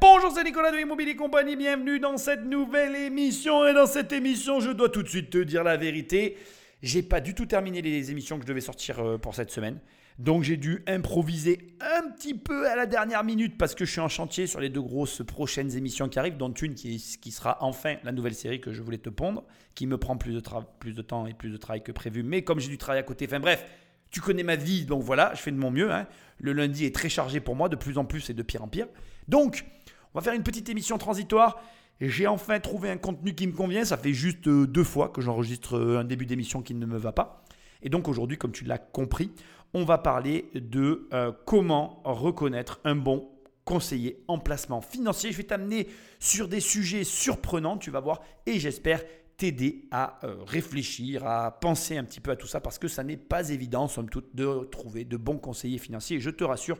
Bonjour, 0.00 0.32
c'est 0.34 0.44
Nicolas 0.44 0.70
de 0.70 0.78
Immobilier 0.78 1.16
Compagnie, 1.16 1.56
bienvenue 1.56 1.98
dans 1.98 2.18
cette 2.18 2.44
nouvelle 2.44 2.94
émission. 2.94 3.66
Et 3.66 3.72
dans 3.72 3.86
cette 3.86 4.12
émission, 4.12 4.60
je 4.60 4.70
dois 4.70 4.90
tout 4.90 5.02
de 5.02 5.08
suite 5.08 5.30
te 5.30 5.38
dire 5.38 5.64
la 5.64 5.78
vérité. 5.78 6.36
J'ai 6.82 7.02
pas 7.02 7.20
du 7.20 7.34
tout 7.34 7.46
terminé 7.46 7.80
les 7.80 8.10
émissions 8.10 8.36
que 8.36 8.42
je 8.42 8.48
devais 8.48 8.60
sortir 8.60 8.98
euh, 8.98 9.16
pour 9.16 9.34
cette 9.34 9.50
semaine. 9.50 9.78
Donc 10.18 10.42
j'ai 10.42 10.58
dû 10.58 10.84
improviser 10.86 11.74
un 11.80 12.10
petit 12.10 12.34
peu 12.34 12.68
à 12.68 12.76
la 12.76 12.84
dernière 12.84 13.24
minute 13.24 13.56
parce 13.56 13.74
que 13.74 13.86
je 13.86 13.92
suis 13.92 14.00
en 14.00 14.08
chantier 14.08 14.46
sur 14.46 14.60
les 14.60 14.68
deux 14.68 14.82
grosses 14.82 15.22
prochaines 15.26 15.74
émissions 15.74 16.10
qui 16.10 16.18
arrivent, 16.18 16.36
dont 16.36 16.52
une 16.52 16.74
qui, 16.74 17.02
qui 17.20 17.30
sera 17.30 17.56
enfin 17.60 17.96
la 18.04 18.12
nouvelle 18.12 18.34
série 18.34 18.60
que 18.60 18.72
je 18.72 18.82
voulais 18.82 18.98
te 18.98 19.08
pondre, 19.08 19.44
qui 19.74 19.86
me 19.86 19.96
prend 19.96 20.18
plus 20.18 20.34
de, 20.34 20.42
plus 20.80 20.92
de 20.92 21.02
temps 21.02 21.26
et 21.26 21.32
plus 21.32 21.50
de 21.50 21.56
travail 21.56 21.82
que 21.82 21.92
prévu. 21.92 22.22
Mais 22.22 22.42
comme 22.42 22.60
j'ai 22.60 22.68
du 22.68 22.78
travail 22.78 23.00
à 23.00 23.04
côté, 23.04 23.24
enfin 23.26 23.40
bref, 23.40 23.64
tu 24.10 24.20
connais 24.20 24.42
ma 24.42 24.56
vie, 24.56 24.84
donc 24.84 25.02
voilà, 25.02 25.32
je 25.34 25.40
fais 25.40 25.50
de 25.50 25.56
mon 25.56 25.70
mieux. 25.70 25.90
Hein. 25.90 26.06
Le 26.42 26.52
lundi 26.52 26.84
est 26.84 26.94
très 26.94 27.08
chargé 27.08 27.40
pour 27.40 27.56
moi, 27.56 27.68
de 27.68 27.76
plus 27.76 27.96
en 27.96 28.04
plus 28.04 28.28
et 28.28 28.34
de 28.34 28.42
pire 28.42 28.62
en 28.62 28.68
pire. 28.68 28.88
Donc, 29.28 29.64
on 30.12 30.18
va 30.18 30.22
faire 30.22 30.34
une 30.34 30.42
petite 30.42 30.68
émission 30.68 30.98
transitoire. 30.98 31.62
J'ai 32.00 32.26
enfin 32.26 32.58
trouvé 32.58 32.90
un 32.90 32.96
contenu 32.98 33.34
qui 33.34 33.46
me 33.46 33.52
convient. 33.52 33.84
Ça 33.84 33.96
fait 33.96 34.12
juste 34.12 34.48
euh, 34.48 34.66
deux 34.66 34.84
fois 34.84 35.08
que 35.08 35.20
j'enregistre 35.20 35.78
euh, 35.78 36.00
un 36.00 36.04
début 36.04 36.26
d'émission 36.26 36.60
qui 36.60 36.74
ne 36.74 36.84
me 36.84 36.98
va 36.98 37.12
pas. 37.12 37.44
Et 37.80 37.88
donc 37.88 38.08
aujourd'hui, 38.08 38.36
comme 38.36 38.50
tu 38.50 38.64
l'as 38.64 38.78
compris, 38.78 39.30
on 39.72 39.84
va 39.84 39.98
parler 39.98 40.50
de 40.54 41.08
euh, 41.14 41.30
comment 41.46 42.02
reconnaître 42.04 42.80
un 42.84 42.96
bon 42.96 43.30
conseiller 43.64 44.24
en 44.26 44.38
placement 44.38 44.80
financier. 44.80 45.30
Je 45.30 45.36
vais 45.36 45.44
t'amener 45.44 45.86
sur 46.18 46.48
des 46.48 46.60
sujets 46.60 47.04
surprenants, 47.04 47.78
tu 47.78 47.92
vas 47.92 48.00
voir, 48.00 48.20
et 48.46 48.58
j'espère 48.58 49.00
t'aider 49.42 49.82
à 49.90 50.20
euh, 50.22 50.36
réfléchir, 50.46 51.26
à 51.26 51.50
penser 51.50 51.96
un 51.96 52.04
petit 52.04 52.20
peu 52.20 52.30
à 52.30 52.36
tout 52.36 52.46
ça, 52.46 52.60
parce 52.60 52.78
que 52.78 52.86
ça 52.86 53.02
n'est 53.02 53.16
pas 53.16 53.50
évident, 53.50 53.88
somme 53.88 54.08
toute, 54.08 54.36
de 54.36 54.68
trouver 54.70 55.04
de 55.04 55.16
bons 55.16 55.38
conseillers 55.38 55.78
financiers. 55.78 56.18
Et 56.18 56.20
je 56.20 56.30
te 56.30 56.44
rassure, 56.44 56.78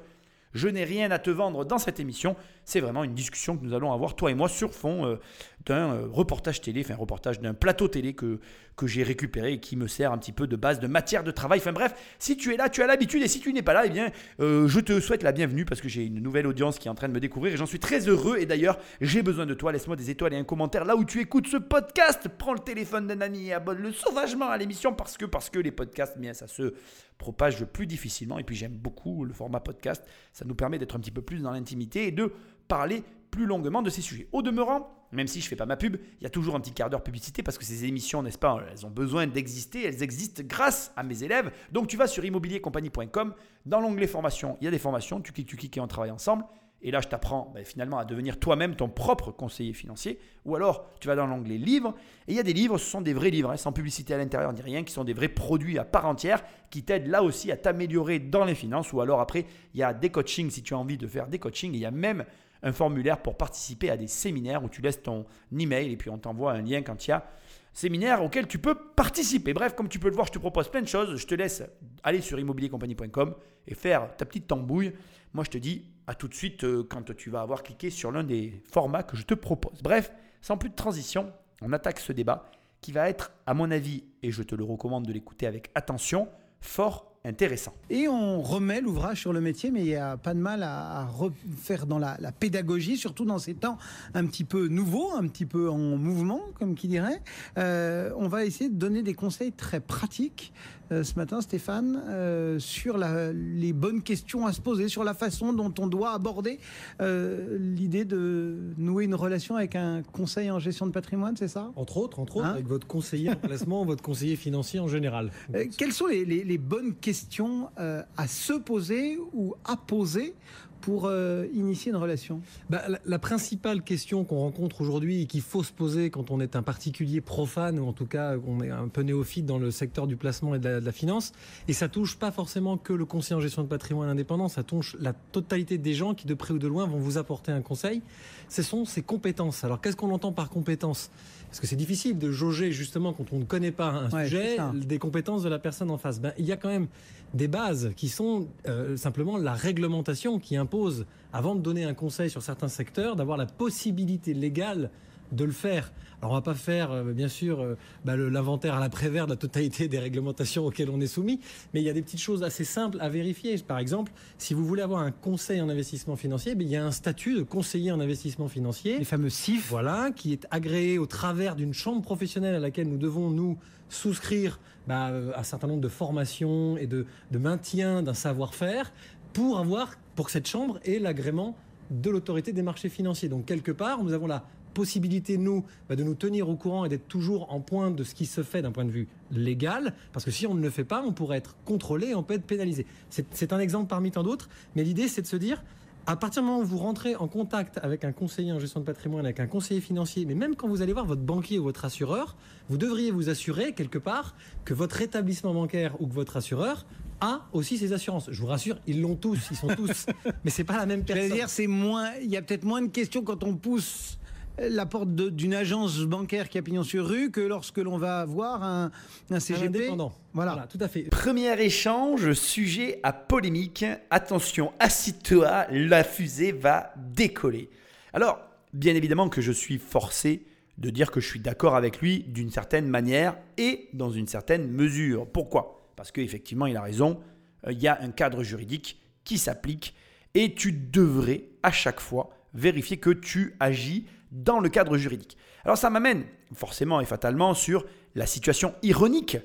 je 0.55 0.69
n'ai 0.69 0.85
rien 0.85 1.11
à 1.11 1.19
te 1.19 1.31
vendre 1.31 1.65
dans 1.65 1.79
cette 1.79 1.99
émission. 1.99 2.37
C'est 2.65 2.79
vraiment 2.79 3.03
une 3.03 3.15
discussion 3.15 3.57
que 3.57 3.65
nous 3.65 3.75
allons 3.75 3.93
avoir, 3.93 4.15
toi 4.15 4.31
et 4.31 4.35
moi, 4.35 4.49
sur 4.49 4.73
fond 4.73 5.07
euh, 5.07 5.17
d'un 5.67 5.95
euh, 5.95 6.07
reportage 6.11 6.61
télé, 6.61 6.83
enfin 6.85 6.95
reportage 6.95 7.41
d'un 7.41 7.55
plateau 7.55 7.89
télé 7.89 8.15
que, 8.15 8.41
que 8.77 8.87
j'ai 8.87 9.03
récupéré 9.03 9.55
et 9.55 9.61
qui 9.61 9.77
me 9.77 9.87
sert 9.87 10.13
un 10.13 10.19
petit 10.19 10.33
peu 10.33 10.47
de 10.47 10.57
base 10.57 10.81
de 10.81 10.87
matière 10.87 11.25
de 11.25 11.31
travail. 11.31 11.61
Enfin 11.61 11.73
bref, 11.73 11.95
si 12.19 12.37
tu 12.37 12.53
es 12.53 12.57
là, 12.57 12.69
tu 12.69 12.83
as 12.83 12.87
l'habitude 12.87 13.23
et 13.23 13.29
si 13.29 13.41
tu 13.41 13.53
n'es 13.53 13.63
pas 13.63 13.73
là, 13.73 13.85
eh 13.87 13.91
bien, 13.91 14.11
euh, 14.41 14.67
je 14.69 14.81
te 14.81 14.99
souhaite 15.01 15.23
la 15.23 15.33
bienvenue 15.33 15.65
parce 15.65 15.81
que 15.81 15.89
j'ai 15.89 16.05
une 16.05 16.21
nouvelle 16.21 16.47
audience 16.47 16.79
qui 16.79 16.89
est 16.89 16.91
en 16.91 16.95
train 16.95 17.09
de 17.09 17.13
me 17.13 17.21
découvrir 17.21 17.55
et 17.55 17.57
j'en 17.57 17.67
suis 17.67 17.79
très 17.79 18.09
heureux. 18.09 18.39
Et 18.39 18.47
d'ailleurs, 18.47 18.79
j'ai 19.01 19.23
besoin 19.23 19.47
de 19.47 19.55
toi. 19.55 19.73
Laisse-moi 19.73 19.97
des 19.97 20.11
étoiles 20.11 20.35
et 20.35 20.37
un 20.37 20.45
commentaire 20.45 20.85
là 20.85 20.97
où 20.97 21.05
tu 21.05 21.21
écoutes 21.21 21.47
ce 21.47 21.57
podcast. 21.57 22.29
Prends 22.39 22.55
le 22.55 22.61
téléphone 22.61 23.07
d'un 23.07 23.21
ami 23.21 23.49
et 23.49 23.53
abonne-le 23.53 23.93
sauvagement 23.93 24.49
à 24.49 24.57
l'émission 24.57 24.95
parce 24.95 25.17
que, 25.17 25.27
parce 25.27 25.51
que 25.51 25.59
les 25.59 25.71
podcasts, 25.71 26.19
bien, 26.19 26.35
ça 26.35 26.47
se 26.47 26.75
propage 27.19 27.65
plus 27.67 27.87
difficilement. 27.87 28.39
Et 28.39 28.45
puis 28.45 28.57
j'aime 28.57 28.73
beaucoup 28.73 29.25
le 29.25 29.33
format 29.33 29.61
podcast. 29.61 30.05
Ça 30.33 30.45
nous 30.45 30.55
permet 30.55 30.79
d'être 30.79 30.97
un 30.97 31.01
petit 31.01 31.11
peu 31.11 31.23
plus 31.23 31.41
dans 31.43 31.53
l'intimité 31.53 32.07
et 32.09 32.11
de 32.11 32.33
parler 32.69 33.05
plus 33.33 33.47
longuement 33.47 33.83
de 33.83 33.91
ces 33.91 34.03
sujets. 34.03 34.29
Au 34.31 34.43
demeurant, 34.43 34.89
même 35.11 35.27
si 35.27 35.41
je 35.41 35.47
ne 35.47 35.49
fais 35.49 35.57
pas 35.57 35.67
ma 35.67 35.77
pub, 35.77 35.97
il 36.21 36.23
y 36.23 36.27
a 36.27 36.31
toujours 36.31 36.55
un 36.55 36.61
petit 36.61 36.73
quart 36.73 36.91
d'heure 36.91 37.03
publicité 37.03 37.43
parce 37.43 37.59
que 37.59 37.65
ces 37.65 37.87
émissions, 37.87 38.23
n'est-ce 38.23 38.39
pas, 38.39 38.63
elles 38.71 38.87
ont 38.87 38.91
besoin 38.91 39.27
d'exister, 39.27 39.85
elles 39.85 40.03
existent 40.03 40.43
grâce 40.47 40.93
à 40.95 41.03
mes 41.03 41.25
élèves. 41.25 41.51
Donc 41.73 41.89
tu 41.89 41.97
vas 41.97 42.07
sur 42.07 42.25
immobiliercompagnie.com, 42.25 43.35
dans 43.67 43.81
l'onglet 43.81 44.07
formation, 44.07 44.57
il 44.61 44.67
y 44.67 44.69
a 44.69 44.71
des 44.71 44.79
formations, 44.79 45.21
tu 45.21 45.33
cliques, 45.33 45.49
tu 45.49 45.57
cliques 45.57 45.77
et 45.77 45.81
on 45.81 45.89
travaille 45.89 46.11
ensemble. 46.11 46.45
Et 46.85 46.91
là, 46.91 47.01
je 47.01 47.07
t'apprends 47.07 47.53
ben, 47.55 47.65
finalement 47.65 47.99
à 47.99 48.05
devenir 48.05 48.39
toi-même 48.41 48.75
ton 48.75 48.89
propre 48.89 49.31
conseiller 49.31 49.73
financier. 49.73 50.19
Ou 50.45 50.57
alors, 50.57 50.91
tu 50.99 51.07
vas 51.07 51.15
dans 51.15 51.27
l'onglet 51.27 51.57
livres. 51.57 51.95
Et 52.27 52.33
il 52.33 52.37
y 52.37 52.41
a 52.41 52.43
des 52.43 52.53
livres, 52.53 52.77
ce 52.77 52.85
sont 52.85 53.01
des 53.01 53.15
vrais 53.15 53.31
livres, 53.31 53.53
hein, 53.53 53.57
sans 53.57 53.73
publicité 53.73 54.15
à 54.15 54.19
l'intérieur 54.19 54.53
ni 54.53 54.61
rien, 54.61 54.83
qui 54.83 54.93
sont 54.93 55.05
des 55.05 55.13
vrais 55.13 55.29
produits 55.29 55.79
à 55.79 55.85
part 55.85 56.07
entière, 56.07 56.43
qui 56.71 56.83
t'aident 56.83 57.07
là 57.07 57.23
aussi 57.23 57.53
à 57.53 57.57
t'améliorer 57.57 58.19
dans 58.19 58.45
les 58.45 58.57
finances. 58.57 58.93
Ou 58.93 59.01
alors 59.01 59.21
après, 59.21 59.47
il 59.75 59.81
y 59.81 59.85
a 59.85 59.95
des 59.95 60.11
coachings 60.11 60.51
si 60.51 60.65
tu 60.65 60.75
as 60.75 60.79
envie 60.79 60.99
de 60.99 61.07
faire 61.07 61.29
des 61.29 61.39
coachings. 61.39 61.73
Et 61.73 61.77
il 61.77 61.83
y 61.83 61.87
a 61.87 61.93
même 61.93 62.25
un 62.63 62.73
formulaire 62.73 63.21
pour 63.21 63.37
participer 63.37 63.91
à 63.91 63.97
des 63.97 64.07
séminaires 64.07 64.63
où 64.65 64.69
tu 64.69 64.81
laisses 64.81 65.03
ton 65.03 65.27
email 65.57 65.93
et 65.93 65.97
puis 65.97 66.11
on 66.11 66.19
t'envoie 66.19 66.53
un 66.53 66.63
lien 66.63 66.83
quand 66.83 67.07
il 67.07 67.11
y 67.11 67.13
a 67.13 67.27
séminaire 67.73 68.23
auquel 68.23 68.47
tu 68.47 68.59
peux 68.59 68.75
participer. 68.75 69.55
Bref, 69.55 69.75
comme 69.75 69.89
tu 69.89 69.99
peux 69.99 70.09
le 70.09 70.15
voir, 70.15 70.27
je 70.27 70.33
te 70.33 70.39
propose 70.39 70.69
plein 70.69 70.83
de 70.83 70.89
choses. 70.89 71.17
Je 71.17 71.27
te 71.27 71.35
laisse 71.35 71.63
aller 72.03 72.21
sur 72.21 72.39
immobiliercompagnie.com 72.39 73.35
et 73.67 73.75
faire 73.75 74.15
ta 74.17 74.25
petite 74.25 74.47
tambouille. 74.47 74.93
Moi, 75.33 75.45
je 75.45 75.51
te 75.51 75.59
dis 75.59 75.91
à 76.07 76.15
tout 76.15 76.29
de 76.29 76.35
suite 76.35 76.65
euh, 76.65 76.87
quand 76.89 77.15
tu 77.15 77.31
vas 77.31 77.41
avoir 77.41 77.63
cliqué 77.63 77.89
sur 77.91 78.13
l'un 78.13 78.25
des 78.25 78.63
formats 78.71 79.03
que 79.03 79.17
je 79.17 79.25
te 79.25 79.35
propose. 79.35 79.81
Bref, 79.83 80.13
sans 80.41 80.59
plus 80.59 80.69
de 80.69 80.75
transition, 80.75 81.33
on 81.63 81.73
attaque 81.73 82.01
ce 82.01 82.13
débat 82.13 82.51
qui 82.81 82.93
va 82.93 83.09
être, 83.09 83.33
à 83.47 83.55
mon 83.55 83.71
avis, 83.71 84.05
et 84.23 84.33
je 84.33 84.43
te 84.43 84.57
le 84.57 84.65
recommande 84.65 85.07
de 85.07 85.13
l'écouter 85.13 85.47
avec 85.47 85.71
attention, 85.77 86.29
fort 86.61 87.12
intéressant. 87.25 87.73
Et 87.89 88.09
on 88.09 88.43
remet 88.43 88.81
l'ouvrage 88.81 89.21
sur 89.21 89.33
le 89.33 89.41
métier, 89.41 89.71
mais 89.71 89.81
il 89.81 89.87
n'y 89.87 89.95
a 89.95 90.17
pas 90.17 90.35
de 90.35 90.41
mal 90.41 90.63
à, 90.63 91.05
refaire 91.07 91.87
dans 91.87 91.99
la, 91.99 92.17
pédagogie, 92.33 92.97
surtout 92.97 93.25
dans 93.25 93.39
ces 93.39 93.55
temps 93.55 93.79
un 94.15 94.27
petit 94.27 94.45
peu 94.45 94.67
nouveaux, 94.69 95.13
un 95.15 95.27
petit 95.29 95.47
peu 95.47 95.71
en 95.71 95.79
mouvement, 95.79 96.41
comme 96.59 96.75
qui 96.75 96.89
dirait. 96.89 97.23
Euh, 97.59 98.11
on 98.17 98.29
va 98.29 98.45
essayer 98.45 98.71
de 98.71 98.77
donner 98.77 99.03
des 99.03 99.15
conseils 99.15 99.53
très 99.53 99.81
pratiques 99.81 100.53
ce 100.91 101.15
matin, 101.17 101.41
Stéphane, 101.41 102.03
euh, 102.09 102.59
sur 102.59 102.99
les 102.99 103.73
bonnes 103.73 104.03
questions 104.03 104.47
à 104.47 104.53
se 104.53 104.61
poser, 104.61 104.89
sur 104.89 105.05
la 105.05 105.15
façon 105.15 105.53
dont 105.53 105.73
on 105.79 105.87
doit 105.87 106.13
aborder 106.13 106.59
l'idée 107.01 108.05
de 108.05 108.75
nouer 108.77 109.05
une 109.05 109.15
relation 109.15 109.57
avec 109.57 109.77
un 109.77 110.03
conseil 110.13 110.51
en 110.51 110.59
gestion 110.59 110.87
de 110.87 110.93
patrimoine, 110.93 111.37
c'est 111.37 111.49
ça? 111.49 111.71
Entre 111.77 111.97
autres, 111.97 112.19
entre 112.19 112.37
autres, 112.37 112.47
hein? 112.47 112.51
avec 112.51 112.67
votre 112.67 112.87
conseiller 112.87 113.31
en 113.31 113.37
placement, 113.37 113.85
votre 113.85 114.03
conseiller 114.03 114.37
financier 114.37 114.81
en 114.81 114.89
général. 114.89 115.31
quelles 115.79 115.93
sont 115.93 116.07
les, 116.07 116.25
les 116.25 116.59
bonnes 116.59 116.95
questions 116.95 117.69
euh, 117.79 118.03
à 118.17 118.27
se 118.27 118.53
poser 118.55 119.19
ou 119.33 119.55
à 119.65 119.77
poser 119.77 120.35
pour 120.83 121.07
euh, 121.07 121.47
initier 121.55 121.91
une 121.93 121.97
relation? 121.97 122.43
Bah, 122.69 122.83
la, 123.05 123.19
principale 123.19 123.83
question 123.83 124.25
qu'on 124.25 124.41
rencontre 124.41 124.81
aujourd'hui 124.81 125.23
et 125.23 125.27
qu'il 125.27 125.41
faut 125.41 125.63
se 125.63 125.73
poser 125.73 126.11
quand 126.11 126.31
on 126.31 126.41
est 126.41 126.57
un 126.57 126.63
particulier 126.63 127.21
profane 127.21 127.79
ou 127.79 127.87
en 127.87 127.93
tout 127.93 128.05
cas 128.05 128.35
on 128.47 128.61
est 128.61 128.71
un 128.71 128.89
peu 128.89 129.03
néophyte 129.03 129.47
dans 129.47 129.59
le 129.59 129.71
secteur 129.71 130.07
du 130.07 130.17
placement 130.17 130.55
et 130.55 130.59
de 130.59 130.69
la, 130.69 130.93
finance, 130.93 131.33
et 131.69 131.73
ça 131.73 131.89
touche 131.89 132.17
pas 132.19 132.33
forcément 132.33 132.77
que 132.77 132.93
le 132.93 133.05
conseiller 133.07 133.37
en 133.37 133.41
gestion 133.41 133.63
de 133.63 133.69
patrimoine 133.69 134.09
indépendant, 134.09 134.49
ça 134.49 134.65
touche 134.65 134.97
la 135.01 135.13
totalité 135.13 135.79
des 135.79 135.95
gens 135.95 136.15
qui 136.15 136.27
de 136.27 136.35
près 136.35 136.53
ou 136.53 136.59
de 136.59 136.69
loin 136.69 136.87
vont 136.87 136.99
vous 136.99 137.17
apporter 137.17 137.53
un 137.53 137.63
conseil, 137.63 138.03
ce 138.49 138.63
sont 138.63 138.85
ses 138.85 139.03
compétences. 139.03 139.65
Alors 139.65 139.81
qu'est-ce 139.81 139.97
qu'on 139.97 140.11
entend 140.11 140.33
par 140.33 140.51
compétences? 140.51 141.11
Parce 141.53 141.61
que 141.61 141.67
c'est 141.67 141.77
difficile 141.77 142.19
de 142.19 142.31
jauger 142.31 142.73
justement 142.73 143.13
quand 143.13 143.31
on 143.31 143.39
ne 143.39 143.45
connaît 143.45 143.73
pas 143.73 143.91
un 143.91 144.25
sujet 144.25 144.57
des 144.73 144.99
compétences 144.99 145.43
de 145.43 145.51
la 145.51 145.59
personne 145.59 145.91
en 145.91 145.99
face. 145.99 146.19
Ben, 146.19 146.33
il 146.39 146.47
y 146.47 146.53
a 146.53 146.57
quand 146.57 146.71
même 146.71 146.87
des 147.35 147.47
bases 147.47 147.93
qui 147.95 148.09
sont 148.09 148.49
euh, 148.67 148.97
simplement 148.97 149.37
la 149.37 149.53
réglementation 149.53 150.39
qui 150.39 150.57
impose, 150.57 151.05
avant 151.31 151.55
de 151.55 151.61
donner 151.61 151.85
un 151.85 151.93
conseil 151.93 152.31
sur 152.31 152.41
certains 152.41 152.69
secteurs, 152.69 153.17
d'avoir 153.17 153.37
la 153.37 153.45
possibilité 153.45 154.33
légale 154.33 154.89
de 155.31 155.45
le 155.45 155.53
faire. 155.53 155.93
Alors 156.23 156.31
on 156.31 156.35
va 156.37 156.41
pas 156.41 156.55
faire, 156.55 156.93
euh, 156.93 157.13
bien 157.13 157.27
sûr, 157.27 157.61
euh, 157.61 157.77
bah, 158.05 158.17
l'inventaire 158.17 158.77
à 158.77 158.81
l'après-vert 158.81 159.27
de 159.27 159.33
la 159.33 159.37
totalité 159.37 159.89
des 159.89 159.99
réglementations 159.99 160.65
auxquelles 160.65 160.89
on 160.89 161.01
est 161.01 161.09
soumis, 161.09 161.41
mais 161.75 161.81
il 161.81 161.85
y 161.85 161.91
a 161.91 161.93
des 161.93 162.01
petites 162.01 162.21
choses 162.21 162.45
assez 162.45 162.63
simples 162.63 162.99
à 163.01 163.09
vérifier. 163.09 163.59
Par 163.59 163.81
exemple, 163.81 164.13
si 164.39 164.55
vous 164.55 164.65
voulez 164.65 164.83
avoir 164.83 165.01
un 165.01 165.11
conseil 165.11 165.61
en 165.61 165.69
investissement 165.69 166.15
financier, 166.15 166.55
ben, 166.55 166.65
il 166.65 166.71
y 166.71 166.77
a 166.77 166.85
un 166.85 166.93
statut 166.93 167.35
de 167.35 167.43
conseiller 167.43 167.91
en 167.91 167.99
investissement 167.99 168.47
financier. 168.47 168.99
Les 168.99 169.05
fameux 169.05 169.31
CIF. 169.31 169.69
Voilà, 169.69 170.13
qui 170.15 170.33
est 170.33 170.47
agréé 170.53 170.97
au 170.97 171.07
travers 171.07 171.57
d'une 171.57 171.75
chambre 171.75 172.03
professionnelle 172.03 172.55
à 172.55 172.61
laquelle 172.61 172.89
nous 172.89 172.99
devons, 172.99 173.31
nous, 173.31 173.59
souscrire 173.89 174.61
bah, 174.87 175.09
euh, 175.09 175.33
un 175.37 175.43
certain 175.43 175.67
nombre 175.67 175.83
de 175.83 175.89
formations 175.89 176.77
et 176.77 176.87
de, 176.87 177.05
de 177.33 177.39
maintien 177.39 178.01
d'un 178.01 178.15
savoir-faire 178.15 178.93
pour 179.33 179.59
avoir, 179.59 179.97
pour 180.15 180.27
que 180.27 180.33
cette 180.33 180.47
chambre 180.47 180.79
ait 180.85 181.01
l'agrément 181.01 181.57
de 181.91 182.11
l'autorité 182.11 182.53
des 182.53 182.63
marchés 182.63 182.89
financiers. 182.89 183.29
Donc 183.29 183.45
quelque 183.45 183.73
part, 183.73 184.05
nous 184.05 184.13
avons 184.13 184.29
la 184.29 184.45
possibilité, 184.73 185.39
nous, 185.39 185.65
bah, 185.89 185.97
de 185.97 186.03
nous 186.03 186.15
tenir 186.15 186.49
au 186.49 186.57
courant 186.57 186.85
et 186.85 186.89
d'être 186.89 187.09
toujours 187.09 187.53
en 187.53 187.61
pointe 187.61 187.97
de 187.97 188.05
ce 188.05 188.15
qui 188.15 188.27
se 188.27 188.43
fait 188.43 188.63
d'un 188.63 188.73
point 188.73 188.85
de 188.85 188.91
vue 188.91 189.09
légal, 189.31 189.95
parce 190.13 190.25
que 190.25 190.31
si 190.31 190.47
on 190.47 190.55
ne 190.55 190.63
le 190.63 190.71
fait 190.71 190.85
pas, 190.85 191.03
on 191.07 191.13
pourrait 191.13 191.39
être 191.39 191.57
contrôlé 191.65 192.09
et 192.09 192.15
on 192.15 192.23
peut 192.23 192.35
être 192.35 192.47
pénalisé. 192.47 192.87
C'est 193.11 193.53
un 193.53 193.59
exemple 193.59 193.89
parmi 193.89 194.11
tant 194.11 194.23
d'autres, 194.23 194.49
mais 194.77 194.85
l'idée, 194.85 195.09
c'est 195.09 195.23
de 195.23 195.27
se 195.27 195.37
dire, 195.37 195.63
à 196.07 196.17
partir 196.17 196.43
du 196.43 196.49
moment 196.49 196.61
où 196.61 196.65
vous 196.65 196.79
rentrez 196.79 197.15
en 197.15 197.29
contact 197.29 197.79
avec 197.83 198.05
un 198.05 198.13
conseiller 198.13 198.53
en 198.53 198.59
gestion 198.59 198.81
de 198.81 198.85
patrimoine, 198.85 199.25
avec 199.25 199.41
un 199.41 199.47
conseiller 199.47 199.81
financier, 199.81 200.25
mais 200.25 200.35
même 200.35 200.57
quand 200.57 200.69
vous 200.69 200.83
allez 200.83 200.93
voir 200.93 201.07
votre 201.07 201.23
banquier 201.23 201.59
ou 201.59 201.65
votre 201.65 201.85
assureur, 201.85 202.37
vous 202.69 202.77
devriez 202.77 203.11
vous 203.11 203.29
assurer 203.29 203.73
quelque 203.73 203.99
part 203.99 204.35
que 204.65 204.75
votre 204.75 205.01
établissement 205.01 205.55
bancaire 205.55 206.01
ou 206.01 206.07
que 206.07 206.15
votre 206.15 206.37
assureur 206.37 206.87
a 207.21 207.47
aussi 207.53 207.79
ses 207.79 207.93
assurances. 207.93 208.29
Je 208.31 208.41
vous 208.41 208.49
rassure, 208.49 208.79
ils 208.87 209.01
l'ont 209.01 209.15
tous, 209.15 209.39
ils 209.51 209.57
sont 209.57 209.69
tous, 209.69 210.07
mais 210.45 210.51
c'est 210.51 210.65
pas 210.65 210.77
la 210.77 210.87
même 210.87 211.05
personne. 211.05 211.31
dire, 211.31 211.49
c'est 211.49 211.69
moins, 211.69 212.11
il 212.21 212.31
y 212.31 212.37
a 212.37 212.43
peut-être 212.43 212.65
moins 212.65 212.83
de 212.83 212.89
questions 212.89 213.23
quand 213.23 213.45
on 213.45 213.55
pousse 213.55 214.19
la 214.59 214.87
porte 214.87 215.15
d'une 215.15 215.55
agence 215.55 216.01
bancaire 216.01 216.49
qui 216.49 216.59
a 216.59 216.63
pignon 216.63 216.83
sur 216.83 217.07
rue 217.07 217.31
que 217.31 217.41
lorsque 217.41 217.79
l'on 217.79 217.99
va 217.99 218.25
voir 218.25 218.63
un, 218.63 218.91
un 219.31 219.41
CGP. 219.41 219.67
indépendant. 219.67 220.13
Voilà. 220.35 220.67
tout 220.71 220.79
à 220.81 220.89
fait. 220.89 221.03
Premier 221.05 221.61
échange, 221.61 222.33
sujet 222.33 223.01
à 223.03 223.13
polémique. 223.13 223.85
Attention, 224.11 224.73
assis-toi, 224.79 225.67
la 225.71 226.05
fusée 226.05 226.53
va 226.53 226.93
décoller. 226.97 227.71
Alors, 228.13 228.41
bien 228.73 228.95
évidemment 228.95 229.29
que 229.29 229.41
je 229.41 229.53
suis 229.53 229.79
forcé 229.79 230.47
de 230.79 230.91
dire 230.91 231.11
que 231.11 231.21
je 231.21 231.29
suis 231.29 231.41
d'accord 231.41 231.77
avec 231.77 232.01
lui 232.01 232.21
d'une 232.21 232.51
certaine 232.51 232.87
manière 232.89 233.37
et 233.59 233.89
dans 233.93 234.11
une 234.11 234.27
certaine 234.27 234.71
mesure. 234.71 235.27
Pourquoi? 235.27 235.91
Parce 235.97 236.11
qu'effectivement, 236.11 236.67
il 236.67 236.77
a 236.77 236.83
raison. 236.83 237.21
Euh, 237.67 237.73
il 237.73 237.81
y 237.81 237.89
a 237.89 237.99
un 238.01 238.11
cadre 238.11 238.43
juridique 238.43 239.01
qui 239.25 239.39
s'applique 239.39 239.95
et 240.35 240.55
tu 240.55 240.73
devrais 240.73 241.45
à 241.63 241.71
chaque 241.71 242.01
fois 242.01 242.31
vérifier 242.55 242.97
que 242.97 243.11
tu 243.11 243.55
agis 243.61 244.07
dans 244.33 244.59
le 244.59 244.69
cadre 244.69 244.97
juridique. 244.97 245.37
Alors 245.65 245.79
ça 245.79 245.91
m'amène 245.91 246.25
forcément 246.55 247.01
et 247.01 247.05
fatalement 247.05 247.55
sur 247.55 247.85
la 248.15 248.27
situation 248.27 248.75
ironique 248.83 249.37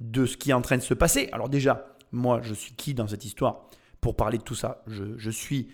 de 0.00 0.24
ce 0.24 0.36
qui 0.36 0.50
est 0.50 0.54
en 0.54 0.62
train 0.62 0.76
de 0.76 0.82
se 0.82 0.94
passer. 0.94 1.28
Alors 1.32 1.48
déjà, 1.48 1.96
moi, 2.12 2.40
je 2.42 2.54
suis 2.54 2.72
qui 2.74 2.94
dans 2.94 3.08
cette 3.08 3.24
histoire? 3.24 3.66
Pour 4.00 4.14
parler 4.14 4.38
de 4.38 4.42
tout 4.42 4.54
ça 4.54 4.84
je, 4.86 5.30
suis 5.30 5.68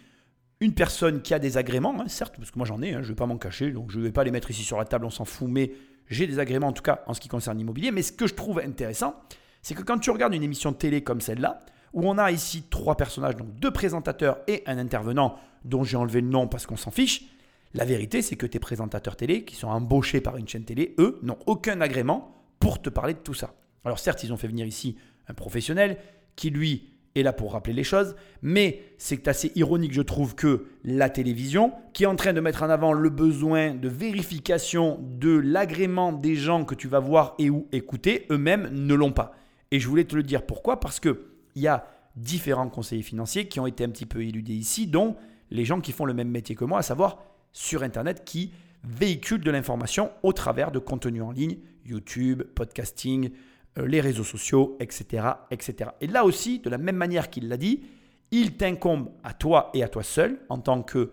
une 0.60 0.74
personne 0.74 1.20
qui 1.22 1.34
a 1.34 1.38
des 1.38 1.58
agréments, 1.58 1.94
hein, 2.00 2.08
certes, 2.08 2.34
parce 2.38 2.50
que 2.50 2.58
moi 2.58 2.66
j'en 2.66 2.80
ai, 2.80 2.94
hein, 2.94 3.02
je 3.02 3.08
ne 3.08 3.08
vais 3.08 3.14
pas 3.14 3.26
m'en 3.26 3.36
cacher, 3.36 3.72
donc 3.72 3.90
je 3.90 3.98
ne 3.98 4.04
vais 4.04 4.12
pas 4.12 4.24
les 4.24 4.30
mettre 4.30 4.50
ici 4.50 4.62
sur 4.62 4.78
la 4.78 4.84
table, 4.84 5.04
on 5.04 5.10
s'en 5.10 5.24
fout, 5.24 5.48
mais 5.50 5.72
j'ai 6.08 6.26
des 6.26 6.38
agréments 6.38 6.68
en 6.68 6.72
tout 6.72 6.82
cas 6.82 7.02
en 7.06 7.14
ce 7.14 7.20
qui 7.20 7.28
concerne 7.28 7.58
l'immobilier. 7.58 7.90
Mais 7.90 8.02
ce 8.02 8.12
que 8.12 8.26
je 8.26 8.34
trouve 8.34 8.60
intéressant, 8.60 9.16
c'est 9.60 9.74
que 9.74 9.82
quand 9.82 9.98
tu 9.98 10.10
regardes 10.10 10.34
une 10.34 10.42
émission 10.42 10.72
de 10.72 10.76
télé 10.76 11.02
comme 11.02 11.20
celle-là, 11.20 11.64
où 11.92 12.08
on 12.08 12.16
a 12.16 12.30
ici 12.30 12.64
trois 12.70 12.96
personnages, 12.96 13.36
donc 13.36 13.54
deux 13.56 13.70
présentateurs 13.70 14.38
et 14.46 14.62
un 14.66 14.78
intervenant 14.78 15.36
dont 15.64 15.84
j'ai 15.84 15.96
enlevé 15.96 16.20
le 16.20 16.28
nom 16.28 16.48
parce 16.48 16.64
qu'on 16.64 16.76
s'en 16.76 16.90
fiche, 16.90 17.24
la 17.74 17.84
vérité 17.84 18.22
c'est 18.22 18.36
que 18.36 18.46
tes 18.46 18.58
présentateurs 18.58 19.16
télé, 19.16 19.44
qui 19.44 19.56
sont 19.56 19.68
embauchés 19.68 20.20
par 20.20 20.36
une 20.36 20.48
chaîne 20.48 20.64
télé, 20.64 20.94
eux, 20.98 21.18
n'ont 21.22 21.38
aucun 21.46 21.80
agrément 21.80 22.34
pour 22.58 22.80
te 22.80 22.90
parler 22.90 23.14
de 23.14 23.18
tout 23.18 23.34
ça. 23.34 23.54
Alors 23.84 23.98
certes, 23.98 24.22
ils 24.22 24.32
ont 24.32 24.36
fait 24.36 24.48
venir 24.48 24.66
ici 24.66 24.96
un 25.28 25.34
professionnel 25.34 25.98
qui, 26.36 26.50
lui, 26.50 26.92
est 27.14 27.22
là 27.22 27.32
pour 27.32 27.52
rappeler 27.52 27.74
les 27.74 27.84
choses, 27.84 28.14
mais 28.40 28.82
c'est 28.96 29.28
assez 29.28 29.52
ironique, 29.54 29.92
je 29.92 30.02
trouve, 30.02 30.34
que 30.34 30.66
la 30.84 31.10
télévision, 31.10 31.72
qui 31.92 32.04
est 32.04 32.06
en 32.06 32.16
train 32.16 32.32
de 32.32 32.40
mettre 32.40 32.62
en 32.62 32.70
avant 32.70 32.92
le 32.92 33.10
besoin 33.10 33.74
de 33.74 33.88
vérification 33.88 34.98
de 35.02 35.36
l'agrément 35.36 36.12
des 36.12 36.34
gens 36.36 36.64
que 36.64 36.74
tu 36.74 36.88
vas 36.88 37.00
voir 37.00 37.34
et 37.38 37.50
ou 37.50 37.66
écouter, 37.72 38.26
eux-mêmes 38.30 38.68
ne 38.72 38.94
l'ont 38.94 39.12
pas. 39.12 39.34
Et 39.70 39.80
je 39.80 39.88
voulais 39.88 40.04
te 40.04 40.16
le 40.16 40.22
dire 40.22 40.46
pourquoi, 40.46 40.80
parce 40.80 41.00
qu'il 41.00 41.16
y 41.56 41.66
a 41.66 41.86
différents 42.16 42.68
conseillers 42.68 43.02
financiers 43.02 43.48
qui 43.48 43.60
ont 43.60 43.66
été 43.66 43.84
un 43.84 43.90
petit 43.90 44.06
peu 44.06 44.22
éludés 44.22 44.54
ici, 44.54 44.86
dont 44.86 45.16
les 45.50 45.64
gens 45.64 45.80
qui 45.80 45.92
font 45.92 46.04
le 46.04 46.14
même 46.14 46.30
métier 46.30 46.54
que 46.54 46.64
moi, 46.64 46.78
à 46.78 46.82
savoir 46.82 47.18
sur 47.52 47.82
Internet, 47.82 48.24
qui 48.24 48.52
véhiculent 48.84 49.44
de 49.44 49.50
l'information 49.50 50.10
au 50.22 50.32
travers 50.32 50.72
de 50.72 50.78
contenus 50.78 51.22
en 51.22 51.30
ligne, 51.30 51.58
YouTube, 51.84 52.42
podcasting, 52.54 53.30
euh, 53.78 53.86
les 53.86 54.00
réseaux 54.00 54.24
sociaux, 54.24 54.76
etc., 54.80 55.24
etc. 55.50 55.90
Et 56.00 56.06
là 56.06 56.24
aussi, 56.24 56.58
de 56.58 56.70
la 56.70 56.78
même 56.78 56.96
manière 56.96 57.30
qu'il 57.30 57.48
l'a 57.48 57.56
dit, 57.56 57.82
il 58.30 58.56
t'incombe 58.56 59.10
à 59.24 59.34
toi 59.34 59.70
et 59.74 59.82
à 59.82 59.88
toi 59.88 60.02
seul, 60.02 60.40
en 60.48 60.58
tant 60.58 60.82
que 60.82 61.12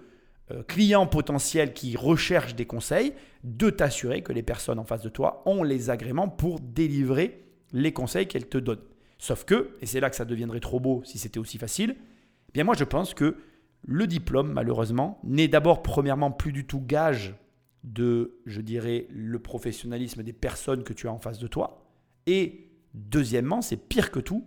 euh, 0.52 0.64
client 0.64 1.06
potentiel 1.06 1.74
qui 1.74 1.96
recherche 1.96 2.56
des 2.56 2.66
conseils, 2.66 3.14
de 3.44 3.70
t'assurer 3.70 4.24
que 4.24 4.34
les 4.34 4.44
personnes 4.44 4.80
en 4.80 4.84
face 4.84 5.02
de 5.02 5.10
toi 5.10 5.44
ont 5.46 5.64
les 5.64 5.90
agréments 5.90 6.28
pour 6.28 6.60
délivrer 6.60 7.46
les 7.72 7.94
conseils 7.94 8.28
qu'elles 8.28 8.50
te 8.50 8.58
donnent. 8.58 8.80
Sauf 9.18 9.44
que, 9.44 9.76
et 9.82 9.86
c'est 9.86 10.00
là 10.00 10.10
que 10.10 10.16
ça 10.16 10.26
deviendrait 10.26 10.60
trop 10.60 10.80
beau 10.80 11.04
si 11.06 11.20
c'était 11.20 11.40
aussi 11.40 11.58
facile, 11.58 11.96
eh 11.98 12.52
bien 12.54 12.64
moi 12.64 12.74
je 12.76 12.84
pense 12.84 13.14
que 13.14 13.36
le 13.86 14.08
diplôme, 14.08 14.52
malheureusement, 14.52 15.20
n'est 15.24 15.48
d'abord 15.48 15.82
premièrement 15.82 16.32
plus 16.32 16.52
du 16.52 16.66
tout 16.66 16.82
gage 16.82 17.36
de, 17.84 18.40
je 18.46 18.62
dirais, 18.62 19.08
le 19.10 19.40
professionnalisme 19.40 20.24
des 20.24 20.34
personnes 20.34 20.84
que 20.84 20.94
tu 20.94 21.08
as 21.08 21.14
en 21.14 21.20
face 21.20 21.40
de 21.40 21.48
toi. 21.48 21.86
Et 22.28 22.70
deuxièmement, 22.94 23.62
c'est 23.62 23.78
pire 23.78 24.12
que 24.12 24.20
tout. 24.20 24.46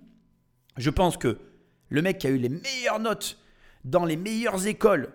Je 0.77 0.91
pense 0.91 1.17
que 1.17 1.39
le 1.89 2.03
mec 2.03 2.19
qui 2.19 2.27
a 2.27 2.31
eu 2.31 2.39
les 2.39 2.49
meilleures 2.49 3.01
notes 3.01 3.39
dans 3.85 4.05
les 4.05 4.17
meilleures 4.17 4.67
écoles, 4.67 5.13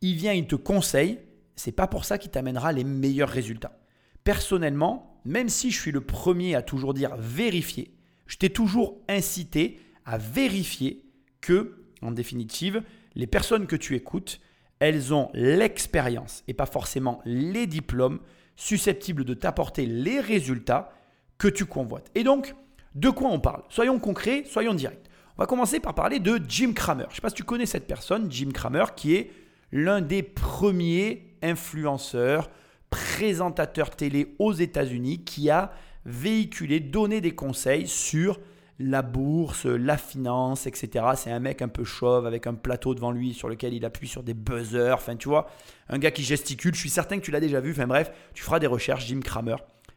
il 0.00 0.16
vient, 0.16 0.32
il 0.32 0.46
te 0.46 0.56
conseille. 0.56 1.18
C'est 1.56 1.72
pas 1.72 1.86
pour 1.86 2.04
ça 2.04 2.18
qu'il 2.18 2.30
t'amènera 2.30 2.72
les 2.72 2.84
meilleurs 2.84 3.28
résultats. 3.28 3.78
Personnellement, 4.24 5.20
même 5.24 5.48
si 5.48 5.70
je 5.70 5.80
suis 5.80 5.92
le 5.92 6.00
premier 6.00 6.54
à 6.54 6.62
toujours 6.62 6.94
dire 6.94 7.16
vérifier, 7.16 7.94
je 8.26 8.36
t'ai 8.36 8.50
toujours 8.50 8.98
incité 9.08 9.80
à 10.04 10.18
vérifier 10.18 11.04
que, 11.40 11.84
en 12.02 12.12
définitive, 12.12 12.82
les 13.18 13.26
personnes 13.26 13.66
que 13.66 13.76
tu 13.76 13.94
écoutes, 13.94 14.40
elles 14.78 15.12
ont 15.12 15.28
l'expérience 15.34 16.44
et 16.48 16.54
pas 16.54 16.66
forcément 16.66 17.20
les 17.26 17.66
diplômes 17.66 18.20
susceptibles 18.56 19.24
de 19.24 19.34
t'apporter 19.34 19.84
les 19.86 20.20
résultats 20.20 20.92
que 21.36 21.48
tu 21.48 21.66
convoites. 21.66 22.10
Et 22.14 22.24
donc, 22.24 22.54
de 22.94 23.10
quoi 23.10 23.28
on 23.28 23.40
parle? 23.40 23.62
Soyons 23.68 23.98
concrets, 23.98 24.44
soyons 24.46 24.72
directs. 24.72 25.04
On 25.36 25.42
va 25.42 25.46
commencer 25.46 25.80
par 25.80 25.94
parler 25.94 26.20
de 26.20 26.40
Jim 26.48 26.72
Cramer. 26.72 27.04
Je 27.08 27.10
ne 27.10 27.14
sais 27.16 27.20
pas 27.20 27.28
si 27.28 27.34
tu 27.34 27.44
connais 27.44 27.66
cette 27.66 27.86
personne, 27.86 28.30
Jim 28.30 28.50
Cramer, 28.52 28.84
qui 28.96 29.14
est 29.14 29.30
l'un 29.72 30.00
des 30.00 30.22
premiers 30.22 31.34
influenceurs, 31.42 32.50
présentateurs 32.88 33.90
télé 33.90 34.34
aux 34.38 34.52
États-Unis, 34.52 35.24
qui 35.24 35.50
a 35.50 35.72
véhiculé, 36.04 36.80
donné 36.80 37.20
des 37.20 37.34
conseils 37.34 37.86
sur 37.86 38.40
la 38.78 39.02
bourse, 39.02 39.66
la 39.66 39.96
finance, 39.96 40.66
etc. 40.66 41.04
C'est 41.16 41.32
un 41.32 41.40
mec 41.40 41.62
un 41.62 41.68
peu 41.68 41.84
chauve 41.84 42.26
avec 42.26 42.46
un 42.46 42.54
plateau 42.54 42.94
devant 42.94 43.10
lui 43.10 43.34
sur 43.34 43.48
lequel 43.48 43.74
il 43.74 43.84
appuie 43.84 44.08
sur 44.08 44.22
des 44.22 44.34
buzzers. 44.34 44.94
Enfin, 44.94 45.16
tu 45.16 45.28
vois, 45.28 45.50
un 45.88 45.98
gars 45.98 46.10
qui 46.10 46.22
gesticule. 46.22 46.74
Je 46.74 46.80
suis 46.80 46.90
certain 46.90 47.18
que 47.18 47.24
tu 47.24 47.30
l'as 47.30 47.40
déjà 47.40 47.60
vu. 47.60 47.72
Enfin, 47.72 47.86
bref, 47.86 48.12
tu 48.34 48.42
feras 48.42 48.60
des 48.60 48.68
recherches, 48.68 49.06
Jim 49.06 49.20
Cramer. 49.20 49.56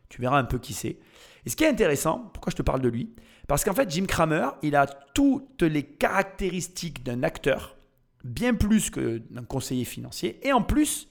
Tu 0.10 0.22
verras 0.22 0.40
un 0.40 0.46
peu 0.46 0.58
qui 0.58 0.74
c'est. 0.74 0.98
Et 1.46 1.50
ce 1.50 1.56
qui 1.56 1.64
est 1.64 1.70
intéressant, 1.70 2.32
pourquoi 2.34 2.52
je 2.52 2.56
te 2.56 2.62
parle 2.62 2.82
de 2.82 2.90
lui? 2.90 3.14
Parce 3.48 3.64
qu'en 3.64 3.74
fait, 3.74 3.90
Jim 3.90 4.06
Cramer, 4.08 4.48
il 4.62 4.76
a 4.76 4.86
toutes 4.86 5.62
les 5.62 5.84
caractéristiques 5.84 7.04
d'un 7.04 7.24
acteur, 7.24 7.78
bien 8.24 8.54
plus 8.54 8.90
que 8.90 9.22
d'un 9.30 9.44
conseiller 9.44 9.86
financier. 9.86 10.40
Et 10.44 10.54
en 10.54 10.62
plus, 10.62 11.08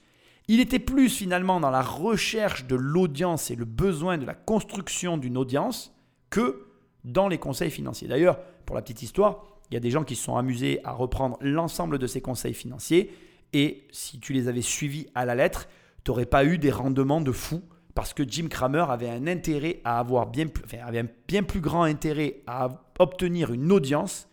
il 0.49 0.61
était 0.61 0.79
plus 0.79 1.09
finalement 1.09 1.61
dans 1.61 1.71
la 1.71 1.83
recherche 1.83 2.67
de 2.67 2.77
l'audience 2.77 3.51
et 3.51 3.57
le 3.57 3.65
besoin 3.65 4.19
de 4.19 4.27
la 4.27 4.35
construction 4.35 5.17
d'une 5.17 5.37
audience 5.37 5.95
que 6.31 6.70
dans 7.05 7.29
les 7.29 7.39
conseils 7.39 7.71
financiers. 7.71 8.09
D'ailleurs, 8.09 8.39
pour 8.67 8.77
la 8.77 8.83
petite 8.83 9.03
histoire, 9.03 9.45
il 9.71 9.75
y 9.75 9.77
a 9.77 9.81
des 9.81 9.91
gens 9.91 10.05
qui 10.05 10.17
se 10.17 10.25
sont 10.25 10.37
amusés 10.37 10.81
à 10.85 10.93
reprendre 10.93 11.39
l'ensemble 11.41 11.99
de 11.99 12.07
ces 12.07 12.21
conseils 12.21 12.55
financiers 12.55 13.13
et 13.53 13.87
si 13.91 14.21
tu 14.21 14.33
les 14.33 14.49
avais 14.49 14.63
suivis 14.63 15.07
à 15.15 15.25
la 15.25 15.35
lettre, 15.35 15.69
tu 16.05 16.11
n'aurais 16.11 16.27
pas 16.27 16.45
eu 16.45 16.59
des 16.59 16.71
rendements 16.71 17.21
de 17.21 17.33
fou 17.33 17.63
parce 17.95 18.15
que 18.15 18.23
Jim 18.27 18.49
Cramer 18.49 18.87
avait 18.89 19.11
un 19.11 19.27
intérêt 19.27 19.81
à 19.85 19.99
avoir 19.99 20.27
bien 20.27 20.47
plus, 20.47 20.65
avait 20.79 21.01
un 21.01 21.09
bien 21.27 21.43
plus 21.43 21.61
grand 21.61 21.83
intérêt 21.83 22.43
à 22.47 22.69
obtenir 22.99 23.53
une 23.53 23.73
audience 23.73 24.29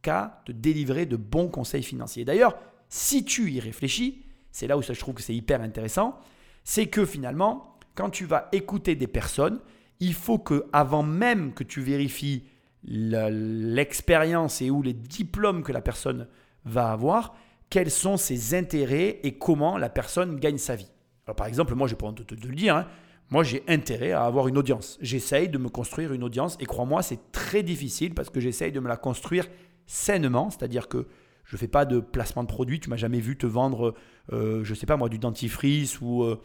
qu'à 0.00 0.42
te 0.44 0.52
délivrer 0.52 1.06
de 1.06 1.16
bons 1.16 1.48
conseils 1.48 1.82
financiers. 1.82 2.24
D'ailleurs, 2.24 2.56
si 2.88 3.24
tu 3.24 3.50
y 3.50 3.60
réfléchis, 3.60 4.24
c'est 4.50 4.66
là 4.66 4.76
où 4.76 4.82
ça, 4.82 4.92
je 4.92 5.00
trouve 5.00 5.14
que 5.14 5.22
c'est 5.22 5.34
hyper 5.34 5.60
intéressant, 5.60 6.18
c'est 6.64 6.86
que 6.86 7.04
finalement, 7.04 7.78
quand 7.94 8.10
tu 8.10 8.24
vas 8.24 8.48
écouter 8.52 8.96
des 8.96 9.06
personnes, 9.06 9.60
il 10.02 10.14
faut 10.14 10.38
que 10.38 10.64
avant 10.72 11.04
même 11.04 11.54
que 11.54 11.62
tu 11.62 11.80
vérifies 11.80 12.42
l'expérience 12.82 14.60
et 14.60 14.68
ou 14.68 14.82
les 14.82 14.94
diplômes 14.94 15.62
que 15.62 15.70
la 15.70 15.80
personne 15.80 16.26
va 16.64 16.90
avoir, 16.90 17.36
quels 17.70 17.92
sont 17.92 18.16
ses 18.16 18.56
intérêts 18.56 19.20
et 19.22 19.38
comment 19.38 19.78
la 19.78 19.88
personne 19.88 20.40
gagne 20.40 20.58
sa 20.58 20.74
vie. 20.74 20.90
Alors 21.24 21.36
par 21.36 21.46
exemple, 21.46 21.76
moi 21.76 21.86
je 21.86 21.94
pas 21.94 22.06
honte 22.06 22.18
de 22.18 22.24
te 22.24 22.48
le 22.48 22.56
dire, 22.56 22.74
hein, 22.74 22.88
moi 23.30 23.44
j'ai 23.44 23.62
intérêt 23.68 24.10
à 24.10 24.24
avoir 24.24 24.48
une 24.48 24.58
audience. 24.58 24.98
J'essaye 25.00 25.48
de 25.48 25.56
me 25.56 25.68
construire 25.68 26.12
une 26.12 26.24
audience 26.24 26.56
et 26.58 26.66
crois-moi, 26.66 27.02
c'est 27.02 27.30
très 27.30 27.62
difficile 27.62 28.12
parce 28.12 28.28
que 28.28 28.40
j'essaye 28.40 28.72
de 28.72 28.80
me 28.80 28.88
la 28.88 28.96
construire 28.96 29.46
sainement, 29.86 30.50
c'est-à-dire 30.50 30.88
que 30.88 31.06
je 31.44 31.54
ne 31.54 31.58
fais 31.60 31.68
pas 31.68 31.84
de 31.84 32.00
placement 32.00 32.42
de 32.42 32.48
produits, 32.48 32.80
tu 32.80 32.90
m'as 32.90 32.96
jamais 32.96 33.20
vu 33.20 33.38
te 33.38 33.46
vendre, 33.46 33.94
euh, 34.32 34.64
je 34.64 34.70
ne 34.70 34.74
sais 34.74 34.86
pas 34.86 34.96
moi, 34.96 35.08
du 35.08 35.20
dentifrice 35.20 36.00
ou... 36.00 36.24
Euh, 36.24 36.40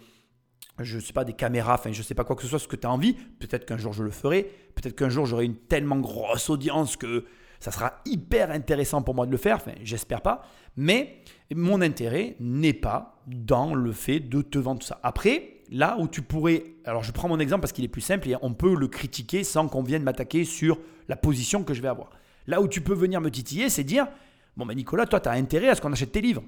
je 0.79 0.99
sais 0.99 1.13
pas, 1.13 1.23
des 1.23 1.33
caméras, 1.33 1.75
enfin, 1.75 1.91
je 1.91 2.01
sais 2.01 2.15
pas 2.15 2.23
quoi 2.23 2.35
que 2.35 2.41
ce 2.41 2.47
soit, 2.47 2.59
ce 2.59 2.67
que 2.67 2.75
tu 2.75 2.87
as 2.87 2.91
envie. 2.91 3.13
Peut-être 3.13 3.65
qu'un 3.65 3.77
jour 3.77 3.93
je 3.93 4.03
le 4.03 4.11
ferai. 4.11 4.43
Peut-être 4.75 4.95
qu'un 4.95 5.09
jour 5.09 5.25
j'aurai 5.25 5.45
une 5.45 5.55
tellement 5.55 5.97
grosse 5.97 6.49
audience 6.49 6.95
que 6.97 7.25
ça 7.59 7.71
sera 7.71 8.01
hyper 8.05 8.51
intéressant 8.51 9.01
pour 9.01 9.15
moi 9.15 9.25
de 9.25 9.31
le 9.31 9.37
faire. 9.37 9.59
J'espère 9.83 10.21
pas. 10.21 10.43
Mais 10.75 11.21
mon 11.53 11.81
intérêt 11.81 12.35
n'est 12.39 12.73
pas 12.73 13.21
dans 13.25 13.73
le 13.73 13.91
fait 13.91 14.19
de 14.19 14.41
te 14.41 14.59
vendre 14.59 14.79
tout 14.79 14.87
ça. 14.87 14.99
Après, 15.03 15.61
là 15.71 15.97
où 15.99 16.07
tu 16.07 16.21
pourrais. 16.21 16.63
Alors, 16.85 17.03
je 17.03 17.11
prends 17.11 17.27
mon 17.27 17.39
exemple 17.39 17.61
parce 17.61 17.73
qu'il 17.73 17.83
est 17.83 17.89
plus 17.89 18.01
simple 18.01 18.29
et 18.29 18.35
on 18.41 18.53
peut 18.53 18.75
le 18.75 18.87
critiquer 18.87 19.43
sans 19.43 19.67
qu'on 19.67 19.83
vienne 19.83 20.03
m'attaquer 20.03 20.45
sur 20.45 20.79
la 21.07 21.15
position 21.15 21.63
que 21.63 21.73
je 21.73 21.81
vais 21.81 21.87
avoir. 21.87 22.09
Là 22.45 22.61
où 22.61 22.67
tu 22.67 22.81
peux 22.81 22.93
venir 22.93 23.19
me 23.21 23.31
titiller, 23.31 23.69
c'est 23.69 23.83
dire 23.83 24.07
Bon, 24.55 24.65
ben 24.65 24.75
Nicolas, 24.75 25.05
toi, 25.05 25.19
tu 25.19 25.29
as 25.29 25.33
intérêt 25.33 25.69
à 25.69 25.75
ce 25.75 25.81
qu'on 25.81 25.93
achète 25.93 26.11
tes 26.11 26.21
livres. 26.21 26.43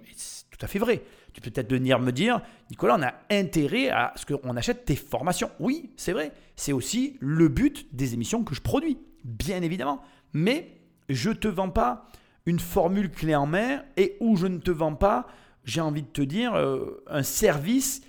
Tout 0.60 0.66
à 0.66 0.68
fait 0.68 0.80
vrai. 0.80 1.02
Tu 1.34 1.40
peux 1.40 1.50
peut-être 1.50 1.72
venir 1.72 2.00
me 2.00 2.12
dire, 2.12 2.42
Nicolas, 2.70 2.98
on 3.00 3.02
a 3.02 3.14
intérêt 3.32 3.90
à 3.90 4.12
ce 4.18 4.26
qu'on 4.26 4.58
achète 4.58 4.84
tes 4.84 4.98
formations. 4.98 5.50
Oui, 5.60 5.92
c'est 5.96 6.12
vrai. 6.12 6.34
C'est 6.58 6.74
aussi 6.74 7.16
le 7.22 7.48
but 7.48 7.88
des 7.96 8.14
émissions 8.14 8.44
que 8.44 8.54
je 8.54 8.62
produis, 8.62 8.98
bien 9.24 9.62
évidemment. 9.62 10.02
Mais 10.34 10.78
je 11.08 11.30
ne 11.30 11.36
te 11.36 11.48
vends 11.48 11.70
pas 11.70 12.10
une 12.46 12.60
formule 12.60 13.10
clé 13.10 13.36
en 13.36 13.46
main 13.46 13.84
et 13.96 14.18
où 14.20 14.36
je 14.36 14.48
ne 14.48 14.58
te 14.58 14.70
vends 14.70 14.96
pas, 14.96 15.28
j'ai 15.64 15.80
envie 15.80 16.02
de 16.02 16.08
te 16.08 16.22
dire, 16.22 16.54
euh, 16.56 17.04
un 17.08 17.24
service 17.24 18.02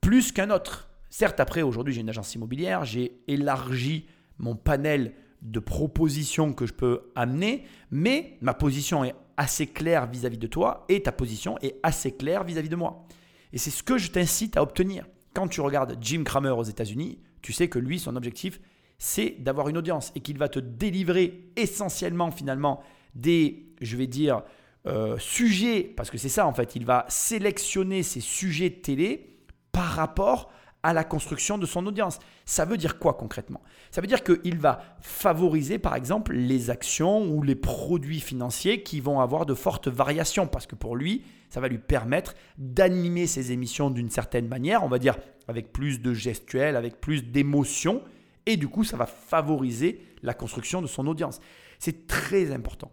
plus 0.00 0.30
qu'un 0.30 0.50
autre. 0.50 0.88
Certes, 1.10 1.40
après, 1.40 1.62
aujourd'hui, 1.62 1.92
j'ai 1.92 2.02
une 2.02 2.08
agence 2.08 2.34
immobilière, 2.36 2.84
j'ai 2.84 3.20
élargi 3.26 4.06
mon 4.38 4.54
panel 4.54 5.12
de 5.42 5.58
propositions 5.58 6.52
que 6.52 6.66
je 6.66 6.72
peux 6.72 7.10
amener, 7.16 7.64
mais 7.90 8.38
ma 8.42 8.54
position 8.54 9.04
est 9.04 9.14
assez 9.36 9.66
claire 9.66 10.06
vis-à-vis 10.06 10.38
de 10.38 10.46
toi 10.46 10.84
et 10.88 11.02
ta 11.02 11.12
position 11.12 11.58
est 11.62 11.76
assez 11.82 12.12
claire 12.12 12.44
vis-à-vis 12.44 12.68
de 12.68 12.76
moi. 12.76 13.06
Et 13.52 13.58
c'est 13.58 13.70
ce 13.70 13.82
que 13.82 13.98
je 13.98 14.10
t'incite 14.10 14.56
à 14.56 14.62
obtenir. 14.62 15.06
Quand 15.34 15.48
tu 15.48 15.60
regardes 15.60 15.96
Jim 16.00 16.24
Cramer 16.24 16.50
aux 16.50 16.62
États-Unis, 16.62 17.18
tu 17.42 17.52
sais 17.52 17.68
que 17.68 17.78
lui, 17.78 17.98
son 17.98 18.16
objectif, 18.16 18.60
c'est 18.98 19.36
d'avoir 19.38 19.68
une 19.68 19.76
audience 19.76 20.12
et 20.14 20.20
qu'il 20.20 20.38
va 20.38 20.48
te 20.48 20.58
délivrer 20.58 21.50
essentiellement 21.56 22.30
finalement 22.30 22.82
des, 23.14 23.74
je 23.80 23.96
vais 23.96 24.06
dire, 24.06 24.42
euh, 24.86 25.18
sujets, 25.18 25.82
parce 25.82 26.10
que 26.10 26.18
c'est 26.18 26.28
ça 26.28 26.46
en 26.46 26.52
fait, 26.52 26.76
il 26.76 26.84
va 26.84 27.04
sélectionner 27.08 28.02
ses 28.02 28.20
sujets 28.20 28.70
de 28.70 28.76
télé 28.76 29.40
par 29.72 29.88
rapport 29.88 30.50
à 30.86 30.92
la 30.92 31.02
construction 31.02 31.58
de 31.58 31.66
son 31.66 31.84
audience. 31.86 32.20
Ça 32.44 32.64
veut 32.64 32.76
dire 32.76 33.00
quoi 33.00 33.14
concrètement? 33.14 33.60
Ça 33.90 34.00
veut 34.00 34.06
dire 34.06 34.22
qu'il 34.22 34.56
va 34.56 34.82
favoriser 35.00 35.80
par 35.80 35.96
exemple 35.96 36.32
les 36.32 36.70
actions 36.70 37.26
ou 37.26 37.42
les 37.42 37.56
produits 37.56 38.20
financiers 38.20 38.84
qui 38.84 39.00
vont 39.00 39.18
avoir 39.18 39.46
de 39.46 39.54
fortes 39.54 39.88
variations 39.88 40.46
parce 40.46 40.68
que 40.68 40.76
pour 40.76 40.94
lui, 40.94 41.24
ça 41.50 41.60
va 41.60 41.66
lui 41.66 41.78
permettre 41.78 42.34
d'animer 42.56 43.26
ses 43.26 43.50
émissions 43.50 43.90
d'une 43.90 44.10
certaine 44.10 44.46
manière, 44.46 44.84
on 44.84 44.88
va 44.88 45.00
dire 45.00 45.18
avec 45.48 45.72
plus 45.72 46.00
de 46.00 46.14
gestuels, 46.14 46.76
avec 46.76 47.00
plus 47.00 47.24
d'émotions 47.24 48.00
et 48.46 48.56
du 48.56 48.68
coup 48.68 48.84
ça 48.84 48.96
va 48.96 49.06
favoriser 49.06 50.00
la 50.22 50.34
construction 50.34 50.82
de 50.82 50.86
son 50.86 51.08
audience. 51.08 51.40
C'est 51.80 52.06
très 52.06 52.52
important 52.52 52.92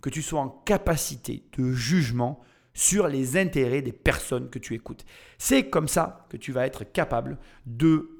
que 0.00 0.08
tu 0.08 0.22
sois 0.22 0.40
en 0.40 0.48
capacité 0.48 1.44
de 1.58 1.70
jugement 1.70 2.40
sur 2.76 3.08
les 3.08 3.38
intérêts 3.38 3.80
des 3.80 3.92
personnes 3.92 4.50
que 4.50 4.58
tu 4.58 4.74
écoutes. 4.74 5.06
C'est 5.38 5.70
comme 5.70 5.88
ça 5.88 6.26
que 6.28 6.36
tu 6.36 6.52
vas 6.52 6.66
être 6.66 6.84
capable 6.84 7.38
de 7.64 8.10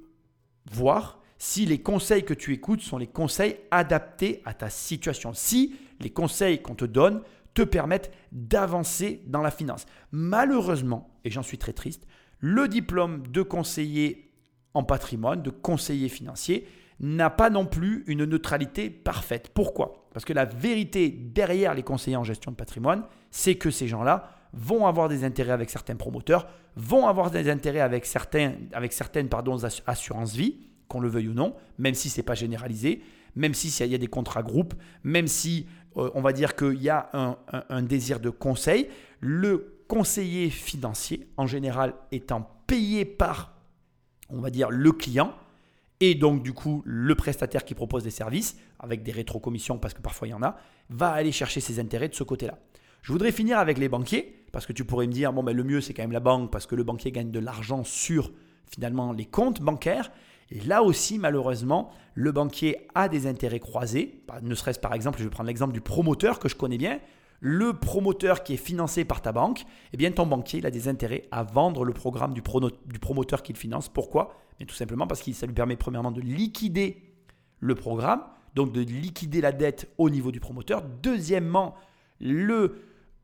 voir 0.72 1.20
si 1.36 1.66
les 1.66 1.82
conseils 1.82 2.24
que 2.24 2.32
tu 2.32 2.54
écoutes 2.54 2.80
sont 2.80 2.96
les 2.96 3.06
conseils 3.06 3.58
adaptés 3.70 4.40
à 4.46 4.54
ta 4.54 4.70
situation. 4.70 5.34
Si 5.34 5.76
les 6.00 6.08
conseils 6.08 6.62
qu'on 6.62 6.74
te 6.74 6.86
donne 6.86 7.22
te 7.52 7.60
permettent 7.60 8.10
d'avancer 8.32 9.22
dans 9.26 9.42
la 9.42 9.50
finance. 9.50 9.84
Malheureusement, 10.10 11.14
et 11.24 11.30
j'en 11.30 11.42
suis 11.42 11.58
très 11.58 11.74
triste, 11.74 12.06
le 12.38 12.66
diplôme 12.66 13.26
de 13.26 13.42
conseiller 13.42 14.32
en 14.72 14.84
patrimoine, 14.84 15.42
de 15.42 15.50
conseiller 15.50 16.08
financier, 16.08 16.66
n'a 16.98 17.28
pas 17.28 17.50
non 17.50 17.66
plus 17.66 18.04
une 18.06 18.24
neutralité 18.24 18.88
parfaite. 18.88 19.50
Pourquoi? 19.52 20.08
Parce 20.14 20.24
que 20.24 20.32
la 20.32 20.46
vérité 20.46 21.10
derrière 21.10 21.74
les 21.74 21.82
conseillers 21.82 22.16
en 22.16 22.24
gestion 22.24 22.52
de 22.52 22.56
patrimoine, 22.56 23.04
c'est 23.30 23.56
que 23.56 23.70
ces 23.70 23.86
gens-là 23.86 24.35
vont 24.56 24.86
avoir 24.86 25.08
des 25.08 25.22
intérêts 25.22 25.52
avec 25.52 25.70
certains 25.70 25.96
promoteurs, 25.96 26.48
vont 26.76 27.06
avoir 27.06 27.30
des 27.30 27.48
intérêts 27.50 27.80
avec, 27.80 28.06
certains, 28.06 28.54
avec 28.72 28.92
certaines 28.92 29.28
assurances 29.86 30.34
vie, 30.34 30.56
qu'on 30.88 31.00
le 31.00 31.08
veuille 31.08 31.28
ou 31.28 31.34
non, 31.34 31.54
même 31.78 31.94
si 31.94 32.08
ce 32.08 32.18
n'est 32.18 32.24
pas 32.24 32.34
généralisé, 32.34 33.02
même 33.34 33.54
si 33.54 33.68
il 33.84 33.90
y 33.90 33.94
a 33.94 33.98
des 33.98 34.06
contrats 34.06 34.42
groupes, 34.42 34.74
même 35.04 35.26
si 35.26 35.66
euh, 35.96 36.10
on 36.14 36.22
va 36.22 36.32
dire 36.32 36.56
qu'il 36.56 36.82
y 36.82 36.88
a 36.88 37.10
un, 37.12 37.36
un 37.68 37.82
désir 37.82 38.18
de 38.18 38.30
conseil, 38.30 38.88
le 39.20 39.84
conseiller 39.88 40.50
financier, 40.50 41.28
en 41.36 41.46
général 41.46 41.94
étant 42.10 42.50
payé 42.66 43.04
par, 43.04 43.54
on 44.30 44.40
va 44.40 44.50
dire, 44.50 44.70
le 44.70 44.92
client, 44.92 45.34
et 46.00 46.14
donc 46.14 46.42
du 46.42 46.52
coup 46.52 46.82
le 46.84 47.14
prestataire 47.14 47.64
qui 47.64 47.74
propose 47.74 48.04
des 48.04 48.10
services, 48.10 48.56
avec 48.78 49.02
des 49.02 49.12
rétrocommissions 49.12 49.78
parce 49.78 49.94
que 49.94 50.02
parfois 50.02 50.28
il 50.28 50.32
y 50.32 50.34
en 50.34 50.42
a, 50.42 50.56
va 50.90 51.10
aller 51.10 51.32
chercher 51.32 51.60
ses 51.60 51.78
intérêts 51.78 52.08
de 52.08 52.14
ce 52.14 52.24
côté-là. 52.24 52.58
Je 53.06 53.12
voudrais 53.12 53.30
finir 53.30 53.60
avec 53.60 53.78
les 53.78 53.88
banquiers, 53.88 54.34
parce 54.50 54.66
que 54.66 54.72
tu 54.72 54.84
pourrais 54.84 55.06
me 55.06 55.12
dire, 55.12 55.32
bon, 55.32 55.44
ben, 55.44 55.56
le 55.56 55.62
mieux, 55.62 55.80
c'est 55.80 55.94
quand 55.94 56.02
même 56.02 56.10
la 56.10 56.18
banque, 56.18 56.50
parce 56.50 56.66
que 56.66 56.74
le 56.74 56.82
banquier 56.82 57.12
gagne 57.12 57.30
de 57.30 57.38
l'argent 57.38 57.84
sur 57.84 58.32
finalement 58.68 59.12
les 59.12 59.26
comptes 59.26 59.62
bancaires. 59.62 60.10
Et 60.50 60.58
là 60.58 60.82
aussi, 60.82 61.20
malheureusement, 61.20 61.92
le 62.14 62.32
banquier 62.32 62.88
a 62.96 63.08
des 63.08 63.28
intérêts 63.28 63.60
croisés. 63.60 64.24
Ne 64.42 64.56
serait-ce 64.56 64.80
par 64.80 64.92
exemple, 64.92 65.20
je 65.20 65.22
vais 65.22 65.30
prendre 65.30 65.46
l'exemple 65.46 65.72
du 65.72 65.80
promoteur 65.80 66.40
que 66.40 66.48
je 66.48 66.56
connais 66.56 66.78
bien. 66.78 66.98
Le 67.38 67.74
promoteur 67.74 68.42
qui 68.42 68.54
est 68.54 68.56
financé 68.56 69.04
par 69.04 69.22
ta 69.22 69.30
banque, 69.30 69.62
eh 69.92 69.96
bien 69.96 70.10
ton 70.10 70.26
banquier 70.26 70.58
il 70.58 70.66
a 70.66 70.72
des 70.72 70.88
intérêts 70.88 71.28
à 71.30 71.44
vendre 71.44 71.84
le 71.84 71.92
programme 71.92 72.34
du, 72.34 72.42
du 72.86 72.98
promoteur 72.98 73.44
qu'il 73.44 73.54
finance. 73.54 73.88
Pourquoi? 73.88 74.34
Tout 74.66 74.74
simplement 74.74 75.06
parce 75.06 75.22
que 75.22 75.32
ça 75.32 75.46
lui 75.46 75.54
permet 75.54 75.76
premièrement 75.76 76.10
de 76.10 76.20
liquider 76.20 77.04
le 77.60 77.76
programme, 77.76 78.24
donc 78.56 78.72
de 78.72 78.80
liquider 78.80 79.40
la 79.40 79.52
dette 79.52 79.88
au 79.96 80.10
niveau 80.10 80.32
du 80.32 80.40
promoteur. 80.40 80.82
Deuxièmement, 80.82 81.76
le 82.18 82.80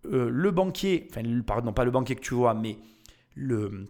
euh, 0.07 0.29
le 0.29 0.51
banquier, 0.51 1.09
enfin, 1.11 1.23
pardon, 1.47 1.73
pas 1.73 1.85
le 1.85 1.91
banquier 1.91 2.17
que 2.17 2.21
tu 2.21 2.35
vois, 2.35 2.55
mais 2.55 2.79
le, 3.35 3.87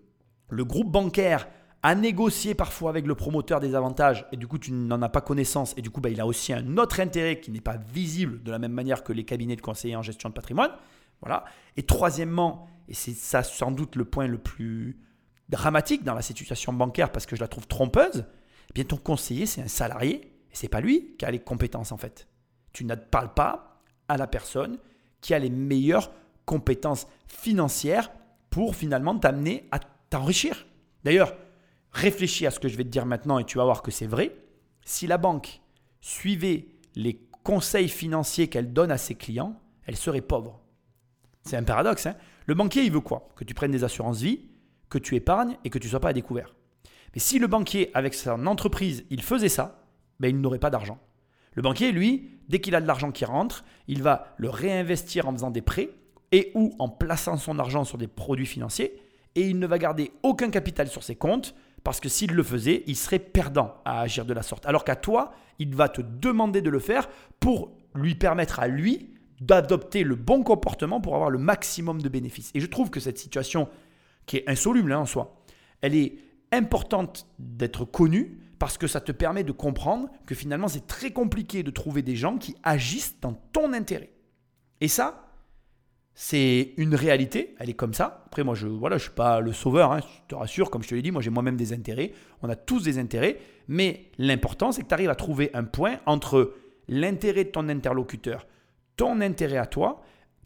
groupe 0.51 0.91
bancaire 0.91 1.49
a 1.83 1.95
négocié 1.95 2.55
parfois 2.55 2.91
avec 2.91 3.07
le 3.07 3.15
promoteur 3.15 3.61
des 3.61 3.75
avantages 3.75 4.27
et 4.31 4.37
du 4.37 4.47
coup 4.47 4.59
tu 4.59 4.71
n'en 4.71 5.03
as 5.03 5.09
pas 5.09 5.21
connaissance 5.21 5.75
et 5.77 5.83
du 5.83 5.91
coup 5.91 6.01
bah, 6.01 6.11
il 6.11 6.21
a 6.21 6.27
aussi 6.27 6.53
un 6.53 6.77
autre 6.77 7.01
intérêt 7.01 7.41
qui 7.41 7.51
n'est 7.51 7.61
pas 7.61 7.77
visible 7.77 8.41
de 8.45 8.53
la 8.53 8.61
même 8.61 8.73
manière 8.73 9.03
que 9.03 9.13
les 9.13 9.25
cabinets 9.25 9.57
de 9.57 9.63
conseillers 9.63 9.97
en 9.97 10.03
gestion 10.03 10.29
de 10.29 10.35
patrimoine. 10.35 10.71
Voilà. 11.23 11.45
Et 11.77 11.83
troisièmement, 11.83 12.69
et 12.89 12.95
c'est 12.95 13.15
ça 13.15 13.43
sans 13.43 13.73
doute 13.73 13.97
le 13.97 14.05
point 14.05 14.27
le 14.27 14.39
plus 14.39 14.99
dramatique 15.49 16.05
dans 16.05 16.15
la 16.15 16.23
situation 16.23 16.73
bancaire 16.73 17.11
parce 17.11 17.27
que 17.27 17.35
je 17.35 17.41
la 17.41 17.49
trouve 17.49 17.67
trompeuse, 17.67 18.27
eh 18.71 18.73
bien 18.75 18.85
ton 18.85 18.97
conseiller 18.97 19.47
c'est 19.47 19.63
un 19.63 19.69
salarié 19.69 20.21
et 20.51 20.55
c'est 20.55 20.69
pas 20.69 20.81
lui 20.81 21.17
qui 21.19 21.25
a 21.25 21.31
les 21.31 21.41
compétences 21.41 21.91
en 21.91 21.97
fait. 21.97 22.29
Tu 22.73 22.85
ne 22.85 22.95
parles 22.95 23.35
pas 23.35 23.83
à 24.09 24.17
la 24.17 24.27
personne 24.27 24.79
qui 25.23 25.33
a 25.33 25.39
les 25.39 25.49
meilleures 25.49 26.13
compétences 26.45 27.07
financières 27.27 28.13
pour 28.51 28.77
finalement 28.77 29.19
t'amener 29.19 29.67
à 29.71 29.81
t'enrichir. 30.11 30.67
D'ailleurs, 31.05 31.35
réfléchis 31.93 32.47
à 32.47 32.51
ce 32.51 32.61
que 32.61 32.69
je 32.69 32.77
vais 32.77 32.85
te 32.85 32.91
dire 32.91 33.07
maintenant 33.07 33.39
et 33.39 33.45
tu 33.45 33.57
vas 33.57 33.65
voir 33.65 33.81
que 33.81 33.91
c'est 33.91 34.07
vrai. 34.07 34.37
Si 34.85 35.07
la 35.07 35.17
banque 35.17 35.63
suivait 36.03 36.67
les 36.95 37.19
conseils 37.43 37.89
financiers 37.89 38.49
qu'elle 38.49 38.75
donne 38.75 38.91
à 38.91 38.99
ses 38.99 39.15
clients, 39.15 39.59
elle 39.87 39.97
serait 39.97 40.21
pauvre. 40.21 40.61
C'est 41.45 41.57
un 41.57 41.65
paradoxe. 41.65 42.07
Hein 42.07 42.17
le 42.47 42.55
banquier, 42.55 42.83
il 42.83 42.93
veut 42.93 43.01
quoi? 43.01 43.29
Que 43.37 43.45
tu 43.45 43.55
prennes 43.55 43.71
des 43.71 43.85
assurances 43.85 44.21
vie, 44.21 44.41
que 44.91 44.99
tu 44.99 45.17
épargnes 45.17 45.57
et 45.65 45.71
que 45.71 45.79
tu 45.79 45.87
ne 45.87 45.91
sois 45.91 46.01
pas 46.01 46.11
à 46.11 46.13
découvert. 46.13 46.55
Mais 47.15 47.21
si 47.21 47.39
le 47.39 47.47
banquier, 47.47 47.91
avec 47.95 48.15
son 48.15 48.47
entreprise, 48.47 49.05
il 49.11 49.23
faisait 49.23 49.49
ça, 49.49 49.87
ben 50.21 50.29
il 50.29 50.41
n'aurait 50.41 50.59
pas 50.59 50.71
d'argent. 50.71 50.99
Le 51.55 51.63
banquier, 51.63 51.93
lui, 51.93 52.31
dès 52.49 52.61
qu'il 52.61 52.75
a 52.75 52.81
de 52.81 52.87
l'argent 52.87 53.13
qui 53.13 53.25
rentre, 53.25 53.65
il 53.89 54.03
va 54.03 54.35
le 54.37 54.49
réinvestir 54.49 55.29
en 55.29 55.33
faisant 55.33 55.51
des 55.51 55.63
prêts 55.63 55.91
et 56.33 56.51
ou 56.55 56.75
en 56.79 56.89
plaçant 56.89 57.37
son 57.37 57.59
argent 57.59 57.85
sur 57.85 57.99
des 57.99 58.09
produits 58.09 58.47
financiers 58.47 58.95
et 59.35 59.49
il 59.49 59.59
ne 59.59 59.67
va 59.67 59.79
garder 59.79 60.13
aucun 60.23 60.51
capital 60.51 60.89
sur 60.89 61.03
ses 61.03 61.17
comptes 61.17 61.55
parce 61.85 62.01
que 62.01 62.09
s'il 62.09 62.33
le 62.33 62.43
faisait, 62.43 62.85
il 62.87 62.97
serait 62.97 63.19
perdant 63.19 63.75
à 63.85 64.01
agir 64.01 64.25
de 64.25 64.33
la 64.33 64.43
sorte. 64.43 64.67
Alors 64.67 64.85
qu'à 64.85 64.97
toi, 64.97 65.33
il 65.59 65.75
va 65.75 65.89
te 65.89 66.01
demander 66.01 66.63
de 66.63 66.71
le 66.71 66.79
faire 66.79 67.09
pour 67.41 67.73
lui 67.95 68.15
permettre 68.15 68.61
à 68.61 68.69
lui 68.69 69.11
d'adopter 69.41 70.05
le 70.05 70.15
bon 70.15 70.45
comportement 70.45 71.01
pour 71.01 71.15
avoir 71.15 71.31
le 71.31 71.39
maximum 71.39 72.01
de 72.01 72.09
bénéfices. 72.09 72.53
Et 72.55 72.61
je 72.61 72.67
trouve 72.67 72.91
que 72.91 73.01
cette 73.01 73.19
situation, 73.19 73.69
qui 74.27 74.37
est 74.37 74.49
insoluble 74.49 74.93
hein, 74.93 75.01
en 75.01 75.07
soi, 75.07 75.43
elle 75.81 75.97
est 75.97 76.17
importante 76.53 77.27
d'être 77.39 77.85
connue 77.85 78.39
parce 78.63 78.79
que 78.79 78.87
ça 78.87 79.01
te 79.01 79.11
permet 79.11 79.43
de 79.43 79.51
comprendre 79.51 80.09
que 80.25 80.37
finalement 80.37 80.69
c'est 80.69 80.87
très 80.87 81.11
compliqué 81.11 81.65
de 81.65 81.73
trouver 81.73 82.03
des 82.03 82.15
gens 82.15 82.39
qui 82.39 82.55
agissent 82.63 83.19
dans 83.21 83.33
ton 83.33 83.73
intérêt. 83.73 84.13
Et 84.81 84.87
ça, 84.87 85.27
c'est 86.15 86.73
une 86.77 86.95
réalité, 86.95 87.57
elle 87.59 87.71
est 87.71 87.75
comme 87.75 87.93
ça. 87.93 88.23
Après 88.27 88.45
moi 88.45 88.55
je 88.55 88.69
voilà, 88.69 88.99
je 88.99 89.03
suis 89.03 89.11
pas 89.11 89.41
le 89.41 89.53
sauveur, 89.53 89.91
hein, 89.91 89.99
je 89.99 90.29
te 90.29 90.37
rassure, 90.37 90.71
comme 90.71 90.85
je 90.85 90.91
te 90.91 90.95
l'ai 90.95 91.03
dit, 91.03 91.11
moi 91.11 91.21
j'ai 91.21 91.31
moi-même 91.31 91.57
des 91.57 91.73
intérêts, 91.73 92.13
on 92.41 92.49
a 92.49 92.55
tous 92.55 92.85
des 92.85 93.01
intérêts, 93.01 93.41
mais 93.67 94.13
l'important 94.17 94.71
c'est 94.71 94.83
que 94.83 94.87
tu 94.87 94.95
arrives 94.95 95.11
à 95.11 95.17
trouver 95.17 95.51
un 95.55 95.65
point 95.65 95.97
entre 96.07 96.55
l'intérêt 96.87 97.43
de 97.43 97.51
ton 97.51 97.69
interlocuteur, 97.69 98.47
ton 98.95 99.21
intérêt 99.23 99.57
à 99.57 99.67
toi 99.67 100.03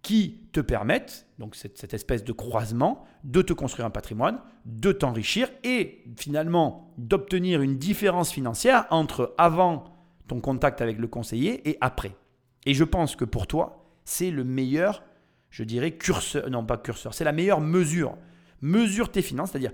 qui 0.07 0.47
te 0.53 0.61
permettent, 0.61 1.27
donc 1.41 1.57
cette, 1.57 1.93
espèce 1.93 2.23
de 2.23 2.31
croisement, 2.31 3.03
de 3.25 3.43
te 3.43 3.53
construire 3.53 3.87
un 3.87 3.91
patrimoine, 3.91 4.39
de 4.65 4.93
t'enrichir 4.93 5.49
et 5.65 6.05
finalement 6.17 6.95
d'obtenir 6.97 7.61
une 7.61 7.77
différence 7.77 8.31
financière 8.31 8.87
entre 8.91 9.35
avant 9.37 9.83
ton 10.29 10.39
contact 10.39 10.81
avec 10.81 10.99
le 10.99 11.09
conseiller 11.09 11.69
et 11.69 11.77
après. 11.81 12.15
Et 12.67 12.73
je 12.73 12.85
pense 12.85 13.17
que 13.17 13.25
pour 13.25 13.49
toi, 13.49 13.85
c'est 14.05 14.31
le 14.31 14.45
meilleur, 14.45 15.03
je 15.51 15.65
dirais, 15.65 15.97
curseur, 15.97 16.49
non 16.51 16.65
pas 16.65 16.77
curseur, 16.77 17.13
c'est 17.13 17.25
la 17.25 17.33
meilleure 17.33 17.61
mesure. 17.61 18.17
Mesure 18.61 19.11
tes 19.11 19.23
finances, 19.23 19.51
c'est-à-dire 19.51 19.73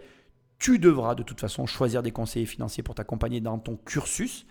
tu 0.59 0.79
devras 0.79 1.15
de 1.15 1.23
toute 1.23 1.41
façon 1.41 1.67
choisir 1.67 2.03
des 2.03 2.11
conseillers 2.11 2.47
financiers 2.47 2.83
pour 2.83 2.95
t'accompagner 2.95 3.43
dans 3.43 3.59
ton 3.59 3.77
cursus. 3.77 4.47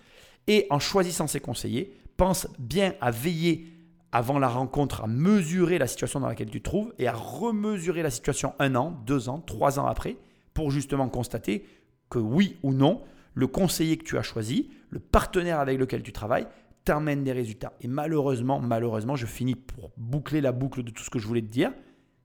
Et 0.46 0.68
en 0.70 0.78
choisissant 0.78 1.26
ces 1.26 1.40
conseillers, 1.40 1.92
pense 2.16 2.46
bien 2.60 2.94
à 3.00 3.10
veiller 3.10 3.66
avant 4.12 4.38
la 4.38 4.48
rencontre 4.48 5.02
à 5.02 5.06
mesurer 5.06 5.78
la 5.78 5.86
situation 5.86 6.20
dans 6.20 6.28
laquelle 6.28 6.50
tu 6.50 6.60
te 6.60 6.68
trouves 6.68 6.94
et 6.98 7.08
à 7.08 7.14
remesurer 7.14 8.02
la 8.02 8.10
situation 8.10 8.54
un 8.58 8.74
an, 8.76 8.90
deux 9.06 9.28
ans, 9.28 9.40
trois 9.40 9.78
ans 9.78 9.86
après 9.86 10.18
pour 10.54 10.70
justement 10.70 11.08
constater 11.08 11.64
que 12.10 12.18
oui 12.18 12.58
ou 12.62 12.72
non, 12.72 13.02
le 13.34 13.46
conseiller 13.46 13.96
que 13.96 14.04
tu 14.04 14.18
as 14.18 14.22
choisi, 14.22 14.70
le 14.90 15.00
partenaire 15.00 15.60
avec 15.60 15.78
lequel 15.78 16.02
tu 16.02 16.12
travailles, 16.12 16.46
t'amène 16.84 17.24
des 17.24 17.32
résultats. 17.32 17.72
Et 17.80 17.88
malheureusement, 17.88 18.60
malheureusement, 18.60 19.16
je 19.16 19.24
finis 19.24 19.54
pour 19.54 19.92
boucler 19.96 20.42
la 20.42 20.52
boucle 20.52 20.82
de 20.82 20.90
tout 20.90 21.02
ce 21.02 21.10
que 21.10 21.18
je 21.18 21.26
voulais 21.26 21.40
te 21.40 21.46
dire. 21.46 21.72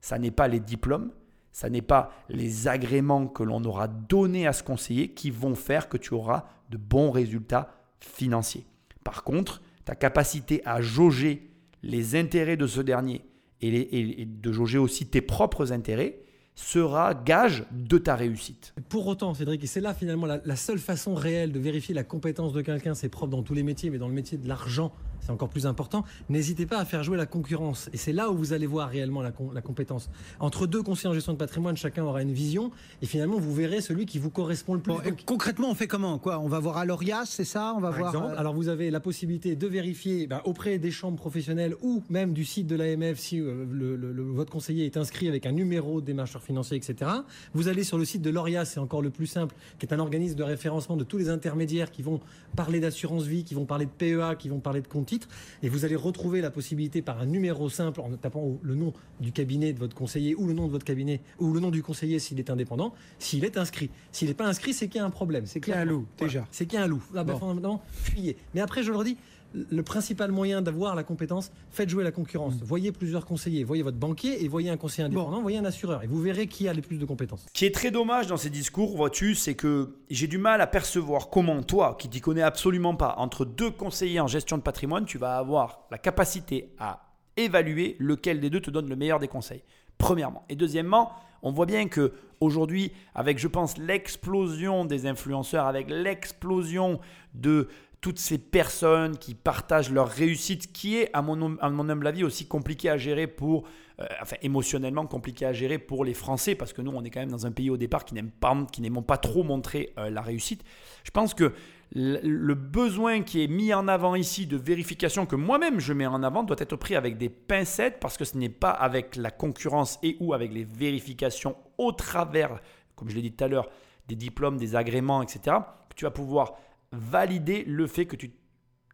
Ça 0.02 0.18
n'est 0.18 0.30
pas 0.30 0.46
les 0.46 0.60
diplômes, 0.60 1.10
ça 1.52 1.70
n'est 1.70 1.82
pas 1.82 2.10
les 2.28 2.68
agréments 2.68 3.26
que 3.26 3.42
l'on 3.42 3.64
aura 3.64 3.88
donnés 3.88 4.46
à 4.46 4.52
ce 4.52 4.62
conseiller 4.62 5.08
qui 5.14 5.30
vont 5.30 5.54
faire 5.54 5.88
que 5.88 5.96
tu 5.96 6.12
auras 6.12 6.44
de 6.68 6.76
bons 6.76 7.10
résultats 7.10 7.70
financiers. 7.98 8.66
Par 9.04 9.24
contre, 9.24 9.62
ta 9.86 9.94
capacité 9.94 10.60
à 10.66 10.82
jauger 10.82 11.50
les 11.82 12.16
intérêts 12.16 12.56
de 12.56 12.66
ce 12.66 12.80
dernier 12.80 13.22
et, 13.60 14.24
de 14.24 14.52
jauger 14.52 14.78
aussi 14.78 15.06
tes 15.06 15.20
propres 15.20 15.72
intérêts 15.72 16.20
sera 16.54 17.14
gage 17.14 17.64
de 17.70 17.98
ta 17.98 18.16
réussite. 18.16 18.74
Pour 18.88 19.06
autant, 19.06 19.32
Cédric, 19.32 19.62
et 19.62 19.66
c'est 19.66 19.80
là 19.80 19.94
finalement 19.94 20.26
la, 20.26 20.56
seule 20.56 20.78
façon 20.78 21.14
réelle 21.14 21.52
de 21.52 21.60
vérifier 21.60 21.94
la 21.94 22.02
compétence 22.02 22.52
de 22.52 22.62
quelqu'un, 22.62 22.94
c'est 22.94 23.08
propre 23.08 23.30
dans 23.30 23.42
tous 23.42 23.54
les 23.54 23.62
métiers, 23.62 23.90
mais 23.90 23.98
dans 23.98 24.08
le 24.08 24.14
métier 24.14 24.38
de 24.38 24.48
l'argent 24.48 24.92
c'est 25.20 25.30
encore 25.30 25.48
plus 25.48 25.66
important. 25.66 26.04
N'hésitez 26.28 26.66
pas 26.66 26.78
à 26.78 26.84
faire 26.84 27.02
jouer 27.02 27.16
la 27.16 27.26
concurrence. 27.26 27.88
Et 27.92 27.96
c'est 27.96 28.12
là 28.12 28.30
où 28.30 28.36
vous 28.36 28.52
allez 28.52 28.66
voir 28.66 28.88
réellement 28.88 29.22
la, 29.22 29.32
la, 29.52 29.60
compétence. 29.60 30.10
Entre 30.40 30.66
deux 30.66 30.82
conseillers 30.82 31.10
en 31.10 31.14
gestion 31.14 31.32
de 31.32 31.38
patrimoine, 31.38 31.76
chacun 31.76 32.04
aura 32.04 32.22
une 32.22 32.32
vision. 32.32 32.70
Et 33.02 33.06
finalement, 33.06 33.38
vous 33.38 33.54
verrez 33.54 33.80
celui 33.80 34.06
qui 34.06 34.18
vous 34.18 34.30
correspond 34.30 34.74
le 34.74 34.80
plus. 34.80 34.92
Bon, 34.92 35.00
concrètement, 35.26 35.70
on 35.70 35.74
fait 35.74 35.86
comment 35.86 36.18
quoi? 36.18 36.38
On 36.38 36.48
va 36.48 36.58
voir 36.58 36.78
à 36.78 36.84
l'ORIAS, 36.84 37.26
c'est 37.26 37.44
ça? 37.44 37.74
On 37.76 37.80
va 37.80 37.90
Par 37.90 37.98
voir. 37.98 38.14
Exemple, 38.14 38.34
euh... 38.34 38.40
Alors, 38.40 38.54
vous 38.54 38.68
avez 38.68 38.90
la 38.90 39.00
possibilité 39.00 39.56
de 39.56 39.66
vérifier 39.66 40.26
ben, 40.26 40.40
auprès 40.44 40.78
des 40.78 40.90
chambres 40.90 41.18
professionnelles 41.18 41.74
ou 41.82 42.02
même 42.08 42.32
du 42.32 42.44
site 42.44 42.66
de 42.66 42.76
l'AMF 42.76 43.18
si 43.18 43.40
euh, 43.40 43.64
le, 43.70 43.96
le, 43.96 44.12
le, 44.12 44.22
votre 44.22 44.50
conseiller 44.50 44.86
est 44.86 44.96
inscrit 44.96 45.28
avec 45.28 45.46
un 45.46 45.52
numéro 45.52 46.00
de 46.00 46.06
démarcheur 46.06 46.42
financier, 46.42 46.76
etc. 46.76 47.10
Vous 47.54 47.68
allez 47.68 47.84
sur 47.84 47.98
le 47.98 48.04
site 48.04 48.22
de 48.22 48.30
l'ORIAS, 48.30 48.66
c'est 48.66 48.80
encore 48.80 49.02
le 49.02 49.10
plus 49.10 49.26
simple, 49.26 49.54
qui 49.78 49.86
est 49.86 49.92
un 49.92 49.98
organisme 49.98 50.36
de 50.36 50.42
référencement 50.42 50.96
de 50.96 51.04
tous 51.04 51.18
les 51.18 51.28
intermédiaires 51.28 51.90
qui 51.90 52.02
vont 52.02 52.20
parler 52.56 52.80
d'assurance 52.80 53.24
vie, 53.24 53.44
qui 53.44 53.54
vont 53.54 53.66
parler 53.66 53.86
de 53.86 53.90
PEA, 53.90 54.36
qui 54.38 54.48
vont 54.48 54.60
parler 54.60 54.80
de 54.80 54.88
compte 54.88 55.07
titre. 55.08 55.28
Et 55.62 55.68
vous 55.68 55.84
allez 55.84 55.96
retrouver 55.96 56.40
la 56.40 56.50
possibilité 56.50 57.02
par 57.02 57.20
un 57.20 57.26
numéro 57.26 57.68
simple 57.68 58.00
en 58.00 58.10
tapant 58.16 58.58
le 58.62 58.74
nom 58.74 58.92
du 59.20 59.32
cabinet 59.32 59.72
de 59.72 59.78
votre 59.78 59.96
conseiller 59.96 60.34
ou 60.36 60.46
le 60.46 60.52
nom 60.52 60.66
de 60.66 60.72
votre 60.72 60.84
cabinet 60.84 61.20
ou 61.38 61.52
le 61.52 61.60
nom 61.60 61.70
du 61.70 61.82
conseiller 61.82 62.18
s'il 62.18 62.38
est 62.38 62.50
indépendant, 62.50 62.94
s'il 63.18 63.44
est 63.44 63.58
inscrit. 63.58 63.90
S'il 64.12 64.28
n'est 64.28 64.34
pas 64.34 64.46
inscrit, 64.46 64.72
c'est 64.72 64.88
qu'il 64.88 64.98
y 64.98 65.02
a 65.02 65.06
un 65.06 65.10
problème. 65.10 65.46
C'est 65.46 65.60
qu'il 65.60 65.72
y 65.72 65.76
a 65.76 65.80
un 65.80 65.84
loup, 65.84 66.06
déjà. 66.18 66.46
C'est 66.50 66.66
qu'il 66.66 66.78
y 66.78 66.82
a 66.82 66.84
un 66.84 66.88
loup. 66.88 67.02
Ah, 67.14 67.24
ben, 67.24 67.32
bon. 67.32 67.38
Fondamentalement, 67.38 67.82
fuyez. 67.90 68.36
Mais 68.54 68.60
après, 68.60 68.82
je 68.82 68.90
le 68.90 68.96
redis, 68.96 69.16
le 69.54 69.82
principal 69.82 70.30
moyen 70.30 70.62
d'avoir 70.62 70.94
la 70.94 71.04
compétence, 71.04 71.50
faites 71.70 71.88
jouer 71.88 72.04
la 72.04 72.10
concurrence. 72.10 72.54
Mmh. 72.54 72.64
Voyez 72.64 72.92
plusieurs 72.92 73.24
conseillers, 73.24 73.64
voyez 73.64 73.82
votre 73.82 73.96
banquier 73.96 74.44
et 74.44 74.48
voyez 74.48 74.70
un 74.70 74.76
conseiller 74.76 75.06
indépendant, 75.06 75.36
bon. 75.36 75.42
voyez 75.42 75.58
un 75.58 75.64
assureur. 75.64 76.02
Et 76.02 76.06
vous 76.06 76.20
verrez 76.20 76.46
qui 76.46 76.68
a 76.68 76.72
les 76.72 76.82
plus 76.82 76.98
de 76.98 77.04
compétences. 77.04 77.46
Ce 77.48 77.52
qui 77.52 77.64
est 77.64 77.74
très 77.74 77.90
dommage 77.90 78.26
dans 78.26 78.36
ces 78.36 78.50
discours, 78.50 78.96
vois-tu, 78.96 79.34
c'est 79.34 79.54
que 79.54 79.96
j'ai 80.10 80.26
du 80.26 80.38
mal 80.38 80.60
à 80.60 80.66
percevoir 80.66 81.30
comment 81.30 81.62
toi, 81.62 81.96
qui 81.98 82.08
t'y 82.08 82.20
connais 82.20 82.42
absolument 82.42 82.94
pas, 82.94 83.14
entre 83.18 83.44
deux 83.44 83.70
conseillers 83.70 84.20
en 84.20 84.26
gestion 84.26 84.58
de 84.58 84.62
patrimoine, 84.62 85.04
tu 85.04 85.18
vas 85.18 85.36
avoir 85.38 85.86
la 85.90 85.98
capacité 85.98 86.74
à 86.78 87.14
évaluer 87.36 87.96
lequel 87.98 88.40
des 88.40 88.50
deux 88.50 88.60
te 88.60 88.70
donne 88.70 88.88
le 88.88 88.96
meilleur 88.96 89.18
des 89.18 89.28
conseils. 89.28 89.62
Premièrement. 89.96 90.44
Et 90.48 90.56
deuxièmement, 90.56 91.12
on 91.42 91.50
voit 91.50 91.66
bien 91.66 91.88
que 91.88 92.12
aujourd'hui, 92.40 92.92
avec, 93.14 93.38
je 93.38 93.48
pense, 93.48 93.78
l'explosion 93.78 94.84
des 94.84 95.06
influenceurs, 95.06 95.66
avec 95.66 95.88
l'explosion 95.90 97.00
de 97.34 97.68
toutes 98.00 98.18
ces 98.18 98.38
personnes 98.38 99.18
qui 99.18 99.34
partagent 99.34 99.90
leur 99.90 100.08
réussite, 100.08 100.72
qui 100.72 100.96
est, 100.96 101.10
à 101.14 101.22
mon, 101.22 101.58
humble 101.60 102.06
avis, 102.06 102.22
aussi 102.22 102.46
compliqué 102.46 102.88
à 102.88 102.96
gérer 102.96 103.26
pour, 103.26 103.66
euh, 104.00 104.06
enfin 104.22 104.36
émotionnellement 104.42 105.06
compliqué 105.06 105.44
à 105.44 105.52
gérer 105.52 105.78
pour 105.78 106.04
les 106.04 106.14
Français, 106.14 106.54
parce 106.54 106.72
que 106.72 106.80
nous, 106.80 106.92
on 106.92 107.02
est 107.02 107.10
quand 107.10 107.20
même 107.20 107.30
dans 107.30 107.46
un 107.46 107.50
pays 107.50 107.70
au 107.70 107.76
départ 107.76 108.04
qui 108.04 108.14
n'aime 108.14 108.30
pas, 108.30 108.56
qui 108.70 108.82
n'aimons 108.82 109.02
pas 109.02 109.16
trop 109.16 109.42
montrer 109.42 109.92
euh, 109.98 110.10
la 110.10 110.22
réussite. 110.22 110.62
Je 111.02 111.10
pense 111.10 111.34
que 111.34 111.52
le, 111.92 112.20
le 112.22 112.54
besoin 112.54 113.22
qui 113.22 113.42
est 113.42 113.48
mis 113.48 113.74
en 113.74 113.88
avant 113.88 114.14
ici 114.14 114.46
de 114.46 114.56
vérification, 114.56 115.26
que 115.26 115.36
moi-même 115.36 115.80
je 115.80 115.92
mets 115.92 116.06
en 116.06 116.22
avant, 116.22 116.44
doit 116.44 116.56
être 116.60 116.76
pris 116.76 116.94
avec 116.94 117.18
des 117.18 117.28
pincettes, 117.28 117.98
parce 117.98 118.16
que 118.16 118.24
ce 118.24 118.36
n'est 118.36 118.48
pas 118.48 118.70
avec 118.70 119.16
la 119.16 119.32
concurrence 119.32 119.98
et 120.04 120.16
ou 120.20 120.34
avec 120.34 120.52
les 120.52 120.64
vérifications 120.64 121.56
au 121.78 121.90
travers, 121.90 122.60
comme 122.94 123.08
je 123.08 123.16
l'ai 123.16 123.22
dit 123.22 123.32
tout 123.32 123.42
à 123.42 123.48
l'heure, 123.48 123.68
des 124.06 124.14
diplômes, 124.14 124.56
des 124.56 124.76
agréments, 124.76 125.20
etc., 125.20 125.56
que 125.90 125.94
tu 125.96 126.04
vas 126.04 126.10
pouvoir 126.12 126.54
valider 126.92 127.64
le 127.64 127.86
fait 127.86 128.06
que 128.06 128.16
tu 128.16 128.32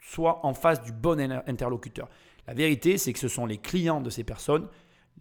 sois 0.01 0.45
en 0.45 0.55
face 0.55 0.83
du 0.83 0.93
bon 0.93 1.21
interlocuteur. 1.47 2.09
La 2.47 2.55
vérité, 2.55 2.99
c'est 2.99 3.13
que 3.13 3.19
ce 3.19 3.29
sont 3.29 3.47
les 3.47 3.59
clients 3.59 4.01
de 4.01 4.11
ces 4.11 4.25
personnes, 4.25 4.69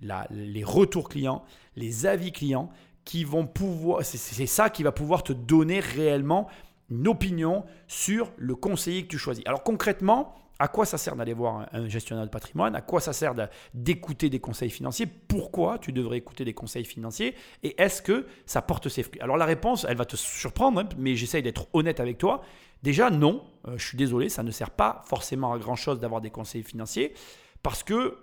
les 0.01 0.63
retours 0.63 1.07
clients, 1.07 1.43
les 1.75 2.05
avis 2.05 2.31
clients 2.31 2.69
qui 3.05 3.23
vont 3.23 3.47
pouvoir, 3.47 4.03
c'est 4.03 4.45
ça 4.45 4.69
qui 4.69 4.83
va 4.83 4.91
pouvoir 4.91 5.23
te 5.23 5.33
donner 5.33 5.79
réellement 5.79 6.47
une 6.89 7.07
opinion 7.07 7.65
sur 7.87 8.31
le 8.37 8.55
conseiller 8.55 9.03
que 9.03 9.09
tu 9.09 9.17
choisis. 9.17 9.43
Alors 9.45 9.63
concrètement, 9.63 10.35
à 10.59 10.67
quoi 10.67 10.85
ça 10.85 10.97
sert 10.97 11.15
d'aller 11.15 11.33
voir 11.33 11.67
un 11.71 11.87
gestionnaire 11.87 12.25
de 12.25 12.29
patrimoine? 12.29 12.75
À 12.75 12.81
quoi 12.81 13.01
ça 13.01 13.11
sert 13.11 13.33
d'écouter 13.73 14.29
des 14.29 14.39
conseils 14.39 14.69
financiers? 14.69 15.05
Pourquoi 15.05 15.79
tu 15.79 15.91
devrais 15.91 16.17
écouter 16.17 16.45
des 16.45 16.53
conseils 16.53 16.85
financiers? 16.85 17.35
Et 17.63 17.81
est-ce 17.81 18.01
que 18.01 18.27
ça 18.45 18.61
porte 18.61 18.87
ses 18.87 19.03
fruits? 19.03 19.19
Alors 19.21 19.37
la 19.37 19.45
réponse, 19.45 19.85
elle 19.89 19.97
va 19.97 20.05
te 20.05 20.15
surprendre, 20.15 20.81
hein, 20.81 20.89
mais 20.97 21.15
j'essaye 21.15 21.41
d'être 21.41 21.67
honnête 21.73 21.99
avec 21.99 22.17
toi. 22.17 22.43
Déjà, 22.83 23.09
non, 23.09 23.43
euh, 23.67 23.77
je 23.77 23.87
suis 23.87 23.97
désolé, 23.97 24.29
ça 24.29 24.43
ne 24.43 24.51
sert 24.51 24.71
pas 24.71 25.01
forcément 25.05 25.53
à 25.53 25.57
grand-chose 25.57 25.99
d'avoir 25.99 26.21
des 26.21 26.29
conseils 26.29 26.63
financiers, 26.63 27.13
parce 27.61 27.81
que, 27.81 28.17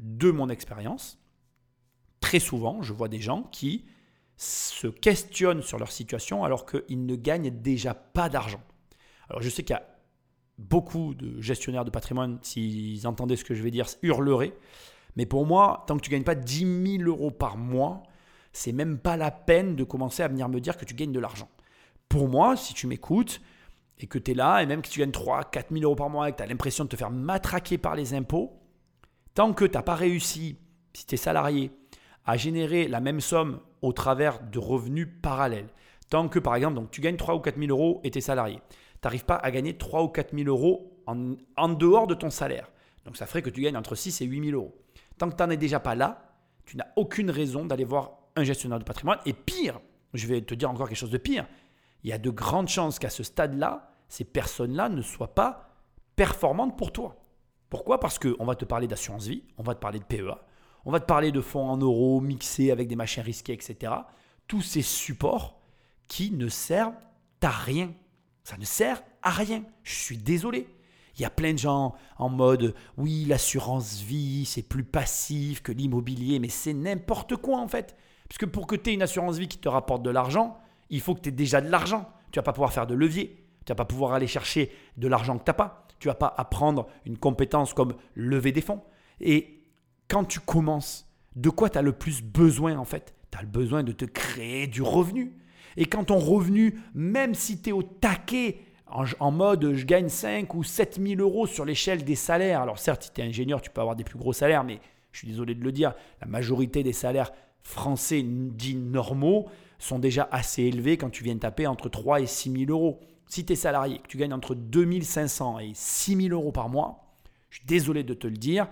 de 0.00 0.30
mon 0.30 0.48
expérience, 0.48 1.18
très 2.20 2.40
souvent, 2.40 2.82
je 2.82 2.92
vois 2.92 3.08
des 3.08 3.20
gens 3.20 3.44
qui 3.44 3.86
se 4.36 4.88
questionnent 4.88 5.62
sur 5.62 5.78
leur 5.78 5.92
situation 5.92 6.44
alors 6.44 6.66
qu'ils 6.66 7.06
ne 7.06 7.14
gagnent 7.14 7.50
déjà 7.50 7.94
pas 7.94 8.28
d'argent. 8.28 8.62
Alors 9.28 9.40
je 9.40 9.48
sais 9.48 9.62
qu'il 9.62 9.74
y 9.74 9.78
a 9.78 9.86
beaucoup 10.58 11.14
de 11.14 11.40
gestionnaires 11.40 11.84
de 11.84 11.90
patrimoine, 11.90 12.38
s'ils 12.42 13.06
entendaient 13.06 13.36
ce 13.36 13.44
que 13.44 13.54
je 13.54 13.62
vais 13.62 13.70
dire, 13.70 13.86
hurleraient. 14.02 14.54
Mais 15.16 15.26
pour 15.26 15.46
moi, 15.46 15.84
tant 15.86 15.96
que 15.96 16.02
tu 16.02 16.10
ne 16.10 16.16
gagnes 16.16 16.24
pas 16.24 16.34
10 16.34 16.98
000 16.98 17.08
euros 17.08 17.30
par 17.30 17.56
mois, 17.56 18.02
c'est 18.52 18.72
même 18.72 18.98
pas 18.98 19.16
la 19.16 19.30
peine 19.30 19.76
de 19.76 19.84
commencer 19.84 20.22
à 20.22 20.28
venir 20.28 20.48
me 20.48 20.60
dire 20.60 20.76
que 20.76 20.84
tu 20.84 20.94
gagnes 20.94 21.12
de 21.12 21.20
l'argent. 21.20 21.48
Pour 22.08 22.28
moi, 22.28 22.56
si 22.56 22.74
tu 22.74 22.86
m'écoutes 22.86 23.40
et 23.98 24.06
que 24.06 24.18
tu 24.18 24.32
es 24.32 24.34
là, 24.34 24.62
et 24.62 24.66
même 24.66 24.82
que 24.82 24.88
tu 24.88 25.00
gagnes 25.00 25.12
3 25.12 25.44
4 25.44 25.72
000 25.72 25.82
euros 25.84 25.94
par 25.94 26.10
mois 26.10 26.28
et 26.28 26.32
que 26.32 26.38
tu 26.38 26.42
as 26.42 26.46
l'impression 26.46 26.84
de 26.84 26.88
te 26.88 26.96
faire 26.96 27.10
matraquer 27.10 27.78
par 27.78 27.94
les 27.94 28.14
impôts, 28.14 28.52
tant 29.34 29.52
que 29.52 29.64
tu 29.64 29.72
n'as 29.72 29.82
pas 29.82 29.94
réussi, 29.94 30.58
si 30.92 31.06
tu 31.06 31.14
es 31.14 31.18
salarié, 31.18 31.70
à 32.24 32.36
générer 32.36 32.88
la 32.88 33.00
même 33.00 33.20
somme 33.20 33.60
au 33.80 33.92
travers 33.92 34.40
de 34.42 34.58
revenus 34.58 35.08
parallèles, 35.22 35.68
tant 36.08 36.28
que 36.28 36.38
par 36.38 36.54
exemple 36.54 36.74
donc, 36.74 36.90
tu 36.90 37.00
gagnes 37.00 37.16
3 37.16 37.34
ou 37.34 37.40
4 37.40 37.58
000 37.58 37.70
euros 37.70 38.00
et 38.04 38.10
tu 38.10 38.18
es 38.18 38.20
salarié, 38.20 38.60
n'arrives 39.04 39.24
pas 39.24 39.36
à 39.36 39.50
gagner 39.50 39.76
3 39.76 40.02
ou 40.02 40.08
4 40.08 40.34
000 40.36 40.48
euros 40.48 41.00
en, 41.06 41.34
en, 41.56 41.68
dehors 41.68 42.06
de 42.06 42.14
ton 42.14 42.30
salaire. 42.30 42.70
Donc 43.04 43.16
ça 43.16 43.26
ferait 43.26 43.42
que 43.42 43.50
tu 43.50 43.60
gagnes 43.60 43.76
entre 43.76 43.94
6 43.94 44.20
et 44.20 44.24
8 44.24 44.50
000 44.50 44.56
euros. 44.56 44.74
Tant 45.18 45.28
que 45.28 45.36
tu 45.36 45.42
n'en 45.42 45.50
es 45.50 45.56
déjà 45.56 45.80
pas 45.80 45.94
là, 45.94 46.32
tu 46.64 46.76
n'as 46.76 46.86
aucune 46.96 47.30
raison 47.30 47.64
d'aller 47.64 47.84
voir 47.84 48.12
un 48.36 48.44
gestionnaire 48.44 48.78
de 48.78 48.84
patrimoine. 48.84 49.18
Et 49.26 49.32
pire, 49.32 49.80
je 50.14 50.26
vais 50.26 50.40
te 50.42 50.54
dire 50.54 50.70
encore 50.70 50.88
quelque 50.88 50.98
chose 50.98 51.10
de 51.10 51.18
pire, 51.18 51.46
il 52.04 52.10
y 52.10 52.12
a 52.12 52.18
de 52.18 52.30
grandes 52.30 52.68
chances 52.68 52.98
qu'à 52.98 53.10
ce 53.10 53.22
stade-là, 53.22 53.92
ces 54.08 54.24
personnes-là 54.24 54.88
ne 54.88 55.02
soient 55.02 55.34
pas 55.34 55.70
performantes 56.16 56.76
pour 56.76 56.92
toi. 56.92 57.16
Pourquoi? 57.70 58.00
Parce 58.00 58.18
qu'on 58.18 58.44
va 58.44 58.54
te 58.54 58.64
parler 58.64 58.86
d'assurance 58.86 59.26
vie, 59.26 59.44
on 59.56 59.62
va 59.62 59.74
te 59.74 59.80
parler 59.80 59.98
de 59.98 60.04
PEA, 60.04 60.36
on 60.84 60.90
va 60.90 61.00
te 61.00 61.06
parler 61.06 61.32
de 61.32 61.40
fonds 61.40 61.70
en 61.70 61.78
euros 61.78 62.20
mixés 62.20 62.70
avec 62.70 62.88
des 62.88 62.96
machins 62.96 63.22
risqués, 63.22 63.52
etc. 63.52 63.92
Tous 64.46 64.60
ces 64.60 64.82
supports 64.82 65.60
qui 66.08 66.32
ne 66.32 66.48
servent 66.48 66.94
à 67.40 67.48
rien. 67.48 67.92
Ça 68.44 68.56
ne 68.56 68.64
sert 68.64 69.02
à 69.22 69.30
rien. 69.30 69.64
Je 69.82 69.94
suis 69.94 70.18
désolé. 70.18 70.68
Il 71.16 71.22
y 71.22 71.24
a 71.24 71.30
plein 71.30 71.52
de 71.52 71.58
gens 71.58 71.94
en 72.16 72.28
mode 72.28 72.74
oui, 72.96 73.24
l'assurance 73.26 74.00
vie, 74.00 74.44
c'est 74.46 74.62
plus 74.62 74.84
passif 74.84 75.62
que 75.62 75.72
l'immobilier, 75.72 76.38
mais 76.38 76.48
c'est 76.48 76.72
n'importe 76.72 77.36
quoi 77.36 77.58
en 77.58 77.68
fait. 77.68 77.96
Parce 78.28 78.38
que 78.38 78.46
pour 78.46 78.66
que 78.66 78.76
tu 78.76 78.90
aies 78.90 78.94
une 78.94 79.02
assurance 79.02 79.36
vie 79.36 79.48
qui 79.48 79.58
te 79.58 79.68
rapporte 79.68 80.02
de 80.02 80.10
l'argent, 80.10 80.58
il 80.88 81.00
faut 81.00 81.14
que 81.14 81.20
tu 81.20 81.28
aies 81.28 81.32
déjà 81.32 81.60
de 81.60 81.68
l'argent. 81.68 82.08
Tu 82.30 82.38
vas 82.38 82.42
pas 82.42 82.52
pouvoir 82.52 82.72
faire 82.72 82.86
de 82.86 82.94
levier. 82.94 83.44
Tu 83.66 83.70
vas 83.70 83.74
pas 83.74 83.84
pouvoir 83.84 84.14
aller 84.14 84.26
chercher 84.26 84.72
de 84.96 85.06
l'argent 85.06 85.36
que 85.38 85.44
tu 85.44 85.50
n'as 85.50 85.54
pas. 85.54 85.86
Tu 85.98 86.08
vas 86.08 86.14
pas 86.14 86.34
apprendre 86.36 86.88
une 87.04 87.18
compétence 87.18 87.74
comme 87.74 87.94
lever 88.14 88.50
des 88.50 88.62
fonds. 88.62 88.82
Et 89.20 89.66
quand 90.08 90.24
tu 90.24 90.40
commences, 90.40 91.06
de 91.36 91.50
quoi 91.50 91.70
tu 91.70 91.78
as 91.78 91.82
le 91.82 91.92
plus 91.92 92.22
besoin 92.22 92.76
en 92.76 92.84
fait? 92.84 93.14
Tu 93.30 93.38
as 93.38 93.42
le 93.42 93.48
besoin 93.48 93.82
de 93.82 93.92
te 93.92 94.04
créer 94.04 94.66
du 94.66 94.82
revenu. 94.82 95.36
Et 95.76 95.86
quand 95.86 96.04
ton 96.04 96.18
revenu, 96.18 96.80
même 96.94 97.34
si 97.34 97.60
tu 97.60 97.70
es 97.70 97.72
au 97.72 97.82
taquet, 97.82 98.58
en, 99.20 99.30
mode 99.30 99.74
je 99.74 99.86
gagne 99.86 100.08
5 100.08 100.54
ou 100.54 100.62
7 100.62 101.00
000 101.02 101.20
euros 101.20 101.46
sur 101.46 101.64
l'échelle 101.64 102.04
des 102.04 102.14
salaires, 102.14 102.60
alors 102.60 102.78
certes, 102.78 103.04
si 103.04 103.12
tu 103.12 103.20
es 103.20 103.24
ingénieur, 103.24 103.62
tu 103.62 103.70
peux 103.70 103.80
avoir 103.80 103.96
des 103.96 104.04
plus 104.04 104.18
gros 104.18 104.32
salaires, 104.32 104.64
mais 104.64 104.80
je 105.12 105.18
suis 105.18 105.28
désolé 105.28 105.54
de 105.54 105.62
le 105.62 105.72
dire, 105.72 105.94
la 106.20 106.26
majorité 106.26 106.82
des 106.82 106.92
salaires 106.92 107.32
français 107.62 108.22
dits 108.22 108.76
normaux 108.76 109.48
sont 109.78 109.98
déjà 109.98 110.28
assez 110.30 110.62
élevés 110.62 110.96
quand 110.96 111.10
tu 111.10 111.24
viens 111.24 111.36
taper 111.36 111.66
entre 111.66 111.88
3 111.88 112.20
et 112.20 112.26
6 112.26 112.66
000 112.66 112.70
euros. 112.70 113.00
Si 113.26 113.44
tu 113.44 113.54
es 113.54 113.56
salarié, 113.56 113.98
que 113.98 114.08
tu 114.08 114.18
gagnes 114.18 114.34
entre 114.34 114.54
2 114.54 115.00
500 115.00 115.58
et 115.60 115.72
6 115.74 116.28
000 116.28 116.34
euros 116.34 116.52
par 116.52 116.68
mois, 116.68 117.16
je 117.50 117.58
suis 117.58 117.66
désolé 117.66 118.04
de 118.04 118.14
te 118.14 118.26
le 118.26 118.36
dire, 118.36 118.68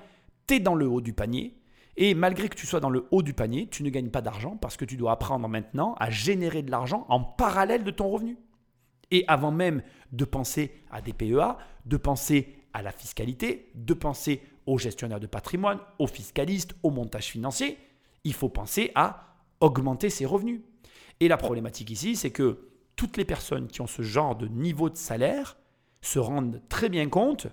tu 0.47 0.55
es 0.55 0.61
dans 0.61 0.75
le 0.75 0.87
haut 0.87 1.01
du 1.01 1.13
panier. 1.13 1.55
Et 2.03 2.15
malgré 2.15 2.49
que 2.49 2.57
tu 2.57 2.67
sois 2.67 2.81
dans 2.81 2.89
le 2.89 3.07
haut 3.11 3.23
du 3.23 3.35
panier, 3.35 3.69
tu 3.71 3.83
ne 3.83 3.91
gagnes 3.91 4.09
pas 4.09 4.23
d'argent 4.23 4.57
parce 4.57 4.79
que 4.79 4.87
tu 4.87 4.97
dois 4.97 5.13
apprendre 5.13 5.47
maintenant 5.49 5.95
à 6.01 6.09
générer 6.09 6.63
de 6.63 6.71
l'argent 6.71 7.05
en 7.11 7.23
parallèle 7.23 7.85
de 7.85 7.91
ton 7.91 8.09
revenu. 8.09 8.39
Et 9.11 9.27
avant 9.29 9.51
même 9.51 9.83
de 10.11 10.25
penser 10.25 10.73
à 10.91 11.03
des 11.03 11.13
PEA, 11.13 11.59
de 11.85 11.99
penser 11.99 12.57
à 12.73 12.81
la 12.81 12.91
fiscalité, 12.91 13.71
de 13.75 13.93
penser 13.93 14.41
aux 14.65 14.79
gestionnaires 14.79 15.21
de 15.21 15.27
patrimoine, 15.27 15.79
aux 15.99 16.07
fiscalistes, 16.07 16.75
au 16.83 16.89
montage 16.89 17.27
financier, 17.27 17.77
il 18.25 18.33
faut 18.33 18.49
penser 18.49 18.93
à 18.95 19.37
augmenter 19.61 20.09
ses 20.09 20.25
revenus. 20.25 20.63
Et 21.21 21.29
la 21.29 21.37
problématique 21.37 21.91
ici, 21.91 22.17
c'est 22.17 22.31
que 22.31 22.71
toutes 22.97 23.19
les 23.19 23.27
personnes 23.27 23.69
qui 23.69 23.83
ont 23.83 23.87
ce 23.87 24.01
genre 24.01 24.37
de 24.37 24.49
niveau 24.49 24.89
de 24.89 24.97
salaire 24.97 25.59
se 26.01 26.19
rendent 26.19 26.63
très 26.71 26.89
bien 26.89 27.11
compte 27.11 27.49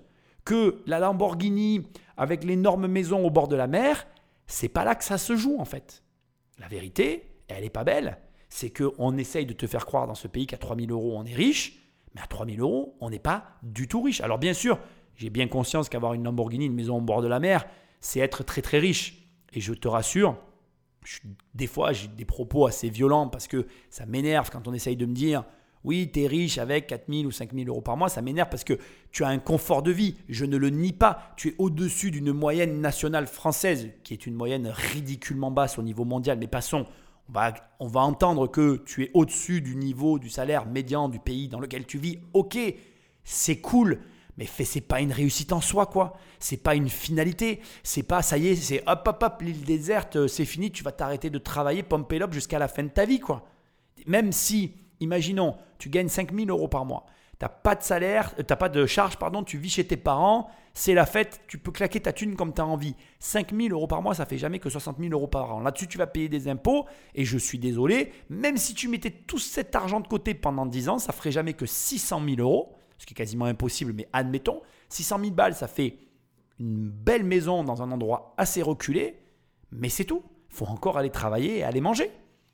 que 0.46 0.82
la 0.86 1.00
Lamborghini 1.00 1.86
avec 2.16 2.46
l'énorme 2.46 2.88
maison 2.88 3.26
au 3.26 3.30
bord 3.30 3.50
de 3.50 3.58
la 3.58 3.68
mer, 3.68 4.08
c'est 4.48 4.70
pas 4.70 4.84
là 4.86 4.96
que 4.96 5.04
ça 5.04 5.18
se 5.18 5.36
joue 5.36 5.58
en 5.60 5.66
fait. 5.66 6.04
La 6.58 6.68
vérité, 6.68 7.42
elle 7.48 7.64
n'est 7.64 7.70
pas 7.70 7.84
belle. 7.84 8.18
C'est 8.50 8.72
qu'on 8.72 9.18
essaye 9.18 9.46
de 9.46 9.54
te 9.54 9.68
faire 9.68 9.86
croire 9.86 10.08
dans 10.08 10.16
ce 10.16 10.28
pays 10.28 10.48
qu'à 10.48 10.58
3000 10.58 10.92
euros 10.92 11.18
on 11.18 11.26
est 11.26 11.36
riche, 11.36 11.80
mais 12.16 12.22
à 12.22 12.28
3000 12.28 12.60
euros 12.62 12.98
on 13.02 13.10
n'est 13.10 13.20
pas 13.20 13.46
du 13.62 13.88
tout 13.88 14.02
riche. 14.02 14.22
Alors 14.22 14.40
bien 14.40 14.54
sûr, 14.54 14.80
J'ai 15.18 15.32
bien 15.32 15.48
conscience 15.48 15.90
qu'avoir 15.90 16.14
une 16.14 16.24
Lamborghini, 16.24 16.68
une 16.68 16.76
maison 16.76 16.98
au 16.98 17.02
bord 17.02 17.22
de 17.22 17.28
la 17.28 17.40
mer, 17.40 17.66
c'est 18.00 18.20
être 18.20 18.44
très 18.44 18.62
très 18.62 18.78
riche. 18.78 19.28
Et 19.54 19.60
je 19.60 19.74
te 19.74 19.88
rassure, 19.88 20.38
des 21.56 21.68
fois 21.68 21.92
j'ai 21.92 22.08
des 22.08 22.26
propos 22.26 22.68
assez 22.68 22.90
violents 22.90 23.28
parce 23.28 23.48
que 23.48 23.66
ça 23.90 24.06
m'énerve 24.06 24.50
quand 24.52 24.68
on 24.68 24.74
essaye 24.74 24.96
de 24.96 25.06
me 25.06 25.14
dire 25.14 25.44
oui, 25.84 26.10
tu 26.12 26.22
es 26.22 26.28
riche 26.28 26.58
avec 26.58 26.88
4 26.88 27.06
000 27.10 27.26
ou 27.26 27.32
5 27.32 27.54
000 27.54 27.68
euros 27.68 27.82
par 27.82 27.98
mois, 27.98 28.10
ça 28.10 28.22
m'énerve 28.22 28.50
parce 28.50 28.64
que 28.64 28.78
tu 29.12 29.24
as 29.24 29.28
un 29.28 29.40
confort 29.40 29.84
de 29.84 29.92
vie. 29.92 30.16
Je 30.28 30.46
ne 30.46 30.58
le 30.58 30.70
nie 30.70 30.94
pas. 30.94 31.34
Tu 31.38 31.50
es 31.50 31.56
au-dessus 31.58 32.12
d'une 32.12 32.34
moyenne 32.34 32.82
nationale 32.82 33.28
française, 33.28 33.90
qui 34.04 34.14
est 34.14 34.26
une 34.26 34.36
moyenne 34.36 34.68
ridiculement 34.68 35.52
basse 35.52 35.78
au 35.78 35.84
niveau 35.84 36.06
mondial. 36.06 36.38
Mais 36.40 36.48
passons, 36.48 36.86
on 37.30 37.34
va, 37.34 37.54
on 37.80 37.88
va 37.88 38.02
entendre 38.02 38.48
que 38.48 38.84
tu 38.86 39.04
es 39.04 39.12
au-dessus 39.14 39.62
du 39.62 39.76
niveau 39.76 40.20
du 40.20 40.30
salaire 40.30 40.66
médian 40.66 41.10
du 41.10 41.20
pays 41.20 41.48
dans 41.48 41.60
lequel 41.60 41.86
tu 41.86 41.98
vis. 41.98 42.20
Ok, 42.34 42.58
c'est 43.24 43.58
cool. 43.58 44.00
Mais 44.38 44.46
c'est 44.46 44.82
pas 44.82 45.02
une 45.02 45.12
réussite 45.12 45.52
en 45.52 45.62
soi, 45.62 45.88
quoi. 45.88 46.16
C'est 46.40 46.62
pas 46.62 46.76
une 46.76 46.90
finalité. 46.90 47.60
C'est 47.84 48.04
pas, 48.04 48.22
ça 48.22 48.38
y 48.38 48.50
est, 48.50 48.56
c'est 48.56 48.84
hop, 48.88 49.08
hop, 49.08 49.24
hop, 49.24 49.42
l'île 49.42 49.64
déserte, 49.64 50.28
c'est 50.28 50.46
fini, 50.46 50.72
tu 50.72 50.84
vas 50.84 50.92
t'arrêter 50.92 51.32
de 51.32 51.40
travailler, 51.40 51.82
pomper 51.82 52.20
l'op 52.20 52.34
jusqu'à 52.34 52.60
la 52.60 52.68
fin 52.68 52.84
de 52.84 52.90
ta 52.90 53.06
vie, 53.06 53.20
quoi. 53.20 53.48
Même 54.06 54.32
si, 54.32 54.74
imaginons, 55.00 55.56
tu 55.78 55.90
gagnes 55.90 56.08
5000 56.08 56.50
euros 56.50 56.68
par 56.68 56.86
mois, 56.86 57.06
t'as 57.40 57.50
pas 57.50 57.76
de 57.76 57.84
salaire, 57.84 58.34
euh, 58.40 58.44
t'as 58.44 58.56
pas 58.56 58.70
de 58.70 58.86
charge, 58.86 59.18
pardon, 59.18 59.44
tu 59.44 59.58
vis 59.58 59.70
chez 59.70 59.86
tes 59.86 59.98
parents, 59.98 60.50
c'est 60.74 60.94
la 60.94 61.06
fête, 61.06 61.42
tu 61.48 61.58
peux 61.58 61.72
claquer 61.72 62.00
ta 62.00 62.14
thune 62.14 62.36
comme 62.36 62.54
tu 62.54 62.62
as 62.62 62.66
envie. 62.66 62.96
5000 63.20 63.72
euros 63.72 63.88
par 63.88 64.02
mois, 64.02 64.14
ça 64.14 64.26
fait 64.26 64.38
jamais 64.38 64.60
que 64.60 64.70
60 64.70 64.98
000 65.00 65.12
euros 65.12 65.28
par 65.28 65.54
an. 65.54 65.60
Là-dessus, 65.62 65.88
tu 65.88 65.98
vas 65.98 66.08
payer 66.08 66.30
des 66.30 66.48
impôts, 66.48 66.86
et 67.16 67.26
je 67.26 67.38
suis 67.38 67.60
désolé, 67.60 68.12
même 68.30 68.58
si 68.58 68.74
tu 68.74 68.88
mettais 68.88 69.12
tout 69.12 69.40
cet 69.40 69.76
argent 69.76 70.00
de 70.00 70.08
côté 70.08 70.34
pendant 70.34 70.66
10 70.66 70.90
ans, 70.90 71.00
ça 71.00 71.14
ferait 71.14 71.32
jamais 71.32 71.54
que 71.54 71.66
600 71.66 72.22
000 72.26 72.42
euros 72.42 72.78
ce 72.98 73.06
qui 73.06 73.14
est 73.14 73.16
quasiment 73.16 73.46
impossible, 73.46 73.94
mais 73.94 74.08
admettons, 74.14 74.62
600 74.90 75.20
000 75.20 75.32
balles, 75.32 75.56
ça 75.56 75.68
fait 75.68 75.98
une 76.60 76.90
belle 76.90 77.24
maison 77.24 77.64
dans 77.64 77.82
un 77.82 77.92
endroit 77.92 78.34
assez 78.38 78.62
reculé, 78.62 79.20
mais 79.72 79.90
c'est 79.90 80.06
tout. 80.06 80.24
Il 80.50 80.56
faut 80.56 80.66
encore 80.66 80.98
aller 80.98 81.12
travailler 81.12 81.60
et 81.60 81.64
aller 81.64 81.82
manger. 81.82 82.12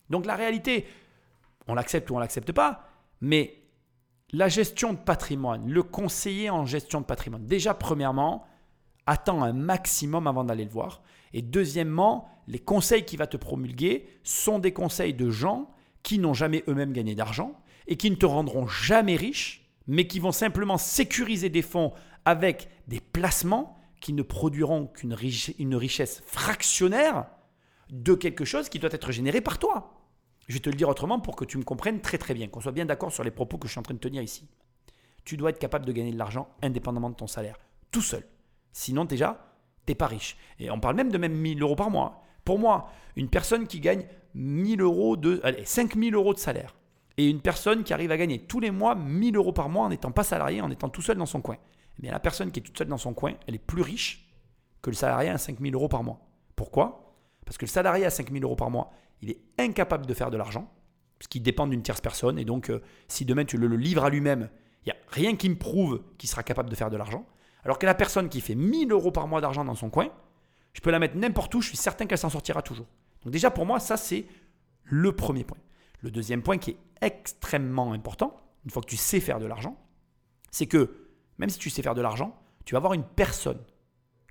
Donc 0.10 0.26
la 0.26 0.36
réalité, 0.36 0.86
on 1.68 1.76
l'accepte 1.76 2.10
ou 2.10 2.16
on 2.16 2.20
l'accepte 2.20 2.52
pas, 2.52 2.88
mais 3.22 3.64
la 4.32 4.50
gestion 4.50 4.94
de 4.94 4.98
patrimoine, 4.98 5.70
le 5.70 5.84
conseiller 5.84 6.50
en 6.50 6.66
gestion 6.66 7.02
de 7.02 7.06
patrimoine, 7.06 7.46
déjà 7.46 7.74
premièrement, 7.74 8.46
attends 9.06 9.44
un 9.44 9.54
maximum 9.54 10.28
avant 10.28 10.44
d'aller 10.44 10.66
le 10.66 10.72
voir. 10.72 11.04
Et 11.34 11.42
deuxièmement, 11.42 12.30
les 12.48 12.60
conseils 12.60 13.06
qu'il 13.06 13.20
va 13.20 13.28
te 13.28 13.38
promulguer 13.38 14.08
sont 14.24 14.60
des 14.60 14.74
conseils 14.74 15.14
de 15.14 15.30
gens 15.30 15.70
qui 16.02 16.20
n'ont 16.20 16.34
jamais 16.34 16.64
eux-mêmes 16.68 16.94
gagné 16.94 17.16
d'argent 17.16 17.54
et 17.88 17.96
qui 17.96 18.12
ne 18.12 18.16
te 18.16 18.26
rendront 18.26 18.68
jamais 18.68 19.16
riche 19.16 19.64
mais 19.88 20.08
qui 20.08 20.20
vont 20.20 20.32
simplement 20.32 20.78
sécuriser 20.78 21.50
des 21.50 21.62
fonds 21.62 21.94
avec 22.26 22.70
des 22.88 23.00
placements 23.00 23.78
qui 24.00 24.14
ne 24.14 24.22
produiront 24.22 24.88
qu'une 24.88 25.14
richesse 25.76 26.22
fractionnaire 26.26 27.26
de 27.90 28.14
quelque 28.14 28.46
chose 28.46 28.70
qui 28.70 28.80
doit 28.80 28.92
être 28.92 29.12
généré 29.12 29.42
par 29.42 29.60
toi. 29.60 30.03
Je 30.48 30.54
vais 30.54 30.60
te 30.60 30.70
le 30.70 30.76
dire 30.76 30.90
autrement 30.90 31.20
pour 31.20 31.36
que 31.36 31.46
tu 31.46 31.58
me 31.58 31.64
comprennes 31.64 32.02
très 32.02 32.18
très 32.18 32.34
bien, 32.34 32.48
qu'on 32.48 32.62
soit 32.62 32.72
bien 32.72 32.86
d'accord 32.86 33.12
sur 33.12 33.24
les 33.24 33.32
propos 33.32 33.58
que 33.58 33.68
je 33.68 33.72
suis 33.72 33.80
en 33.80 33.84
train 33.84 33.94
de 33.94 34.00
tenir 34.00 34.22
ici. 34.22 34.48
Tu 35.24 35.38
dois 35.38 35.52
être 35.52 35.60
capable 35.60 35.86
de 35.86 35.92
gagner 35.92 36.12
de 36.12 36.18
l'argent 36.18 36.50
indépendamment 36.62 37.10
de 37.10 37.16
ton 37.16 37.28
salaire, 37.28 37.58
tout 37.92 38.02
seul. 38.02 38.24
Sinon 38.74 39.06
déjà, 39.06 39.54
t'es 39.86 39.96
pas 39.96 40.08
riche. 40.08 40.38
Et 40.60 40.70
on 40.70 40.80
parle 40.80 40.96
même 40.96 41.12
de 41.12 41.18
même 41.18 41.34
1000 41.34 41.62
euros 41.62 41.76
par 41.76 41.90
mois. 41.90 42.24
Pour 42.44 42.60
moi, 42.60 42.90
une 43.16 43.30
personne 43.30 43.68
qui 43.68 43.80
gagne 43.80 44.06
1000 44.34 44.82
euros 44.82 45.16
de, 45.16 45.40
allez, 45.44 45.64
5000 45.64 46.14
euros 46.14 46.34
de 46.34 46.40
salaire, 46.40 46.76
et 47.18 47.30
une 47.30 47.42
personne 47.42 47.84
qui 47.84 47.94
arrive 47.94 48.12
à 48.12 48.18
gagner 48.18 48.40
tous 48.40 48.60
les 48.60 48.72
mois 48.72 48.96
1000 48.96 49.36
euros 49.38 49.54
par 49.54 49.70
mois 49.70 49.86
en 49.86 49.90
n'étant 49.90 50.12
pas 50.12 50.24
salarié, 50.24 50.62
en 50.62 50.72
étant 50.72 50.90
tout 50.90 51.02
seul 51.02 51.18
dans 51.18 51.26
son 51.26 51.42
coin. 51.42 51.58
Eh 52.00 52.02
bien, 52.02 52.12
la 52.12 52.20
personne 52.20 52.52
qui 52.52 52.60
est 52.60 52.64
toute 52.64 52.78
seule 52.78 52.88
dans 52.88 52.98
son 52.98 53.14
coin, 53.14 53.34
elle 53.48 53.56
est 53.56 53.60
plus 53.60 53.84
riche 53.84 54.28
que 54.82 54.90
le 54.90 54.96
salarié 54.96 55.30
à 55.30 55.38
5000 55.38 55.74
euros 55.76 55.88
par 55.88 56.04
mois. 56.04 56.20
Pourquoi? 56.56 57.16
Parce 57.46 57.58
que 57.58 57.66
le 57.66 57.70
salarié 57.70 58.06
à 58.06 58.10
5000 58.10 58.44
euros 58.44 58.56
par 58.56 58.72
mois, 58.72 58.92
il 59.22 59.32
est 59.32 59.42
incapable 59.58 60.06
de 60.06 60.14
faire 60.14 60.32
de 60.32 60.38
l'argent, 60.38 60.72
parce 61.18 61.28
qu'il 61.28 61.44
dépend 61.44 61.68
d'une 61.68 61.82
tierce 61.82 62.02
personne. 62.02 62.38
Et 62.38 62.46
donc, 62.46 62.70
euh, 62.70 62.82
si 63.08 63.26
demain 63.26 63.46
tu 63.46 63.58
le, 63.58 63.68
le 63.68 63.78
livres 63.78 64.04
à 64.04 64.10
lui-même, 64.10 64.50
il 64.86 64.90
n'y 64.90 64.92
a 64.92 64.98
rien 65.10 65.36
qui 65.36 65.50
me 65.50 65.56
prouve 65.56 66.02
qu'il 66.18 66.30
sera 66.30 66.44
capable 66.44 66.70
de 66.70 66.76
faire 66.76 66.90
de 66.90 66.98
l'argent. 66.98 67.26
Alors 67.64 67.80
que 67.80 67.86
la 67.86 67.96
personne 67.96 68.28
qui 68.28 68.42
fait 68.42 68.56
1000 68.56 68.92
euros 68.92 69.12
par 69.12 69.28
mois 69.28 69.40
d'argent 69.40 69.64
dans 69.64 69.76
son 69.76 69.90
coin, 69.90 70.10
je 70.74 70.82
peux 70.82 70.92
la 70.92 71.00
mettre 71.00 71.16
n'importe 71.16 71.54
où, 71.56 71.62
je 71.62 71.70
suis 71.70 71.78
certain 71.78 72.06
qu'elle 72.06 72.18
s'en 72.18 72.30
sortira 72.30 72.62
toujours. 72.62 72.88
Donc 73.24 73.32
déjà, 73.32 73.52
pour 73.52 73.66
moi, 73.66 73.80
ça, 73.80 73.96
c'est 73.96 74.26
le 74.84 75.16
premier 75.16 75.44
point. 75.44 75.58
Le 76.02 76.12
deuxième 76.12 76.42
point 76.42 76.58
qui 76.58 76.72
est 76.72 76.78
extrêmement 77.02 77.94
important, 77.94 78.42
une 78.66 78.72
fois 78.72 78.82
que 78.82 78.90
tu 78.90 78.98
sais 78.98 79.20
faire 79.20 79.40
de 79.40 79.46
l'argent, 79.46 79.78
c'est 80.52 80.68
que 80.68 81.08
même 81.38 81.50
si 81.50 81.58
tu 81.58 81.70
sais 81.70 81.82
faire 81.82 81.96
de 81.96 82.02
l'argent, 82.02 82.38
tu 82.66 82.74
vas 82.74 82.78
avoir 82.78 82.94
une 82.94 83.04
personne 83.04 83.62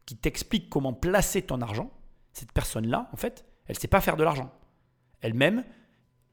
qui 0.07 0.17
t'explique 0.17 0.69
comment 0.69 0.93
placer 0.93 1.43
ton 1.43 1.61
argent. 1.61 1.91
Cette 2.33 2.53
personne-là, 2.53 3.09
en 3.13 3.17
fait, 3.17 3.45
elle 3.67 3.77
ne 3.77 3.81
sait 3.81 3.89
pas 3.89 4.01
faire 4.01 4.17
de 4.17 4.25
l'argent. 4.25 4.53
Elle-même, 5.23 5.65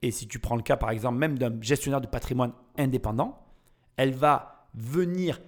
et 0.02 0.10
si 0.10 0.28
tu 0.28 0.38
prends 0.38 0.56
le 0.56 0.62
cas 0.62 0.76
par 0.76 0.90
exemple 0.90 1.18
même 1.18 1.38
d'un 1.38 1.60
gestionnaire 1.60 2.00
de 2.00 2.06
patrimoine 2.06 2.52
indépendant, 2.76 3.46
elle 3.96 4.12
va 4.12 4.68
venir 4.74 5.40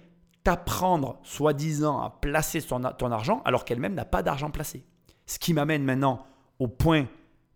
t'apprendre, 0.43 1.19
soi-disant, 1.23 2.01
à 2.01 2.09
placer 2.09 2.61
ton 2.61 3.11
argent 3.11 3.41
alors 3.45 3.65
qu'elle-même 3.65 3.93
n'a 3.93 4.05
pas 4.05 4.23
d'argent 4.23 4.51
placé. 4.51 4.85
Ce 5.25 5.39
qui 5.39 5.53
m'amène 5.53 5.83
maintenant 5.83 6.25
au 6.59 6.67
point 6.67 7.07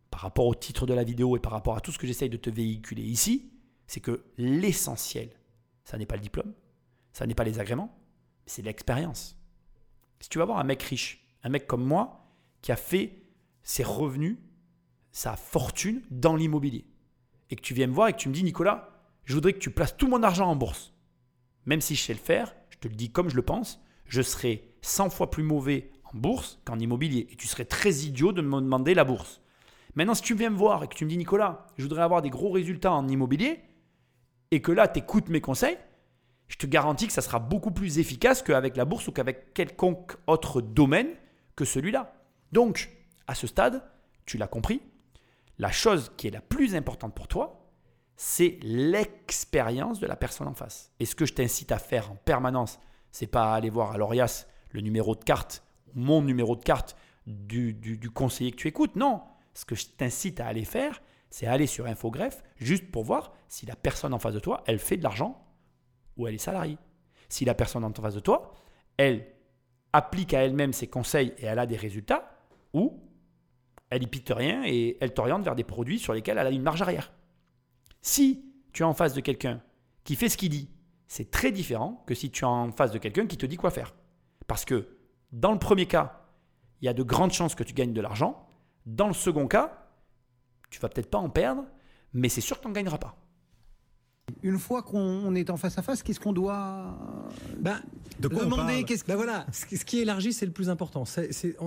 par 0.09 0.21
rapport 0.21 0.45
au 0.45 0.55
titre 0.55 0.85
de 0.85 0.93
la 0.93 1.03
vidéo 1.03 1.35
et 1.35 1.39
par 1.39 1.51
rapport 1.51 1.75
à 1.75 1.81
tout 1.81 1.91
ce 1.91 1.97
que 1.97 2.07
j'essaye 2.07 2.29
de 2.29 2.37
te 2.37 2.49
véhiculer 2.49 3.03
ici, 3.03 3.51
c'est 3.87 3.99
que 3.99 4.23
l'essentiel, 4.37 5.29
ça 5.83 5.97
n'est 5.97 6.05
pas 6.05 6.15
le 6.15 6.21
diplôme, 6.21 6.53
ça 7.11 7.27
n'est 7.27 7.35
pas 7.35 7.43
les 7.43 7.59
agréments, 7.59 7.95
c'est 8.45 8.61
l'expérience. 8.61 9.37
Si 10.19 10.29
tu 10.29 10.39
vas 10.39 10.45
voir 10.45 10.59
un 10.59 10.63
mec 10.63 10.81
riche, 10.81 11.27
un 11.43 11.49
mec 11.49 11.67
comme 11.67 11.83
moi, 11.83 12.25
qui 12.61 12.71
a 12.71 12.75
fait 12.75 13.21
ses 13.63 13.83
revenus, 13.83 14.37
sa 15.17 15.35
fortune 15.35 16.03
dans 16.11 16.35
l'immobilier, 16.35 16.85
et 17.49 17.55
que 17.55 17.61
tu 17.63 17.73
viens 17.73 17.87
me 17.87 17.93
voir 17.93 18.07
et 18.07 18.13
que 18.13 18.19
tu 18.19 18.29
me 18.29 18.35
dis, 18.35 18.43
Nicolas, 18.43 18.89
je 19.25 19.33
voudrais 19.33 19.53
que 19.53 19.57
tu 19.57 19.71
places 19.71 19.97
tout 19.97 20.07
mon 20.07 20.21
argent 20.21 20.47
en 20.47 20.55
bourse. 20.55 20.93
Même 21.65 21.81
si 21.81 21.95
je 21.95 22.03
sais 22.03 22.13
le 22.13 22.19
faire, 22.19 22.55
je 22.69 22.77
te 22.77 22.87
le 22.87 22.93
dis 22.93 23.11
comme 23.11 23.27
je 23.27 23.35
le 23.35 23.41
pense, 23.41 23.81
je 24.05 24.21
serai 24.21 24.75
100 24.83 25.09
fois 25.09 25.31
plus 25.31 25.41
mauvais 25.41 25.89
en 26.03 26.15
bourse 26.15 26.59
qu'en 26.65 26.77
immobilier. 26.77 27.27
Et 27.31 27.35
tu 27.35 27.47
serais 27.47 27.65
très 27.65 27.91
idiot 28.05 28.31
de 28.31 28.43
me 28.43 28.61
demander 28.61 28.93
la 28.93 29.05
bourse. 29.05 29.41
Maintenant, 29.95 30.13
si 30.13 30.21
tu 30.21 30.35
viens 30.35 30.51
me 30.51 30.55
voir 30.55 30.83
et 30.83 30.87
que 30.87 30.93
tu 30.93 31.03
me 31.03 31.09
dis, 31.09 31.17
Nicolas, 31.17 31.65
je 31.77 31.81
voudrais 31.81 32.03
avoir 32.03 32.21
des 32.21 32.29
gros 32.29 32.51
résultats 32.51 32.93
en 32.93 33.07
immobilier, 33.07 33.61
et 34.51 34.61
que 34.61 34.71
là, 34.71 34.87
tu 34.87 34.99
écoutes 34.99 35.29
mes 35.29 35.41
conseils, 35.41 35.79
je 36.47 36.57
te 36.57 36.67
garantis 36.67 37.07
que 37.07 37.13
ça 37.13 37.23
sera 37.23 37.39
beaucoup 37.39 37.71
plus 37.71 37.97
efficace 37.97 38.43
qu'avec 38.43 38.77
la 38.77 38.85
bourse 38.85 39.07
ou 39.07 39.11
qu'avec 39.11 39.55
quelconque 39.55 40.15
autre 40.27 40.61
domaine 40.61 41.09
que 41.55 41.65
celui-là. 41.65 42.13
Donc, 42.51 42.91
à 43.25 43.33
ce 43.33 43.47
stade, 43.47 43.83
tu 44.27 44.37
l'as 44.37 44.47
compris, 44.47 44.79
la 45.59 45.71
chose 45.71 46.11
qui 46.17 46.27
est 46.27 46.31
la 46.31 46.41
plus 46.41 46.75
importante 46.75 47.15
pour 47.15 47.27
toi, 47.27 47.67
c'est 48.15 48.57
l'expérience 48.61 49.99
de 49.99 50.07
la 50.07 50.15
personne 50.15 50.47
en 50.47 50.53
face. 50.53 50.91
Et 50.99 51.05
ce 51.05 51.15
que 51.15 51.25
je 51.25 51.33
t'incite 51.33 51.71
à 51.71 51.77
faire 51.77 52.11
en 52.11 52.15
permanence, 52.15 52.79
c'est 53.11 53.27
pas 53.27 53.53
aller 53.53 53.69
voir 53.69 53.91
à 53.91 53.97
l'Orias 53.97 54.47
le 54.71 54.81
numéro 54.81 55.15
de 55.15 55.23
carte, 55.23 55.63
mon 55.93 56.21
numéro 56.21 56.55
de 56.55 56.63
carte 56.63 56.97
du, 57.25 58.09
conseiller 58.13 58.51
que 58.51 58.57
tu 58.57 58.67
écoutes. 58.67 58.95
Non, 58.95 59.21
ce 59.53 59.65
que 59.65 59.75
je 59.75 59.85
t'incite 59.85 60.39
à 60.39 60.47
aller 60.47 60.65
faire, 60.65 61.01
c'est 61.29 61.45
aller 61.45 61.67
sur 61.67 61.85
Infogreffe 61.85 62.43
juste 62.57 62.89
pour 62.91 63.03
voir 63.03 63.33
si 63.47 63.65
la 63.65 63.75
personne 63.75 64.13
en 64.13 64.19
face 64.19 64.33
de 64.33 64.39
toi, 64.39 64.63
elle 64.65 64.79
fait 64.79 64.97
de 64.97 65.03
l'argent 65.03 65.45
ou 66.15 66.27
elle 66.27 66.35
est 66.35 66.39
salariée. 66.39 66.77
Si 67.29 67.45
la 67.45 67.53
personne 67.53 67.83
en 67.83 67.93
face 67.93 68.15
de 68.15 68.19
toi, 68.19 68.53
elle 68.97 69.27
applique 69.93 70.33
à 70.33 70.43
elle-même 70.43 70.73
ses 70.73 70.87
conseils 70.87 71.33
et 71.37 71.45
elle 71.45 71.59
a 71.59 71.65
des 71.65 71.75
résultats, 71.75 72.31
ou 72.73 73.06
elle 73.89 74.01
n'y 74.01 74.07
pite 74.07 74.29
rien 74.29 74.63
et 74.65 74.97
elle 74.99 75.13
t'oriente 75.13 75.43
vers 75.43 75.55
des 75.55 75.63
produits 75.63 75.99
sur 75.99 76.13
lesquels 76.13 76.37
elle 76.37 76.47
a 76.47 76.51
une 76.51 76.61
marge 76.61 76.81
arrière. 76.81 77.11
Si 78.01 78.45
tu 78.73 78.83
es 78.83 78.85
en 78.85 78.93
face 78.93 79.13
de 79.13 79.21
quelqu'un 79.21 79.61
qui 80.03 80.15
fait 80.15 80.29
ce 80.29 80.37
qu'il 80.37 80.49
dit, 80.49 80.69
c'est 81.07 81.31
très 81.31 81.51
différent 81.51 82.03
que 82.05 82.13
si 82.13 82.31
tu 82.31 82.43
es 82.43 82.47
en 82.47 82.71
face 82.71 82.91
de 82.91 82.97
quelqu'un 82.97 83.27
qui 83.27 83.37
te 83.37 83.45
dit 83.45 83.57
quoi 83.57 83.71
faire. 83.71 83.95
Parce 84.47 84.65
que 84.65 84.97
dans 85.31 85.51
le 85.51 85.59
premier 85.59 85.85
cas, 85.85 86.25
il 86.81 86.85
y 86.85 86.89
a 86.89 86.93
de 86.93 87.03
grandes 87.03 87.33
chances 87.33 87.55
que 87.55 87.63
tu 87.63 87.73
gagnes 87.73 87.93
de 87.93 88.01
l'argent. 88.01 88.47
Dans 88.85 89.07
le 89.07 89.13
second 89.13 89.47
cas, 89.47 89.87
tu 90.69 90.79
vas 90.79 90.89
peut-être 90.89 91.09
pas 91.09 91.17
en 91.17 91.29
perdre, 91.29 91.65
mais 92.13 92.29
c'est 92.29 92.41
sûr 92.41 92.57
que 92.57 92.61
tu 92.61 92.67
n'en 92.67 92.73
gagneras 92.73 92.97
pas. 92.97 93.17
Une 94.43 94.59
fois 94.59 94.83
qu'on 94.83 95.33
est 95.35 95.49
en 95.49 95.57
face 95.57 95.77
à 95.77 95.81
face, 95.81 96.03
qu'est-ce 96.03 96.19
qu'on 96.19 96.33
doit 96.33 96.97
bah, 97.59 97.79
de 98.19 98.27
demander 98.27 98.83
qu'est-ce 98.83 99.05
bah 99.05 99.15
voilà, 99.15 99.45
ce 99.51 99.85
qui 99.85 99.99
élargit, 99.99 100.33
c'est 100.33 100.45
le 100.45 100.51
plus 100.51 100.69
important. 100.69 101.03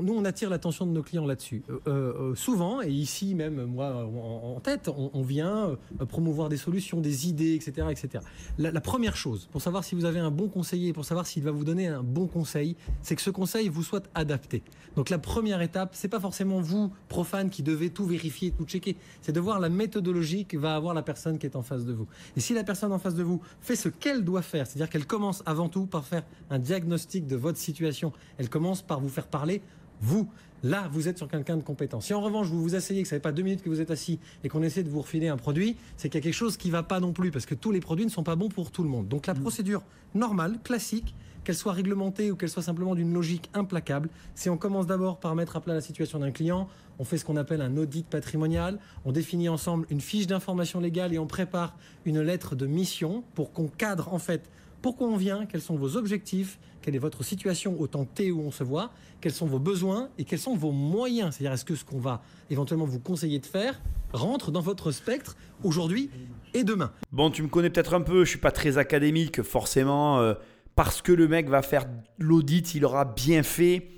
nous, 0.02 0.14
on 0.14 0.24
attire 0.24 0.50
l'attention 0.50 0.86
de 0.86 0.90
nos 0.90 1.02
clients 1.02 1.26
là-dessus. 1.26 1.62
Euh, 1.70 1.78
euh, 1.86 1.90
euh, 1.90 2.34
souvent, 2.34 2.82
et 2.82 2.88
ici 2.88 3.34
même, 3.34 3.64
moi, 3.64 4.04
en, 4.04 4.58
tête, 4.60 4.88
on, 4.88 5.22
vient 5.22 5.76
promouvoir 6.08 6.48
des 6.48 6.56
solutions, 6.56 7.00
des 7.00 7.28
idées, 7.28 7.54
etc. 7.54 7.86
etc. 7.90 8.24
La, 8.58 8.70
la, 8.72 8.80
première 8.80 9.16
chose, 9.16 9.48
pour 9.52 9.62
savoir 9.62 9.84
si 9.84 9.94
vous 9.94 10.04
avez 10.04 10.18
un 10.18 10.30
bon 10.30 10.48
conseiller, 10.48 10.92
pour 10.92 11.04
savoir 11.04 11.26
s'il 11.26 11.44
va 11.44 11.50
vous 11.50 11.64
donner 11.64 11.86
un 11.86 12.02
bon 12.02 12.26
conseil, 12.26 12.76
c'est 13.02 13.14
que 13.14 13.22
ce 13.22 13.30
conseil 13.30 13.68
vous 13.68 13.82
soit 13.82 14.08
adapté. 14.14 14.62
Donc 14.96 15.08
la 15.10 15.18
première 15.18 15.62
étape, 15.62 15.90
c'est 15.92 16.08
pas 16.08 16.20
forcément 16.20 16.60
vous, 16.60 16.92
profane, 17.08 17.50
qui 17.50 17.62
devez 17.62 17.90
tout 17.90 18.06
vérifier, 18.06 18.50
tout 18.50 18.64
checker. 18.64 18.96
C'est 19.22 19.32
de 19.32 19.40
voir 19.40 19.60
la 19.60 19.68
méthodologie 19.68 20.46
que 20.46 20.56
va 20.56 20.74
avoir 20.74 20.94
la 20.94 21.02
personne 21.02 21.38
qui 21.38 21.46
est 21.46 21.56
en 21.56 21.62
face 21.62 21.84
de 21.84 21.92
vous. 21.92 22.06
Et 22.36 22.40
si 22.40 22.49
la 22.54 22.64
personne 22.64 22.92
en 22.92 22.98
face 22.98 23.14
de 23.14 23.22
vous 23.22 23.40
fait 23.60 23.76
ce 23.76 23.88
qu'elle 23.88 24.24
doit 24.24 24.42
faire, 24.42 24.66
c'est-à-dire 24.66 24.90
qu'elle 24.90 25.06
commence 25.06 25.42
avant 25.46 25.68
tout 25.68 25.86
par 25.86 26.04
faire 26.04 26.24
un 26.50 26.58
diagnostic 26.58 27.26
de 27.26 27.36
votre 27.36 27.58
situation, 27.58 28.12
elle 28.38 28.48
commence 28.48 28.82
par 28.82 29.00
vous 29.00 29.08
faire 29.08 29.26
parler, 29.26 29.62
vous, 30.00 30.28
là, 30.62 30.88
vous 30.92 31.08
êtes 31.08 31.18
sur 31.18 31.28
quelqu'un 31.28 31.56
de 31.56 31.62
compétent. 31.62 32.00
Si 32.00 32.14
en 32.14 32.20
revanche, 32.20 32.46
vous 32.48 32.62
vous 32.62 32.74
asseyez, 32.74 33.02
que 33.02 33.08
ça 33.08 33.16
fait 33.16 33.20
pas 33.20 33.32
deux 33.32 33.42
minutes 33.42 33.62
que 33.62 33.68
vous 33.68 33.80
êtes 33.80 33.90
assis 33.90 34.18
et 34.44 34.48
qu'on 34.48 34.62
essaie 34.62 34.82
de 34.82 34.88
vous 34.88 35.02
refiler 35.02 35.28
un 35.28 35.36
produit, 35.36 35.76
c'est 35.96 36.08
qu'il 36.08 36.18
y 36.18 36.22
a 36.22 36.24
quelque 36.24 36.34
chose 36.34 36.56
qui 36.56 36.68
ne 36.68 36.72
va 36.72 36.82
pas 36.82 37.00
non 37.00 37.12
plus, 37.12 37.30
parce 37.30 37.46
que 37.46 37.54
tous 37.54 37.70
les 37.70 37.80
produits 37.80 38.04
ne 38.04 38.10
sont 38.10 38.22
pas 38.22 38.36
bons 38.36 38.48
pour 38.48 38.70
tout 38.70 38.82
le 38.82 38.88
monde. 38.88 39.08
Donc 39.08 39.26
la 39.26 39.34
procédure 39.34 39.82
normale, 40.14 40.58
classique, 40.64 41.14
qu'elle 41.44 41.56
soit 41.56 41.72
réglementée 41.72 42.30
ou 42.30 42.36
qu'elle 42.36 42.50
soit 42.50 42.62
simplement 42.62 42.94
d'une 42.94 43.12
logique 43.12 43.50
implacable, 43.54 44.10
si 44.34 44.50
on 44.50 44.56
commence 44.56 44.86
d'abord 44.86 45.20
par 45.20 45.34
mettre 45.34 45.56
à 45.56 45.60
plat 45.60 45.74
la 45.74 45.80
situation 45.80 46.18
d'un 46.18 46.30
client, 46.30 46.68
on 47.00 47.04
fait 47.04 47.16
ce 47.16 47.24
qu'on 47.24 47.36
appelle 47.36 47.62
un 47.62 47.78
audit 47.78 48.06
patrimonial, 48.06 48.78
on 49.06 49.12
définit 49.12 49.48
ensemble 49.48 49.86
une 49.88 50.02
fiche 50.02 50.26
d'information 50.26 50.80
légale 50.80 51.14
et 51.14 51.18
on 51.18 51.26
prépare 51.26 51.74
une 52.04 52.20
lettre 52.20 52.54
de 52.54 52.66
mission 52.66 53.24
pour 53.34 53.52
qu'on 53.52 53.68
cadre 53.68 54.12
en 54.12 54.18
fait 54.18 54.50
pourquoi 54.82 55.08
on 55.08 55.16
vient, 55.16 55.46
quels 55.46 55.62
sont 55.62 55.76
vos 55.76 55.96
objectifs, 55.96 56.58
quelle 56.82 56.94
est 56.94 56.98
votre 57.00 57.24
situation 57.24 57.80
au 57.80 57.86
temps 57.86 58.04
T 58.04 58.30
où 58.30 58.42
on 58.42 58.50
se 58.50 58.64
voit, 58.64 58.90
quels 59.22 59.32
sont 59.32 59.46
vos 59.46 59.58
besoins 59.58 60.10
et 60.18 60.24
quels 60.24 60.38
sont 60.38 60.54
vos 60.54 60.72
moyens. 60.72 61.34
C'est-à-dire 61.34 61.54
est-ce 61.54 61.64
que 61.64 61.74
ce 61.74 61.86
qu'on 61.86 61.98
va 61.98 62.22
éventuellement 62.50 62.84
vous 62.84 63.00
conseiller 63.00 63.38
de 63.38 63.46
faire 63.46 63.80
rentre 64.12 64.50
dans 64.50 64.60
votre 64.60 64.90
spectre 64.90 65.36
aujourd'hui 65.64 66.10
et 66.52 66.64
demain. 66.64 66.92
Bon, 67.12 67.30
tu 67.30 67.42
me 67.42 67.48
connais 67.48 67.70
peut-être 67.70 67.94
un 67.94 68.02
peu, 68.02 68.24
je 68.24 68.30
suis 68.30 68.38
pas 68.38 68.50
très 68.50 68.76
académique, 68.76 69.42
forcément, 69.42 70.18
euh, 70.18 70.34
parce 70.74 71.00
que 71.00 71.12
le 71.12 71.28
mec 71.28 71.48
va 71.48 71.62
faire 71.62 71.86
l'audit, 72.18 72.74
il 72.74 72.84
aura 72.84 73.06
bien 73.06 73.42
fait. 73.42 73.88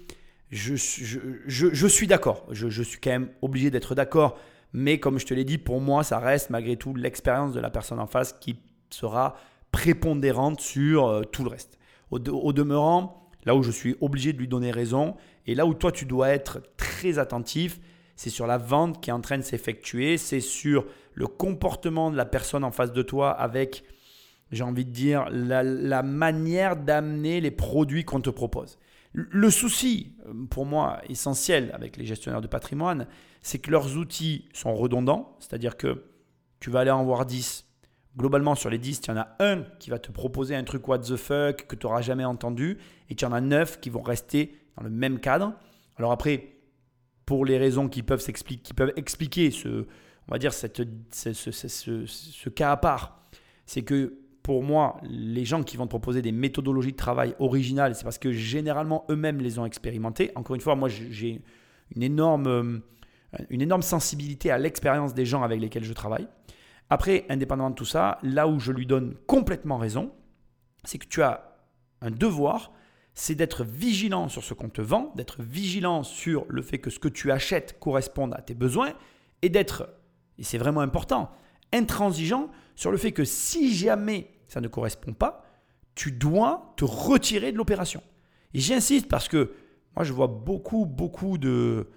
Je, 0.52 0.76
suis 1.86 2.06
d'accord, 2.06 2.44
je, 2.50 2.82
suis 2.82 3.00
quand 3.00 3.10
même 3.10 3.30
obligé 3.40 3.70
d'être 3.70 3.94
d'accord, 3.94 4.38
mais 4.74 5.00
comme 5.00 5.18
je 5.18 5.24
te 5.24 5.32
l'ai 5.32 5.44
dit, 5.44 5.56
pour 5.56 5.80
moi, 5.80 6.04
ça 6.04 6.18
reste 6.18 6.50
malgré 6.50 6.76
tout 6.76 6.94
l'expérience 6.94 7.54
de 7.54 7.60
la 7.60 7.70
personne 7.70 7.98
en 7.98 8.06
face 8.06 8.34
qui 8.34 8.58
sera 8.90 9.34
prépondérante 9.70 10.60
sur 10.60 11.06
euh, 11.06 11.22
tout 11.22 11.42
le 11.42 11.48
reste. 11.48 11.78
Au, 12.10 12.18
demeurant, 12.18 13.30
là 13.46 13.56
où 13.56 13.62
je 13.62 13.70
suis 13.70 13.96
obligé 14.02 14.34
de 14.34 14.38
lui 14.38 14.46
donner 14.46 14.70
raison, 14.70 15.16
et 15.46 15.54
là 15.54 15.64
où 15.64 15.72
toi 15.72 15.90
tu 15.90 16.04
dois 16.04 16.28
être 16.28 16.60
très 16.76 17.18
attentif, 17.18 17.80
c'est 18.14 18.28
sur 18.28 18.46
la 18.46 18.58
vente 18.58 19.02
qui 19.02 19.08
est 19.08 19.14
en 19.14 19.22
train 19.22 19.38
de 19.38 19.42
s'effectuer, 19.42 20.18
c'est 20.18 20.40
sur 20.40 20.84
le 21.14 21.26
comportement 21.26 22.10
de 22.10 22.16
la 22.18 22.26
personne 22.26 22.62
en 22.62 22.72
face 22.72 22.92
de 22.92 23.00
toi 23.00 23.30
avec, 23.30 23.84
j'ai 24.50 24.64
envie 24.64 24.84
de 24.84 24.90
dire, 24.90 25.30
la 25.30 26.02
manière 26.02 26.76
d'amener 26.76 27.40
les 27.40 27.50
produits 27.50 28.04
qu'on 28.04 28.20
te 28.20 28.28
propose. 28.28 28.78
Le 29.12 29.50
souci, 29.50 30.16
euh, 30.26 30.32
pour 30.48 30.64
moi, 30.64 31.00
essentiel 31.08 31.70
avec 31.74 31.96
les 31.96 32.06
gestionnaires 32.06 32.40
de 32.40 32.46
patrimoine, 32.46 33.06
c'est 33.42 33.58
que 33.58 33.70
leurs 33.70 33.96
outils 33.96 34.48
sont 34.52 34.74
redondants, 34.74 35.36
c'est-à-dire 35.38 35.76
que 35.76 36.04
tu 36.60 36.70
vas 36.70 36.80
aller 36.80 36.90
en 36.90 37.04
voir 37.04 37.26
10, 37.26 37.66
globalement, 38.16 38.54
sur 38.54 38.70
les 38.70 38.78
10, 38.78 39.00
il 39.04 39.08
y 39.08 39.10
en 39.10 39.18
a 39.18 39.36
un 39.40 39.62
qui 39.78 39.90
va 39.90 39.98
te 39.98 40.10
proposer 40.10 40.54
un 40.54 40.64
truc 40.64 40.86
what 40.88 41.00
the 41.00 41.16
fuck 41.16 41.66
que 41.66 41.76
tu 41.76 41.86
n'auras 41.86 42.02
jamais 42.02 42.24
entendu 42.24 42.78
et 43.10 43.14
tu 43.14 43.24
en 43.24 43.32
a 43.32 43.40
9 43.40 43.80
qui 43.80 43.90
vont 43.90 44.02
rester 44.02 44.58
dans 44.76 44.84
le 44.84 44.90
même 44.90 45.20
cadre. 45.20 45.54
Alors 45.96 46.12
après, 46.12 46.56
pour 47.26 47.44
les 47.44 47.58
raisons 47.58 47.88
qui 47.88 48.02
peuvent, 48.02 48.24
qui 48.24 48.74
peuvent 48.74 48.92
expliquer 48.96 49.50
ce, 49.50 49.86
on 50.28 50.32
va 50.32 50.38
dire 50.38 50.54
cette, 50.54 50.82
ce, 51.12 51.32
ce, 51.32 51.50
ce, 51.50 52.06
ce 52.06 52.48
cas 52.48 52.72
à 52.72 52.76
part, 52.76 53.22
c'est 53.66 53.82
que 53.82 54.21
pour 54.42 54.62
moi, 54.62 55.00
les 55.02 55.44
gens 55.44 55.62
qui 55.62 55.76
vont 55.76 55.84
te 55.84 55.90
proposer 55.90 56.20
des 56.20 56.32
méthodologies 56.32 56.92
de 56.92 56.96
travail 56.96 57.34
originales, 57.38 57.94
c'est 57.94 58.04
parce 58.04 58.18
que 58.18 58.32
généralement 58.32 59.04
eux-mêmes 59.08 59.40
les 59.40 59.58
ont 59.58 59.64
expérimentées. 59.64 60.32
Encore 60.34 60.54
une 60.54 60.60
fois, 60.60 60.74
moi 60.74 60.88
j'ai 60.88 61.42
une 61.94 62.02
énorme, 62.02 62.82
une 63.50 63.62
énorme 63.62 63.82
sensibilité 63.82 64.50
à 64.50 64.58
l'expérience 64.58 65.14
des 65.14 65.26
gens 65.26 65.42
avec 65.42 65.60
lesquels 65.60 65.84
je 65.84 65.92
travaille. 65.92 66.26
Après, 66.90 67.24
indépendamment 67.28 67.70
de 67.70 67.74
tout 67.74 67.84
ça, 67.84 68.18
là 68.22 68.48
où 68.48 68.58
je 68.58 68.72
lui 68.72 68.84
donne 68.84 69.14
complètement 69.26 69.78
raison, 69.78 70.12
c'est 70.84 70.98
que 70.98 71.06
tu 71.06 71.22
as 71.22 71.56
un 72.00 72.10
devoir, 72.10 72.72
c'est 73.14 73.34
d'être 73.34 73.64
vigilant 73.64 74.28
sur 74.28 74.42
ce 74.42 74.54
qu'on 74.54 74.68
te 74.68 74.82
vend, 74.82 75.12
d'être 75.16 75.42
vigilant 75.42 76.02
sur 76.02 76.44
le 76.48 76.62
fait 76.62 76.78
que 76.78 76.90
ce 76.90 76.98
que 76.98 77.08
tu 77.08 77.30
achètes 77.30 77.78
corresponde 77.78 78.34
à 78.34 78.42
tes 78.42 78.54
besoins 78.54 78.92
et 79.42 79.48
d'être, 79.48 79.88
et 80.38 80.44
c'est 80.44 80.58
vraiment 80.58 80.80
important, 80.80 81.30
intransigeant 81.72 82.50
sur 82.76 82.90
le 82.90 82.98
fait 82.98 83.12
que 83.12 83.24
si 83.24 83.74
jamais 83.74 84.30
ça 84.48 84.60
ne 84.60 84.68
correspond 84.68 85.12
pas, 85.12 85.44
tu 85.94 86.12
dois 86.12 86.72
te 86.76 86.84
retirer 86.84 87.52
de 87.52 87.56
l'opération. 87.56 88.02
Et 88.54 88.60
j'insiste 88.60 89.08
parce 89.08 89.28
que 89.28 89.52
moi 89.96 90.04
je 90.04 90.12
vois 90.12 90.26
beaucoup, 90.26 90.86
beaucoup 90.86 91.38
de, 91.38 91.90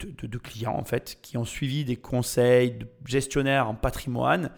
de, 0.00 0.38
clients 0.38 0.76
en 0.76 0.84
fait 0.84 1.18
qui 1.22 1.36
ont 1.36 1.44
suivi 1.44 1.84
des 1.84 1.96
conseils 1.96 2.72
de 2.72 2.86
gestionnaires 3.04 3.68
en 3.68 3.74
patrimoine 3.74 4.50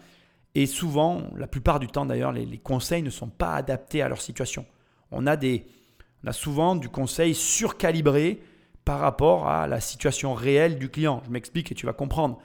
et 0.57 0.65
souvent, 0.65 1.21
la 1.35 1.45
plupart 1.45 1.79
du 1.79 1.85
temps 1.85 2.07
d'ailleurs, 2.07 2.31
les, 2.31 2.57
conseils 2.57 3.03
ne 3.03 3.11
sont 3.11 3.29
pas 3.29 3.53
adaptés 3.53 4.01
à 4.01 4.09
leur 4.09 4.19
situation. 4.19 4.65
On 5.11 5.27
a, 5.27 5.35
des, 5.35 5.67
on 6.23 6.27
a 6.27 6.33
souvent 6.33 6.75
du 6.75 6.89
conseil 6.89 7.35
surcalibré 7.35 8.41
par 8.83 8.99
rapport 8.99 9.47
à 9.47 9.67
la 9.67 9.79
situation 9.79 10.33
réelle 10.33 10.79
du 10.79 10.89
client. 10.89 11.21
Je 11.25 11.29
m'explique 11.29 11.71
et 11.71 11.75
tu 11.75 11.85
vas 11.85 11.93
comprendre. 11.93 12.39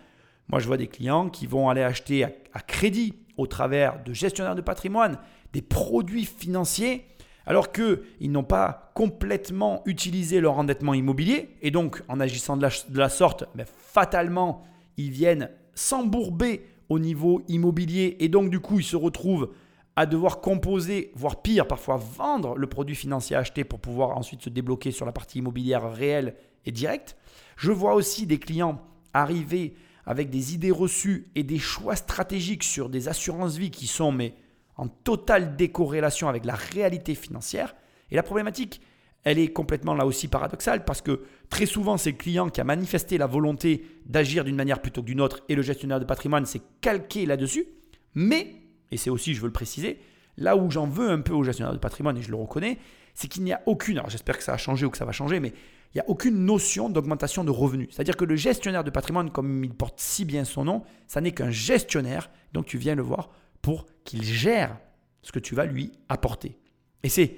Moi, 0.52 0.60
je 0.60 0.66
vois 0.66 0.76
des 0.76 0.86
clients 0.86 1.30
qui 1.30 1.46
vont 1.46 1.70
aller 1.70 1.82
acheter 1.82 2.24
à 2.24 2.60
crédit 2.60 3.14
au 3.38 3.46
travers 3.46 4.04
de 4.04 4.12
gestionnaires 4.12 4.54
de 4.54 4.60
patrimoine 4.60 5.18
des 5.54 5.62
produits 5.62 6.26
financiers 6.26 7.06
alors 7.46 7.72
qu'ils 7.72 8.30
n'ont 8.30 8.44
pas 8.44 8.92
complètement 8.94 9.82
utilisé 9.86 10.40
leur 10.40 10.58
endettement 10.58 10.94
immobilier, 10.94 11.56
et 11.60 11.72
donc 11.72 12.02
en 12.06 12.20
agissant 12.20 12.56
de 12.56 12.98
la, 12.98 13.08
sorte, 13.08 13.44
ben, 13.56 13.66
fatalement, 13.66 14.62
ils 14.96 15.10
viennent 15.10 15.50
s'embourber 15.74 16.64
au 16.88 17.00
niveau 17.00 17.42
immobilier, 17.48 18.16
et 18.20 18.28
donc 18.28 18.48
du 18.48 18.60
coup, 18.60 18.78
ils 18.78 18.84
se 18.84 18.94
retrouvent 18.94 19.50
à 19.96 20.06
devoir 20.06 20.40
composer, 20.40 21.10
voire 21.16 21.42
pire, 21.42 21.66
parfois 21.66 21.96
vendre 21.96 22.56
le 22.56 22.66
produit 22.68 22.94
financier 22.94 23.34
acheté 23.34 23.64
pour 23.64 23.80
pouvoir 23.80 24.16
ensuite 24.16 24.42
se 24.42 24.50
débloquer 24.50 24.92
sur 24.92 25.04
la 25.04 25.12
partie 25.12 25.38
immobilière 25.38 25.92
réelle 25.92 26.36
et 26.64 26.70
directe. 26.70 27.16
Je 27.56 27.72
vois 27.72 27.94
aussi 27.94 28.26
des 28.26 28.38
clients 28.38 28.80
arriver 29.14 29.74
avec 30.06 30.30
des 30.30 30.54
idées 30.54 30.70
reçues 30.70 31.28
et 31.34 31.42
des 31.42 31.58
choix 31.58 31.96
stratégiques 31.96 32.64
sur 32.64 32.88
des 32.88 33.08
assurances 33.08 33.56
vie 33.56 33.70
qui 33.70 33.86
sont 33.86 34.12
mais 34.12 34.34
en 34.76 34.88
totale 34.88 35.56
décorrélation 35.56 36.28
avec 36.28 36.44
la 36.44 36.54
réalité 36.54 37.14
financière. 37.14 37.74
Et 38.10 38.16
la 38.16 38.22
problématique, 38.22 38.80
elle 39.24 39.38
est 39.38 39.52
complètement 39.52 39.94
là 39.94 40.06
aussi 40.06 40.28
paradoxale 40.28 40.84
parce 40.84 41.00
que 41.00 41.22
très 41.50 41.66
souvent, 41.66 41.96
c'est 41.96 42.10
le 42.10 42.16
client 42.16 42.48
qui 42.48 42.60
a 42.60 42.64
manifesté 42.64 43.18
la 43.18 43.26
volonté 43.26 43.84
d'agir 44.06 44.44
d'une 44.44 44.56
manière 44.56 44.82
plutôt 44.82 45.02
que 45.02 45.06
d'une 45.06 45.20
autre 45.20 45.42
et 45.48 45.54
le 45.54 45.62
gestionnaire 45.62 46.00
de 46.00 46.04
patrimoine 46.04 46.46
s'est 46.46 46.62
calqué 46.80 47.26
là-dessus. 47.26 47.66
Mais, 48.14 48.54
et 48.90 48.96
c'est 48.96 49.10
aussi, 49.10 49.34
je 49.34 49.40
veux 49.40 49.46
le 49.46 49.52
préciser, 49.52 50.00
là 50.36 50.56
où 50.56 50.70
j'en 50.70 50.86
veux 50.86 51.10
un 51.10 51.20
peu 51.20 51.32
au 51.32 51.44
gestionnaire 51.44 51.74
de 51.74 51.78
patrimoine 51.78 52.16
et 52.16 52.22
je 52.22 52.30
le 52.30 52.36
reconnais, 52.36 52.78
c'est 53.14 53.28
qu'il 53.28 53.44
n'y 53.44 53.52
a 53.52 53.60
aucune, 53.66 53.98
alors 53.98 54.10
j'espère 54.10 54.38
que 54.38 54.44
ça 54.44 54.54
a 54.54 54.56
changé 54.56 54.86
ou 54.86 54.90
que 54.90 54.98
ça 54.98 55.04
va 55.04 55.12
changer, 55.12 55.38
mais 55.38 55.52
il 55.94 55.98
n'y 55.98 56.00
a 56.00 56.08
aucune 56.08 56.44
notion 56.44 56.88
d'augmentation 56.88 57.44
de 57.44 57.50
revenus. 57.50 57.88
C'est-à-dire 57.90 58.16
que 58.16 58.24
le 58.24 58.34
gestionnaire 58.34 58.84
de 58.84 58.90
patrimoine, 58.90 59.30
comme 59.30 59.62
il 59.62 59.74
porte 59.74 60.00
si 60.00 60.24
bien 60.24 60.44
son 60.44 60.64
nom, 60.64 60.84
ça 61.06 61.20
n'est 61.20 61.32
qu'un 61.32 61.50
gestionnaire, 61.50 62.30
donc 62.52 62.66
tu 62.66 62.78
viens 62.78 62.94
le 62.94 63.02
voir 63.02 63.30
pour 63.60 63.86
qu'il 64.04 64.24
gère 64.24 64.78
ce 65.22 65.32
que 65.32 65.38
tu 65.38 65.54
vas 65.54 65.66
lui 65.66 65.92
apporter. 66.08 66.58
Et 67.02 67.08
c'est 67.08 67.36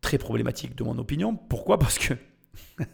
très 0.00 0.18
problématique 0.18 0.74
de 0.74 0.82
mon 0.82 0.98
opinion. 0.98 1.36
Pourquoi? 1.36 1.78
Parce 1.78 1.98
que 1.98 2.14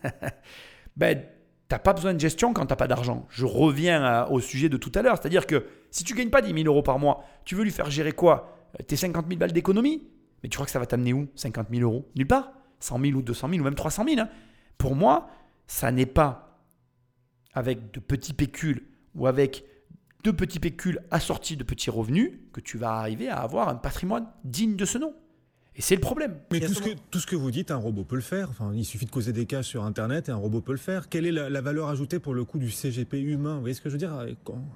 ben, 0.96 1.20
tu 1.20 1.74
n'as 1.74 1.78
pas 1.78 1.94
besoin 1.94 2.12
de 2.12 2.20
gestion 2.20 2.52
quand 2.52 2.66
tu 2.66 2.72
n'as 2.72 2.76
pas 2.76 2.86
d'argent. 2.86 3.26
Je 3.30 3.46
reviens 3.46 4.26
au 4.26 4.40
sujet 4.40 4.68
de 4.68 4.76
tout 4.76 4.92
à 4.94 5.02
l'heure. 5.02 5.16
C'est-à-dire 5.20 5.46
que 5.46 5.66
si 5.90 6.04
tu 6.04 6.12
ne 6.12 6.18
gagnes 6.18 6.30
pas 6.30 6.42
10 6.42 6.52
000 6.52 6.66
euros 6.66 6.82
par 6.82 6.98
mois, 6.98 7.24
tu 7.44 7.54
veux 7.54 7.64
lui 7.64 7.70
faire 7.70 7.90
gérer 7.90 8.12
quoi? 8.12 8.70
Tes 8.86 8.96
50 8.96 9.26
000 9.26 9.38
balles 9.38 9.52
d'économie? 9.52 10.02
Mais 10.42 10.48
tu 10.48 10.56
crois 10.56 10.66
que 10.66 10.72
ça 10.72 10.78
va 10.78 10.86
t'amener 10.86 11.12
où? 11.12 11.28
50 11.34 11.68
000 11.70 11.82
euros? 11.82 12.08
Nulle 12.14 12.26
part. 12.26 12.52
100 12.80 13.00
000 13.00 13.18
ou 13.18 13.22
200 13.22 13.48
000 13.48 13.60
ou 13.60 13.64
même 13.64 13.74
300 13.74 14.04
000. 14.06 14.20
Hein. 14.20 14.28
Pour 14.78 14.94
moi, 14.94 15.30
ça 15.66 15.90
n'est 15.90 16.06
pas 16.06 16.60
avec 17.54 17.90
de 17.92 18.00
petits 18.00 18.34
pécules 18.34 18.86
ou 19.14 19.26
avec 19.26 19.64
de 20.24 20.30
petits 20.30 20.60
pécules 20.60 21.00
assortis 21.10 21.56
de 21.56 21.64
petits 21.64 21.90
revenus 21.90 22.32
que 22.52 22.60
tu 22.60 22.78
vas 22.78 22.92
arriver 22.92 23.28
à 23.28 23.38
avoir 23.38 23.68
un 23.68 23.76
patrimoine 23.76 24.26
digne 24.44 24.76
de 24.76 24.84
ce 24.84 24.98
nom. 24.98 25.14
Et 25.78 25.82
c'est 25.82 25.94
le 25.94 26.00
problème. 26.00 26.36
Mais 26.50 26.60
tout 26.60 26.72
ce, 26.72 26.80
que, 26.80 26.90
tout 27.10 27.18
ce, 27.18 27.26
que, 27.26 27.36
vous 27.36 27.50
dites, 27.50 27.70
un 27.70 27.76
robot 27.76 28.04
peut 28.04 28.16
le 28.16 28.22
faire. 28.22 28.48
Enfin, 28.48 28.72
il 28.74 28.84
suffit 28.84 29.04
de 29.04 29.10
causer 29.10 29.32
des 29.32 29.44
cas 29.44 29.62
sur 29.62 29.84
Internet 29.84 30.30
et 30.30 30.32
un 30.32 30.36
robot 30.36 30.62
peut 30.62 30.72
le 30.72 30.78
faire. 30.78 31.10
Quelle 31.10 31.26
est 31.26 31.32
la, 31.32 31.60
valeur 31.60 31.88
ajoutée 31.88 32.18
pour 32.18 32.32
le 32.32 32.44
coup 32.44 32.58
du 32.58 32.70
CGP 32.70 33.20
humain? 33.20 33.56
Vous 33.56 33.60
voyez 33.60 33.74
ce 33.74 33.82
que 33.82 33.90
je 33.90 33.94
veux 33.94 33.98
dire? 33.98 34.26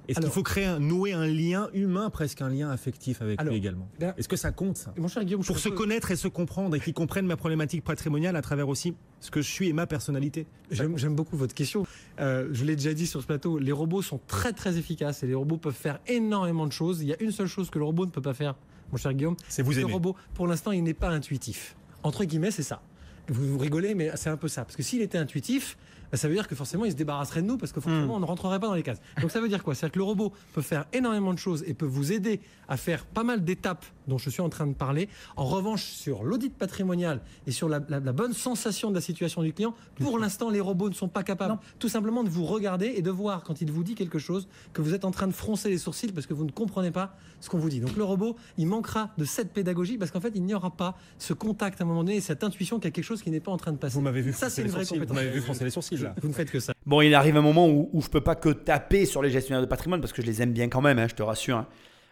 Est-ce 0.07 0.19
qu'il 0.19 0.29
faut 0.29 0.43
créer 0.43 0.65
un, 0.65 0.79
nouer 0.79 1.13
un 1.13 1.25
lien 1.25 1.69
humain, 1.73 2.11
presque 2.11 2.41
un 2.41 2.49
lien 2.49 2.69
affectif 2.69 3.21
avec 3.21 3.41
lui 3.41 3.55
également? 3.55 3.89
Est-ce 3.99 4.27
que 4.27 4.35
ça 4.35 4.51
compte 4.51 4.77
ça? 4.77 4.93
Mon 4.97 5.07
cher 5.07 5.25
Guillaume, 5.25 5.43
Pour 5.43 5.57
se 5.57 5.69
connaître 5.69 6.11
et 6.11 6.15
se 6.15 6.27
comprendre 6.27 6.75
et 6.75 6.79
qu'ils 6.79 6.93
comprennent 6.93 7.25
ma 7.25 7.37
problématique 7.37 7.83
patrimoniale 7.83 8.35
à 8.35 8.41
travers 8.41 8.69
aussi 8.69 8.93
ce 9.19 9.31
que 9.31 9.41
je 9.41 9.49
suis 9.49 9.69
et 9.69 9.73
ma 9.73 9.87
personnalité. 9.87 10.45
J'aime 10.69 11.15
beaucoup 11.15 11.35
votre 11.35 11.55
question. 11.55 11.85
Euh, 12.19 12.47
je 12.51 12.63
l'ai 12.63 12.75
déjà 12.75 12.93
dit 12.93 13.07
sur 13.07 13.21
ce 13.21 13.25
plateau, 13.25 13.57
les 13.57 13.71
robots 13.71 14.01
sont 14.01 14.19
très 14.27 14.53
très 14.53 14.77
efficaces 14.77 15.23
et 15.23 15.27
les 15.27 15.33
robots 15.33 15.57
peuvent 15.57 15.73
faire 15.73 15.99
énormément 16.07 16.67
de 16.67 16.71
choses. 16.71 17.01
Il 17.01 17.07
y 17.07 17.13
a 17.13 17.21
une 17.21 17.31
seule 17.31 17.47
chose 17.47 17.69
que 17.69 17.79
le 17.79 17.85
robot 17.85 18.05
ne 18.05 18.11
peut 18.11 18.21
pas 18.21 18.33
faire 18.33 18.55
mon 18.91 18.97
cher 18.97 19.13
Guillaume. 19.13 19.35
C'est 19.47 19.61
vous 19.61 19.71
Le 19.71 19.85
robot, 19.85 20.15
pour 20.33 20.47
l'instant, 20.47 20.71
il 20.71 20.83
n'est 20.83 20.93
pas 20.93 21.09
intuitif. 21.09 21.75
Entre 22.03 22.23
guillemets, 22.25 22.51
c'est 22.51 22.63
ça. 22.63 22.81
Vous, 23.27 23.53
vous 23.53 23.57
rigolez, 23.57 23.95
mais 23.95 24.11
c'est 24.15 24.29
un 24.29 24.37
peu 24.37 24.47
ça. 24.47 24.65
Parce 24.65 24.75
que 24.75 24.83
s'il 24.83 25.01
était 25.01 25.17
intuitif, 25.17 25.77
bah, 26.11 26.17
ça 26.17 26.27
veut 26.27 26.33
dire 26.33 26.47
que 26.47 26.55
forcément 26.55 26.83
il 26.83 26.91
se 26.91 26.97
débarrasserait 26.97 27.41
de 27.41 27.47
nous 27.47 27.57
parce 27.57 27.71
que 27.71 27.79
forcément 27.79 28.15
on 28.15 28.19
ne 28.19 28.25
rentrerait 28.25 28.59
pas 28.59 28.67
dans 28.67 28.73
les 28.73 28.83
cases. 28.83 28.99
Donc 29.21 29.31
ça 29.31 29.39
veut 29.39 29.47
dire 29.47 29.63
quoi? 29.63 29.73
C'est-à-dire 29.73 29.93
que 29.93 29.99
le 29.99 30.03
robot 30.03 30.33
peut 30.53 30.61
faire 30.61 30.85
énormément 30.91 31.33
de 31.33 31.39
choses 31.39 31.63
et 31.65 31.73
peut 31.73 31.85
vous 31.85 32.11
aider 32.11 32.41
à 32.67 32.75
faire 32.75 33.05
pas 33.05 33.23
mal 33.23 33.45
d'étapes 33.45 33.85
dont 34.07 34.17
je 34.17 34.29
suis 34.29 34.41
en 34.41 34.49
train 34.49 34.67
de 34.67 34.73
parler. 34.73 35.09
En 35.35 35.45
revanche, 35.45 35.83
sur 35.85 36.23
l'audit 36.23 36.53
patrimonial 36.53 37.21
et 37.47 37.51
sur 37.51 37.69
la, 37.69 37.79
la- 37.89 37.99
la 37.99 38.11
bonne 38.13 38.33
sensation 38.33 38.89
de 38.89 38.95
la 38.95 39.01
situation 39.01 39.41
du 39.43 39.53
client, 39.53 39.73
pour 39.99 40.17
l'instant 40.19 40.49
les 40.49 40.59
robots 40.59 40.89
ne 40.89 40.93
sont 40.95 41.07
pas 41.07 41.23
capables 41.23 41.57
tout 41.79 41.89
simplement 41.89 42.23
de 42.23 42.29
vous 42.29 42.45
regarder 42.45 42.93
et 42.95 43.01
de 43.01 43.11
voir 43.11 43.43
quand 43.43 43.61
il 43.61 43.71
vous 43.71 43.83
dit 43.83 43.95
quelque 43.95 44.19
chose 44.19 44.47
que 44.73 44.81
vous 44.81 44.93
êtes 44.93 45.05
en 45.05 45.11
train 45.11 45.27
de 45.27 45.31
froncer 45.33 45.69
les 45.69 45.77
sourcils 45.77 46.11
parce 46.11 46.25
que 46.27 46.33
vous 46.33 46.45
ne 46.45 46.51
comprenez 46.51 46.91
pas 46.91 47.15
ce 47.39 47.49
qu'on 47.49 47.57
vous 47.57 47.69
dit. 47.69 47.79
Donc 47.79 47.95
le 47.95 48.03
robot, 48.03 48.35
il 48.57 48.67
manquera 48.67 49.09
de 49.17 49.25
cette 49.25 49.51
pédagogie 49.53 49.97
parce 49.97 50.11
qu'en 50.11 50.21
fait 50.21 50.31
il 50.35 50.43
n'y 50.43 50.53
aura 50.53 50.71
pas 50.71 50.97
ce 51.17 51.33
contact 51.33 51.81
à 51.81 51.83
un 51.83 51.87
moment 51.87 52.03
donné 52.03 52.17
et 52.17 52.21
cette 52.21 52.43
intuition 52.43 52.77
qu'il 52.77 52.85
y 52.85 52.87
a 52.87 52.91
quelque 52.91 53.03
chose 53.05 53.21
qui 53.21 53.31
n'est 53.31 53.39
pas 53.39 53.51
en 53.51 53.57
train 53.57 53.71
de 53.71 53.77
passer. 53.77 53.93
Vous 53.95 54.01
m'avez 54.01 54.21
vu 54.21 54.31
Ça 54.33 54.37
froncer 54.49 54.55
c'est 54.55 54.61
les 54.63 54.67
une 54.69 54.73
vraie 54.75 54.85
sourcils. 54.85 54.99
Vous 54.99 55.05
compétence. 55.05 55.23
m'avez 55.25 55.35
vu 55.37 55.41
froncer 55.41 55.63
les 55.63 55.69
sourcils 55.71 55.97
là. 55.97 56.15
Vous 56.21 56.27
ne 56.27 56.33
faites 56.33 56.51
que 56.51 56.59
ça. 56.59 56.73
Bon, 56.85 57.01
il 57.01 57.13
arrive 57.15 57.37
un 57.37 57.41
moment 57.41 57.67
où, 57.67 57.89
où 57.93 58.01
je 58.01 58.07
peux 58.09 58.21
pas 58.21 58.35
que 58.35 58.49
taper 58.49 59.05
sur 59.05 59.21
les 59.21 59.29
gestionnaires 59.31 59.61
de 59.61 59.67
patrimoine 59.67 60.01
parce 60.01 60.13
que 60.13 60.21
je 60.21 60.27
les 60.27 60.41
aime 60.41 60.53
bien 60.53 60.69
quand 60.69 60.81
même, 60.81 60.99
hein, 60.99 61.07
je 61.09 61.15
te 61.15 61.23
rassure. 61.23 61.57
hein. 61.57 61.67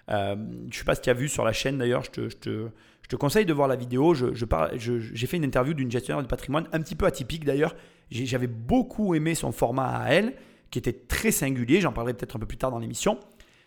Euh, 0.10 0.36
je 0.72 0.78
sais 0.78 0.86
pas 0.86 0.96
si 0.96 1.02
tu 1.02 1.10
as 1.10 1.14
vu 1.14 1.30
sur 1.30 1.44
la 1.44 1.54
chaîne 1.54 1.78
d'ailleurs, 1.78 2.04
je 2.04 2.10
te, 2.10 3.16
conseille 3.16 3.46
de 3.46 3.54
voir 3.54 3.68
la 3.68 3.76
vidéo. 3.76 4.14
J'ai 4.14 5.28
fait 5.28 5.38
une 5.38 5.44
interview 5.44 5.74
d'une 5.74 5.92
gestionnaire 5.92 6.24
de 6.24 6.28
patrimoine, 6.28 6.68
un 6.74 6.82
petit 6.82 6.96
peu 6.96 7.06
atypique 7.06 7.46
d'ailleurs. 7.46 7.76
J'avais 8.12 8.48
beaucoup 8.48 9.14
aimé 9.14 9.36
son 9.36 9.52
format 9.52 9.88
à 9.88 10.10
elle, 10.10 10.34
qui 10.72 10.80
était 10.80 10.94
très 10.94 11.32
singulier. 11.32 11.82
J'en 11.82 11.92
parlerai 11.92 12.14
peut-être 12.14 12.36
un 12.36 12.40
peu 12.40 12.46
plus 12.46 12.58
tard 12.58 12.72
dans 12.72 12.80
l'émission. 12.80 13.20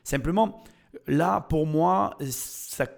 Simplement, 0.04 0.64
là, 1.06 1.40
pour 1.48 1.66
moi, 1.66 2.18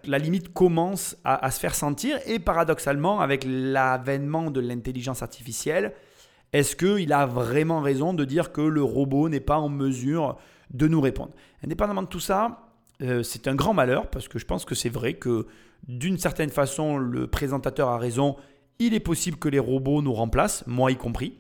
la 0.05 0.19
limite 0.19 0.53
commence 0.55 1.17
à 1.25 1.51
se 1.51 1.61
faire 1.61 1.75
sentir. 1.75 2.19
Et 2.27 2.39
paradoxalement, 2.39 3.21
avec 3.21 3.45
l'avènement 3.47 4.51
de 4.51 4.61
l'intelligence 4.61 5.23
artificielle, 5.23 5.93
est-ce 6.55 6.77
qu'il 6.77 7.13
a 7.13 7.27
vraiment 7.27 7.81
raison 7.81 8.15
de 8.15 8.25
dire 8.25 8.53
que 8.53 8.61
le 8.61 8.83
robot 8.83 9.29
n'est 9.29 9.41
pas 9.41 9.59
en 9.59 9.69
mesure 9.69 10.39
de 10.71 10.87
nous 10.87 11.01
répondre? 11.01 11.33
Indépendamment 11.65 12.03
de 12.03 12.09
tout 12.09 12.21
ça, 12.21 12.74
euh, 13.03 13.23
c'est 13.23 13.49
un 13.49 13.55
grand 13.55 13.75
malheur 13.75 14.09
parce 14.09 14.29
que 14.29 14.39
je 14.39 14.45
pense 14.45 14.65
que 14.65 14.75
c'est 14.75 14.89
vrai 14.89 15.15
que 15.15 15.47
d'une 15.89 16.19
certaine 16.19 16.51
façon, 16.51 16.97
le 16.97 17.27
présentateur 17.27 17.89
a 17.89 17.99
raison. 17.99 18.37
Il 18.79 18.95
est 18.95 19.01
possible 19.01 19.37
que 19.37 19.49
les 19.49 19.59
robots 19.59 20.03
nous 20.03 20.13
remplacent, 20.13 20.67
moi 20.67 20.91
y 20.91 20.97
compris. 20.97 21.39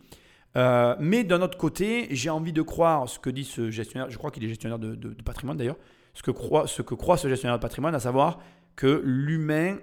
Euh, 0.56 0.94
mais 1.00 1.24
d'un 1.24 1.42
autre 1.42 1.58
côté, 1.58 2.06
j'ai 2.10 2.30
envie 2.30 2.52
de 2.52 2.62
croire 2.62 3.08
ce 3.08 3.18
que 3.18 3.30
dit 3.30 3.44
ce 3.44 3.70
gestionnaire, 3.70 4.10
je 4.10 4.18
crois 4.18 4.30
qu'il 4.30 4.44
est 4.44 4.48
gestionnaire 4.48 4.78
de, 4.78 5.16
patrimoine 5.24 5.56
d'ailleurs, 5.56 5.78
ce 6.12 6.22
que, 6.22 6.30
croit, 6.30 6.68
ce 6.68 6.82
que 6.82 6.94
croit 6.94 7.16
ce 7.16 7.28
gestionnaire 7.28 7.58
de 7.58 7.62
patrimoine, 7.62 7.94
à 7.94 8.00
savoir 8.00 8.38
que 8.76 9.02
l'humain, 9.04 9.78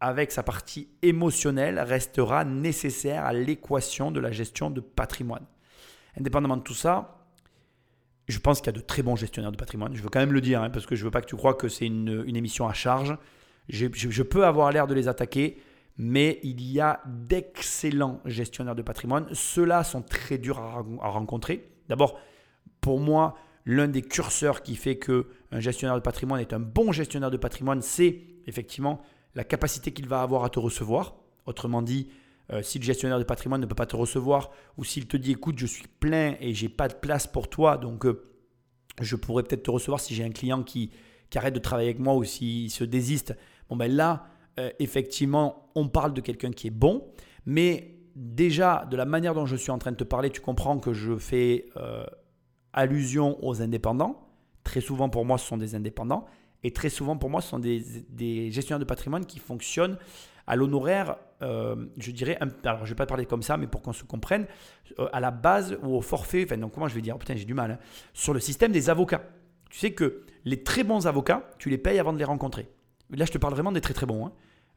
avec 0.00 0.32
sa 0.32 0.42
partie 0.42 0.88
émotionnelle, 1.02 1.78
restera 1.78 2.44
nécessaire 2.44 3.24
à 3.24 3.32
l'équation 3.32 4.10
de 4.10 4.18
la 4.18 4.32
gestion 4.32 4.70
de 4.70 4.80
patrimoine. 4.80 5.44
Indépendamment 6.18 6.56
de 6.56 6.62
tout 6.62 6.74
ça, 6.74 7.15
je 8.28 8.38
pense 8.38 8.60
qu'il 8.60 8.66
y 8.66 8.76
a 8.76 8.80
de 8.80 8.84
très 8.84 9.02
bons 9.02 9.16
gestionnaires 9.16 9.52
de 9.52 9.56
patrimoine. 9.56 9.94
Je 9.94 10.02
veux 10.02 10.08
quand 10.08 10.18
même 10.18 10.32
le 10.32 10.40
dire, 10.40 10.62
hein, 10.62 10.70
parce 10.70 10.86
que 10.86 10.96
je 10.96 11.04
veux 11.04 11.10
pas 11.10 11.20
que 11.20 11.26
tu 11.26 11.36
crois 11.36 11.54
que 11.54 11.68
c'est 11.68 11.86
une, 11.86 12.24
émission 12.34 12.66
à 12.66 12.72
charge. 12.72 13.16
Je, 13.68 14.22
peux 14.22 14.44
avoir 14.44 14.72
l'air 14.72 14.86
de 14.86 14.94
les 14.94 15.08
attaquer, 15.08 15.58
mais 15.96 16.40
il 16.42 16.62
y 16.62 16.80
a 16.80 17.00
d'excellents 17.06 18.20
gestionnaires 18.24 18.74
de 18.74 18.82
patrimoine. 18.82 19.26
Ceux-là 19.32 19.84
sont 19.84 20.02
très 20.02 20.38
durs 20.38 20.58
à, 20.58 20.84
à 21.02 21.08
rencontrer. 21.08 21.68
D'abord, 21.88 22.18
pour 22.80 22.98
moi, 22.98 23.36
l'un 23.64 23.88
des 23.88 24.02
curseurs 24.02 24.62
qui 24.62 24.76
fait 24.76 24.96
que 24.96 25.26
un 25.52 25.60
gestionnaire 25.60 25.96
de 25.96 26.02
patrimoine 26.02 26.40
est 26.40 26.52
un 26.52 26.60
bon 26.60 26.92
gestionnaire 26.92 27.30
de 27.30 27.36
patrimoine, 27.36 27.82
c'est 27.82 28.22
effectivement 28.46 29.02
la 29.34 29.44
capacité 29.44 29.92
qu'il 29.92 30.08
va 30.08 30.22
avoir 30.22 30.44
à 30.44 30.50
te 30.50 30.58
recevoir. 30.58 31.16
Autrement 31.46 31.82
dit, 31.82 32.08
euh, 32.52 32.62
si 32.62 32.78
le 32.78 32.84
gestionnaire 32.84 33.18
de 33.18 33.24
patrimoine 33.24 33.60
ne 33.60 33.66
peut 33.66 33.74
pas 33.74 33.86
te 33.86 33.96
recevoir, 33.96 34.50
ou 34.76 34.84
s'il 34.84 35.06
te 35.06 35.16
dit 35.16 35.32
écoute, 35.32 35.58
je 35.58 35.66
suis 35.66 35.88
plein 36.00 36.36
et 36.40 36.54
j'ai 36.54 36.68
pas 36.68 36.88
de 36.88 36.94
place 36.94 37.26
pour 37.26 37.48
toi, 37.48 37.76
donc 37.76 38.06
euh, 38.06 38.22
je 39.00 39.16
pourrais 39.16 39.42
peut-être 39.42 39.64
te 39.64 39.70
recevoir 39.70 40.00
si 40.00 40.14
j'ai 40.14 40.24
un 40.24 40.30
client 40.30 40.62
qui, 40.62 40.90
qui 41.28 41.38
arrête 41.38 41.54
de 41.54 41.58
travailler 41.58 41.90
avec 41.90 42.00
moi 42.00 42.14
ou 42.14 42.24
s'il 42.24 42.70
se 42.70 42.84
désiste. 42.84 43.36
Bon 43.68 43.76
ben 43.76 43.90
là, 43.90 44.26
euh, 44.60 44.70
effectivement, 44.78 45.70
on 45.74 45.88
parle 45.88 46.14
de 46.14 46.20
quelqu'un 46.20 46.52
qui 46.52 46.68
est 46.68 46.70
bon, 46.70 47.08
mais 47.46 47.98
déjà, 48.14 48.86
de 48.90 48.96
la 48.96 49.04
manière 49.04 49.34
dont 49.34 49.46
je 49.46 49.56
suis 49.56 49.70
en 49.70 49.78
train 49.78 49.92
de 49.92 49.96
te 49.96 50.04
parler, 50.04 50.30
tu 50.30 50.40
comprends 50.40 50.78
que 50.78 50.92
je 50.92 51.16
fais 51.16 51.66
allusion 52.72 53.44
aux 53.44 53.60
indépendants. 53.60 54.28
Très 54.64 54.80
souvent 54.80 55.08
pour 55.08 55.24
moi, 55.24 55.38
ce 55.38 55.46
sont 55.46 55.56
des 55.56 55.74
indépendants. 55.74 56.26
Et 56.62 56.72
très 56.72 56.88
souvent 56.88 57.16
pour 57.16 57.30
moi, 57.30 57.40
ce 57.40 57.50
sont 57.50 57.58
des, 57.58 57.82
des 58.08 58.50
gestionnaires 58.50 58.80
de 58.80 58.84
patrimoine 58.84 59.26
qui 59.26 59.38
fonctionnent 59.38 59.98
à 60.46 60.56
l'honoraire, 60.56 61.16
euh, 61.42 61.86
je 61.98 62.10
dirais, 62.10 62.38
alors 62.64 62.84
je 62.84 62.90
vais 62.90 62.96
pas 62.96 63.06
parler 63.06 63.26
comme 63.26 63.42
ça, 63.42 63.56
mais 63.56 63.66
pour 63.66 63.82
qu'on 63.82 63.92
se 63.92 64.04
comprenne, 64.04 64.46
euh, 64.98 65.08
à 65.12 65.20
la 65.20 65.30
base 65.30 65.78
ou 65.82 65.96
au 65.96 66.00
forfait, 66.00 66.44
enfin 66.44 66.56
donc 66.56 66.72
comment 66.72 66.88
je 66.88 66.94
vais 66.94 67.02
dire, 67.02 67.14
Oh, 67.16 67.18
putain 67.18 67.36
j'ai 67.36 67.44
du 67.44 67.54
mal, 67.54 67.72
hein, 67.72 67.78
sur 68.14 68.32
le 68.32 68.40
système 68.40 68.72
des 68.72 68.90
avocats. 68.90 69.22
Tu 69.70 69.78
sais 69.78 69.92
que 69.92 70.22
les 70.44 70.62
très 70.62 70.84
bons 70.84 71.06
avocats, 71.06 71.50
tu 71.58 71.70
les 71.70 71.78
payes 71.78 71.98
avant 71.98 72.12
de 72.12 72.18
les 72.18 72.24
rencontrer. 72.24 72.68
Là, 73.10 73.24
je 73.24 73.32
te 73.32 73.38
parle 73.38 73.54
vraiment 73.54 73.72
des 73.72 73.80
très 73.80 73.94
très 73.94 74.06
bons. 74.06 74.26
hein. 74.26 74.32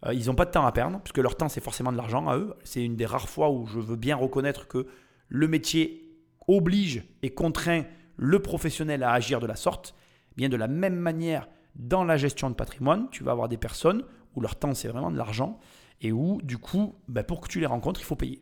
Euh, 0.06 0.14
ils 0.14 0.28
n'ont 0.28 0.36
pas 0.36 0.46
de 0.46 0.52
temps 0.52 0.66
à 0.66 0.72
perdre, 0.72 1.00
puisque 1.02 1.18
leur 1.18 1.36
temps, 1.36 1.50
c'est 1.50 1.64
forcément 1.64 1.92
de 1.92 1.98
l'argent 1.98 2.28
à 2.28 2.38
eux. 2.38 2.54
C'est 2.64 2.84
une 2.84 2.96
des 2.96 3.06
rares 3.06 3.30
fois 3.30 3.50
où 3.52 3.66
je 3.66 3.80
veux 3.80 3.96
bien 3.96 4.16
reconnaître 4.16 4.68
que 4.68 4.88
le 5.28 5.48
métier 5.48 6.10
oblige 6.48 7.04
et 7.22 7.32
contraint 7.32 7.84
le 8.18 8.40
professionnel 8.40 9.04
à 9.04 9.12
agir 9.12 9.40
de 9.40 9.48
la 9.48 9.56
sorte. 9.56 9.96
Bien 10.36 10.50
de 10.50 10.58
la 10.58 10.68
même 10.68 10.96
manière, 10.96 11.48
dans 11.76 12.04
la 12.04 12.18
gestion 12.18 12.50
de 12.50 12.56
patrimoine, 12.56 13.08
tu 13.12 13.24
vas 13.24 13.32
avoir 13.32 13.50
des 13.50 13.58
personnes 13.58 14.04
où 14.36 14.42
leur 14.42 14.58
temps, 14.58 14.74
c'est 14.74 14.88
vraiment 14.88 15.12
de 15.12 15.18
l'argent, 15.18 15.60
et 16.02 16.12
où, 16.12 16.42
du 16.44 16.58
coup, 16.58 16.96
ben, 17.08 17.24
pour 17.24 17.42
que 17.42 17.48
tu 17.48 17.60
les 17.60 17.66
rencontres, 17.66 18.00
il 18.00 18.06
faut 18.06 18.16
payer. 18.16 18.42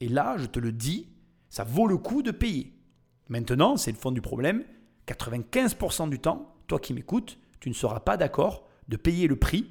Et 0.00 0.08
là, 0.08 0.36
je 0.38 0.46
te 0.46 0.58
le 0.58 0.72
dis, 0.72 1.08
ça 1.48 1.64
vaut 1.64 1.86
le 1.86 1.96
coup 1.96 2.22
de 2.22 2.30
payer. 2.30 2.74
Maintenant, 3.28 3.76
c'est 3.76 3.92
le 3.92 3.96
fond 3.96 4.10
du 4.10 4.20
problème. 4.20 4.64
95% 5.06 6.08
du 6.08 6.18
temps, 6.18 6.54
toi 6.66 6.78
qui 6.78 6.94
m'écoutes, 6.94 7.38
tu 7.60 7.68
ne 7.68 7.74
seras 7.74 8.00
pas 8.00 8.16
d'accord 8.16 8.66
de 8.88 8.96
payer 8.96 9.26
le 9.26 9.36
prix, 9.36 9.70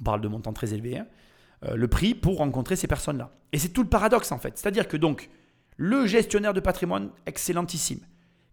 on 0.00 0.04
parle 0.04 0.20
de 0.20 0.28
montants 0.28 0.52
très 0.52 0.74
élevés, 0.74 0.98
hein, 0.98 1.06
euh, 1.64 1.76
le 1.76 1.88
prix 1.88 2.14
pour 2.14 2.38
rencontrer 2.38 2.76
ces 2.76 2.86
personnes-là. 2.86 3.32
Et 3.52 3.58
c'est 3.58 3.68
tout 3.68 3.82
le 3.82 3.88
paradoxe 3.88 4.32
en 4.32 4.38
fait. 4.38 4.58
C'est-à-dire 4.58 4.88
que 4.88 4.96
donc, 4.96 5.30
le 5.76 6.06
gestionnaire 6.06 6.54
de 6.54 6.60
patrimoine 6.60 7.10
excellentissime, 7.26 8.00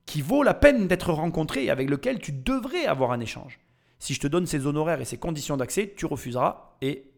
qui 0.06 0.21
vaut 0.21 0.43
la 0.43 0.54
peine 0.54 0.88
d'être 0.88 1.12
rencontré 1.12 1.69
avec 1.69 1.89
lequel 1.89 2.19
tu 2.19 2.32
devrais 2.32 2.86
avoir 2.86 3.12
un 3.12 3.19
échange. 3.19 3.60
Si 4.01 4.15
je 4.15 4.19
te 4.19 4.25
donne 4.25 4.47
ses 4.47 4.65
honoraires 4.65 4.99
et 4.99 5.05
ses 5.05 5.17
conditions 5.17 5.57
d'accès, 5.57 5.93
tu 5.95 6.07
refuseras 6.07 6.75
et 6.81 7.11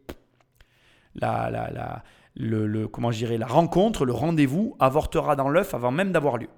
la, 1.14 1.50
la, 1.50 1.70
la, 1.70 2.04
le, 2.36 2.66
la 2.66 3.46
rencontre, 3.46 4.04
le 4.04 4.12
rendez-vous 4.12 4.76
avortera 4.78 5.34
dans 5.34 5.48
l'œuf 5.48 5.72
avant 5.72 5.90
même 5.90 6.12
d'avoir 6.12 6.36
lieu. 6.36 6.48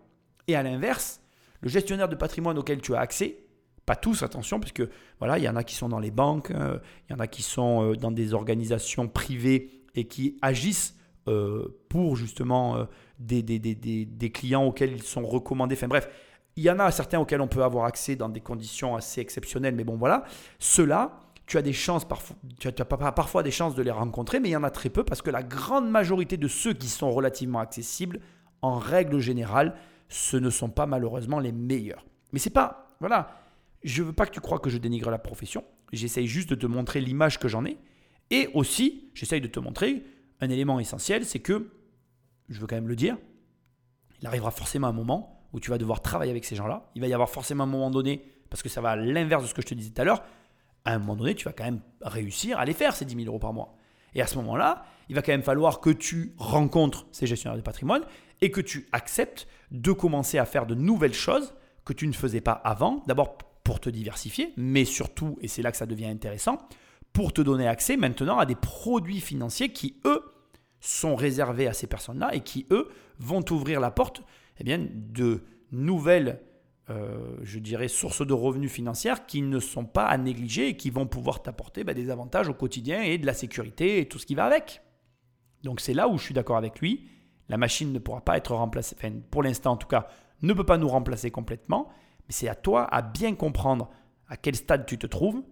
Et 0.48 0.56
à 0.56 0.64
l'inverse, 0.64 1.20
le 1.60 1.68
gestionnaire 1.68 2.08
de 2.08 2.16
patrimoine 2.16 2.58
auquel 2.58 2.80
tu 2.80 2.96
as 2.96 2.98
accès, 2.98 3.38
pas 3.86 3.94
tous, 3.94 4.24
attention, 4.24 4.58
parce 4.58 4.72
voilà, 5.20 5.38
il 5.38 5.44
y 5.44 5.48
en 5.48 5.54
a 5.54 5.62
qui 5.62 5.76
sont 5.76 5.88
dans 5.88 6.00
les 6.00 6.10
banques, 6.10 6.50
euh, 6.50 6.80
il 7.08 7.12
y 7.12 7.14
en 7.14 7.20
a 7.20 7.28
qui 7.28 7.42
sont 7.42 7.92
euh, 7.92 7.94
dans 7.94 8.10
des 8.10 8.34
organisations 8.34 9.06
privées 9.06 9.84
et 9.94 10.08
qui 10.08 10.38
agissent 10.42 10.96
euh, 11.28 11.68
pour 11.88 12.16
justement 12.16 12.84
des, 13.20 13.42
des, 13.44 13.60
des, 13.60 13.76
des 13.76 14.30
clients 14.32 14.64
auxquels 14.64 14.90
ils 14.90 15.04
sont 15.04 15.24
recommandés. 15.24 15.76
Enfin 15.76 15.86
bref, 15.86 16.08
il 16.56 16.64
y 16.64 16.70
en 16.70 16.78
a 16.78 16.90
certains 16.90 17.20
auxquels 17.20 17.40
on 17.40 17.48
peut 17.48 17.62
avoir 17.62 17.84
accès 17.84 18.16
dans 18.16 18.28
des 18.28 18.40
conditions 18.40 18.96
assez 18.96 19.20
exceptionnelles, 19.20 19.74
mais 19.74 19.84
bon 19.84 19.96
voilà, 19.96 20.24
ceux-là, 20.58 21.20
tu 21.46 21.58
as 21.58 22.84
parfois 22.84 23.42
des 23.42 23.50
chances 23.50 23.74
de 23.74 23.82
les 23.82 23.90
rencontrer, 23.90 24.40
mais 24.40 24.48
il 24.48 24.52
y 24.52 24.56
en 24.56 24.64
a 24.64 24.70
très 24.70 24.88
peu 24.88 25.04
parce 25.04 25.22
que 25.22 25.30
la 25.30 25.42
grande 25.42 25.88
majorité 25.88 26.36
de 26.36 26.48
ceux 26.48 26.72
qui 26.72 26.88
sont 26.88 27.10
relativement 27.10 27.60
accessibles, 27.60 28.20
en 28.62 28.78
règle 28.78 29.20
générale, 29.20 29.76
ce 30.08 30.36
ne 30.36 30.50
sont 30.50 30.70
pas 30.70 30.86
malheureusement 30.86 31.38
les 31.38 31.52
meilleurs. 31.52 32.04
Mais 32.32 32.38
c'est 32.38 32.50
pas, 32.50 32.96
voilà, 33.00 33.28
je 33.84 34.02
veux 34.02 34.12
pas 34.12 34.26
que 34.26 34.32
tu 34.32 34.40
crois 34.40 34.58
que 34.58 34.70
je 34.70 34.78
dénigre 34.78 35.10
la 35.10 35.18
profession. 35.18 35.62
J'essaye 35.92 36.26
juste 36.26 36.50
de 36.50 36.54
te 36.54 36.66
montrer 36.66 37.00
l'image 37.00 37.38
que 37.38 37.48
j'en 37.48 37.64
ai. 37.64 37.76
Et 38.30 38.48
aussi, 38.54 39.10
j'essaye 39.14 39.40
de 39.40 39.46
te 39.46 39.60
montrer 39.60 40.04
un 40.40 40.50
élément 40.50 40.80
essentiel, 40.80 41.24
c'est 41.24 41.38
que, 41.38 41.70
je 42.48 42.60
veux 42.60 42.66
quand 42.66 42.74
même 42.74 42.88
le 42.88 42.96
dire, 42.96 43.16
il 44.20 44.26
arrivera 44.26 44.50
forcément 44.50 44.88
un 44.88 44.92
moment 44.92 45.35
où 45.56 45.60
tu 45.60 45.70
vas 45.70 45.78
devoir 45.78 46.02
travailler 46.02 46.30
avec 46.30 46.44
ces 46.44 46.54
gens-là. 46.54 46.90
Il 46.94 47.00
va 47.00 47.08
y 47.08 47.14
avoir 47.14 47.30
forcément 47.30 47.64
un 47.64 47.66
moment 47.66 47.90
donné, 47.90 48.22
parce 48.50 48.62
que 48.62 48.68
ça 48.68 48.82
va 48.82 48.90
à 48.90 48.96
l'inverse 48.96 49.42
de 49.42 49.48
ce 49.48 49.54
que 49.54 49.62
je 49.62 49.66
te 49.66 49.74
disais 49.74 49.90
tout 49.90 50.02
à 50.02 50.04
l'heure, 50.04 50.22
à 50.84 50.92
un 50.92 50.98
moment 50.98 51.16
donné, 51.16 51.34
tu 51.34 51.46
vas 51.46 51.52
quand 51.52 51.64
même 51.64 51.80
réussir 52.02 52.58
à 52.58 52.66
les 52.66 52.74
faire, 52.74 52.94
ces 52.94 53.06
10 53.06 53.16
000 53.16 53.26
euros 53.26 53.38
par 53.38 53.54
mois. 53.54 53.74
Et 54.14 54.20
à 54.20 54.26
ce 54.26 54.36
moment-là, 54.36 54.84
il 55.08 55.14
va 55.14 55.22
quand 55.22 55.32
même 55.32 55.42
falloir 55.42 55.80
que 55.80 55.90
tu 55.90 56.34
rencontres 56.36 57.06
ces 57.10 57.26
gestionnaires 57.26 57.56
de 57.56 57.62
patrimoine 57.62 58.02
et 58.42 58.50
que 58.50 58.60
tu 58.60 58.86
acceptes 58.92 59.48
de 59.70 59.92
commencer 59.92 60.38
à 60.38 60.44
faire 60.44 60.66
de 60.66 60.74
nouvelles 60.74 61.14
choses 61.14 61.54
que 61.86 61.94
tu 61.94 62.06
ne 62.06 62.12
faisais 62.12 62.42
pas 62.42 62.52
avant. 62.52 63.02
D'abord 63.06 63.38
pour 63.64 63.80
te 63.80 63.88
diversifier, 63.88 64.52
mais 64.56 64.84
surtout, 64.84 65.38
et 65.40 65.48
c'est 65.48 65.62
là 65.62 65.70
que 65.70 65.76
ça 65.78 65.86
devient 65.86 66.06
intéressant, 66.06 66.58
pour 67.14 67.32
te 67.32 67.40
donner 67.40 67.66
accès 67.66 67.96
maintenant 67.96 68.38
à 68.38 68.44
des 68.44 68.54
produits 68.54 69.20
financiers 69.20 69.70
qui, 69.70 69.96
eux, 70.04 70.22
sont 70.80 71.16
réservés 71.16 71.66
à 71.66 71.72
ces 71.72 71.86
personnes-là 71.86 72.34
et 72.34 72.40
qui, 72.40 72.66
eux, 72.70 72.90
vont 73.18 73.42
t'ouvrir 73.42 73.80
la 73.80 73.90
porte 73.90 74.22
eh 74.58 74.64
bien, 74.64 74.86
de 74.90 75.44
nouvelles, 75.72 76.40
euh, 76.90 77.36
je 77.42 77.58
dirais, 77.58 77.88
sources 77.88 78.26
de 78.26 78.32
revenus 78.32 78.70
financières 78.70 79.26
qui 79.26 79.42
ne 79.42 79.60
sont 79.60 79.84
pas 79.84 80.06
à 80.06 80.16
négliger 80.18 80.68
et 80.68 80.76
qui 80.76 80.90
vont 80.90 81.06
pouvoir 81.06 81.42
t'apporter 81.42 81.84
bah, 81.84 81.94
des 81.94 82.10
avantages 82.10 82.48
au 82.48 82.54
quotidien 82.54 83.02
et 83.02 83.18
de 83.18 83.26
la 83.26 83.34
sécurité 83.34 84.00
et 84.00 84.08
tout 84.08 84.18
ce 84.18 84.26
qui 84.26 84.34
va 84.34 84.44
avec. 84.44 84.82
Donc 85.62 85.80
c'est 85.80 85.94
là 85.94 86.08
où 86.08 86.16
je 86.18 86.24
suis 86.24 86.34
d'accord 86.34 86.56
avec 86.56 86.80
lui. 86.80 87.08
La 87.48 87.56
machine 87.56 87.92
ne 87.92 87.98
pourra 87.98 88.20
pas 88.22 88.36
être 88.36 88.54
remplacée, 88.54 88.96
enfin 88.98 89.12
pour 89.30 89.42
l'instant 89.42 89.72
en 89.72 89.76
tout 89.76 89.86
cas, 89.86 90.08
ne 90.42 90.52
peut 90.52 90.66
pas 90.66 90.78
nous 90.78 90.88
remplacer 90.88 91.30
complètement, 91.30 91.88
mais 92.26 92.32
c'est 92.32 92.48
à 92.48 92.54
toi 92.54 92.84
à 92.92 93.02
bien 93.02 93.34
comprendre 93.34 93.90
à 94.28 94.36
quel 94.36 94.56
stade 94.56 94.86
tu 94.86 94.98
te 94.98 95.06
trouves 95.06 95.42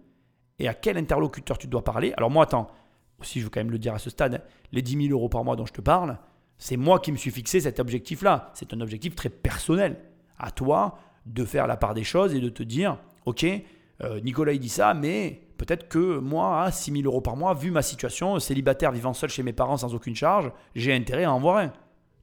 et 0.59 0.67
à 0.67 0.73
quel 0.73 0.97
interlocuteur 0.97 1.57
tu 1.57 1.67
dois 1.67 1.83
parler. 1.83 2.13
Alors 2.17 2.29
moi, 2.29 2.43
attends, 2.43 2.67
aussi 3.19 3.39
je 3.39 3.45
veux 3.45 3.49
quand 3.49 3.61
même 3.61 3.71
le 3.71 3.79
dire 3.79 3.93
à 3.93 3.99
ce 3.99 4.09
stade, 4.09 4.43
les 4.71 4.81
10 4.81 5.07
000 5.07 5.17
euros 5.17 5.29
par 5.29 5.43
mois 5.43 5.55
dont 5.55 5.65
je 5.65 5.73
te 5.73 5.81
parle, 5.81 6.17
c'est 6.57 6.77
moi 6.77 6.99
qui 6.99 7.11
me 7.11 7.17
suis 7.17 7.31
fixé 7.31 7.59
cet 7.59 7.79
objectif-là. 7.79 8.51
C'est 8.53 8.73
un 8.73 8.81
objectif 8.81 9.15
très 9.15 9.29
personnel. 9.29 9.97
À 10.37 10.51
toi 10.51 10.97
de 11.25 11.43
faire 11.43 11.67
la 11.67 11.77
part 11.77 11.93
des 11.93 12.03
choses 12.03 12.33
et 12.33 12.39
de 12.39 12.49
te 12.49 12.63
dire, 12.63 12.97
ok, 13.25 13.45
euh, 14.03 14.19
Nicolas 14.21 14.53
il 14.53 14.59
dit 14.59 14.69
ça, 14.69 14.93
mais 14.93 15.41
peut-être 15.57 15.87
que 15.87 16.19
moi, 16.19 16.63
à 16.63 16.71
6 16.71 16.91
000 16.91 17.03
euros 17.05 17.21
par 17.21 17.35
mois, 17.35 17.53
vu 17.53 17.71
ma 17.71 17.81
situation, 17.81 18.39
célibataire 18.39 18.91
vivant 18.91 19.13
seul 19.13 19.29
chez 19.29 19.43
mes 19.43 19.53
parents 19.53 19.77
sans 19.77 19.93
aucune 19.95 20.15
charge, 20.15 20.51
j'ai 20.75 20.93
intérêt 20.93 21.23
à 21.23 21.31
en 21.31 21.39
voir 21.39 21.57
un. 21.57 21.71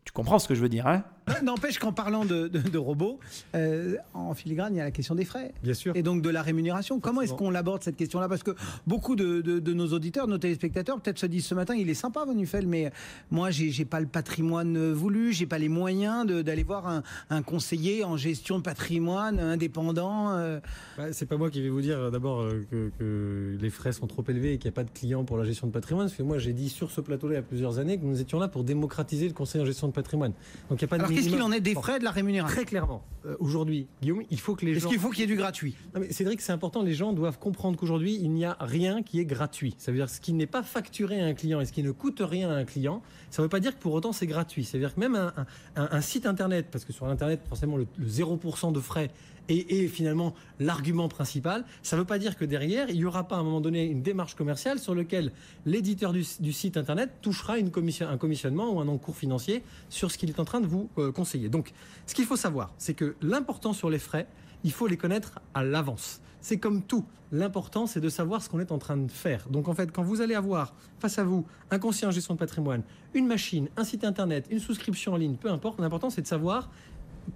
Tu 0.05 0.13
comprends 0.13 0.39
ce 0.39 0.49
que 0.49 0.55
je 0.55 0.61
veux 0.61 0.69
dire, 0.69 0.87
hein? 0.87 1.05
N'empêche 1.43 1.79
qu'en 1.79 1.93
parlant 1.93 2.25
de, 2.25 2.79
robots, 2.79 3.19
euh, 3.55 3.97
en 4.15 4.35
filigrane, 4.35 4.75
il 4.75 4.79
y 4.79 4.81
a 4.81 4.85
la 4.85 4.91
question 4.91 5.15
des 5.15 5.25
frais. 5.25 5.53
Bien 5.63 5.75
sûr. 5.75 5.95
Et 5.97 6.03
donc 6.03 6.23
de 6.23 6.31
la 6.31 6.43
rémunération. 6.43 7.01
Comment 7.01 7.23
est-ce 7.23 7.35
qu'on 7.35 7.51
l'aborde 7.51 7.83
cette 7.83 7.97
question-là? 7.97 8.29
Parce 8.29 8.43
que 8.43 8.53
beaucoup 8.87 9.17
de, 9.17 9.73
nos 9.73 9.89
auditeurs, 9.89 10.27
nos 10.27 10.39
téléspectateurs, 10.39 11.01
peut-être 11.01 11.19
se 11.19 11.27
disent 11.27 11.47
ce 11.47 11.55
matin, 11.55 11.75
il 11.75 11.89
est 11.89 11.95
sympa, 11.95 12.25
Vonufel, 12.25 12.67
mais 12.67 12.93
moi, 13.31 13.51
j'ai 13.51 13.85
pas 13.85 14.01
le 14.01 14.07
patrimoine 14.07 14.93
voulu, 14.93 15.33
j'ai 15.33 15.47
pas 15.47 15.59
les 15.59 15.69
moyens 15.69 16.27
d'aller 16.27 16.63
voir 16.63 17.03
un, 17.31 17.43
conseiller 17.43 18.05
en 18.05 18.17
gestion 18.17 18.59
de 18.59 18.63
patrimoine 18.63 19.39
indépendant. 19.41 20.33
Euh. 20.33 20.61
Bah, 20.97 21.13
c'est 21.13 21.27
pas 21.27 21.37
moi 21.37 21.51
qui 21.51 21.61
vais 21.61 21.69
vous 21.69 21.81
dire 21.81 21.99
euh, 21.99 22.11
d'abord 22.11 22.47
que, 22.71 23.57
les 23.61 23.71
frais 23.71 23.93
sont 23.93 24.07
trop 24.07 24.25
élevés 24.29 24.55
et 24.55 24.59
qu'il 24.59 24.69
n'y 24.69 24.75
a 24.75 24.77
pas 24.77 24.85
de 24.85 24.91
clients 24.91 25.25
pour 25.25 25.37
la 25.37 25.45
gestion 25.45 25.67
de 25.67 25.73
patrimoine. 25.73 26.07
Parce 26.07 26.17
que 26.17 26.23
moi, 26.23 26.39
j'ai 26.39 26.53
dit 26.53 26.69
sur 26.69 26.91
ce 26.91 27.01
plateau-là 27.01 27.35
il 27.35 27.37
y 27.37 27.41
a 27.41 27.43
plusieurs 27.43 27.79
années 27.79 27.99
que 27.99 28.05
nous 28.05 28.21
étions 28.21 28.39
là 28.39 28.49
pour 28.49 28.65
démocratiser 28.65 29.29
le 29.29 29.35
conseil 29.35 29.61
en 29.61 29.65
gestion 29.65 29.89
de 29.89 29.93
patrimoine. 29.93 30.33
Donc 30.69 30.81
il 30.81 30.85
n'y 30.85 30.93
a 30.93 30.99
pas 30.99 30.99
de 30.99 31.12
qu'est-ce 31.15 31.29
qu'il 31.29 31.43
en 31.43 31.53
est 31.53 31.61
des 31.61 31.75
frais 31.75 31.99
de 31.99 32.05
la 32.05 32.11
rémunération 32.11 32.57
Très 32.57 32.65
clairement, 32.65 33.05
euh, 33.27 33.37
aujourd'hui, 33.39 33.87
Guillaume, 34.01 34.23
il 34.31 34.41
faut 34.41 34.55
que 34.55 34.65
les 34.65 34.75
gens. 34.75 34.81
Est-ce 34.81 34.89
qu'il 34.89 34.99
faut 34.99 35.11
qu'il 35.11 35.21
y 35.21 35.25
ait 35.25 35.27
du 35.27 35.37
gratuit? 35.37 35.77
Non, 35.95 36.01
mais 36.01 36.13
Cédric, 36.13 36.41
c'est 36.41 36.53
important. 36.53 36.83
Les 36.83 36.95
gens 36.95 37.13
doivent 37.13 37.39
comprendre 37.39 37.77
qu'aujourd'hui, 37.79 38.19
il 38.21 38.31
n'y 38.31 38.45
a 38.45 38.57
rien 38.61 39.03
qui 39.03 39.21
est 39.21 39.25
gratuit. 39.25 39.75
Ça 39.79 39.93
veut 39.93 39.99
dire 39.99 40.11
ce 40.11 40.21
qui 40.21 40.33
n'est 40.33 40.47
pas 40.47 40.63
facturé 40.63 41.21
à 41.21 41.27
un 41.27 41.35
client 41.35 41.61
et 41.61 41.65
ce 41.65 41.73
qui 41.73 41.83
ne 41.83 41.91
coûte 41.91 42.23
rien 42.25 42.51
à 42.51 42.55
un 42.55 42.65
client, 42.65 43.03
ça 43.33 43.43
ne 43.43 43.47
veut 43.47 43.51
pas 43.51 43.59
dire 43.59 43.75
que 43.75 43.83
pour 43.83 43.95
autant 43.95 44.13
c'est 44.13 44.29
gratuit. 44.29 44.65
Ça 44.65 44.79
veut 44.79 44.85
dire 44.85 44.95
que 44.95 45.01
même 45.01 45.33
un, 45.75 46.01
site 46.01 46.27
internet, 46.27 46.69
parce 46.71 46.85
que 46.85 46.93
sur 46.93 47.07
internet, 47.07 47.41
forcément, 47.49 47.77
le, 47.77 47.89
le 47.99 48.07
0% 48.07 48.73
de 48.73 48.79
frais 48.79 49.11
et, 49.49 49.89
finalement 49.89 50.35
l'argument 50.61 51.09
principal. 51.09 51.65
Ça 51.83 51.97
ne 51.97 52.03
veut 52.03 52.07
pas 52.07 52.19
dire 52.19 52.37
que 52.37 52.45
derrière, 52.45 52.89
il 52.91 52.97
n'y 52.97 53.05
aura 53.05 53.27
pas 53.27 53.37
à 53.37 53.39
un 53.41 53.43
moment 53.43 53.61
donné 53.61 53.85
une 53.85 54.03
démarche 54.03 54.35
commerciale 54.35 54.79
sur 54.79 54.95
laquelle 54.95 55.33
l'éditeur 55.67 56.13
du, 56.13 56.25
site 56.53 56.77
internet 56.77 57.11
touchera 57.21 57.59
une 57.59 57.71
commission, 57.71 58.09
un 58.09 58.19
commissionnement 58.19 58.73
ou 58.73 58.81
un 58.81 58.89
encours 58.89 59.17
financier 59.17 59.63
sur 59.89 60.11
ce 60.11 60.19
qu'il 60.19 60.29
est 60.29 60.41
en 60.41 60.45
train 60.45 60.61
de 60.61 60.67
vous 60.67 60.91
euh, 60.99 61.13
conseiller. 61.13 61.49
Donc, 61.49 61.73
ce 62.07 62.15
qu'il 62.15 62.27
faut 62.27 62.37
savoir, 62.37 62.73
c'est 62.79 62.95
que 62.95 63.17
l'important 63.23 63.73
sur 63.73 63.91
les 63.91 63.99
frais, 63.99 64.27
il 64.65 64.73
faut 64.73 64.87
les 64.87 64.97
connaître 64.97 65.41
à 65.55 65.65
l'avance. 65.65 66.21
C'est 66.43 66.59
comme 66.59 66.83
tout. 66.83 67.05
L'important, 67.31 67.87
c'est 67.87 68.01
de 68.01 68.11
savoir 68.11 68.43
ce 68.43 68.51
qu'on 68.51 68.61
est 68.61 68.73
en 68.73 68.79
train 68.79 68.99
de 68.99 69.11
faire. 69.11 69.49
Donc, 69.49 69.69
en 69.69 69.75
fait, 69.75 69.91
quand 69.91 70.03
vous 70.03 70.21
allez 70.21 70.35
avoir 70.35 70.75
face 70.99 71.19
à 71.19 71.25
vous 71.25 71.47
un 71.71 71.79
conseiller 71.79 72.09
en 72.09 72.11
gestion 72.11 72.35
de 72.35 72.39
patrimoine, 72.39 72.83
une 73.15 73.27
machine, 73.27 73.69
un 73.77 73.85
site 73.85 74.05
internet, 74.05 74.47
une 74.51 74.59
souscription 74.59 75.15
en 75.15 75.17
ligne, 75.17 75.37
peu 75.37 75.51
importe, 75.51 75.81
l'important, 75.81 76.11
c'est 76.11 76.21
de 76.21 76.27
savoir 76.27 76.69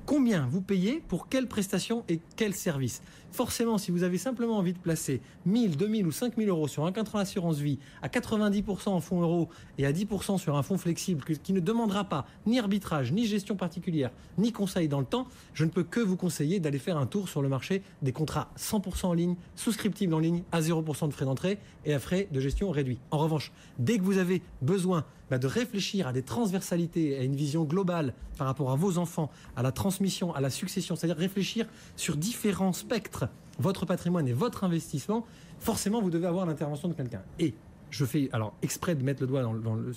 combien 0.04 0.46
vous 0.46 0.60
payez 0.60 1.02
pour 1.08 1.28
quelle 1.28 1.46
prestation 1.46 2.04
et 2.08 2.20
quel 2.36 2.52
service. 2.52 3.00
Forcément, 3.36 3.76
si 3.76 3.90
vous 3.90 4.02
avez 4.02 4.16
simplement 4.16 4.56
envie 4.56 4.72
de 4.72 4.78
placer 4.78 5.20
1000, 5.44 5.76
2000 5.76 6.06
ou 6.06 6.10
5000 6.10 6.48
euros 6.48 6.68
sur 6.68 6.86
un 6.86 6.92
contrat 6.92 7.18
d'assurance 7.18 7.58
vie 7.58 7.78
à 8.00 8.08
90% 8.08 8.88
en 8.88 9.00
fonds 9.00 9.20
euros 9.20 9.50
et 9.76 9.84
à 9.84 9.92
10% 9.92 10.38
sur 10.38 10.56
un 10.56 10.62
fonds 10.62 10.78
flexible 10.78 11.22
qui 11.22 11.52
ne 11.52 11.60
demandera 11.60 12.04
pas 12.04 12.26
ni 12.46 12.58
arbitrage, 12.58 13.12
ni 13.12 13.26
gestion 13.26 13.54
particulière, 13.54 14.10
ni 14.38 14.52
conseil 14.52 14.88
dans 14.88 15.00
le 15.00 15.04
temps, 15.04 15.26
je 15.52 15.66
ne 15.66 15.70
peux 15.70 15.84
que 15.84 16.00
vous 16.00 16.16
conseiller 16.16 16.60
d'aller 16.60 16.78
faire 16.78 16.96
un 16.96 17.04
tour 17.04 17.28
sur 17.28 17.42
le 17.42 17.50
marché 17.50 17.82
des 18.00 18.12
contrats 18.12 18.48
100% 18.56 19.04
en 19.04 19.12
ligne, 19.12 19.36
souscriptibles 19.54 20.14
en 20.14 20.18
ligne, 20.18 20.42
à 20.50 20.62
0% 20.62 21.06
de 21.06 21.12
frais 21.12 21.26
d'entrée 21.26 21.58
et 21.84 21.92
à 21.92 21.98
frais 21.98 22.28
de 22.32 22.40
gestion 22.40 22.70
réduits. 22.70 23.00
En 23.10 23.18
revanche, 23.18 23.52
dès 23.78 23.98
que 23.98 24.02
vous 24.02 24.16
avez 24.16 24.40
besoin 24.62 25.04
bah, 25.28 25.38
de 25.38 25.46
réfléchir 25.48 26.06
à 26.06 26.12
des 26.12 26.22
transversalités, 26.22 27.18
à 27.18 27.22
une 27.22 27.34
vision 27.34 27.64
globale 27.64 28.14
par 28.38 28.46
rapport 28.46 28.70
à 28.70 28.76
vos 28.76 28.96
enfants, 28.98 29.28
à 29.56 29.62
la 29.62 29.72
transmission, 29.72 30.32
à 30.34 30.40
la 30.40 30.50
succession, 30.50 30.94
c'est-à-dire 30.94 31.16
réfléchir 31.16 31.66
sur 31.96 32.16
différents 32.16 32.72
spectres, 32.72 33.25
votre 33.58 33.86
patrimoine 33.86 34.28
et 34.28 34.32
votre 34.32 34.64
investissement, 34.64 35.24
forcément 35.58 36.00
vous 36.00 36.10
devez 36.10 36.26
avoir 36.26 36.46
l'intervention 36.46 36.88
de 36.88 36.94
quelqu'un. 36.94 37.22
Et 37.38 37.54
je 37.90 38.04
fais 38.04 38.28
alors 38.32 38.54
exprès 38.62 38.94
de 38.94 39.02
mettre 39.02 39.22
le 39.22 39.26
doigt 39.26 39.42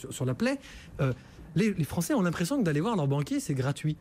sur, 0.10 0.26
la 0.26 0.34
plaie, 0.34 0.60
euh, 1.02 1.14
les, 1.56 1.74
les 1.74 1.84
Français 1.84 2.14
ont 2.14 2.22
l'impression 2.22 2.60
que 2.60 2.64
d'aller 2.64 2.82
voir 2.82 2.96
leur 2.96 3.08
banquier, 3.08 3.40
c'est 3.40 3.56
gratuit. 3.56 3.98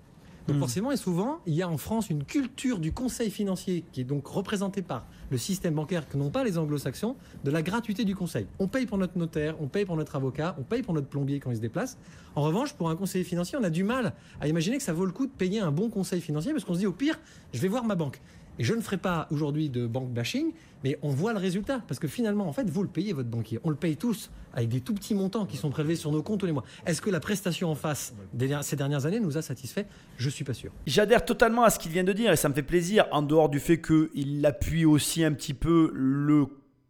Donc 0.48 0.56
hmm. 0.56 0.60
forcément, 0.60 0.92
et 0.92 0.96
souvent, 0.96 1.40
il 1.46 1.54
y 1.54 1.60
a 1.60 1.68
en 1.68 1.76
France 1.76 2.08
une 2.08 2.24
culture 2.24 2.78
du 2.78 2.90
conseil 2.90 3.30
financier 3.30 3.84
qui 3.92 4.00
est 4.00 4.04
donc 4.04 4.26
représentée 4.26 4.80
par 4.80 5.06
le 5.30 5.36
système 5.36 5.74
bancaire 5.74 6.08
que 6.08 6.16
n'ont 6.16 6.30
pas 6.30 6.42
les 6.42 6.56
anglo-saxons, 6.56 7.16
de 7.44 7.50
la 7.50 7.60
gratuité 7.60 8.06
du 8.06 8.16
conseil. 8.16 8.46
On 8.58 8.66
paye 8.66 8.86
pour 8.86 8.96
notre 8.96 9.18
notaire, 9.18 9.56
on 9.60 9.68
paye 9.68 9.84
pour 9.84 9.96
notre 9.96 10.16
avocat, 10.16 10.56
on 10.58 10.62
paye 10.62 10.82
pour 10.82 10.94
notre 10.94 11.06
plombier 11.06 11.38
quand 11.38 11.50
il 11.50 11.56
se 11.56 11.60
déplace. 11.60 11.98
En 12.34 12.40
revanche, 12.40 12.72
pour 12.72 12.88
un 12.88 12.96
conseiller 12.96 13.24
financier, 13.24 13.58
on 13.60 13.64
a 13.64 13.68
du 13.68 13.84
mal 13.84 14.14
à 14.40 14.48
imaginer 14.48 14.78
que 14.78 14.82
ça 14.82 14.94
vaut 14.94 15.04
le 15.04 15.12
coup 15.12 15.26
de 15.26 15.32
payer 15.32 15.60
un 15.60 15.70
bon 15.70 15.90
conseil 15.90 16.22
financier 16.22 16.52
parce 16.52 16.64
qu'on 16.64 16.74
se 16.74 16.78
dit 16.78 16.86
au 16.86 16.92
pire, 16.92 17.20
je 17.52 17.60
vais 17.60 17.68
voir 17.68 17.84
ma 17.84 17.94
banque. 17.94 18.18
Et 18.58 18.64
je 18.64 18.74
ne 18.74 18.80
ferai 18.80 18.96
pas 18.96 19.26
aujourd'hui 19.30 19.70
de 19.70 19.86
banque 19.86 20.12
bashing, 20.12 20.52
mais 20.84 20.98
on 21.02 21.10
voit 21.10 21.32
le 21.32 21.38
résultat. 21.38 21.82
Parce 21.86 21.98
que 21.98 22.08
finalement, 22.08 22.48
en 22.48 22.52
fait, 22.52 22.68
vous 22.68 22.82
le 22.82 22.88
payez, 22.88 23.12
votre 23.12 23.28
banquier. 23.28 23.58
On 23.64 23.70
le 23.70 23.76
paye 23.76 23.96
tous 23.96 24.30
avec 24.52 24.68
des 24.68 24.80
tout 24.80 24.94
petits 24.94 25.14
montants 25.14 25.46
qui 25.46 25.56
sont 25.56 25.70
prélevés 25.70 25.96
sur 25.96 26.10
nos 26.10 26.22
comptes 26.22 26.40
tous 26.40 26.46
les 26.46 26.52
mois. 26.52 26.64
Est-ce 26.86 27.00
que 27.00 27.10
la 27.10 27.20
prestation 27.20 27.70
en 27.70 27.74
face 27.74 28.14
ces 28.62 28.76
dernières 28.76 29.06
années 29.06 29.20
nous 29.20 29.38
a 29.38 29.42
satisfait? 29.42 29.86
Je 30.16 30.28
suis 30.28 30.44
pas 30.44 30.54
sûr. 30.54 30.72
J'adhère 30.86 31.24
totalement 31.24 31.64
à 31.64 31.70
ce 31.70 31.78
qu'il 31.78 31.92
vient 31.92 32.04
de 32.04 32.12
dire 32.12 32.32
et 32.32 32.36
ça 32.36 32.48
me 32.48 32.54
fait 32.54 32.62
plaisir, 32.62 33.06
en 33.12 33.22
dehors 33.22 33.48
du 33.48 33.60
fait 33.60 33.80
qu'il 33.80 34.44
appuie 34.44 34.84
aussi 34.84 35.24
un 35.24 35.32
petit 35.32 35.54
peu 35.54 35.90
le, 35.94 36.46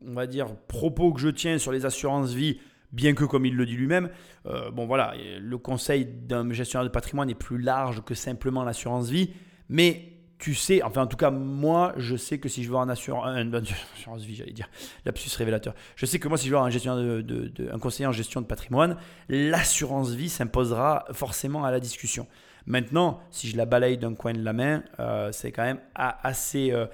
on 0.06 0.14
va 0.14 0.26
dire, 0.26 0.54
propos 0.68 1.12
que 1.12 1.20
je 1.20 1.28
tiens 1.28 1.58
sur 1.58 1.72
les 1.72 1.84
assurances 1.84 2.32
vie 2.32 2.58
bien 2.92 3.14
que 3.14 3.24
comme 3.24 3.44
il 3.44 3.54
le 3.54 3.66
dit 3.66 3.76
lui-même, 3.76 4.08
euh, 4.46 4.70
bon 4.70 4.86
voilà, 4.86 5.14
le 5.38 5.58
conseil 5.58 6.06
d'un 6.06 6.50
gestionnaire 6.52 6.84
de 6.84 6.92
patrimoine 6.92 7.28
est 7.30 7.34
plus 7.34 7.58
large 7.58 8.02
que 8.02 8.14
simplement 8.14 8.64
l'assurance 8.64 9.10
vie, 9.10 9.30
mais 9.68 10.17
tu 10.38 10.54
sais, 10.54 10.82
enfin 10.82 11.02
en 11.02 11.06
tout 11.06 11.16
cas 11.16 11.30
moi 11.30 11.92
je 11.96 12.16
sais 12.16 12.38
que 12.38 12.48
si 12.48 12.62
je 12.62 12.70
veux 12.70 12.76
un 12.76 12.88
assurance, 12.88 13.26
un, 13.26 13.52
assurance 13.52 14.22
vie 14.22 14.36
j'allais 14.36 14.52
dire, 14.52 14.70
lapsus 15.04 15.30
révélateur, 15.36 15.74
je 15.96 16.06
sais 16.06 16.18
que 16.18 16.28
moi 16.28 16.38
si 16.38 16.46
je 16.46 16.52
veux 16.54 16.58
un, 16.58 16.70
gestionnaire 16.70 17.22
de, 17.24 17.70
un 17.72 17.78
conseiller 17.78 18.06
en 18.06 18.12
gestion 18.12 18.40
de 18.40 18.46
patrimoine, 18.46 18.96
l'assurance 19.28 20.10
vie 20.10 20.28
s'imposera 20.28 21.06
forcément 21.12 21.64
à 21.64 21.70
la 21.70 21.80
discussion. 21.80 22.26
Maintenant, 22.66 23.20
si 23.30 23.48
je 23.48 23.56
la 23.56 23.64
balaye 23.64 23.96
d'un 23.96 24.14
coin 24.14 24.34
de 24.34 24.42
la 24.42 24.52
main, 24.52 24.82
euh, 25.00 25.32
c'est 25.32 25.52
quand 25.52 25.62
même 25.62 25.80
assez. 25.94 26.70
Euh, 26.70 26.84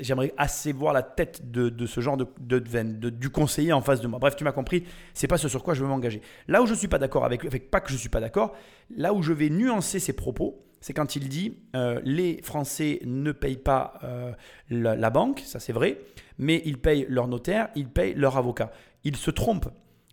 j'aimerais 0.00 0.32
assez 0.38 0.72
voir 0.72 0.94
la 0.94 1.02
tête 1.02 1.50
de, 1.50 1.84
ce 1.84 2.00
genre 2.00 2.16
de, 2.16 2.26
de, 2.38 3.10
du 3.10 3.28
conseiller 3.28 3.74
en 3.74 3.82
face 3.82 4.00
de 4.00 4.06
moi. 4.06 4.18
Bref, 4.18 4.34
tu 4.34 4.44
m'as 4.44 4.52
compris. 4.52 4.84
C'est 5.12 5.26
pas 5.26 5.36
ce 5.36 5.46
sur 5.46 5.62
quoi 5.62 5.74
je 5.74 5.82
veux 5.82 5.88
m'engager. 5.88 6.22
Là 6.48 6.62
où 6.62 6.66
je 6.66 6.72
suis 6.72 6.88
pas 6.88 6.98
d'accord 6.98 7.26
avec, 7.26 7.44
avec, 7.44 7.70
pas 7.70 7.80
que 7.80 7.92
je 7.92 7.98
suis 7.98 8.08
pas 8.08 8.20
d'accord, 8.20 8.56
là 8.96 9.12
où 9.12 9.22
je 9.22 9.34
vais 9.34 9.50
nuancer 9.50 9.98
ses 9.98 10.14
propos, 10.14 10.64
c'est 10.80 10.94
quand 10.94 11.16
il 11.16 11.28
dit 11.28 11.58
euh, 11.76 12.00
les 12.04 12.40
Français 12.42 13.00
ne 13.04 13.32
payent 13.32 13.58
pas 13.58 13.94
euh, 14.02 14.32
la, 14.70 15.10
banque, 15.10 15.42
ça 15.44 15.60
c'est 15.60 15.72
vrai, 15.72 16.00
mais 16.38 16.62
ils 16.64 16.78
payent 16.78 17.06
leur 17.08 17.28
notaire, 17.28 17.68
ils 17.76 17.88
payent 17.88 18.14
leur 18.14 18.36
avocat. 18.36 18.72
Il 19.04 19.16
se 19.16 19.30
trompe. 19.30 19.68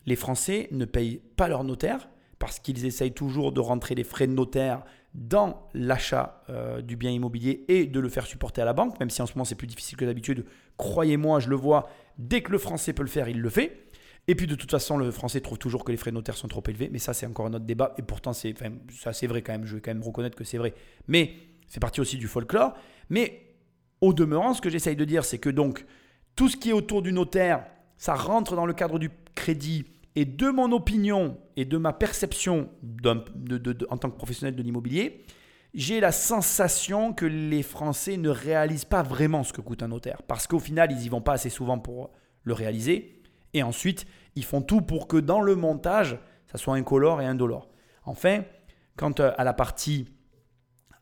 Les 0.06 0.16
Français 0.16 0.68
ne 0.72 0.86
payent 0.86 1.22
pas 1.36 1.48
leur 1.48 1.64
notaire 1.64 2.10
parce 2.40 2.60
qu'ils 2.60 2.86
essayent 2.86 3.14
toujours 3.14 3.52
de 3.52 3.60
rentrer 3.60 3.96
les 3.96 4.04
frais 4.04 4.28
de 4.28 4.34
notaire 4.34 4.84
dans 5.14 5.68
l'achat 5.74 6.44
euh, 6.50 6.82
du 6.82 6.96
bien 6.96 7.12
immobilier 7.12 7.66
et 7.70 7.86
de 7.86 8.00
le 8.00 8.10
faire 8.10 8.26
supporter 8.26 8.62
à 8.62 8.66
la 8.66 8.74
banque, 8.74 9.00
même 9.00 9.10
si 9.10 9.22
en 9.22 9.26
ce 9.26 9.34
moment 9.34 9.46
c'est 9.46 9.56
plus 9.56 9.68
difficile 9.68 9.98
que 9.98 10.06
d'habitude. 10.06 10.46
Croyez-moi, 10.78 11.40
je 11.40 11.50
le 11.50 11.56
vois, 11.56 11.90
dès 12.18 12.42
que 12.42 12.52
le 12.52 12.58
Français 12.58 12.94
peut 12.94 13.04
le 13.04 13.10
faire, 13.10 13.28
il 13.28 13.40
le 13.40 13.50
fait. 13.50 13.87
Et 14.28 14.36
puis 14.36 14.48
de 14.48 14.56
toute 14.56 14.72
façon, 14.72 14.98
le 14.98 15.10
français 15.12 15.40
trouve 15.40 15.58
toujours 15.58 15.84
que 15.84 15.92
les 15.92 15.98
frais 15.98 16.12
notaires 16.12 16.36
sont 16.36 16.50
trop 16.50 16.64
élevés, 16.68 16.90
mais 16.92 17.00
ça 17.00 17.14
c'est 17.14 17.26
encore 17.26 17.46
un 17.46 17.54
autre 17.54 17.66
débat, 17.66 17.94
et 17.98 18.02
pourtant 18.02 18.34
c'est 18.34 18.52
vrai 18.52 19.42
quand 19.42 19.54
même, 19.54 19.66
je 19.66 19.76
vais 19.76 19.82
quand 19.82 19.94
même 19.94 20.04
reconnaître 20.04 20.36
que 20.36 20.44
c'est 20.44 20.58
vrai. 20.58 20.74
Mais 21.08 21.34
c'est 21.68 21.80
parti 21.80 22.02
aussi 22.02 22.18
du 22.18 22.28
folklore. 22.28 22.74
Mais 23.10 23.56
au 24.02 24.14
demeurant, 24.14 24.54
ce 24.54 24.62
que 24.62 24.70
j'essaye 24.70 24.96
de 24.96 25.06
dire, 25.06 25.24
c'est 25.24 25.40
que 25.40 25.50
donc 25.50 25.86
tout 26.36 26.50
ce 26.50 26.58
qui 26.58 26.70
est 26.70 26.74
autour 26.74 27.02
du 27.02 27.14
notaire, 27.14 27.66
ça 27.98 28.16
rentre 28.16 28.56
dans 28.56 28.66
le 28.66 28.74
cadre 28.74 29.00
du 29.00 29.10
crédit, 29.34 29.86
et 30.16 30.26
de 30.26 30.50
mon 30.50 30.72
opinion 30.72 31.38
et 31.56 31.66
de 31.66 31.78
ma 31.78 31.94
perception 31.94 32.70
en 33.06 33.98
tant 33.98 34.10
que 34.10 34.16
professionnel 34.18 34.56
de 34.56 34.64
l'immobilier, 34.64 35.24
j'ai 35.76 36.00
la 36.00 36.12
sensation 36.12 37.14
que 37.14 37.26
les 37.28 37.62
Français 37.62 38.18
ne 38.18 38.30
réalisent 38.30 38.86
pas 38.86 39.04
vraiment 39.04 39.44
ce 39.44 39.54
que 39.54 39.62
coûte 39.62 39.84
un 39.84 39.90
notaire, 39.90 40.24
parce 40.24 40.48
qu'au 40.48 40.58
final, 40.58 40.92
ils 40.92 41.06
y 41.06 41.10
vont 41.10 41.22
pas 41.22 41.34
assez 41.34 41.52
souvent 41.52 41.78
pour 41.78 42.10
le 42.44 42.54
réaliser. 42.54 43.17
Et 43.54 43.64
ensuite, 43.64 44.06
ils 44.36 44.46
font 44.46 44.62
tout 44.62 44.82
pour 44.82 45.08
que 45.08 45.18
dans 45.18 45.42
le 45.42 45.56
montage, 45.56 46.18
ça 46.52 46.58
soit 46.58 46.76
incolore 46.76 47.22
et 47.22 47.26
indolore. 47.26 47.70
Enfin, 48.06 48.44
quant 48.96 49.14
euh, 49.20 49.32
à 49.38 49.44
la 49.44 49.54
partie 49.54 50.08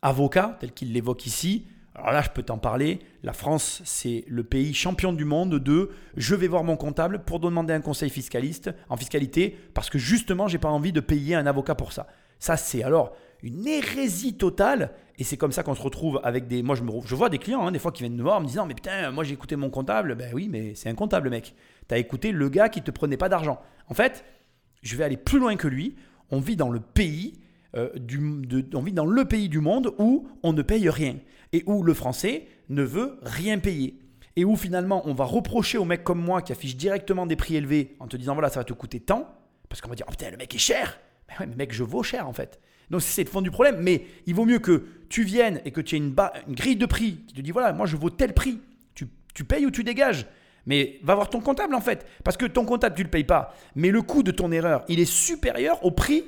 avocat, 0.01 0.57
tel 0.59 0.71
qu'il 0.71 0.93
l'évoque 0.93 1.25
ici, 1.25 1.67
alors 1.95 2.11
là, 2.11 2.21
je 2.21 2.29
peux 2.29 2.43
t'en 2.43 2.57
parler. 2.57 2.99
La 3.23 3.31
France, 3.31 3.81
c'est 3.85 4.25
le 4.27 4.43
pays 4.43 4.73
champion 4.73 5.13
du 5.13 5.23
monde 5.23 5.59
de 5.59 5.91
je 6.17 6.35
vais 6.35 6.47
voir 6.47 6.65
mon 6.65 6.75
comptable 6.75 7.23
pour 7.23 7.39
demander 7.39 7.73
un 7.73 7.79
conseil 7.79 8.09
fiscaliste 8.09 8.69
en 8.89 8.97
fiscalité 8.97 9.57
parce 9.73 9.89
que 9.89 9.97
justement, 9.97 10.49
j'ai 10.49 10.57
pas 10.57 10.67
envie 10.69 10.91
de 10.91 10.99
payer 10.99 11.35
un 11.35 11.45
avocat 11.45 11.73
pour 11.73 11.93
ça. 11.93 12.07
Ça, 12.37 12.57
c'est 12.57 12.83
alors 12.83 13.15
une 13.43 13.65
hérésie 13.65 14.35
totale. 14.35 14.91
Et 15.17 15.23
c'est 15.23 15.37
comme 15.37 15.53
ça 15.53 15.63
qu'on 15.63 15.75
se 15.75 15.81
retrouve 15.81 16.19
avec 16.23 16.47
des. 16.47 16.61
Moi, 16.61 16.75
je, 16.75 16.83
me... 16.83 16.91
je 17.05 17.15
vois 17.15 17.29
des 17.29 17.37
clients, 17.37 17.65
hein, 17.65 17.71
des 17.71 17.79
fois, 17.79 17.93
qui 17.93 18.03
viennent 18.03 18.17
me 18.17 18.21
voir 18.21 18.37
en 18.37 18.41
me 18.41 18.47
disant 18.47 18.65
Mais 18.65 18.73
putain, 18.73 19.11
moi, 19.11 19.23
j'ai 19.23 19.33
écouté 19.33 19.55
mon 19.55 19.69
comptable. 19.69 20.15
Ben 20.15 20.31
oui, 20.33 20.49
mais 20.51 20.75
c'est 20.75 20.89
un 20.89 20.95
comptable, 20.95 21.29
mec. 21.29 21.55
Tu 21.87 21.95
as 21.95 21.97
écouté 21.97 22.31
le 22.31 22.49
gars 22.49 22.69
qui 22.69 22.81
te 22.81 22.91
prenait 22.91 23.17
pas 23.17 23.29
d'argent. 23.29 23.61
En 23.87 23.93
fait, 23.93 24.25
je 24.81 24.95
vais 24.95 25.03
aller 25.03 25.17
plus 25.17 25.39
loin 25.39 25.55
que 25.55 25.67
lui. 25.67 25.95
On 26.31 26.39
vit 26.39 26.55
dans 26.55 26.69
le 26.69 26.79
pays. 26.79 27.39
Euh, 27.75 27.89
du, 27.95 28.19
on 28.73 28.81
vit 28.81 28.93
dans 28.93 29.05
le 29.05 29.25
pays 29.25 29.49
du 29.49 29.59
monde 29.59 29.93
où 29.99 30.27
on 30.43 30.53
ne 30.53 30.61
paye 30.61 30.89
rien 30.89 31.17
et 31.51 31.63
où 31.65 31.83
le 31.83 31.93
français 31.93 32.47
ne 32.69 32.83
veut 32.83 33.19
rien 33.21 33.59
payer 33.59 33.99
et 34.37 34.45
où 34.45 34.55
finalement 34.55 35.01
on 35.05 35.13
va 35.13 35.25
reprocher 35.25 35.77
au 35.77 35.83
mec 35.83 36.05
comme 36.05 36.21
moi 36.21 36.41
qui 36.41 36.53
affiche 36.53 36.77
directement 36.77 37.25
des 37.25 37.35
prix 37.35 37.57
élevés 37.57 37.97
en 37.99 38.07
te 38.07 38.15
disant 38.15 38.33
voilà 38.33 38.47
ça 38.47 38.61
va 38.61 38.63
te 38.63 38.71
coûter 38.71 39.01
tant 39.01 39.27
parce 39.67 39.81
qu'on 39.81 39.89
va 39.89 39.95
dire 39.95 40.05
oh 40.07 40.11
putain 40.11 40.31
le 40.31 40.37
mec 40.37 40.55
est 40.55 40.57
cher 40.57 40.97
mais 41.27 41.37
ouais 41.37 41.47
mais 41.47 41.55
mec 41.57 41.73
je 41.73 41.83
vaux 41.83 42.01
cher 42.01 42.29
en 42.29 42.31
fait 42.31 42.61
donc 42.89 43.01
c'est 43.01 43.23
le 43.23 43.29
fond 43.29 43.41
du 43.41 43.51
problème. 43.51 43.77
Mais 43.81 44.05
il 44.25 44.35
vaut 44.35 44.45
mieux 44.45 44.59
que 44.59 44.85
tu 45.09 45.23
viennes 45.23 45.61
et 45.65 45.71
que 45.71 45.81
tu 45.81 45.95
aies 45.95 45.99
une, 45.99 46.15
grille 46.49 46.75
de 46.75 46.85
prix 46.85 47.17
qui 47.27 47.35
te 47.35 47.41
dit 47.41 47.51
voilà, 47.51 47.73
moi 47.73 47.85
je 47.85 47.95
vaux 47.95 48.09
tel 48.09 48.33
prix. 48.33 48.59
Tu 49.33 49.43
payes 49.43 49.65
ou 49.65 49.71
tu 49.71 49.83
dégages. 49.83 50.27
Mais 50.65 50.99
va 51.03 51.15
voir 51.15 51.29
ton 51.29 51.41
comptable 51.41 51.75
en 51.75 51.81
fait. 51.81 52.05
Parce 52.23 52.37
que 52.37 52.45
ton 52.45 52.65
comptable, 52.65 52.95
tu 52.95 53.01
ne 53.01 53.05
le 53.05 53.11
payes 53.11 53.23
pas. 53.23 53.53
Mais 53.75 53.89
le 53.89 54.01
coût 54.01 54.23
de 54.23 54.31
ton 54.31 54.51
erreur, 54.51 54.83
il 54.87 54.99
est 54.99 55.05
supérieur 55.05 55.83
au 55.85 55.91
prix 55.91 56.23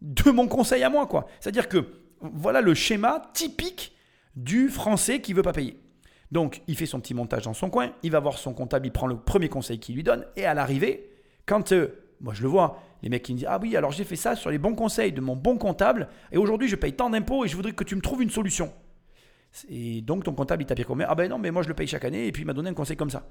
de 0.00 0.30
mon 0.30 0.48
conseil 0.48 0.82
à 0.82 0.90
moi. 0.90 1.06
quoi. 1.06 1.26
C'est-à-dire 1.40 1.68
que 1.68 1.86
voilà 2.20 2.60
le 2.60 2.74
schéma 2.74 3.22
typique 3.34 3.92
du 4.36 4.68
français 4.68 5.20
qui 5.20 5.32
veut 5.32 5.42
pas 5.42 5.52
payer. 5.52 5.78
Donc 6.30 6.62
il 6.66 6.76
fait 6.76 6.86
son 6.86 7.00
petit 7.00 7.12
montage 7.12 7.44
dans 7.44 7.52
son 7.52 7.68
coin, 7.68 7.92
il 8.02 8.10
va 8.10 8.20
voir 8.20 8.38
son 8.38 8.54
comptable, 8.54 8.86
il 8.86 8.92
prend 8.92 9.06
le 9.06 9.16
premier 9.16 9.48
conseil 9.48 9.78
qu'il 9.78 9.94
lui 9.94 10.02
donne. 10.02 10.24
Et 10.36 10.46
à 10.46 10.54
l'arrivée, 10.54 11.10
quand 11.44 11.72
euh, 11.72 12.02
moi, 12.22 12.34
je 12.34 12.42
le 12.42 12.48
vois. 12.48 12.80
Les 13.02 13.08
mecs 13.08 13.24
qui 13.24 13.32
me 13.32 13.38
disent 13.38 13.48
Ah 13.50 13.58
oui, 13.60 13.76
alors 13.76 13.90
j'ai 13.90 14.04
fait 14.04 14.16
ça 14.16 14.36
sur 14.36 14.48
les 14.50 14.58
bons 14.58 14.76
conseils 14.76 15.12
de 15.12 15.20
mon 15.20 15.34
bon 15.34 15.58
comptable, 15.58 16.08
et 16.30 16.38
aujourd'hui 16.38 16.68
je 16.68 16.76
paye 16.76 16.92
tant 16.92 17.10
d'impôts 17.10 17.44
et 17.44 17.48
je 17.48 17.56
voudrais 17.56 17.72
que 17.72 17.82
tu 17.82 17.96
me 17.96 18.00
trouves 18.00 18.22
une 18.22 18.30
solution. 18.30 18.72
Et 19.68 20.00
donc 20.00 20.22
ton 20.22 20.32
comptable, 20.32 20.62
il 20.62 20.66
t'a 20.66 20.76
payé 20.76 20.84
combien 20.84 21.06
Ah 21.10 21.16
ben 21.16 21.28
non, 21.28 21.38
mais 21.38 21.50
moi 21.50 21.62
je 21.62 21.68
le 21.68 21.74
paye 21.74 21.88
chaque 21.88 22.04
année, 22.04 22.28
et 22.28 22.32
puis 22.32 22.42
il 22.42 22.46
m'a 22.46 22.52
donné 22.52 22.70
un 22.70 22.74
conseil 22.74 22.96
comme 22.96 23.10
ça. 23.10 23.26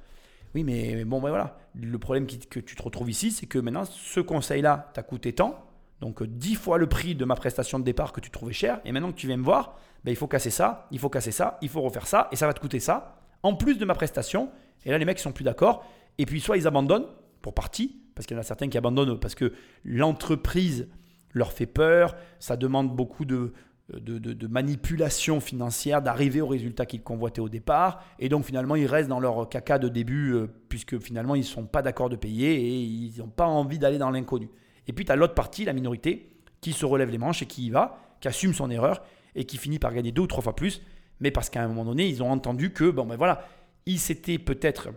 Oui, 0.53 0.63
mais 0.63 1.05
bon, 1.05 1.21
ben 1.21 1.29
voilà. 1.29 1.57
Le 1.75 1.97
problème 1.97 2.27
que 2.27 2.59
tu 2.59 2.75
te 2.75 2.83
retrouves 2.83 3.09
ici, 3.09 3.31
c'est 3.31 3.45
que 3.45 3.57
maintenant, 3.57 3.85
ce 3.85 4.19
conseil-là 4.19 4.91
t'a 4.93 5.03
coûté 5.03 5.33
tant, 5.33 5.65
donc 6.01 6.23
10 6.23 6.55
fois 6.55 6.77
le 6.77 6.87
prix 6.87 7.15
de 7.15 7.25
ma 7.25 7.35
prestation 7.35 7.79
de 7.79 7.83
départ 7.83 8.11
que 8.11 8.19
tu 8.19 8.31
trouvais 8.31 8.53
cher, 8.53 8.81
et 8.83 8.91
maintenant 8.91 9.11
que 9.11 9.17
tu 9.17 9.27
viens 9.27 9.37
me 9.37 9.43
voir, 9.43 9.77
ben, 10.03 10.11
il 10.11 10.17
faut 10.17 10.27
casser 10.27 10.49
ça, 10.49 10.87
il 10.91 10.99
faut 10.99 11.09
casser 11.09 11.31
ça, 11.31 11.57
il 11.61 11.69
faut 11.69 11.81
refaire 11.81 12.07
ça, 12.07 12.27
et 12.31 12.35
ça 12.35 12.47
va 12.47 12.53
te 12.53 12.59
coûter 12.59 12.79
ça, 12.79 13.21
en 13.43 13.55
plus 13.55 13.77
de 13.77 13.85
ma 13.85 13.93
prestation. 13.93 14.49
Et 14.83 14.91
là, 14.91 14.97
les 14.97 15.05
mecs 15.05 15.19
sont 15.19 15.31
plus 15.31 15.43
d'accord, 15.43 15.85
et 16.17 16.25
puis 16.25 16.41
soit 16.41 16.57
ils 16.57 16.67
abandonnent, 16.67 17.07
pour 17.41 17.53
partie, 17.53 18.01
parce 18.15 18.27
qu'il 18.27 18.35
y 18.35 18.37
en 18.37 18.41
a 18.41 18.43
certains 18.43 18.67
qui 18.67 18.77
abandonnent 18.77 19.19
parce 19.19 19.35
que 19.35 19.53
l'entreprise 19.83 20.87
leur 21.33 21.53
fait 21.53 21.65
peur, 21.65 22.15
ça 22.39 22.57
demande 22.57 22.95
beaucoup 22.95 23.25
de, 23.25 23.53
de, 23.99 24.47
manipulation 24.47 25.39
financière, 25.39 26.01
d'arriver 26.01 26.41
au 26.41 26.47
résultat 26.47 26.85
qu'ils 26.85 27.01
convoitaient 27.01 27.41
au 27.41 27.49
départ, 27.49 28.03
et 28.19 28.29
donc 28.29 28.45
finalement 28.45 28.75
ils 28.75 28.85
restent 28.85 29.09
dans 29.09 29.19
leur 29.19 29.49
caca 29.49 29.79
de 29.79 29.89
début, 29.89 30.33
euh, 30.33 30.47
puisque 30.69 30.99
finalement 30.99 31.35
ils 31.35 31.41
ne 31.41 31.45
sont 31.45 31.65
pas 31.65 31.81
d'accord 31.81 32.09
de 32.09 32.15
payer 32.15 32.53
et 32.53 32.79
ils 32.79 33.19
n'ont 33.19 33.29
pas 33.29 33.45
envie 33.45 33.79
d'aller 33.79 33.97
dans 33.97 34.09
l'inconnu. 34.09 34.49
Et 34.87 34.93
puis 34.93 35.05
tu 35.05 35.11
as 35.11 35.15
l'autre 35.15 35.33
partie, 35.33 35.65
la 35.65 35.73
minorité, 35.73 36.29
qui 36.61 36.73
se 36.73 36.85
relève 36.85 37.09
les 37.09 37.17
manches 37.17 37.41
et 37.41 37.45
qui 37.45 37.65
y 37.65 37.69
va, 37.69 37.97
qui 38.19 38.27
assume 38.27 38.53
son 38.53 38.69
erreur 38.69 39.01
et 39.35 39.45
qui 39.45 39.57
finit 39.57 39.79
par 39.79 39.93
gagner 39.93 40.11
deux 40.11 40.21
ou 40.21 40.27
trois 40.27 40.43
fois 40.43 40.55
plus, 40.55 40.81
mais 41.19 41.31
parce 41.31 41.49
qu'à 41.49 41.63
un 41.63 41.67
moment 41.67 41.85
donné, 41.85 42.07
ils 42.07 42.21
ont 42.23 42.31
entendu 42.31 42.71
que, 42.71 42.89
bon 42.89 43.05
ben 43.05 43.15
voilà, 43.15 43.45
ils 43.85 43.99
s'étaient 43.99 44.39
peut-être 44.39 44.89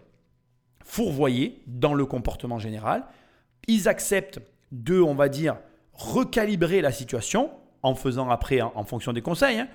fourvoyés 0.85 1.63
dans 1.67 1.95
le 1.95 2.07
comportement 2.07 2.59
général. 2.59 3.05
Ils 3.67 3.89
acceptent 3.89 4.41
de, 4.73 5.01
on 5.01 5.15
va 5.15 5.29
dire, 5.29 5.57
recalibrer 5.93 6.81
la 6.81 6.93
situation 6.93 7.51
en 7.85 7.95
faisant 7.95 8.31
après 8.31 8.63
en, 8.63 8.85
fonction 8.85 9.13
des 9.13 9.23
conseils, 9.23 9.61
hein, 9.61 9.69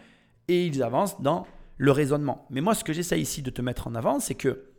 et 0.47 0.65
ils 0.65 0.81
avancent 0.81 1.21
dans 1.21 1.45
le 1.77 1.91
raisonnement. 1.91 2.47
Mais 2.49 2.59
moi, 2.59 2.73
ce 2.73 2.83
que 2.83 2.91
j'essaie 2.91 3.21
ici 3.21 3.43
de 3.43 3.51
te 3.51 3.61
mettre 3.61 3.87
en 3.87 3.93
avant, 3.95 4.19
c'est 4.19 4.35
que 4.35 4.71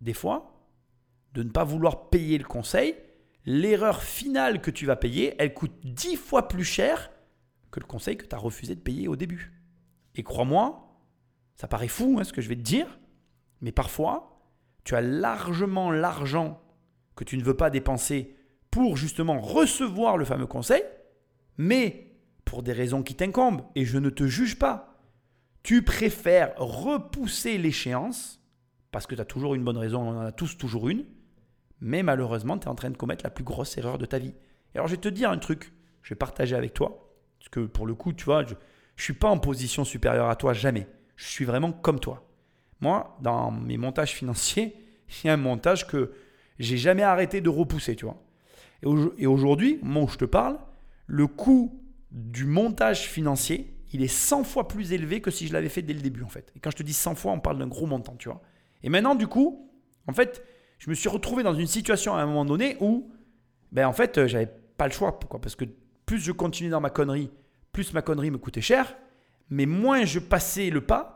des 0.00 0.14
fois, 0.14 0.66
de 1.34 1.42
ne 1.42 1.50
pas 1.50 1.64
vouloir 1.64 2.08
payer 2.08 2.38
le 2.38 2.44
conseil, 2.44 2.96
l'erreur 3.44 4.02
finale 4.02 4.62
que 4.62 4.70
tu 4.70 4.86
vas 4.86 4.96
payer, 4.96 5.34
elle 5.38 5.52
coûte 5.52 5.74
dix 5.84 6.16
fois 6.16 6.48
plus 6.48 6.64
cher 6.64 7.10
que 7.70 7.78
le 7.78 7.86
conseil 7.86 8.16
que 8.16 8.24
tu 8.24 8.34
as 8.34 8.38
refusé 8.38 8.74
de 8.74 8.80
payer 8.80 9.06
au 9.06 9.16
début. 9.16 9.52
Et 10.14 10.22
crois-moi, 10.22 10.98
ça 11.54 11.68
paraît 11.68 11.88
fou 11.88 12.16
hein, 12.18 12.24
ce 12.24 12.32
que 12.32 12.40
je 12.40 12.48
vais 12.48 12.56
te 12.56 12.62
dire, 12.62 12.98
mais 13.60 13.72
parfois, 13.72 14.40
tu 14.82 14.94
as 14.94 15.02
largement 15.02 15.90
l'argent 15.90 16.62
que 17.16 17.24
tu 17.24 17.36
ne 17.36 17.44
veux 17.44 17.56
pas 17.56 17.68
dépenser 17.68 18.34
pour 18.70 18.96
justement 18.96 19.38
recevoir 19.40 20.16
le 20.16 20.24
fameux 20.24 20.46
conseil, 20.46 20.82
mais 21.58 22.13
pour 22.54 22.62
des 22.62 22.72
raisons 22.72 23.02
qui 23.02 23.16
t'incombent, 23.16 23.62
et 23.74 23.84
je 23.84 23.98
ne 23.98 24.10
te 24.10 24.28
juge 24.28 24.60
pas, 24.60 24.96
tu 25.64 25.82
préfères 25.82 26.54
repousser 26.56 27.58
l'échéance, 27.58 28.40
parce 28.92 29.08
que 29.08 29.16
tu 29.16 29.20
as 29.20 29.24
toujours 29.24 29.56
une 29.56 29.64
bonne 29.64 29.76
raison, 29.76 30.02
on 30.02 30.16
en 30.16 30.20
a 30.20 30.30
tous 30.30 30.56
toujours 30.56 30.88
une, 30.88 31.04
mais 31.80 32.04
malheureusement, 32.04 32.56
tu 32.56 32.66
es 32.66 32.70
en 32.70 32.76
train 32.76 32.90
de 32.90 32.96
commettre 32.96 33.24
la 33.24 33.30
plus 33.30 33.42
grosse 33.42 33.76
erreur 33.76 33.98
de 33.98 34.06
ta 34.06 34.20
vie. 34.20 34.34
Alors 34.76 34.86
je 34.86 34.92
vais 34.92 35.00
te 35.00 35.08
dire 35.08 35.32
un 35.32 35.38
truc, 35.38 35.72
je 36.02 36.10
vais 36.10 36.14
partager 36.14 36.54
avec 36.54 36.74
toi, 36.74 37.12
parce 37.40 37.48
que 37.48 37.58
pour 37.58 37.86
le 37.86 37.96
coup, 37.96 38.12
tu 38.12 38.24
vois, 38.24 38.44
je 38.44 38.54
ne 38.54 38.58
suis 38.98 39.14
pas 39.14 39.28
en 39.28 39.38
position 39.38 39.84
supérieure 39.84 40.28
à 40.28 40.36
toi, 40.36 40.52
jamais. 40.52 40.86
Je 41.16 41.26
suis 41.26 41.44
vraiment 41.44 41.72
comme 41.72 41.98
toi. 41.98 42.24
Moi, 42.80 43.18
dans 43.20 43.50
mes 43.50 43.78
montages 43.78 44.12
financiers, 44.12 44.76
il 45.24 45.26
y 45.26 45.28
a 45.28 45.32
un 45.32 45.38
montage 45.38 45.88
que 45.88 46.12
j'ai 46.60 46.76
jamais 46.76 47.02
arrêté 47.02 47.40
de 47.40 47.48
repousser, 47.48 47.96
tu 47.96 48.04
vois. 48.04 48.22
Et 49.18 49.26
aujourd'hui, 49.26 49.80
au 49.82 49.86
moment 49.86 50.02
où 50.04 50.08
je 50.08 50.18
te 50.18 50.24
parle, 50.24 50.60
le 51.08 51.26
coût 51.26 51.80
du 52.14 52.46
montage 52.46 53.08
financier, 53.08 53.74
il 53.92 54.02
est 54.02 54.08
100 54.08 54.44
fois 54.44 54.66
plus 54.66 54.92
élevé 54.92 55.20
que 55.20 55.30
si 55.30 55.46
je 55.46 55.52
l'avais 55.52 55.68
fait 55.68 55.82
dès 55.82 55.92
le 55.92 56.00
début, 56.00 56.22
en 56.22 56.28
fait. 56.28 56.50
Et 56.56 56.60
quand 56.60 56.70
je 56.70 56.76
te 56.76 56.82
dis 56.82 56.94
100 56.94 57.16
fois, 57.16 57.32
on 57.32 57.40
parle 57.40 57.58
d'un 57.58 57.66
gros 57.66 57.86
montant, 57.86 58.16
tu 58.16 58.28
vois. 58.28 58.40
Et 58.82 58.88
maintenant, 58.88 59.14
du 59.14 59.26
coup, 59.26 59.70
en 60.06 60.12
fait, 60.12 60.42
je 60.78 60.88
me 60.88 60.94
suis 60.94 61.08
retrouvé 61.08 61.42
dans 61.42 61.54
une 61.54 61.66
situation 61.66 62.14
à 62.14 62.22
un 62.22 62.26
moment 62.26 62.44
donné 62.44 62.76
où, 62.80 63.10
ben 63.72 63.86
en 63.86 63.92
fait, 63.92 64.26
j'avais 64.26 64.50
pas 64.76 64.86
le 64.86 64.92
choix. 64.92 65.18
Pourquoi? 65.18 65.40
Parce 65.40 65.56
que 65.56 65.64
plus 66.06 66.18
je 66.18 66.32
continuais 66.32 66.70
dans 66.70 66.80
ma 66.80 66.90
connerie, 66.90 67.30
plus 67.72 67.92
ma 67.92 68.02
connerie 68.02 68.30
me 68.30 68.38
coûtait 68.38 68.60
cher, 68.60 68.96
mais 69.50 69.66
moins 69.66 70.04
je 70.04 70.18
passais 70.18 70.70
le 70.70 70.80
pas, 70.80 71.14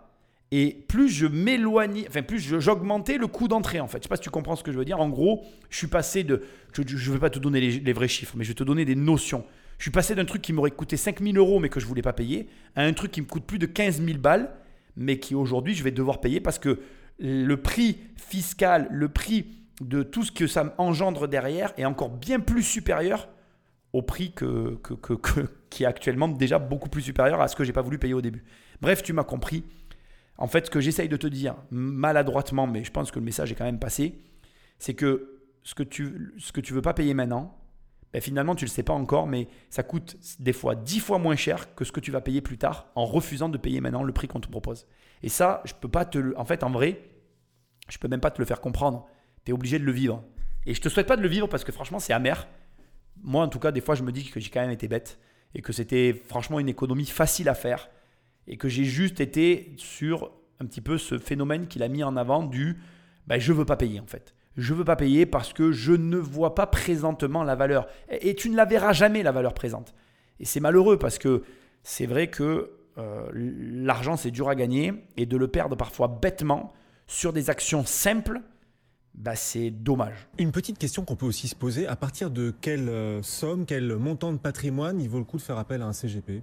et 0.50 0.84
plus 0.88 1.10
je 1.10 1.26
m'éloignais, 1.26 2.06
enfin 2.08 2.22
plus 2.22 2.38
j'augmentais 2.58 3.18
le 3.18 3.26
coût 3.26 3.48
d'entrée 3.48 3.80
en 3.80 3.86
fait. 3.86 3.98
Je 3.98 4.02
sais 4.04 4.08
pas 4.08 4.16
si 4.16 4.22
tu 4.22 4.30
comprends 4.30 4.56
ce 4.56 4.62
que 4.62 4.72
je 4.72 4.78
veux 4.78 4.84
dire. 4.84 4.98
En 4.98 5.10
gros, 5.10 5.44
je 5.68 5.76
suis 5.76 5.88
passé 5.88 6.24
de, 6.24 6.42
je 6.74 6.82
ne 6.82 7.12
vais 7.12 7.20
pas 7.20 7.30
te 7.30 7.38
donner 7.38 7.60
les, 7.60 7.92
vrais 7.92 8.08
chiffres, 8.08 8.34
mais 8.36 8.44
je 8.44 8.50
vais 8.50 8.54
te 8.54 8.64
donner 8.64 8.84
des 8.84 8.96
notions. 8.96 9.44
Je 9.78 9.84
suis 9.84 9.90
passé 9.90 10.14
d'un 10.14 10.24
truc 10.24 10.42
qui 10.42 10.52
m'aurait 10.52 10.72
coûté 10.72 10.96
5000 10.96 11.38
euros 11.38 11.60
mais 11.60 11.68
que 11.68 11.80
je 11.80 11.86
voulais 11.86 12.02
pas 12.02 12.12
payer, 12.12 12.48
à 12.74 12.82
un 12.82 12.92
truc 12.92 13.12
qui 13.12 13.20
me 13.20 13.26
coûte 13.26 13.44
plus 13.44 13.58
de 13.58 13.66
15 13.66 14.02
000 14.02 14.18
balles, 14.18 14.50
mais 14.96 15.18
qui 15.18 15.34
aujourd'hui 15.34 15.74
je 15.74 15.84
vais 15.84 15.92
devoir 15.92 16.20
payer 16.20 16.40
parce 16.40 16.58
que 16.58 16.80
le 17.18 17.56
prix 17.56 17.98
fiscal, 18.16 18.88
le 18.90 19.08
prix 19.08 19.46
de 19.80 20.02
tout 20.02 20.24
ce 20.24 20.32
que 20.32 20.46
ça 20.46 20.74
engendre 20.78 21.28
derrière 21.28 21.72
est 21.76 21.84
encore 21.84 22.10
bien 22.10 22.40
plus 22.40 22.62
supérieur 22.62 23.28
au 23.92 24.02
prix 24.02 24.34
qui 25.70 25.82
est 25.84 25.86
actuellement 25.86 26.28
déjà 26.28 26.58
beaucoup 26.58 26.88
plus 26.88 27.02
supérieur 27.02 27.40
à 27.40 27.48
ce 27.48 27.56
que 27.56 27.64
j'ai 27.64 27.72
pas 27.72 27.82
voulu 27.82 27.98
payer 27.98 28.14
au 28.14 28.20
début. 28.20 28.44
Bref, 28.80 29.02
tu 29.02 29.12
m'as 29.12 29.24
compris. 29.24 29.64
En 30.36 30.46
fait, 30.46 30.66
ce 30.66 30.70
que 30.70 30.80
j'essaye 30.80 31.08
de 31.08 31.16
te 31.16 31.26
dire, 31.26 31.56
maladroitement, 31.70 32.66
mais 32.66 32.84
je 32.84 32.92
pense 32.92 33.10
que 33.10 33.18
le 33.18 33.24
message 33.24 33.50
est 33.50 33.54
quand 33.54 33.64
même 33.64 33.80
passé, 33.80 34.20
c'est 34.78 34.94
que 34.94 35.40
ce 35.64 35.74
que 35.74 35.82
tu 35.82 36.32
ce 36.38 36.52
que 36.52 36.60
tu 36.60 36.72
veux 36.72 36.82
pas 36.82 36.94
payer 36.94 37.12
maintenant, 37.14 37.58
ben 38.12 38.22
finalement, 38.22 38.54
tu 38.54 38.64
ne 38.64 38.68
le 38.68 38.72
sais 38.72 38.82
pas 38.82 38.94
encore, 38.94 39.26
mais 39.26 39.48
ça 39.68 39.82
coûte 39.82 40.16
des 40.38 40.52
fois 40.52 40.74
dix 40.74 41.00
fois 41.00 41.18
moins 41.18 41.36
cher 41.36 41.74
que 41.74 41.84
ce 41.84 41.92
que 41.92 42.00
tu 42.00 42.10
vas 42.10 42.20
payer 42.20 42.40
plus 42.40 42.56
tard 42.56 42.90
en 42.94 43.04
refusant 43.04 43.48
de 43.48 43.58
payer 43.58 43.80
maintenant 43.80 44.02
le 44.02 44.12
prix 44.12 44.28
qu'on 44.28 44.40
te 44.40 44.48
propose. 44.48 44.86
Et 45.22 45.28
ça, 45.28 45.62
je 45.64 45.74
peux 45.74 45.88
pas 45.88 46.04
te 46.04 46.18
le. 46.18 46.38
En 46.38 46.44
fait, 46.44 46.62
en 46.62 46.70
vrai, 46.70 47.02
je 47.88 47.98
peux 47.98 48.08
même 48.08 48.20
pas 48.20 48.30
te 48.30 48.40
le 48.40 48.46
faire 48.46 48.60
comprendre. 48.60 49.06
Tu 49.44 49.50
es 49.50 49.54
obligé 49.54 49.78
de 49.78 49.84
le 49.84 49.92
vivre. 49.92 50.24
Et 50.64 50.74
je 50.74 50.80
te 50.80 50.88
souhaite 50.88 51.06
pas 51.06 51.16
de 51.16 51.22
le 51.22 51.28
vivre 51.28 51.48
parce 51.48 51.64
que 51.64 51.72
franchement, 51.72 51.98
c'est 51.98 52.12
amer. 52.12 52.46
Moi, 53.22 53.44
en 53.44 53.48
tout 53.48 53.58
cas, 53.58 53.72
des 53.72 53.80
fois, 53.80 53.94
je 53.94 54.02
me 54.02 54.12
dis 54.12 54.24
que 54.30 54.40
j'ai 54.40 54.50
quand 54.50 54.60
même 54.60 54.70
été 54.70 54.88
bête 54.88 55.18
et 55.54 55.62
que 55.62 55.72
c'était 55.72 56.12
franchement 56.12 56.60
une 56.60 56.68
économie 56.68 57.06
facile 57.06 57.48
à 57.48 57.54
faire 57.54 57.90
et 58.46 58.56
que 58.56 58.68
j'ai 58.68 58.84
juste 58.84 59.20
été 59.20 59.74
sur 59.76 60.30
un 60.60 60.66
petit 60.66 60.80
peu 60.80 60.98
ce 60.98 61.18
phénomène 61.18 61.68
qu'il 61.68 61.82
a 61.82 61.88
mis 61.88 62.02
en 62.02 62.16
avant 62.16 62.42
du 62.42 62.78
ben, 63.26 63.38
je 63.38 63.52
veux 63.52 63.64
pas 63.64 63.76
payer 63.76 64.00
en 64.00 64.06
fait. 64.06 64.34
Je 64.58 64.74
veux 64.74 64.84
pas 64.84 64.96
payer 64.96 65.24
parce 65.24 65.52
que 65.52 65.70
je 65.70 65.92
ne 65.92 66.16
vois 66.16 66.56
pas 66.56 66.66
présentement 66.66 67.44
la 67.44 67.54
valeur. 67.54 67.86
Et, 68.10 68.34
tu 68.34 68.50
ne 68.50 68.56
la 68.56 68.64
verras 68.64 68.92
jamais 68.92 69.22
la 69.22 69.30
valeur 69.30 69.54
présente. 69.54 69.94
Et 70.40 70.44
c'est 70.44 70.58
malheureux 70.58 70.98
parce 70.98 71.16
que 71.16 71.44
c'est 71.84 72.06
vrai 72.06 72.26
que 72.26 72.72
euh, 72.98 73.30
l'argent 73.32 74.16
c'est 74.16 74.32
dur 74.32 74.48
à 74.48 74.56
gagner 74.56 74.92
et 75.16 75.26
de 75.26 75.36
le 75.36 75.46
perdre 75.46 75.76
parfois 75.76 76.08
bêtement 76.08 76.72
sur 77.06 77.32
des 77.32 77.50
actions 77.50 77.86
simples, 77.86 78.40
bah, 79.14 79.36
c'est 79.36 79.70
dommage. 79.70 80.28
Une 80.38 80.50
petite 80.50 80.76
question 80.76 81.04
qu'on 81.04 81.14
peut 81.14 81.26
aussi 81.26 81.46
se 81.46 81.54
poser, 81.54 81.86
à 81.86 81.94
partir 81.94 82.28
de 82.28 82.52
quelle 82.60 82.88
euh, 82.88 83.22
somme, 83.22 83.64
quel 83.64 83.94
montant 83.94 84.32
de 84.32 84.38
patrimoine 84.38 85.00
il 85.00 85.08
vaut 85.08 85.18
le 85.18 85.24
coup 85.24 85.36
de 85.36 85.42
faire 85.42 85.58
appel 85.58 85.82
à 85.82 85.86
un 85.86 85.92
CGP 85.92 86.42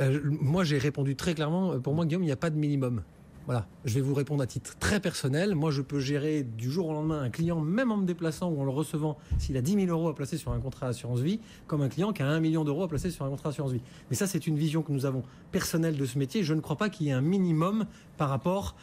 euh, 0.00 0.20
moi, 0.24 0.64
j'ai 0.64 0.78
répondu 0.78 1.14
très 1.14 1.34
clairement. 1.34 1.78
Pour 1.80 1.94
moi, 1.94 2.06
Guillaume, 2.06 2.24
il 2.24 2.26
n'y 2.26 2.32
a 2.32 2.36
pas 2.36 2.50
de 2.50 2.56
minimum. 2.56 3.02
Voilà, 3.46 3.66
je 3.84 3.94
vais 3.94 4.00
vous 4.00 4.14
répondre 4.14 4.42
à 4.42 4.46
titre 4.46 4.74
très 4.78 5.00
personnel. 5.00 5.54
Moi, 5.54 5.70
je 5.70 5.82
peux 5.82 6.00
gérer 6.00 6.42
du 6.42 6.70
jour 6.70 6.88
au 6.88 6.92
lendemain 6.94 7.20
un 7.20 7.28
client, 7.28 7.60
même 7.60 7.92
en 7.92 7.98
me 7.98 8.06
déplaçant 8.06 8.48
ou 8.48 8.58
en 8.58 8.64
le 8.64 8.70
recevant, 8.70 9.18
s'il 9.38 9.58
a 9.58 9.60
10 9.60 9.86
000 9.86 9.86
euros 9.88 10.08
à 10.08 10.14
placer 10.14 10.38
sur 10.38 10.52
un 10.52 10.60
contrat 10.60 10.86
assurance 10.86 11.20
vie, 11.20 11.40
comme 11.66 11.82
un 11.82 11.90
client 11.90 12.14
qui 12.14 12.22
a 12.22 12.26
1 12.26 12.40
million 12.40 12.64
d'euros 12.64 12.84
à 12.84 12.88
placer 12.88 13.10
sur 13.10 13.26
un 13.26 13.28
contrat 13.28 13.50
assurance 13.50 13.72
vie. 13.72 13.82
Mais 14.08 14.16
ça, 14.16 14.26
c'est 14.26 14.46
une 14.46 14.56
vision 14.56 14.80
que 14.80 14.92
nous 14.92 15.04
avons 15.04 15.22
personnelle 15.52 15.98
de 15.98 16.06
ce 16.06 16.18
métier. 16.18 16.42
Je 16.42 16.54
ne 16.54 16.60
crois 16.60 16.76
pas 16.76 16.88
qu'il 16.88 17.06
y 17.06 17.10
ait 17.10 17.12
un 17.12 17.20
minimum 17.20 17.84
par 18.16 18.28
rapport 18.28 18.76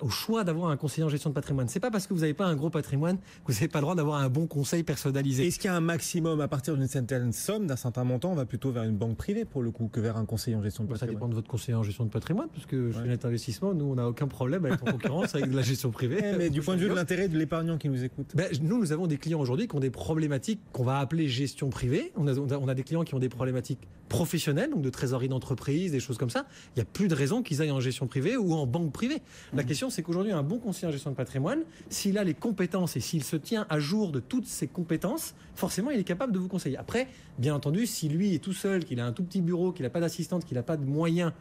au 0.00 0.08
choix 0.08 0.44
d'avoir 0.44 0.70
un 0.70 0.76
conseiller 0.76 1.04
en 1.04 1.08
gestion 1.08 1.30
de 1.30 1.34
patrimoine. 1.34 1.68
C'est 1.68 1.80
pas 1.80 1.90
parce 1.90 2.06
que 2.06 2.14
vous 2.14 2.20
n'avez 2.20 2.34
pas 2.34 2.46
un 2.46 2.56
gros 2.56 2.70
patrimoine 2.70 3.18
que 3.18 3.52
vous 3.52 3.54
n'avez 3.54 3.68
pas 3.68 3.78
le 3.78 3.82
droit 3.82 3.94
d'avoir 3.94 4.20
un 4.20 4.28
bon 4.28 4.46
conseil 4.46 4.82
personnalisé. 4.82 5.46
Est-ce 5.46 5.58
qu'il 5.58 5.70
y 5.70 5.72
a 5.72 5.76
un 5.76 5.80
maximum 5.80 6.40
à 6.40 6.48
partir 6.48 6.76
d'une 6.76 6.88
certaine 6.88 7.32
somme, 7.32 7.66
d'un 7.66 7.76
certain 7.76 8.04
montant, 8.04 8.32
on 8.32 8.34
va 8.34 8.46
plutôt 8.46 8.70
vers 8.72 8.84
une 8.84 8.96
banque 8.96 9.16
privée 9.16 9.44
pour 9.44 9.62
le 9.62 9.70
coup 9.70 9.88
que 9.92 10.00
vers 10.00 10.16
un 10.16 10.24
conseiller 10.24 10.56
en 10.56 10.62
gestion 10.62 10.84
de 10.84 10.88
patrimoine 10.88 11.10
Ça 11.10 11.14
dépend 11.14 11.28
de 11.28 11.34
votre 11.34 11.48
conseiller 11.48 11.74
en 11.74 11.82
gestion 11.82 12.04
de 12.04 12.10
patrimoine, 12.10 12.48
parce 12.54 12.66
que 12.66 12.92
chez 12.92 13.08
net 13.08 13.24
investissement, 13.24 13.74
nous, 13.74 13.86
on 13.86 13.94
n'a 13.94 14.08
aucun 14.08 14.28
problème 14.28 14.66
être 14.66 14.82
en 14.82 14.92
concurrence 14.92 15.34
avec 15.34 15.50
de 15.50 15.56
la 15.56 15.62
gestion 15.62 15.90
privée. 15.90 16.22
mais 16.38 16.50
du 16.50 16.60
point 16.60 16.76
de 16.76 16.80
vue 16.80 16.88
de 16.88 16.94
l'intérêt 16.94 17.28
de 17.28 17.38
l'épargnant 17.38 17.78
qui 17.78 17.88
nous 17.88 18.04
écoute. 18.04 18.32
Ben, 18.34 18.48
nous, 18.62 18.78
nous 18.78 18.92
avons 18.92 19.06
des 19.06 19.18
clients 19.18 19.40
aujourd'hui 19.40 19.68
qui 19.68 19.76
ont 19.76 19.80
des 19.80 19.90
problématiques 19.90 20.60
qu'on 20.72 20.84
va 20.84 20.98
appeler 20.98 21.28
gestion 21.28 21.70
privée. 21.70 22.12
On 22.16 22.26
a, 22.26 22.34
on 22.34 22.68
a, 22.68 22.74
des 22.74 22.82
clients 22.82 23.04
qui 23.04 23.14
ont 23.14 23.18
des 23.18 23.28
problématiques 23.28 23.80
professionnelles, 24.08 24.70
donc 24.70 24.82
de 24.82 24.90
trésorerie 24.90 25.28
d'entreprise, 25.28 25.92
des 25.92 26.00
choses 26.00 26.18
comme 26.18 26.30
ça. 26.30 26.46
Il 26.74 26.78
n'y 26.78 26.82
a 26.82 26.84
plus 26.84 27.08
de 27.08 27.14
raison 27.14 27.42
qu'ils 27.42 27.62
aillent 27.62 27.70
en 27.70 27.80
gestion 27.80 28.06
privée 28.06 28.21
ou 28.36 28.54
en 28.54 28.66
banque 28.66 28.92
privée. 28.92 29.20
La 29.52 29.64
question, 29.64 29.90
c'est 29.90 30.02
qu'aujourd'hui, 30.02 30.32
un 30.32 30.42
bon 30.42 30.58
conseiller 30.58 30.88
en 30.88 30.92
gestion 30.92 31.10
de 31.10 31.16
patrimoine, 31.16 31.60
s'il 31.88 32.18
a 32.18 32.24
les 32.24 32.34
compétences 32.34 32.96
et 32.96 33.00
s'il 33.00 33.24
se 33.24 33.36
tient 33.36 33.66
à 33.68 33.78
jour 33.78 34.12
de 34.12 34.20
toutes 34.20 34.46
ses 34.46 34.66
compétences, 34.66 35.34
forcément, 35.54 35.90
il 35.90 35.98
est 35.98 36.04
capable 36.04 36.32
de 36.32 36.38
vous 36.38 36.48
conseiller. 36.48 36.76
Après, 36.76 37.08
bien 37.38 37.54
entendu, 37.54 37.86
si 37.86 38.08
lui 38.08 38.34
est 38.34 38.38
tout 38.38 38.52
seul, 38.52 38.84
qu'il 38.84 39.00
a 39.00 39.06
un 39.06 39.12
tout 39.12 39.24
petit 39.24 39.40
bureau, 39.40 39.72
qu'il 39.72 39.84
n'a 39.84 39.90
pas 39.90 40.00
d'assistante, 40.00 40.44
qu'il 40.44 40.56
n'a 40.56 40.62
pas 40.62 40.76
de 40.76 40.84
moyens 40.84 41.32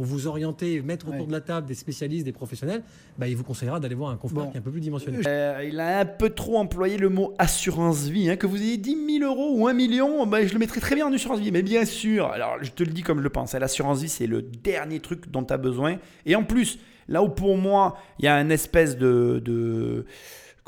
pour 0.00 0.06
vous 0.06 0.26
orienter, 0.26 0.80
mettre 0.80 1.10
autour 1.10 1.26
de 1.26 1.32
la 1.32 1.42
table 1.42 1.66
des 1.66 1.74
spécialistes, 1.74 2.24
des 2.24 2.32
professionnels, 2.32 2.82
bah, 3.18 3.28
il 3.28 3.36
vous 3.36 3.44
conseillera 3.44 3.80
d'aller 3.80 3.94
voir 3.94 4.08
un 4.08 4.16
confrère 4.16 4.48
qui 4.50 4.56
est 4.56 4.58
un 4.58 4.62
peu 4.62 4.70
plus 4.70 4.80
dimensionné. 4.80 5.18
Euh, 5.26 5.62
il 5.70 5.78
a 5.78 5.98
un 5.98 6.04
peu 6.06 6.30
trop 6.30 6.56
employé 6.56 6.96
le 6.96 7.10
mot 7.10 7.34
assurance 7.36 8.04
vie. 8.06 8.30
Hein, 8.30 8.36
que 8.36 8.46
vous 8.46 8.62
ayez 8.62 8.78
10 8.78 9.18
000 9.18 9.30
euros 9.30 9.58
ou 9.58 9.68
1 9.68 9.74
million, 9.74 10.26
bah, 10.26 10.46
je 10.46 10.54
le 10.54 10.58
mettrais 10.58 10.80
très 10.80 10.94
bien 10.94 11.06
en 11.06 11.12
assurance 11.12 11.40
vie. 11.40 11.52
Mais 11.52 11.60
bien 11.60 11.84
sûr, 11.84 12.28
alors 12.28 12.56
je 12.62 12.70
te 12.70 12.82
le 12.82 12.92
dis 12.92 13.02
comme 13.02 13.18
je 13.18 13.24
le 13.24 13.28
pense, 13.28 13.54
hein, 13.54 13.58
l'assurance 13.58 14.00
vie, 14.00 14.08
c'est 14.08 14.26
le 14.26 14.40
dernier 14.40 15.00
truc 15.00 15.30
dont 15.30 15.44
tu 15.44 15.52
as 15.52 15.58
besoin. 15.58 15.98
Et 16.24 16.34
en 16.34 16.44
plus, 16.44 16.78
là 17.06 17.22
où 17.22 17.28
pour 17.28 17.58
moi, 17.58 17.98
il 18.20 18.24
y 18.24 18.28
a 18.28 18.40
une 18.40 18.52
espèce 18.52 18.96
de, 18.96 19.42
de 19.44 20.06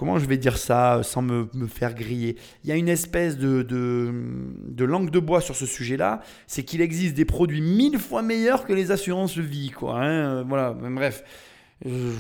comment 0.03 0.19
je 0.19 0.27
vais 0.27 0.37
dire 0.37 0.59
ça 0.59 1.03
sans 1.05 1.23
me, 1.23 1.47
faire 1.69 1.95
griller 1.95 2.35
Il 2.65 2.71
y 2.71 2.73
a 2.73 2.77
une 2.77 2.89
espèce 2.89 3.39
de, 3.39 3.63
de, 3.63 4.85
langue 4.85 5.11
de 5.11 5.21
bois 5.21 5.41
sur 5.41 5.55
ce 5.55 5.65
sujet-là, 5.65 6.23
c'est 6.49 6.65
qu'il 6.65 6.81
existe 6.81 7.15
des 7.15 7.25
produits 7.25 7.61
mille 7.61 8.01
fois 8.01 8.21
meilleurs 8.21 8.67
que 8.67 8.73
les 8.73 8.91
assurances 8.91 9.39
vie, 9.39 9.71
quoi. 9.71 10.03
Hein. 10.03 10.43
voilà, 10.43 10.73
bref. 10.73 11.23
Euh, 11.87 12.15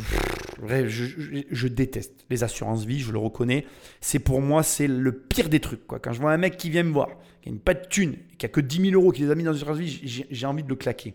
je, 0.86 1.66
déteste 1.66 2.24
les 2.30 2.44
assurances 2.44 2.84
vie, 2.84 3.00
je 3.00 3.10
le 3.10 3.18
reconnais. 3.18 3.66
C'est 4.00 4.20
pour 4.20 4.40
moi, 4.40 4.62
c'est 4.62 4.86
le 4.86 5.10
pire 5.10 5.48
des 5.48 5.58
trucs. 5.58 5.84
Quand 5.84 6.12
je 6.12 6.20
vois 6.20 6.30
un 6.30 6.38
mec 6.38 6.56
qui 6.56 6.70
vient 6.70 6.84
me 6.84 6.92
voir, 6.92 7.08
qui 7.40 7.48
a 7.48 7.52
une 7.52 7.58
pas 7.58 7.74
de 7.74 7.84
thune, 7.84 8.14
qui 8.38 8.46
a 8.46 8.48
que 8.48 8.60
10 8.60 8.90
000 8.90 8.94
euros, 8.94 9.10
qui 9.10 9.22
les 9.22 9.30
a 9.32 9.34
mis 9.34 9.42
dans 9.42 9.50
une 9.52 9.56
assurance 9.56 9.78
vie, 9.78 10.24
j'ai 10.30 10.46
envie 10.46 10.62
de 10.62 10.68
le 10.68 10.76
claquer. 10.76 11.14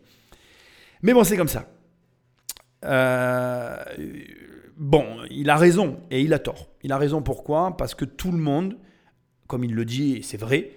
Mais 1.01 1.13
bon, 1.13 1.23
c'est 1.23 1.37
comme 1.37 1.47
ça. 1.47 1.71
Euh, 2.83 3.77
bon, 4.77 5.05
il 5.29 5.49
a 5.49 5.57
raison 5.57 5.99
et 6.11 6.21
il 6.21 6.33
a 6.33 6.39
tort. 6.39 6.67
Il 6.83 6.91
a 6.91 6.97
raison 6.97 7.21
pourquoi? 7.21 7.75
Parce 7.77 7.95
que 7.95 8.05
tout 8.05 8.31
le 8.31 8.37
monde, 8.37 8.77
comme 9.47 9.63
il 9.63 9.73
le 9.73 9.85
dit, 9.85 10.17
et 10.17 10.21
c'est 10.21 10.37
vrai, 10.37 10.71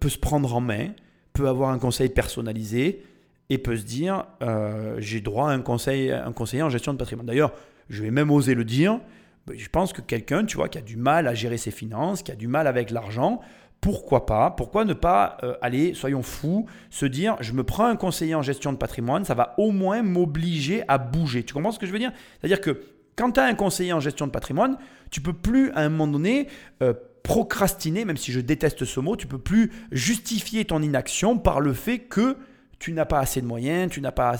peut 0.00 0.08
se 0.08 0.18
prendre 0.18 0.54
en 0.54 0.60
main, 0.60 0.88
peut 1.32 1.48
avoir 1.48 1.70
un 1.70 1.78
conseil 1.78 2.08
personnalisé 2.08 3.02
et 3.50 3.58
peut 3.58 3.76
se 3.76 3.84
dire 3.84 4.24
euh, 4.42 4.96
j'ai 4.98 5.20
droit 5.20 5.50
à 5.50 5.52
un, 5.52 5.60
conseil, 5.60 6.10
un 6.10 6.32
conseiller 6.32 6.62
en 6.62 6.70
gestion 6.70 6.92
de 6.92 6.98
patrimoine. 6.98 7.26
D'ailleurs, 7.26 7.52
je 7.88 8.02
vais 8.02 8.10
même 8.10 8.30
oser 8.30 8.54
le 8.54 8.64
dire. 8.64 9.00
Ben, 9.46 9.58
je 9.58 9.68
pense 9.68 9.92
que 9.92 10.00
quelqu'un, 10.00 10.44
tu 10.44 10.56
vois, 10.56 10.68
qui 10.68 10.78
a 10.78 10.82
du 10.82 10.96
mal 10.96 11.26
à 11.26 11.34
gérer 11.34 11.58
ses 11.58 11.72
finances, 11.72 12.22
qui 12.22 12.30
a 12.30 12.36
du 12.36 12.46
mal 12.46 12.66
avec 12.66 12.90
l'argent, 12.90 13.40
pourquoi 13.80 14.26
pas 14.26 14.52
Pourquoi 14.52 14.84
ne 14.84 14.94
pas 14.94 15.38
euh, 15.42 15.56
aller, 15.60 15.92
soyons 15.92 16.22
fous, 16.22 16.66
se 16.88 17.04
dire 17.04 17.36
je 17.40 17.52
me 17.52 17.64
prends 17.64 17.86
un 17.86 17.96
conseiller 17.96 18.36
en 18.36 18.42
gestion 18.42 18.72
de 18.72 18.78
patrimoine, 18.78 19.24
ça 19.24 19.34
va 19.34 19.54
au 19.58 19.72
moins 19.72 20.02
m'obliger 20.02 20.84
à 20.86 20.98
bouger. 20.98 21.42
Tu 21.42 21.52
comprends 21.52 21.72
ce 21.72 21.80
que 21.80 21.86
je 21.86 21.92
veux 21.92 21.98
dire? 21.98 22.12
C'est-à-dire 22.40 22.60
que 22.60 22.80
quand 23.16 23.32
tu 23.32 23.40
as 23.40 23.44
un 23.44 23.54
conseiller 23.54 23.92
en 23.92 24.00
gestion 24.00 24.26
de 24.26 24.32
patrimoine, 24.32 24.78
tu 25.10 25.20
peux 25.20 25.32
plus 25.32 25.70
à 25.72 25.80
un 25.80 25.88
moment 25.88 26.06
donné 26.06 26.48
euh, 26.82 26.94
procrastiner, 27.22 28.04
même 28.04 28.16
si 28.16 28.32
je 28.32 28.40
déteste 28.40 28.84
ce 28.84 29.00
mot, 29.00 29.16
tu 29.16 29.26
peux 29.26 29.38
plus 29.38 29.72
justifier 29.92 30.64
ton 30.64 30.82
inaction 30.82 31.38
par 31.38 31.60
le 31.60 31.72
fait 31.72 32.00
que 32.00 32.36
tu 32.78 32.92
n'as 32.92 33.04
pas 33.04 33.20
assez 33.20 33.40
de 33.40 33.46
moyens, 33.46 33.92
tu 33.92 34.00
n'as 34.00 34.12
pas 34.12 34.36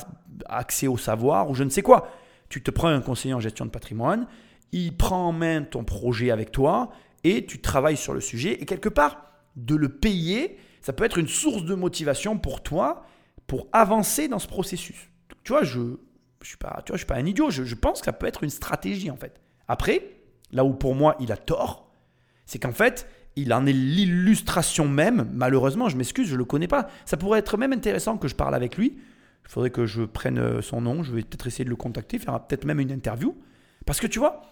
accès 0.47 0.89
au 0.89 0.97
savoir 0.97 1.49
ou 1.49 1.55
je 1.55 1.65
ne 1.65 1.71
sais 1.71 1.83
quoi. 1.83 2.09
Tu 2.49 2.63
te 2.63 2.71
prends 2.71 2.89
un 2.89 3.01
conseiller 3.01 3.35
en 3.35 3.41
gestion 3.41 3.65
de 3.65 3.71
patrimoine, 3.71 4.27
il 4.73 4.97
prend 4.97 5.29
en 5.29 5.33
main 5.33 5.63
ton 5.63 5.85
projet 5.85 6.31
avec 6.31 6.51
toi 6.51 6.91
et 7.25 7.47
tu 7.47 7.61
travailles 7.61 7.97
sur 7.97 8.15
le 8.15 8.21
sujet 8.21 8.61
et 8.61 8.67
quelque 8.67 8.89
part 8.89 9.33
de 9.55 9.77
le 9.77 9.89
payer, 9.89 10.59
ça 10.81 10.93
peut 10.93 11.05
être 11.05 11.19
une 11.19 11.29
source 11.29 11.65
de 11.65 11.75
motivation 11.75 12.39
pour 12.39 12.63
toi 12.63 13.05
pour 13.47 13.69
avancer 13.73 14.29
dans 14.29 14.39
ce 14.39 14.49
processus. 14.49 15.09
Tu 15.45 15.53
vois, 15.53 15.63
je 15.63 15.99
je 16.43 16.51
suis 16.51 16.59
pas, 16.59 16.83
tu 16.85 16.91
vois, 16.91 16.97
je 16.97 17.01
suis 17.01 17.07
pas 17.07 17.17
un 17.17 17.27
idiot. 17.27 17.51
Je, 17.51 17.75
pense 17.75 18.01
que 18.01 18.07
ça 18.07 18.13
peut 18.13 18.27
être 18.27 18.45
une 18.45 18.51
stratégie 18.51 19.11
en 19.11 19.17
fait. 19.17 19.41
Après, 19.69 20.03
là 20.51 20.65
où 20.65 20.73
pour 20.73 20.95
moi 20.95 21.17
il 21.21 21.33
a 21.33 21.37
tort, 21.37 21.91
c'est 22.47 22.59
qu'en 22.59 22.73
fait, 22.73 23.09
il 23.37 23.53
en 23.53 23.67
est 23.67 23.73
l'illustration 23.73 24.89
même. 24.89 25.29
Malheureusement, 25.33 25.89
je 25.89 25.97
m'excuse, 25.97 26.29
je 26.29 26.37
le 26.37 26.45
connais 26.45 26.69
pas. 26.69 26.89
Ça 27.05 27.17
pourrait 27.17 27.39
être 27.39 27.57
même 27.57 27.73
intéressant 27.73 28.19
que 28.19 28.29
je 28.29 28.35
parle 28.35 28.55
avec 28.55 28.77
lui. 28.77 28.99
Il 29.45 29.49
faudrait 29.51 29.71
que 29.71 29.87
je 29.87 30.03
prenne 30.03 30.39
euh, 30.39 30.63
son 30.63 30.81
nom. 30.81 31.03
Je 31.03 31.13
vais 31.13 31.23
peut-être 31.23 31.47
essayer 31.47 31.65
de 31.65 31.71
le 31.71 31.77
contacter, 31.77 32.19
faire 32.19 32.39
peut-être 32.47 32.65
même 32.65 32.81
une 32.81 32.93
interview. 32.93 33.35
Parce 33.87 34.01
que 34.01 34.07
tu 34.07 34.19
vois, 34.19 34.43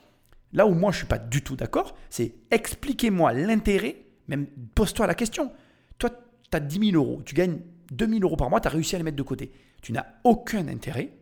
là 0.53 0.67
où 0.67 0.75
moi 0.75 0.93
je 0.93 0.99
suis 0.99 1.07
pas 1.07 1.19
du 1.19 1.43
tout 1.43 1.57
d'accord, 1.57 1.95
c'est 2.09 2.35
expliquez-moi 2.51 3.33
l'intérêt. 3.33 4.05
Même 4.29 4.47
pose-toi 4.75 5.07
la 5.07 5.15
question. 5.15 5.53
Toi, 5.99 6.11
tu 6.11 6.57
as 6.57 6.61
10 6.61 6.91
000 6.93 7.05
euros, 7.05 7.23
tu 7.25 7.35
gagnes 7.35 7.59
2 7.93 8.07
000 8.09 8.21
euros 8.23 8.37
par 8.37 8.49
mois, 8.49 8.61
tu 8.61 8.69
as 8.69 8.71
réussi 8.71 8.95
à 8.95 8.99
les 8.99 9.05
mettre 9.05 9.17
de 9.17 9.23
côté. 9.23 9.53
Tu 9.83 9.93
n'as 9.93 10.07
aucun 10.25 10.69
intérêt 10.69 11.13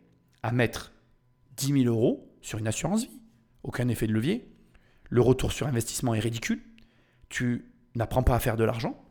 à 0.42 0.52
mettre 0.52 0.92
10 1.56 1.84
000 1.84 1.94
euros 1.94 2.28
sur 2.40 2.58
une 2.58 2.68
assurance 2.68 3.02
vie. 3.02 3.20
Aucun 3.62 3.88
effet 3.88 4.06
de 4.06 4.12
levier. 4.12 4.48
Le 5.10 5.20
retour 5.20 5.52
sur 5.52 5.66
investissement 5.66 6.14
est 6.14 6.20
ridicule. 6.20 6.60
Tu 7.28 7.72
n'apprends 7.94 8.22
pas 8.22 8.34
à 8.34 8.38
faire 8.38 8.56
de 8.56 8.64
l'argent. 8.64 9.02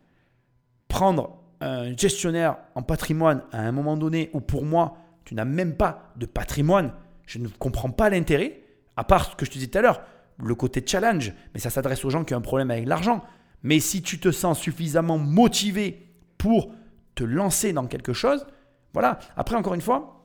Prendre 0.87 1.43
un 1.59 1.95
gestionnaire 1.95 2.57
en 2.75 2.83
patrimoine 2.83 3.43
à 3.51 3.61
un 3.61 3.71
moment 3.71 3.97
donné 3.97 4.29
où 4.33 4.41
pour 4.41 4.63
moi, 4.63 4.97
tu 5.25 5.35
n'as 5.35 5.45
même 5.45 5.75
pas 5.75 6.13
de 6.15 6.25
patrimoine, 6.25 6.93
je 7.25 7.39
ne 7.39 7.47
comprends 7.47 7.89
pas 7.89 8.09
l'intérêt, 8.09 8.61
à 8.95 9.03
part 9.03 9.31
ce 9.31 9.35
que 9.35 9.45
je 9.45 9.51
te 9.51 9.55
disais 9.55 9.67
tout 9.67 9.77
à 9.79 9.81
l'heure, 9.81 10.01
le 10.37 10.55
côté 10.55 10.83
challenge, 10.85 11.33
mais 11.53 11.59
ça 11.59 11.69
s'adresse 11.69 12.05
aux 12.05 12.09
gens 12.09 12.23
qui 12.23 12.33
ont 12.33 12.37
un 12.37 12.41
problème 12.41 12.71
avec 12.71 12.87
l'argent. 12.87 13.23
Mais 13.63 13.79
si 13.79 14.01
tu 14.01 14.19
te 14.19 14.31
sens 14.31 14.59
suffisamment 14.59 15.17
motivé 15.17 16.07
pour 16.37 16.71
te 17.15 17.23
lancer 17.23 17.73
dans 17.73 17.87
quelque 17.87 18.13
chose, 18.13 18.45
voilà. 18.93 19.19
Après, 19.35 19.55
encore 19.55 19.73
une 19.73 19.81
fois, 19.81 20.16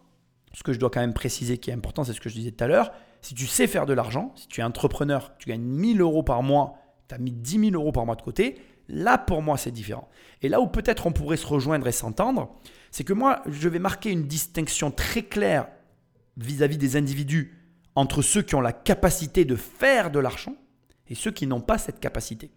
ce 0.52 0.62
que 0.62 0.72
je 0.72 0.78
dois 0.78 0.90
quand 0.90 1.00
même 1.00 1.14
préciser 1.14 1.58
qui 1.58 1.70
est 1.70 1.72
important, 1.72 2.04
c'est 2.04 2.12
ce 2.12 2.20
que 2.20 2.28
je 2.28 2.34
disais 2.34 2.50
tout 2.50 2.64
à 2.64 2.66
l'heure. 2.66 2.92
Si 3.20 3.34
tu 3.34 3.46
sais 3.46 3.66
faire 3.66 3.86
de 3.86 3.92
l'argent, 3.92 4.32
si 4.36 4.48
tu 4.48 4.60
es 4.60 4.64
entrepreneur, 4.64 5.32
tu 5.38 5.48
gagnes 5.48 5.62
1000 5.62 6.00
euros 6.00 6.22
par 6.22 6.42
mois, 6.42 6.78
tu 7.08 7.14
as 7.14 7.18
mis 7.18 7.32
10 7.32 7.70
000 7.70 7.74
euros 7.74 7.92
par 7.92 8.04
mois 8.04 8.16
de 8.16 8.22
côté, 8.22 8.60
là 8.88 9.18
pour 9.18 9.42
moi 9.42 9.56
c'est 9.56 9.70
différent. 9.70 10.08
Et 10.42 10.48
là 10.48 10.60
où 10.60 10.66
peut-être 10.66 11.06
on 11.06 11.12
pourrait 11.12 11.36
se 11.36 11.46
rejoindre 11.46 11.86
et 11.86 11.92
s'entendre, 11.92 12.54
c'est 12.90 13.04
que 13.04 13.12
moi 13.12 13.42
je 13.46 13.68
vais 13.68 13.78
marquer 13.78 14.10
une 14.10 14.26
distinction 14.26 14.90
très 14.90 15.22
claire 15.22 15.68
vis-à-vis 16.36 16.78
des 16.78 16.96
individus 16.96 17.58
entre 17.94 18.22
ceux 18.22 18.42
qui 18.42 18.54
ont 18.54 18.60
la 18.60 18.72
capacité 18.72 19.44
de 19.44 19.56
faire 19.56 20.10
de 20.10 20.18
l'argent 20.18 20.56
et 21.08 21.14
ceux 21.14 21.30
qui 21.30 21.46
n'ont 21.46 21.60
pas 21.60 21.78
cette 21.78 22.00
capacité. 22.00 22.50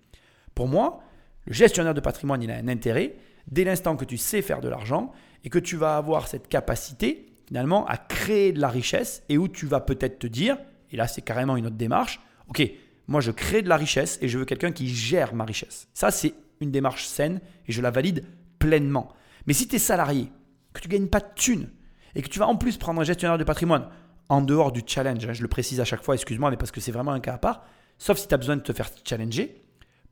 Pour 0.53 0.67
moi, 0.67 1.01
le 1.45 1.53
gestionnaire 1.53 1.93
de 1.93 1.99
patrimoine, 1.99 2.41
il 2.41 2.51
a 2.51 2.55
un 2.55 2.67
intérêt 2.67 3.17
dès 3.47 3.63
l'instant 3.63 3.95
que 3.95 4.05
tu 4.05 4.17
sais 4.17 4.41
faire 4.41 4.61
de 4.61 4.69
l'argent 4.69 5.11
et 5.43 5.49
que 5.49 5.59
tu 5.59 5.75
vas 5.75 5.97
avoir 5.97 6.27
cette 6.27 6.47
capacité 6.47 7.34
finalement 7.47 7.85
à 7.87 7.97
créer 7.97 8.51
de 8.51 8.59
la 8.59 8.69
richesse 8.69 9.23
et 9.29 9.37
où 9.37 9.47
tu 9.47 9.65
vas 9.65 9.79
peut-être 9.79 10.19
te 10.19 10.27
dire, 10.27 10.57
et 10.91 10.97
là 10.97 11.07
c'est 11.07 11.21
carrément 11.21 11.57
une 11.57 11.67
autre 11.67 11.75
démarche, 11.75 12.19
ok, 12.49 12.63
moi 13.07 13.21
je 13.21 13.31
crée 13.31 13.61
de 13.61 13.69
la 13.69 13.77
richesse 13.77 14.17
et 14.21 14.27
je 14.27 14.37
veux 14.37 14.45
quelqu'un 14.45 14.71
qui 14.71 14.87
gère 14.87 15.33
ma 15.35 15.45
richesse. 15.45 15.87
Ça 15.93 16.11
c'est 16.11 16.33
une 16.61 16.71
démarche 16.71 17.05
saine 17.05 17.41
et 17.67 17.71
je 17.71 17.81
la 17.81 17.91
valide 17.91 18.25
pleinement. 18.59 19.13
Mais 19.45 19.53
si 19.53 19.67
tu 19.67 19.75
es 19.75 19.79
salarié, 19.79 20.31
que 20.73 20.81
tu 20.81 20.87
gagnes 20.87 21.07
pas 21.07 21.19
de 21.19 21.29
thunes 21.35 21.69
et 22.15 22.21
que 22.21 22.29
tu 22.29 22.39
vas 22.39 22.47
en 22.47 22.55
plus 22.55 22.77
prendre 22.77 23.01
un 23.01 23.03
gestionnaire 23.03 23.37
de 23.37 23.43
patrimoine 23.43 23.89
en 24.29 24.41
dehors 24.41 24.71
du 24.71 24.81
challenge, 24.85 25.25
hein, 25.25 25.33
je 25.33 25.41
le 25.41 25.47
précise 25.47 25.79
à 25.79 25.85
chaque 25.85 26.03
fois, 26.03 26.15
excuse-moi, 26.15 26.49
mais 26.49 26.57
parce 26.57 26.71
que 26.71 26.81
c'est 26.81 26.91
vraiment 26.91 27.11
un 27.11 27.19
cas 27.19 27.33
à 27.33 27.37
part, 27.37 27.63
sauf 27.97 28.17
si 28.17 28.27
tu 28.27 28.33
as 28.33 28.37
besoin 28.37 28.57
de 28.57 28.61
te 28.61 28.73
faire 28.73 28.89
challenger, 29.03 29.61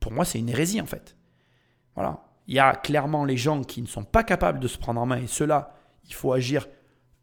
pour 0.00 0.12
moi 0.12 0.24
c'est 0.24 0.38
une 0.38 0.48
hérésie 0.48 0.80
en 0.80 0.86
fait. 0.86 1.16
Voilà. 1.94 2.20
Il 2.46 2.54
y 2.54 2.58
a 2.58 2.74
clairement 2.74 3.24
les 3.24 3.36
gens 3.36 3.62
qui 3.62 3.80
ne 3.80 3.86
sont 3.86 4.04
pas 4.04 4.22
capables 4.22 4.60
de 4.60 4.68
se 4.68 4.76
prendre 4.78 5.00
en 5.00 5.06
main 5.06 5.16
et 5.16 5.26
ceux-là, 5.26 5.74
il 6.06 6.14
faut 6.14 6.32
agir 6.32 6.66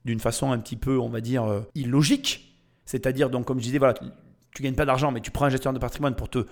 d'une 0.06 0.20
façon 0.20 0.52
un 0.52 0.60
petit 0.60 0.76
peu, 0.76 1.00
on 1.00 1.10
va 1.10 1.22
dire, 1.22 1.44
euh, 1.44 1.62
illogique. 1.76 2.58
C'est-à-dire, 2.86 3.30
donc, 3.30 3.46
comme 3.46 3.60
je 3.60 3.64
disais, 3.64 3.78
voilà, 3.78 3.94
tu 4.54 4.64
gagnes 4.64 4.76
pas 4.76 4.86
d'argent, 4.86 5.12
mais 5.12 5.22
tu 5.22 5.32
prends 5.32 5.46
un 5.46 5.50
gestionnaire 5.50 5.80
de 5.80 5.80
patrimoine 5.80 6.16
pour 6.16 6.30
te 6.30 6.46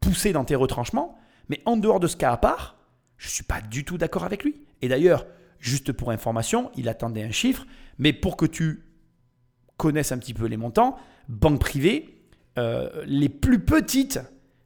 pousser 0.00 0.32
dans 0.32 0.44
tes 0.44 0.54
retranchements. 0.54 1.18
Mais 1.48 1.60
en 1.66 1.76
dehors 1.76 2.00
de 2.00 2.06
ce 2.06 2.16
cas 2.16 2.32
à 2.32 2.36
part, 2.36 2.76
je 3.16 3.26
ne 3.26 3.30
suis 3.30 3.44
pas 3.44 3.60
du 3.60 3.84
tout 3.84 3.98
d'accord 3.98 4.24
avec 4.24 4.44
lui. 4.44 4.62
Et 4.80 4.88
d'ailleurs, 4.88 5.26
juste 5.58 5.92
pour 5.92 6.10
information, 6.10 6.70
il 6.76 6.88
attendait 6.88 7.22
un 7.22 7.30
chiffre, 7.30 7.66
mais 7.98 8.12
pour 8.12 8.36
que 8.36 8.46
tu 8.46 8.84
connaissent 9.76 10.12
un 10.12 10.18
petit 10.18 10.34
peu 10.34 10.46
les 10.46 10.56
montants, 10.56 10.96
banques 11.28 11.60
privées, 11.60 12.26
euh, 12.58 13.02
les 13.06 13.28
plus 13.28 13.60
petites, 13.60 14.20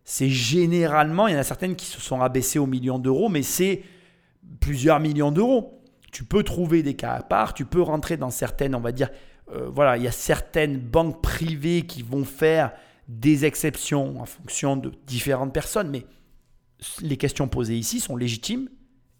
c'est 0.04 0.28
généralement, 0.28 1.26
il 1.26 1.34
y 1.34 1.36
en 1.36 1.40
a 1.40 1.44
certaines 1.44 1.76
qui 1.76 1.86
se 1.86 2.00
sont 2.00 2.20
abaissées 2.20 2.58
aux 2.58 2.66
millions 2.66 2.98
d'euros, 2.98 3.28
mais 3.28 3.42
c'est 3.42 3.82
plusieurs 4.60 5.00
millions 5.00 5.32
d'euros. 5.32 5.82
Tu 6.16 6.24
peux 6.24 6.42
trouver 6.42 6.82
des 6.82 6.94
cas 6.94 7.12
à 7.12 7.22
part, 7.22 7.52
tu 7.52 7.66
peux 7.66 7.82
rentrer 7.82 8.16
dans 8.16 8.30
certaines, 8.30 8.74
on 8.74 8.80
va 8.80 8.90
dire, 8.90 9.10
euh, 9.52 9.68
voilà, 9.68 9.98
il 9.98 10.02
y 10.02 10.08
a 10.08 10.12
certaines 10.12 10.78
banques 10.78 11.20
privées 11.20 11.82
qui 11.82 12.00
vont 12.00 12.24
faire 12.24 12.72
des 13.06 13.44
exceptions 13.44 14.18
en 14.18 14.24
fonction 14.24 14.78
de 14.78 14.92
différentes 15.06 15.52
personnes, 15.52 15.90
mais 15.90 16.06
les 17.02 17.18
questions 17.18 17.48
posées 17.48 17.76
ici 17.76 18.00
sont 18.00 18.16
légitimes 18.16 18.70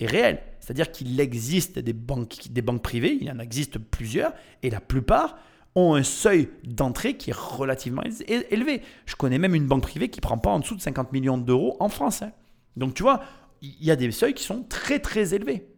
et 0.01 0.07
réelles. 0.07 0.43
C'est-à-dire 0.59 0.91
qu'il 0.91 1.21
existe 1.21 1.79
des 1.79 1.93
banques, 1.93 2.49
privées, 2.83 3.19
il 3.21 3.31
en 3.31 3.41
existe 3.41 3.77
plusieurs, 3.77 4.33
et 4.63 4.71
la 4.71 4.81
plupart 4.81 5.37
ont 5.75 5.97
un 5.97 6.03
seuil 6.03 6.49
d'entrée 6.65 7.19
qui 7.19 7.29
est 7.29 7.37
relativement 7.37 8.05
élevé. 8.27 8.81
Je 9.05 9.17
connais 9.17 9.39
même 9.39 9.55
une 9.55 9.67
banque 9.67 9.83
privée 9.83 10.09
qui 10.09 10.21
ne 10.21 10.23
prend 10.23 10.39
pas 10.39 10.49
en 10.49 10.61
dessous 10.61 10.77
de 10.77 10.81
50 10.81 11.13
millions 11.13 11.37
d'euros 11.37 11.77
en 11.79 11.91
France. 11.91 12.23
Hein. 12.23 12.33
Donc 12.75 12.95
tu 12.95 13.03
vois, 13.03 13.21
il 13.61 13.85
y 13.85 13.91
a 13.91 13.97
des 13.97 14.11
seuils 14.13 14.33
qui 14.33 14.45
sont 14.45 14.63
très 14.63 14.99
très 14.99 15.35
élevés. 15.35 15.76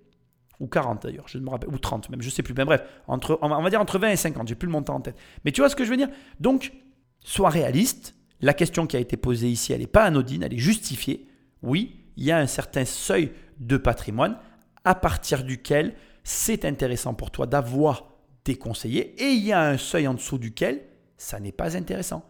Ou 0.60 0.66
40 0.66 1.04
d'ailleurs, 1.04 1.28
je 1.28 1.38
ne 1.38 1.44
me 1.44 1.50
rappelle, 1.50 1.70
ou 1.70 1.78
30 1.78 2.10
même, 2.10 2.20
je 2.20 2.26
ne 2.26 2.32
sais 2.32 2.42
plus. 2.42 2.54
Mais 2.54 2.64
bref, 2.64 2.82
entre, 3.06 3.38
on 3.42 3.48
va 3.48 3.70
dire 3.70 3.80
entre 3.80 3.98
20 3.98 4.10
et 4.10 4.16
50, 4.16 4.48
j'ai 4.48 4.54
plus 4.54 4.66
le 4.66 4.72
montant 4.72 4.96
en 4.96 5.00
tête. 5.00 5.16
Mais 5.44 5.52
tu 5.52 5.60
vois 5.60 5.70
ce 5.70 5.76
que 5.76 5.84
je 5.84 5.90
veux 5.90 5.96
dire? 5.96 6.08
Donc, 6.40 6.72
sois 7.20 7.50
réaliste. 7.50 8.14
La 8.40 8.54
question 8.54 8.86
qui 8.86 8.96
a 8.96 9.00
été 9.00 9.16
posée 9.16 9.48
ici, 9.48 9.72
elle 9.72 9.80
n'est 9.80 9.86
pas 9.86 10.04
anodine, 10.04 10.42
elle 10.42 10.54
est 10.54 10.58
justifiée. 10.58 11.26
Oui, 11.62 12.04
il 12.16 12.24
y 12.24 12.30
a 12.30 12.38
un 12.38 12.46
certain 12.46 12.84
seuil 12.84 13.32
de 13.58 13.76
patrimoine 13.76 14.38
à 14.84 14.94
partir 14.94 15.44
duquel 15.44 15.94
c'est 16.22 16.64
intéressant 16.64 17.14
pour 17.14 17.30
toi 17.30 17.46
d'avoir 17.46 18.06
des 18.44 18.56
conseillers 18.56 19.14
et 19.22 19.30
il 19.32 19.44
y 19.44 19.52
a 19.52 19.62
un 19.62 19.76
seuil 19.76 20.06
en 20.06 20.14
dessous 20.14 20.38
duquel 20.38 20.82
ça 21.16 21.40
n'est 21.40 21.52
pas 21.52 21.76
intéressant. 21.76 22.24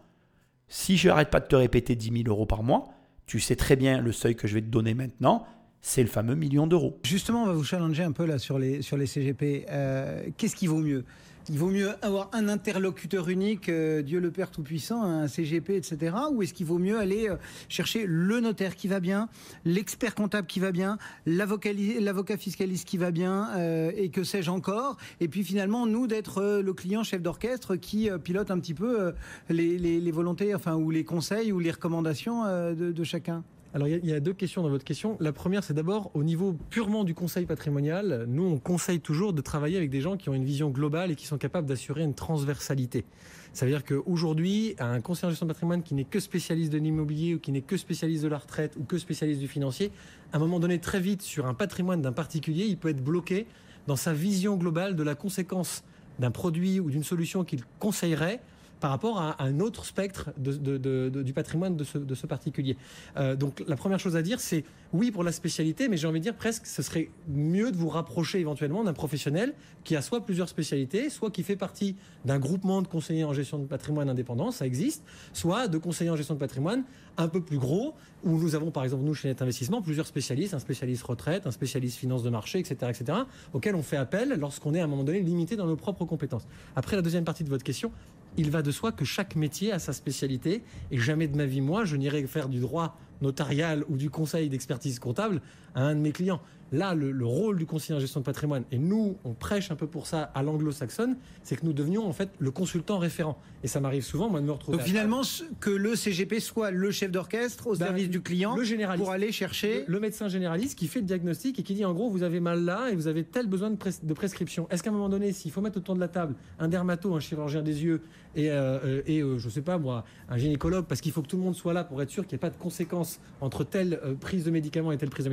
Si 0.67 0.97
je 0.97 1.07
n'arrête 1.07 1.29
pas 1.29 1.39
de 1.39 1.47
te 1.47 1.55
répéter 1.55 1.95
10 1.95 2.23
000 2.23 2.27
euros 2.27 2.45
par 2.45 2.63
mois, 2.63 2.89
tu 3.25 3.39
sais 3.39 3.55
très 3.55 3.75
bien 3.75 4.01
le 4.01 4.11
seuil 4.11 4.35
que 4.35 4.47
je 4.47 4.55
vais 4.55 4.61
te 4.61 4.67
donner 4.67 4.93
maintenant, 4.93 5.45
c'est 5.81 6.01
le 6.01 6.09
fameux 6.09 6.35
million 6.35 6.67
d'euros. 6.67 6.99
Justement, 7.03 7.43
on 7.43 7.47
va 7.47 7.53
vous 7.53 7.63
challenger 7.63 8.03
un 8.03 8.11
peu 8.11 8.25
là 8.25 8.37
sur 8.37 8.59
les, 8.59 8.81
sur 8.81 8.97
les 8.97 9.05
CGP. 9.05 9.65
Euh, 9.69 10.23
qu'est-ce 10.37 10.55
qui 10.55 10.67
vaut 10.67 10.79
mieux? 10.79 11.05
Il 11.51 11.57
vaut 11.57 11.69
mieux 11.69 11.93
avoir 12.03 12.29
un 12.33 12.47
interlocuteur 12.47 13.27
unique, 13.27 13.69
euh, 13.69 14.03
Dieu 14.03 14.19
le 14.19 14.29
Père 14.29 14.51
Tout-Puissant, 14.51 15.01
un 15.01 15.27
CGP, 15.27 15.77
etc. 15.77 16.15
Ou 16.31 16.43
est-ce 16.43 16.53
qu'il 16.53 16.67
vaut 16.67 16.77
mieux 16.77 16.99
aller 16.99 17.27
euh, 17.27 17.37
chercher 17.69 18.05
le 18.05 18.39
notaire 18.39 18.75
qui 18.75 18.87
va 18.87 18.99
bien, 18.99 19.29
l'expert 19.65 20.13
comptable 20.13 20.45
qui 20.45 20.59
va 20.59 20.71
bien, 20.71 20.99
l'avocat 21.25 22.37
fiscaliste 22.37 22.87
qui 22.87 22.97
va 22.97 23.09
bien, 23.09 23.49
et 23.95 24.09
que 24.09 24.23
sais-je 24.23 24.51
encore? 24.51 24.97
Et 25.21 25.27
puis 25.27 25.43
finalement, 25.43 25.87
nous, 25.87 26.05
d'être 26.05 26.61
le 26.61 26.73
client 26.73 27.03
chef 27.03 27.21
d'orchestre 27.21 27.77
qui 27.77 28.09
pilote 28.23 28.51
un 28.51 28.59
petit 28.59 28.75
peu 28.75 29.13
les, 29.49 30.11
volontés, 30.11 30.53
enfin, 30.53 30.75
ou 30.75 30.91
les 30.91 31.03
conseils 31.03 31.51
ou 31.51 31.59
les 31.59 31.71
recommandations 31.71 32.43
de 32.73 33.03
chacun 33.03 33.43
alors 33.73 33.87
il 33.87 34.03
y, 34.03 34.13
a 34.13 34.19
deux 34.19 34.33
questions 34.33 34.63
dans 34.63 34.69
votre 34.69 34.83
question. 34.83 35.15
La 35.19 35.31
première, 35.31 35.63
c'est 35.63 35.75
d'abord 35.75 36.09
au 36.15 36.23
niveau 36.23 36.57
purement 36.71 37.03
du 37.03 37.13
conseil 37.13 37.45
patrimonial. 37.45 38.25
Nous, 38.27 38.43
on 38.43 38.57
conseille 38.57 38.99
toujours 38.99 39.31
de 39.31 39.41
travailler 39.41 39.77
avec 39.77 39.91
des 39.91 40.01
gens 40.01 40.17
qui 40.17 40.27
ont 40.29 40.33
une 40.33 40.43
vision 40.43 40.69
globale 40.71 41.11
et 41.11 41.15
qui 41.15 41.27
sont 41.27 41.37
capables 41.37 41.67
d'assurer 41.67 42.01
une 42.01 42.15
transversalité. 42.15 43.05
Ça 43.53 43.65
veut 43.65 43.71
dire 43.71 43.83
qu'aujourd'hui, 43.85 44.75
un 44.79 45.01
conseiller 45.01 45.27
en 45.27 45.29
gestion 45.29 45.45
de 45.45 45.53
patrimoine 45.53 45.83
qui 45.83 45.93
n'est 45.93 46.03
que 46.03 46.19
spécialiste 46.19 46.71
de 46.71 46.79
l'immobilier 46.79 47.35
ou 47.35 47.39
qui 47.39 47.51
n'est 47.51 47.61
que 47.61 47.77
spécialiste 47.77 48.23
de 48.23 48.27
la 48.27 48.39
retraite 48.39 48.75
ou 48.75 48.83
que 48.85 48.97
spécialiste 48.97 49.39
du 49.39 49.47
financier, 49.47 49.91
à 50.33 50.37
un 50.37 50.39
moment 50.39 50.59
donné, 50.59 50.79
très 50.79 50.99
vite, 50.99 51.21
sur 51.21 51.45
un 51.45 51.53
patrimoine 51.53 52.01
d'un 52.01 52.11
particulier, 52.11 52.65
il 52.65 52.77
peut 52.77 52.89
être 52.89 53.03
bloqué 53.03 53.45
dans 53.85 53.95
sa 53.95 54.13
vision 54.13 54.55
globale 54.55 54.95
de 54.95 55.03
la 55.03 55.13
conséquence 55.13 55.83
d'un 56.17 56.31
produit 56.31 56.79
ou 56.79 56.89
d'une 56.89 57.03
solution 57.03 57.43
qu'il 57.43 57.61
conseillerait 57.77 58.39
par 58.79 58.91
rapport 58.91 59.19
à 59.19 59.43
un 59.43 59.59
autre 59.59 59.85
spectre 59.85 60.31
du 60.37 61.33
patrimoine 61.33 61.75
de 61.75 61.83
ce, 61.83 62.27
particulier. 62.27 62.77
Euh, 63.17 63.35
donc 63.35 63.63
la 63.67 63.75
première 63.75 63.99
chose 63.99 64.15
à 64.15 64.21
dire, 64.21 64.39
c'est 64.39 64.63
oui 64.93 65.11
pour 65.11 65.23
la 65.23 65.31
spécialité, 65.31 65.87
mais 65.87 65.97
j'ai 65.97 66.07
envie 66.07 66.19
de 66.19 66.23
dire 66.23 66.35
presque 66.35 66.65
ce 66.65 66.81
serait 66.81 67.09
mieux 67.27 67.71
de 67.71 67.77
vous 67.77 67.89
rapprocher 67.89 68.39
éventuellement 68.39 68.83
d'un 68.83 68.93
professionnel 68.93 69.53
qui 69.83 69.95
a 69.95 70.01
soit 70.01 70.25
plusieurs 70.25 70.49
spécialités, 70.49 71.09
soit 71.09 71.31
qui 71.31 71.43
fait 71.43 71.55
partie 71.55 71.95
d'un 72.25 72.39
groupement 72.39 72.81
de 72.81 72.87
conseillers 72.87 73.23
en 73.23 73.33
gestion 73.33 73.59
de 73.59 73.65
patrimoine 73.65 74.09
indépendant, 74.09 74.51
ça 74.51 74.65
existe, 74.65 75.03
soit 75.33 75.67
de 75.67 75.77
conseillers 75.77 76.09
en 76.09 76.15
gestion 76.15 76.35
de 76.35 76.39
patrimoine 76.39 76.83
un 77.17 77.27
peu 77.27 77.41
plus 77.41 77.57
gros, 77.57 77.95
où 78.23 78.37
nous 78.37 78.55
avons 78.55 78.71
par 78.71 78.83
exemple 78.83 79.03
nous 79.03 79.13
chez 79.13 79.27
Net 79.27 79.41
Investissement 79.41 79.81
plusieurs 79.81 80.07
spécialistes, 80.07 80.53
un 80.53 80.59
spécialiste 80.59 81.03
retraite, 81.03 81.47
un 81.47 81.51
spécialiste 81.51 81.97
finance 81.97 82.23
de 82.23 82.29
marché, 82.29 82.59
etc., 82.59 82.75
etc., 82.89 83.19
auquel 83.53 83.75
on 83.75 83.83
fait 83.83 83.97
appel 83.97 84.35
lorsqu'on 84.39 84.73
est 84.73 84.79
à 84.79 84.85
un 84.85 84.87
moment 84.87 85.03
donné 85.03 85.21
limité 85.21 85.55
dans 85.55 85.67
nos 85.67 85.75
propres 85.75 86.05
compétences. 86.05 86.47
Après 86.75 86.95
la 86.95 87.01
deuxième 87.01 87.25
partie 87.25 87.43
de 87.43 87.49
votre 87.49 87.63
question, 87.63 87.91
il 88.37 88.51
va 88.51 88.61
de 88.61 88.71
soi 88.71 88.91
que 88.91 89.05
chaque 89.05 89.35
métier 89.35 89.71
a 89.71 89.79
sa 89.79 89.93
spécialité 89.93 90.63
et 90.91 90.97
jamais 90.97 91.27
de 91.27 91.35
ma 91.35 91.45
vie, 91.45 91.61
moi, 91.61 91.85
je 91.85 91.95
n'irai 91.95 92.25
faire 92.27 92.49
du 92.49 92.59
droit 92.59 92.97
notarial 93.21 93.83
ou 93.89 93.97
du 93.97 94.09
conseil 94.09 94.49
d'expertise 94.49 94.99
comptable 94.99 95.41
à 95.75 95.83
un 95.83 95.95
de 95.95 95.99
mes 95.99 96.11
clients. 96.11 96.41
Là, 96.71 96.93
le, 96.93 97.25
rôle 97.25 97.57
du 97.57 97.65
conseiller 97.65 97.95
en 97.95 97.99
gestion 97.99 98.19
de 98.19 98.25
patrimoine, 98.25 98.63
et 98.71 98.77
nous, 98.77 99.17
on 99.23 99.33
prêche 99.33 99.71
un 99.71 99.75
peu 99.75 99.87
pour 99.87 100.05
ça 100.05 100.31
à 100.35 100.43
l'anglo-saxonne, 100.43 101.17
c'est 101.41 101.55
que 101.55 101.65
nous 101.65 101.73
devenions 101.73 102.07
en 102.07 102.13
fait 102.13 102.29
le 102.37 102.51
consultant 102.51 102.99
référent. 102.99 103.39
Et 103.63 103.67
ça 103.67 103.79
m'arrive 103.79 104.03
souvent, 104.03 104.29
moi, 104.29 104.39
de 104.39 104.45
me 104.45 104.51
retrouver. 104.51 104.77
Donc 104.77 104.85
finalement, 104.85 105.21
que 105.59 105.71
le 105.71 105.95
CGP 105.95 106.39
soit 106.39 106.71
le 106.71 106.91
chef 106.91 107.11
d'orchestre 107.11 107.67
au 107.67 107.71
ben, 107.71 107.87
service 107.87 108.09
du 108.09 108.21
client 108.21 108.55
le 108.55 108.63
généraliste, 108.63 109.03
pour 109.03 109.11
aller 109.11 109.31
chercher. 109.31 109.83
Le, 109.87 109.99
médecin 109.99 110.27
généraliste 110.27 110.77
qui 110.77 110.87
fait 110.87 110.99
le 110.99 111.05
diagnostic 111.05 111.59
et 111.59 111.63
qui 111.63 111.73
dit 111.73 111.83
en 111.83 111.93
gros, 111.93 112.09
vous 112.09 112.23
avez 112.23 112.39
mal 112.39 112.63
là 112.63 112.89
et 112.91 112.95
vous 112.95 113.07
avez 113.07 113.23
tel 113.23 113.47
besoin 113.47 113.71
de, 113.71 114.13
prescription. 114.13 114.67
Est-ce 114.69 114.83
qu'à 114.83 114.91
un 114.91 114.93
moment 114.93 115.09
donné, 115.09 115.33
s'il 115.33 115.51
faut 115.51 115.61
mettre 115.61 115.77
autour 115.77 115.95
de 115.95 115.99
la 115.99 116.07
table 116.07 116.35
un 116.59 116.67
dermato, 116.67 117.15
un 117.15 117.19
chirurgien 117.19 117.63
des 117.63 117.83
yeux 117.83 118.01
et, 118.35 118.49
euh, 118.49 118.79
euh, 118.83 119.01
et 119.07 119.21
euh, 119.21 119.39
je 119.39 119.49
sais 119.49 119.61
pas 119.61 119.77
moi, 119.77 120.05
un 120.29 120.37
gynécologue, 120.37 120.85
parce 120.85 121.01
qu'il 121.01 121.11
faut 121.11 121.21
que 121.21 121.27
tout 121.27 121.37
le 121.37 121.43
monde 121.43 121.55
soit 121.55 121.73
là 121.73 121.83
pour 121.83 122.01
être 122.01 122.11
sûr 122.11 122.23
qu'il 122.23 122.35
n'y 122.35 122.39
ait 122.39 122.47
pas 122.47 122.49
de 122.49 122.57
conséquences 122.57 123.19
entre 123.41 123.63
telle 123.63 123.99
prise 124.21 124.45
de 124.45 124.51
médicaments 124.51 124.91
et 124.91 124.97
telle 124.97 125.09
prise 125.09 125.25
de 125.25 125.29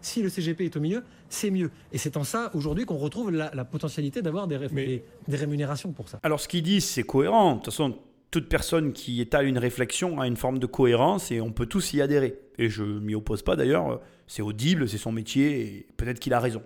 si 0.00 0.22
le 0.22 0.28
CGP 0.28 0.64
est 0.64 0.76
au 0.76 0.80
milieu, 0.80 1.04
c'est 1.28 1.50
mieux. 1.50 1.70
Et 1.92 1.98
c'est 1.98 2.16
en 2.16 2.24
ça, 2.24 2.50
aujourd'hui, 2.54 2.84
qu'on 2.84 2.96
retrouve 2.96 3.30
la, 3.30 3.64
potentialité 3.64 4.22
d'avoir 4.22 4.46
des, 4.46 5.02
des, 5.28 5.36
rémunérations 5.36 5.92
pour 5.92 6.08
ça. 6.08 6.20
Alors, 6.22 6.40
ce 6.40 6.48
qu'ils 6.48 6.62
disent, 6.62 6.84
c'est 6.84 7.04
cohérent. 7.04 7.52
De 7.52 7.56
toute 7.56 7.66
façon, 7.66 7.96
toute 8.32 8.48
personne 8.48 8.92
qui 8.92 9.28
à 9.32 9.42
une 9.42 9.58
réflexion 9.58 10.20
a 10.20 10.26
une 10.26 10.36
forme 10.36 10.58
de 10.58 10.66
cohérence 10.66 11.30
et 11.30 11.40
on 11.40 11.52
peut 11.52 11.66
tous 11.66 11.92
y 11.92 12.00
adhérer. 12.00 12.40
Et 12.58 12.68
je 12.68 12.82
ne 12.82 13.00
m'y 13.00 13.14
oppose 13.14 13.42
pas 13.42 13.56
d'ailleurs. 13.56 14.00
C'est 14.26 14.42
audible, 14.42 14.88
c'est 14.88 14.98
son 14.98 15.12
métier 15.12 15.60
et 15.60 15.86
peut-être 15.96 16.18
qu'il 16.18 16.32
a 16.32 16.40
raison. 16.40 16.62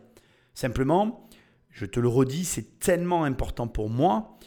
Simplement, 0.54 1.28
je 1.70 1.84
te 1.84 2.00
le 2.00 2.08
redis, 2.08 2.44
c'est 2.44 2.78
tellement 2.78 3.24
important 3.24 3.66
pour 3.66 3.90
moi. 3.90 4.38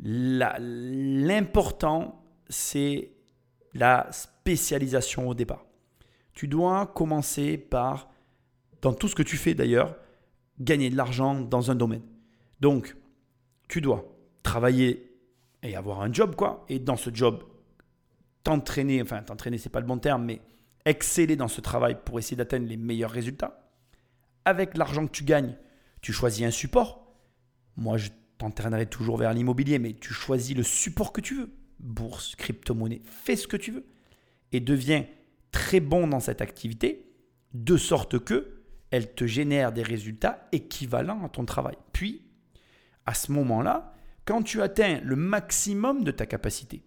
L'important, 0.00 2.24
c'est 2.48 3.12
la 3.72 4.08
spécialisation 4.10 5.28
au 5.28 5.34
départ. 5.34 5.64
Tu 6.34 6.48
dois 6.48 6.86
commencer 6.86 7.56
par 7.56 8.10
dans 8.82 8.92
tout 8.92 9.08
ce 9.08 9.14
que 9.14 9.22
tu 9.22 9.38
fais 9.38 9.54
d'ailleurs, 9.54 9.96
gagner 10.60 10.90
de 10.90 10.96
l'argent 10.96 11.40
dans 11.40 11.70
un 11.70 11.74
domaine. 11.74 12.02
Donc, 12.60 12.96
tu 13.66 13.80
dois 13.80 14.04
travailler 14.42 15.10
et 15.62 15.74
avoir 15.74 16.02
un 16.02 16.12
job, 16.12 16.36
quoi. 16.36 16.64
Et 16.68 16.78
dans 16.78 16.96
ce 16.96 17.10
job, 17.12 17.42
t'entraîner, 18.42 19.00
enfin, 19.00 19.22
t'entraîner, 19.22 19.56
c'est 19.56 19.70
pas 19.70 19.80
le 19.80 19.86
bon 19.86 19.98
terme, 19.98 20.24
mais 20.24 20.42
exceller 20.84 21.34
dans 21.34 21.48
ce 21.48 21.62
travail 21.62 21.96
pour 22.04 22.18
essayer 22.18 22.36
d'atteindre 22.36 22.66
les 22.66 22.76
meilleurs 22.76 23.10
résultats. 23.10 23.70
Avec 24.44 24.76
l'argent 24.76 25.06
que 25.06 25.12
tu 25.12 25.24
gagnes, 25.24 25.56
tu 26.02 26.12
choisis 26.12 26.44
un 26.44 26.50
support. 26.50 27.06
Moi, 27.76 27.96
je 27.96 28.10
t'entraînerai 28.36 28.86
toujours 28.86 29.16
vers 29.16 29.32
l'immobilier, 29.32 29.78
mais 29.78 29.94
tu 29.94 30.12
choisis 30.12 30.54
le 30.54 30.62
support 30.62 31.14
que 31.14 31.22
tu 31.22 31.34
veux. 31.34 31.50
Bourse, 31.80 32.36
crypto-monnaie, 32.36 33.00
fais 33.04 33.36
ce 33.36 33.48
que 33.48 33.56
tu 33.56 33.70
veux. 33.70 33.86
Et 34.52 34.60
deviens 34.60 35.06
très 35.54 35.78
bon 35.78 36.08
dans 36.08 36.18
cette 36.18 36.42
activité, 36.42 37.06
de 37.54 37.76
sorte 37.76 38.18
que 38.18 38.64
elle 38.90 39.14
te 39.14 39.24
génère 39.24 39.72
des 39.72 39.84
résultats 39.84 40.48
équivalents 40.50 41.24
à 41.24 41.28
ton 41.28 41.44
travail. 41.44 41.76
Puis, 41.92 42.26
à 43.06 43.14
ce 43.14 43.30
moment-là, 43.30 43.94
quand 44.24 44.42
tu 44.42 44.62
atteins 44.62 45.00
le 45.04 45.14
maximum 45.14 46.02
de 46.02 46.10
ta 46.10 46.26
capacité, 46.26 46.82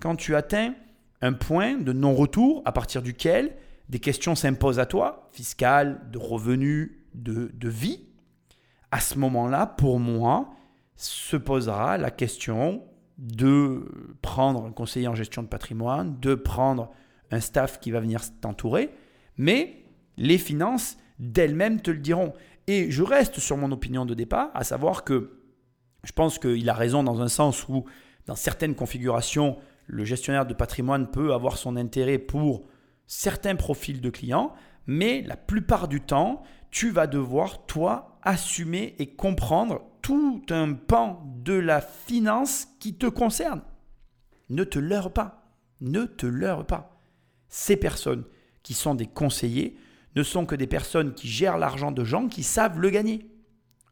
quand 0.00 0.16
tu 0.16 0.36
atteins 0.36 0.74
un 1.22 1.32
point 1.32 1.78
de 1.78 1.94
non-retour 1.94 2.62
à 2.66 2.72
partir 2.72 3.00
duquel 3.00 3.56
des 3.88 4.00
questions 4.00 4.34
s'imposent 4.34 4.78
à 4.78 4.86
toi, 4.86 5.26
fiscales, 5.30 6.10
de 6.10 6.18
revenus, 6.18 6.92
de, 7.14 7.50
de 7.54 7.68
vie, 7.70 8.04
à 8.90 9.00
ce 9.00 9.18
moment-là, 9.18 9.66
pour 9.66 9.98
moi, 9.98 10.50
se 10.96 11.38
posera 11.38 11.96
la 11.96 12.10
question 12.10 12.84
de 13.16 14.16
prendre 14.20 14.66
un 14.66 14.72
conseiller 14.72 15.08
en 15.08 15.14
gestion 15.14 15.42
de 15.42 15.48
patrimoine, 15.48 16.20
de 16.20 16.34
prendre 16.34 16.90
un 17.30 17.40
staff 17.40 17.80
qui 17.80 17.90
va 17.90 18.00
venir 18.00 18.20
t'entourer, 18.40 18.90
mais 19.36 19.84
les 20.16 20.38
finances 20.38 20.96
d'elles-mêmes 21.18 21.80
te 21.80 21.90
le 21.90 21.98
diront. 21.98 22.32
Et 22.66 22.90
je 22.90 23.02
reste 23.02 23.40
sur 23.40 23.56
mon 23.56 23.72
opinion 23.72 24.06
de 24.06 24.14
départ, 24.14 24.50
à 24.54 24.64
savoir 24.64 25.04
que 25.04 25.40
je 26.04 26.12
pense 26.12 26.38
qu'il 26.38 26.68
a 26.68 26.74
raison 26.74 27.02
dans 27.02 27.20
un 27.20 27.28
sens 27.28 27.68
où, 27.68 27.84
dans 28.26 28.36
certaines 28.36 28.74
configurations, 28.74 29.58
le 29.86 30.04
gestionnaire 30.04 30.46
de 30.46 30.54
patrimoine 30.54 31.10
peut 31.10 31.34
avoir 31.34 31.58
son 31.58 31.76
intérêt 31.76 32.18
pour 32.18 32.66
certains 33.06 33.56
profils 33.56 34.00
de 34.00 34.10
clients, 34.10 34.52
mais 34.86 35.22
la 35.22 35.36
plupart 35.36 35.88
du 35.88 36.00
temps, 36.00 36.42
tu 36.70 36.90
vas 36.90 37.06
devoir, 37.06 37.66
toi, 37.66 38.18
assumer 38.22 38.94
et 38.98 39.14
comprendre 39.14 39.82
tout 40.02 40.42
un 40.50 40.74
pan 40.74 41.22
de 41.42 41.54
la 41.54 41.80
finance 41.80 42.68
qui 42.78 42.94
te 42.94 43.06
concerne. 43.06 43.62
Ne 44.48 44.64
te 44.64 44.78
leurre 44.78 45.12
pas. 45.12 45.52
Ne 45.80 46.04
te 46.04 46.26
leurre 46.26 46.66
pas. 46.66 46.89
Ces 47.50 47.76
personnes 47.76 48.24
qui 48.62 48.74
sont 48.74 48.94
des 48.94 49.06
conseillers 49.06 49.76
ne 50.16 50.22
sont 50.22 50.46
que 50.46 50.54
des 50.54 50.66
personnes 50.66 51.14
qui 51.14 51.28
gèrent 51.28 51.58
l'argent 51.58 51.92
de 51.92 52.04
gens 52.04 52.28
qui 52.28 52.42
savent 52.42 52.80
le 52.80 52.90
gagner. 52.90 53.26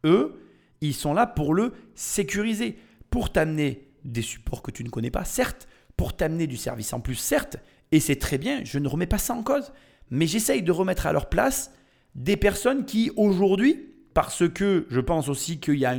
Eux, 0.05 0.41
ils 0.81 0.95
sont 0.95 1.13
là 1.13 1.27
pour 1.27 1.55
le 1.55 1.73
sécuriser, 1.95 2.79
pour 3.11 3.31
t'amener 3.33 3.89
des 4.05 4.23
supports 4.23 4.63
que 4.63 4.71
tu 4.71 4.85
ne 4.85 4.89
connais 4.89 5.11
pas, 5.11 5.25
certes, 5.25 5.69
pour 5.97 6.17
t'amener 6.17 6.47
du 6.47 6.57
service 6.57 6.93
en 6.93 7.01
plus, 7.01 7.17
certes, 7.17 7.57
et 7.91 8.01
c'est 8.01 8.17
très 8.17 8.39
bien, 8.39 8.63
je 8.65 8.79
ne 8.79 8.89
remets 8.89 9.07
pas 9.07 9.19
ça 9.19 9.35
en 9.35 9.43
cause, 9.43 9.73
mais 10.11 10.27
j'essaye 10.27 10.63
de 10.63 10.73
remettre 10.73 11.07
à 11.07 11.13
leur 11.13 11.29
place 11.29 11.73
des 12.15 12.37
personnes 12.37 12.85
qui 12.85 13.11
aujourd'hui, 13.17 13.95
parce 14.15 14.49
que 14.49 14.87
je 14.89 15.01
pense 15.01 15.29
aussi 15.29 15.61
qu'il 15.61 15.79
y 15.79 15.87
a 15.87 15.97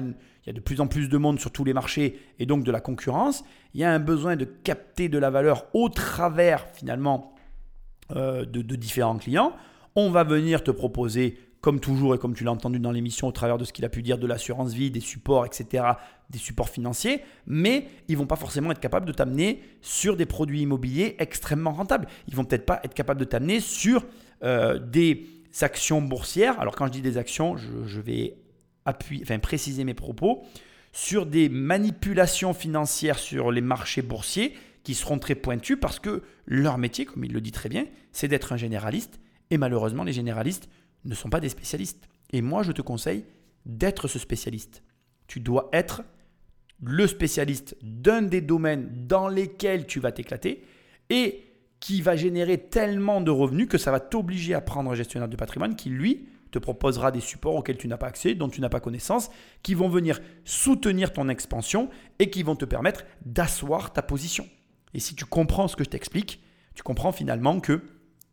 y 0.48 0.50
a 0.50 0.54
de 0.54 0.60
plus 0.60 0.82
en 0.82 0.88
plus 0.88 1.10
de 1.10 1.18
monde 1.18 1.40
sur 1.40 1.52
tous 1.52 1.64
les 1.64 1.74
marchés 1.74 2.20
et 2.40 2.46
donc 2.46 2.64
de 2.64 2.72
la 2.72 2.82
concurrence, 2.82 3.44
il 3.74 3.82
y 3.82 3.84
a 3.84 3.92
un 3.92 4.00
besoin 4.00 4.36
de 4.36 4.46
capter 4.46 5.10
de 5.10 5.18
la 5.18 5.30
valeur 5.30 5.68
au 5.74 5.90
travers 5.90 6.68
finalement 6.74 7.36
euh, 8.16 8.46
de, 8.46 8.76
différents 8.76 9.18
clients. 9.18 9.54
On 9.96 10.10
va 10.10 10.24
venir 10.24 10.64
te 10.64 10.72
proposer 10.72 11.38
comme 11.62 11.80
toujours 11.80 12.16
et 12.16 12.18
comme 12.18 12.34
tu 12.34 12.44
l'as 12.44 12.52
entendu 12.52 12.80
dans 12.80 12.92
l'émission 12.92 13.28
au 13.28 13.32
travers 13.32 13.58
de 13.58 13.66
ce 13.66 13.74
qu'il 13.74 13.84
a 13.86 13.90
pu 13.90 14.02
dire 14.02 14.18
de 14.18 14.26
l'assurance 14.26 14.74
vie, 14.74 14.92
des 14.92 15.00
supports, 15.02 15.46
etc., 15.46 15.84
des 16.30 16.40
supports 16.40 16.70
financiers, 16.70 17.22
mais 17.46 17.88
ils 18.08 18.18
vont 18.18 18.26
pas 18.26 18.36
forcément 18.36 18.72
être 18.72 18.80
capables 18.80 19.06
de 19.06 19.12
t'amener 19.12 19.62
sur 19.82 20.16
des 20.16 20.26
produits 20.26 20.62
immobiliers 20.62 21.16
extrêmement 21.20 21.72
rentables. 21.72 22.08
Ils 22.28 22.36
vont 22.36 22.46
peut-être 22.46 22.66
pas 22.66 22.80
être 22.84 22.94
capables 22.94 23.20
de 23.20 23.26
t'amener 23.26 23.60
sur 23.60 24.06
euh, 24.44 24.80
des 24.80 25.28
actions 25.62 26.02
boursières. 26.02 26.60
Alors 26.60 26.76
quand 26.76 26.88
je 26.88 26.92
dis 26.92 27.02
des 27.02 27.18
actions, 27.18 27.58
je, 27.58 28.00
vais 28.00 28.38
appuyer, 28.86 29.24
enfin, 29.24 29.40
préciser 29.40 29.84
mes 29.84 29.94
propos 29.94 30.44
sur 30.92 31.26
des 31.26 31.50
manipulations 31.50 32.54
financières 32.54 33.20
sur 33.20 33.52
les 33.52 33.62
marchés 33.62 34.02
boursiers 34.02 34.54
qui 34.84 34.96
seront 34.96 35.20
très 35.20 35.36
pointus 35.36 35.78
parce 35.80 36.00
que 36.00 36.24
leur 36.46 36.78
métier, 36.78 37.06
comme 37.06 37.24
il 37.24 37.34
le 37.34 37.42
dit 37.42 37.52
très 37.52 37.70
bien, 37.70 37.86
c'est 38.12 38.28
d'être 38.28 38.54
un 38.54 38.58
généraliste. 38.58 39.20
Et 39.52 39.58
malheureusement, 39.58 40.04
les 40.04 40.14
généralistes 40.14 40.70
ne 41.06 41.16
sont 41.16 41.30
pas 41.30 41.40
des 41.40 41.50
spécialistes. 41.50 42.08
Et 42.32 42.42
moi, 42.42 42.64
je 42.64 42.72
te 42.72 42.82
conseille 42.82 43.26
d'être 43.66 44.08
ce 44.08 44.20
spécialiste. 44.20 44.84
Tu 45.28 45.40
dois 45.40 45.70
être 45.74 46.04
le 46.82 47.08
spécialiste 47.08 47.76
d'un 47.82 48.22
des 48.22 48.42
domaines 48.42 48.90
dans 49.08 49.28
lesquels 49.28 49.86
tu 49.86 50.00
vas 50.00 50.12
t'éclater 50.12 50.64
et 51.10 51.44
qui 51.80 52.02
va 52.02 52.16
générer 52.16 52.58
tellement 52.58 53.22
de 53.22 53.32
revenus 53.32 53.68
que 53.68 53.78
ça 53.78 53.92
va 53.92 54.00
t'obliger 54.00 54.54
à 54.54 54.62
prendre 54.62 54.92
un 54.92 54.96
gestionnaire 54.96 55.30
de 55.30 55.36
patrimoine 55.36 55.76
qui, 55.76 55.90
lui, 55.90 56.28
te 56.52 56.60
proposera 56.60 57.12
des 57.12 57.20
supports 57.20 57.56
auxquels 57.56 57.78
tu 57.78 57.88
n'as 57.88 57.98
pas 57.98 58.08
accès, 58.08 58.34
dont 58.34 58.50
tu 58.50 58.60
n'as 58.62 58.70
pas 58.70 58.80
connaissance, 58.80 59.30
qui 59.62 59.76
vont 59.76 59.90
venir 59.90 60.20
soutenir 60.46 61.14
ton 61.14 61.30
expansion 61.30 61.90
et 62.18 62.30
qui 62.30 62.44
vont 62.44 62.56
te 62.56 62.66
permettre 62.66 63.06
d'asseoir 63.26 63.94
ta 63.94 64.02
position. 64.02 64.48
Et 64.94 65.00
si 65.00 65.16
tu 65.16 65.26
comprends 65.26 65.68
ce 65.68 65.76
que 65.76 65.84
je 65.84 65.90
t'explique, 65.90 66.42
tu 66.74 66.84
comprends 66.84 67.12
finalement 67.12 67.60
que 67.60 67.82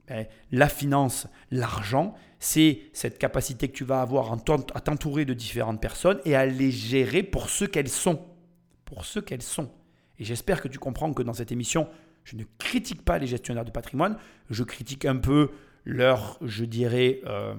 ben, 0.09 0.27
la 0.53 0.69
finance, 0.69 1.27
l'argent, 1.51 2.15
c'est 2.39 2.83
cette 2.93 3.19
capacité 3.19 3.69
que 3.69 3.77
tu 3.77 3.85
vas 3.85 4.01
avoir 4.01 4.33
à 4.33 4.81
t'entourer 4.81 5.25
de 5.25 5.35
différentes 5.35 5.81
personnes 5.81 6.21
et 6.25 6.37
à 6.37 6.47
les 6.47 6.71
gérer 6.71 7.23
pour 7.23 7.51
ce 7.51 7.65
qu'elles 7.65 7.89
sont. 7.89 8.21
Pour 8.85 9.05
ce 9.05 9.19
qu'elles 9.19 9.43
sont. 9.43 9.71
Et 10.19 10.25
j'espère 10.25 10.61
que 10.61 10.69
tu 10.69 10.79
comprends 10.79 11.13
que 11.13 11.23
dans 11.23 11.33
cette 11.33 11.53
émission, 11.53 11.89
je 12.25 12.37
ne 12.37 12.45
critique 12.59 13.05
pas 13.05 13.19
les 13.19 13.27
gestionnaires 13.27 13.65
de 13.65 13.71
patrimoine, 13.71 14.17
je 14.51 14.65
critique 14.65 15.05
un 15.05 15.17
peu 15.17 15.51
leur, 15.85 16.39
je 16.41 16.65
dirais, 16.65 17.21
euh, 17.27 17.55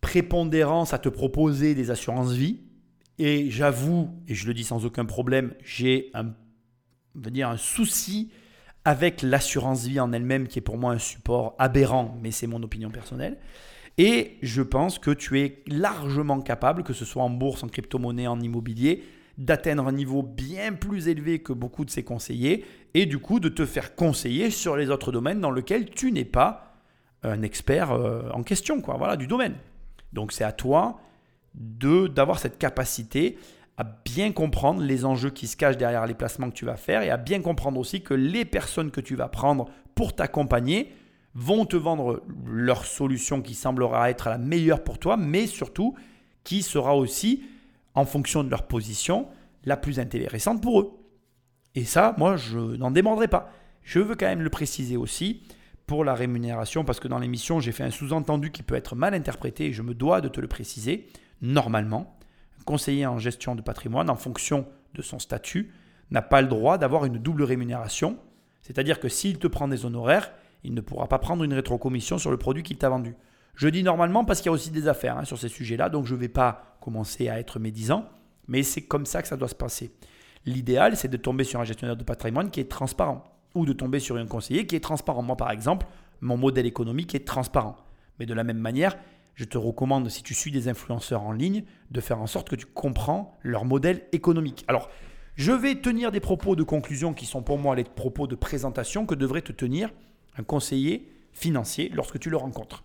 prépondérance 0.00 0.94
à 0.94 0.98
te 0.98 1.08
proposer 1.08 1.74
des 1.74 1.90
assurances 1.90 2.32
vie. 2.32 2.60
Et 3.18 3.50
j'avoue, 3.50 4.10
et 4.28 4.34
je 4.34 4.46
le 4.46 4.54
dis 4.54 4.64
sans 4.64 4.86
aucun 4.86 5.04
problème, 5.04 5.54
j'ai 5.62 6.10
un, 6.14 6.32
dire 7.14 7.48
un 7.48 7.56
souci 7.56 8.30
avec 8.84 9.22
l'assurance 9.22 9.86
vie 9.86 10.00
en 10.00 10.12
elle-même, 10.12 10.48
qui 10.48 10.58
est 10.58 10.62
pour 10.62 10.78
moi 10.78 10.92
un 10.92 10.98
support 10.98 11.54
aberrant, 11.58 12.16
mais 12.22 12.30
c'est 12.30 12.46
mon 12.46 12.62
opinion 12.62 12.90
personnelle. 12.90 13.38
Et 13.98 14.38
je 14.40 14.62
pense 14.62 14.98
que 14.98 15.10
tu 15.10 15.40
es 15.40 15.62
largement 15.66 16.40
capable, 16.40 16.82
que 16.82 16.92
ce 16.92 17.04
soit 17.04 17.22
en 17.22 17.30
bourse, 17.30 17.62
en 17.62 17.68
crypto-monnaie, 17.68 18.26
en 18.26 18.40
immobilier, 18.40 19.04
d'atteindre 19.36 19.86
un 19.86 19.92
niveau 19.92 20.22
bien 20.22 20.72
plus 20.72 21.08
élevé 21.08 21.40
que 21.40 21.52
beaucoup 21.52 21.84
de 21.84 21.90
ces 21.90 22.02
conseillers 22.02 22.64
et 22.94 23.06
du 23.06 23.18
coup 23.18 23.40
de 23.40 23.48
te 23.48 23.64
faire 23.64 23.94
conseiller 23.94 24.50
sur 24.50 24.76
les 24.76 24.90
autres 24.90 25.12
domaines 25.12 25.40
dans 25.40 25.50
lesquels 25.50 25.88
tu 25.90 26.12
n'es 26.12 26.24
pas 26.24 26.74
un 27.22 27.42
expert 27.42 27.90
euh, 27.90 28.28
en 28.32 28.42
question 28.42 28.80
quoi, 28.80 28.96
voilà, 28.96 29.16
du 29.16 29.26
domaine. 29.26 29.56
Donc 30.12 30.32
c'est 30.32 30.44
à 30.44 30.52
toi 30.52 31.00
de 31.54 32.06
d'avoir 32.06 32.38
cette 32.38 32.58
capacité 32.58 33.38
à 33.76 33.84
bien 33.84 34.32
comprendre 34.32 34.82
les 34.82 35.04
enjeux 35.04 35.30
qui 35.30 35.46
se 35.46 35.56
cachent 35.56 35.78
derrière 35.78 36.06
les 36.06 36.14
placements 36.14 36.50
que 36.50 36.54
tu 36.54 36.66
vas 36.66 36.76
faire 36.76 37.02
et 37.02 37.10
à 37.10 37.16
bien 37.16 37.40
comprendre 37.40 37.78
aussi 37.78 38.02
que 38.02 38.14
les 38.14 38.44
personnes 38.44 38.90
que 38.90 39.00
tu 39.00 39.16
vas 39.16 39.28
prendre 39.28 39.70
pour 39.94 40.14
t'accompagner 40.14 40.92
vont 41.34 41.64
te 41.64 41.76
vendre 41.76 42.22
leur 42.46 42.84
solution 42.84 43.40
qui 43.40 43.54
semblera 43.54 44.10
être 44.10 44.28
la 44.28 44.38
meilleure 44.38 44.82
pour 44.82 44.98
toi, 44.98 45.16
mais 45.16 45.46
surtout 45.46 45.94
qui 46.44 46.62
sera 46.62 46.96
aussi, 46.96 47.44
en 47.94 48.04
fonction 48.04 48.42
de 48.42 48.50
leur 48.50 48.66
position, 48.66 49.28
la 49.64 49.76
plus 49.76 50.00
intéressante 50.00 50.62
pour 50.62 50.80
eux. 50.80 51.00
Et 51.74 51.84
ça, 51.84 52.14
moi, 52.18 52.36
je 52.36 52.58
n'en 52.58 52.90
demanderai 52.90 53.28
pas. 53.28 53.52
Je 53.82 54.00
veux 54.00 54.16
quand 54.16 54.26
même 54.26 54.42
le 54.42 54.50
préciser 54.50 54.96
aussi 54.96 55.42
pour 55.86 56.04
la 56.04 56.14
rémunération, 56.14 56.84
parce 56.84 57.00
que 57.00 57.08
dans 57.08 57.18
l'émission, 57.18 57.60
j'ai 57.60 57.72
fait 57.72 57.82
un 57.82 57.90
sous-entendu 57.90 58.50
qui 58.50 58.62
peut 58.62 58.74
être 58.74 58.94
mal 58.94 59.14
interprété 59.14 59.66
et 59.66 59.72
je 59.72 59.82
me 59.82 59.94
dois 59.94 60.20
de 60.20 60.28
te 60.28 60.40
le 60.40 60.48
préciser. 60.48 61.08
Normalement, 61.42 62.16
conseiller 62.64 63.06
en 63.06 63.18
gestion 63.18 63.54
de 63.54 63.62
patrimoine, 63.62 64.10
en 64.10 64.16
fonction 64.16 64.66
de 64.94 65.02
son 65.02 65.18
statut, 65.18 65.72
n'a 66.10 66.22
pas 66.22 66.42
le 66.42 66.48
droit 66.48 66.78
d'avoir 66.78 67.04
une 67.04 67.18
double 67.18 67.42
rémunération. 67.42 68.18
C'est-à-dire 68.62 69.00
que 69.00 69.08
s'il 69.08 69.38
te 69.38 69.46
prend 69.46 69.68
des 69.68 69.84
honoraires, 69.84 70.32
il 70.64 70.74
ne 70.74 70.80
pourra 70.80 71.08
pas 71.08 71.18
prendre 71.18 71.44
une 71.44 71.54
rétrocommission 71.54 72.18
sur 72.18 72.30
le 72.30 72.36
produit 72.36 72.62
qu'il 72.62 72.78
t'a 72.78 72.88
vendu. 72.88 73.14
Je 73.54 73.68
dis 73.68 73.82
normalement 73.82 74.24
parce 74.24 74.40
qu'il 74.40 74.46
y 74.46 74.48
a 74.50 74.52
aussi 74.52 74.70
des 74.70 74.88
affaires 74.88 75.18
hein, 75.18 75.24
sur 75.24 75.38
ces 75.38 75.48
sujets-là, 75.48 75.88
donc 75.88 76.06
je 76.06 76.14
ne 76.14 76.20
vais 76.20 76.28
pas 76.28 76.76
commencer 76.80 77.28
à 77.28 77.38
être 77.38 77.58
médisant, 77.58 78.08
mais 78.48 78.62
c'est 78.62 78.82
comme 78.82 79.06
ça 79.06 79.22
que 79.22 79.28
ça 79.28 79.36
doit 79.36 79.48
se 79.48 79.54
passer. 79.54 79.92
L'idéal, 80.46 80.96
c'est 80.96 81.08
de 81.08 81.16
tomber 81.16 81.44
sur 81.44 81.60
un 81.60 81.64
gestionnaire 81.64 81.96
de 81.96 82.04
patrimoine 82.04 82.50
qui 82.50 82.60
est 82.60 82.70
transparent, 82.70 83.24
ou 83.54 83.66
de 83.66 83.72
tomber 83.72 84.00
sur 84.00 84.16
un 84.16 84.26
conseiller 84.26 84.66
qui 84.66 84.76
est 84.76 84.80
transparent. 84.80 85.22
Moi, 85.22 85.36
par 85.36 85.50
exemple, 85.50 85.86
mon 86.20 86.36
modèle 86.36 86.66
économique 86.66 87.14
est 87.14 87.26
transparent. 87.26 87.76
Mais 88.18 88.26
de 88.26 88.34
la 88.34 88.44
même 88.44 88.58
manière, 88.58 88.96
je 89.40 89.46
te 89.46 89.56
recommande, 89.56 90.10
si 90.10 90.22
tu 90.22 90.34
suis 90.34 90.50
des 90.50 90.68
influenceurs 90.68 91.22
en 91.22 91.32
ligne, 91.32 91.64
de 91.90 92.02
faire 92.02 92.20
en 92.20 92.26
sorte 92.26 92.50
que 92.50 92.56
tu 92.56 92.66
comprends 92.66 93.38
leur 93.42 93.64
modèle 93.64 94.02
économique. 94.12 94.66
Alors, 94.68 94.90
je 95.34 95.50
vais 95.50 95.76
tenir 95.76 96.12
des 96.12 96.20
propos 96.20 96.56
de 96.56 96.62
conclusion 96.62 97.14
qui 97.14 97.24
sont 97.24 97.42
pour 97.42 97.56
moi 97.56 97.74
les 97.74 97.84
propos 97.84 98.26
de 98.26 98.34
présentation 98.34 99.06
que 99.06 99.14
devrait 99.14 99.40
te 99.40 99.52
tenir 99.52 99.94
un 100.36 100.42
conseiller 100.42 101.10
financier 101.32 101.90
lorsque 101.94 102.18
tu 102.18 102.28
le 102.28 102.36
rencontres. 102.36 102.84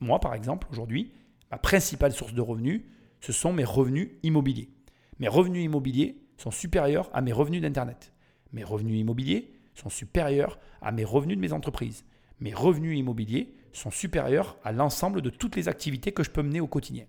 Moi, 0.00 0.20
par 0.20 0.34
exemple, 0.34 0.66
aujourd'hui, 0.70 1.14
ma 1.50 1.56
principale 1.56 2.12
source 2.12 2.34
de 2.34 2.42
revenus, 2.42 2.82
ce 3.22 3.32
sont 3.32 3.54
mes 3.54 3.64
revenus 3.64 4.10
immobiliers. 4.22 4.68
Mes 5.18 5.28
revenus 5.28 5.64
immobiliers 5.64 6.20
sont 6.36 6.50
supérieurs 6.50 7.08
à 7.14 7.22
mes 7.22 7.32
revenus 7.32 7.62
d'Internet. 7.62 8.12
Mes 8.52 8.64
revenus 8.64 9.00
immobiliers 9.00 9.50
sont 9.72 9.88
supérieurs 9.88 10.58
à 10.82 10.92
mes 10.92 11.04
revenus 11.04 11.38
de 11.38 11.40
mes 11.40 11.54
entreprises. 11.54 12.04
Mes 12.40 12.52
revenus 12.52 12.98
immobiliers 12.98 13.55
sont 13.76 13.90
supérieurs 13.90 14.56
à 14.64 14.72
l'ensemble 14.72 15.22
de 15.22 15.30
toutes 15.30 15.56
les 15.56 15.68
activités 15.68 16.12
que 16.12 16.22
je 16.22 16.30
peux 16.30 16.42
mener 16.42 16.60
au 16.60 16.66
quotidien. 16.66 17.04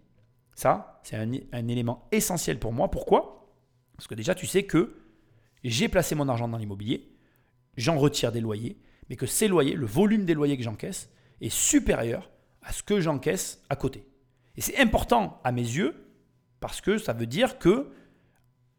Ça, 0.56 1.00
c'est 1.04 1.16
un, 1.16 1.32
un, 1.52 1.68
élément 1.68 2.08
essentiel 2.12 2.60
pour 2.60 2.74
moi. 2.74 2.90
Pourquoi? 2.90 3.54
Parce 3.96 4.08
que 4.08 4.16
déjà, 4.16 4.36
tu 4.36 4.48
sais 4.48 4.64
que 4.64 4.96
j'ai 5.64 5.88
placé 5.88 6.16
mon 6.16 6.30
argent 6.30 6.48
dans 6.48 6.58
l'immobilier, 6.58 7.12
j'en 7.78 7.98
retire 7.98 8.32
des 8.32 8.42
loyers, 8.42 8.78
mais 9.10 9.16
que 9.16 9.26
ces 9.26 9.48
loyers, 9.48 9.76
le 9.76 9.86
volume 9.86 10.26
des 10.26 10.34
loyers 10.34 10.58
que 10.58 10.64
j'encaisse, 10.64 11.10
est 11.42 11.50
supérieur 11.50 12.32
à 12.64 12.74
ce 12.74 12.84
que 12.84 13.00
j'encaisse 13.00 13.64
à 13.70 13.76
côté. 13.76 14.06
Et 14.56 14.62
c'est 14.62 14.78
important 14.80 15.40
à 15.44 15.52
mes 15.52 15.62
yeux 15.62 15.96
parce 16.60 16.82
que 16.82 16.98
ça 16.98 17.14
veut 17.14 17.28
dire 17.28 17.60
que 17.60 17.92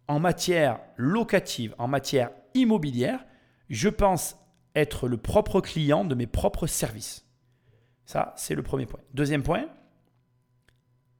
en 0.08 0.18
matière 0.18 0.80
locative, 0.96 1.74
en 1.78 1.86
matière 1.86 2.30
immobilière, 2.54 3.24
je 3.68 3.88
pense 3.88 4.36
être 4.74 5.06
le 5.06 5.16
propre 5.16 5.60
client 5.60 6.04
de 6.04 6.14
mes 6.14 6.26
propres 6.26 6.66
services. 6.66 7.27
Ça, 8.08 8.32
c'est 8.38 8.54
le 8.54 8.62
premier 8.62 8.86
point. 8.86 9.00
Deuxième 9.12 9.42
point, 9.42 9.68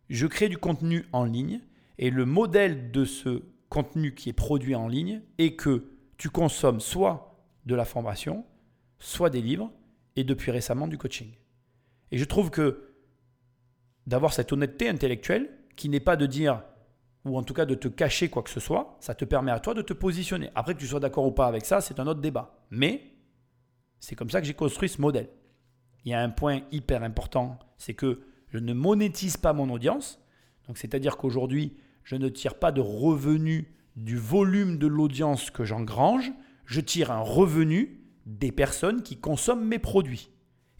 je 0.08 0.26
crée 0.26 0.48
du 0.48 0.56
contenu 0.56 1.04
en 1.12 1.24
ligne 1.24 1.60
et 1.98 2.08
le 2.08 2.24
modèle 2.24 2.90
de 2.90 3.04
ce 3.04 3.42
contenu 3.68 4.14
qui 4.14 4.30
est 4.30 4.32
produit 4.32 4.74
en 4.74 4.88
ligne 4.88 5.20
est 5.36 5.54
que 5.54 5.90
tu 6.16 6.30
consommes 6.30 6.80
soit 6.80 7.44
de 7.66 7.74
la 7.74 7.84
formation, 7.84 8.46
soit 8.98 9.28
des 9.28 9.42
livres 9.42 9.70
et 10.16 10.24
depuis 10.24 10.50
récemment 10.50 10.88
du 10.88 10.96
coaching. 10.96 11.30
Et 12.10 12.16
je 12.16 12.24
trouve 12.24 12.50
que 12.50 12.94
d'avoir 14.06 14.32
cette 14.32 14.50
honnêteté 14.50 14.88
intellectuelle, 14.88 15.50
qui 15.76 15.90
n'est 15.90 16.00
pas 16.00 16.16
de 16.16 16.24
dire, 16.24 16.62
ou 17.26 17.36
en 17.36 17.42
tout 17.42 17.52
cas 17.52 17.66
de 17.66 17.74
te 17.74 17.88
cacher 17.88 18.30
quoi 18.30 18.42
que 18.42 18.48
ce 18.48 18.60
soit, 18.60 18.96
ça 19.00 19.14
te 19.14 19.26
permet 19.26 19.50
à 19.50 19.60
toi 19.60 19.74
de 19.74 19.82
te 19.82 19.92
positionner. 19.92 20.48
Après 20.54 20.72
que 20.72 20.80
tu 20.80 20.86
sois 20.86 21.00
d'accord 21.00 21.26
ou 21.26 21.32
pas 21.32 21.48
avec 21.48 21.66
ça, 21.66 21.82
c'est 21.82 22.00
un 22.00 22.06
autre 22.06 22.22
débat. 22.22 22.64
Mais 22.70 23.12
c'est 24.00 24.14
comme 24.14 24.30
ça 24.30 24.40
que 24.40 24.46
j'ai 24.46 24.54
construit 24.54 24.88
ce 24.88 25.02
modèle. 25.02 25.28
Il 26.08 26.12
y 26.12 26.14
a 26.14 26.22
un 26.22 26.30
point 26.30 26.62
hyper 26.72 27.02
important, 27.02 27.58
c'est 27.76 27.92
que 27.92 28.20
je 28.48 28.56
ne 28.56 28.72
monétise 28.72 29.36
pas 29.36 29.52
mon 29.52 29.68
audience. 29.68 30.18
Donc 30.66 30.78
c'est-à-dire 30.78 31.18
qu'aujourd'hui, 31.18 31.76
je 32.02 32.16
ne 32.16 32.30
tire 32.30 32.54
pas 32.54 32.72
de 32.72 32.80
revenu 32.80 33.74
du 33.94 34.16
volume 34.16 34.78
de 34.78 34.86
l'audience 34.86 35.50
que 35.50 35.64
j'engrange, 35.64 36.32
je 36.64 36.80
tire 36.80 37.10
un 37.10 37.20
revenu 37.20 38.00
des 38.24 38.52
personnes 38.52 39.02
qui 39.02 39.18
consomment 39.18 39.66
mes 39.66 39.78
produits. 39.78 40.30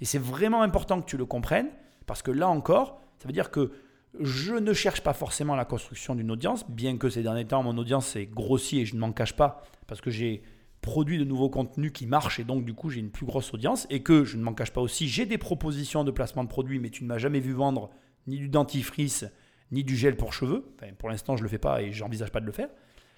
Et 0.00 0.06
c'est 0.06 0.18
vraiment 0.18 0.62
important 0.62 0.98
que 1.02 1.06
tu 1.06 1.18
le 1.18 1.26
comprennes, 1.26 1.68
parce 2.06 2.22
que 2.22 2.30
là 2.30 2.48
encore, 2.48 2.98
ça 3.18 3.28
veut 3.28 3.34
dire 3.34 3.50
que 3.50 3.72
je 4.18 4.54
ne 4.54 4.72
cherche 4.72 5.02
pas 5.02 5.12
forcément 5.12 5.56
la 5.56 5.66
construction 5.66 6.14
d'une 6.14 6.30
audience, 6.30 6.66
bien 6.70 6.96
que 6.96 7.10
ces 7.10 7.22
derniers 7.22 7.46
temps, 7.46 7.62
mon 7.62 7.76
audience 7.76 8.06
s'est 8.06 8.24
grossie 8.24 8.80
et 8.80 8.86
je 8.86 8.94
ne 8.94 9.00
m'en 9.00 9.12
cache 9.12 9.36
pas, 9.36 9.62
parce 9.86 10.00
que 10.00 10.10
j'ai 10.10 10.42
produit 10.88 11.18
de 11.18 11.24
nouveaux 11.24 11.50
contenus 11.50 11.92
qui 11.92 12.06
marchent 12.06 12.40
et 12.40 12.44
donc 12.44 12.64
du 12.64 12.72
coup 12.72 12.88
j'ai 12.88 13.00
une 13.00 13.10
plus 13.10 13.26
grosse 13.26 13.52
audience, 13.52 13.86
et 13.90 14.02
que 14.02 14.24
je 14.24 14.38
ne 14.38 14.42
m'en 14.42 14.54
cache 14.54 14.72
pas 14.72 14.80
aussi, 14.80 15.06
j'ai 15.06 15.26
des 15.26 15.36
propositions 15.36 16.02
de 16.02 16.10
placement 16.10 16.44
de 16.44 16.48
produits, 16.48 16.78
mais 16.78 16.88
tu 16.88 17.04
ne 17.04 17.08
m'as 17.08 17.18
jamais 17.18 17.40
vu 17.40 17.52
vendre 17.52 17.90
ni 18.26 18.38
du 18.38 18.48
dentifrice, 18.48 19.26
ni 19.70 19.84
du 19.84 19.96
gel 19.96 20.16
pour 20.16 20.32
cheveux. 20.32 20.64
pour 20.98 21.10
l'instant, 21.10 21.36
je 21.36 21.42
ne 21.42 21.44
le 21.44 21.50
fais 21.50 21.58
pas 21.58 21.82
et 21.82 21.92
j'envisage 21.92 22.32
pas 22.32 22.40
de 22.40 22.46
le 22.46 22.52
faire. 22.52 22.70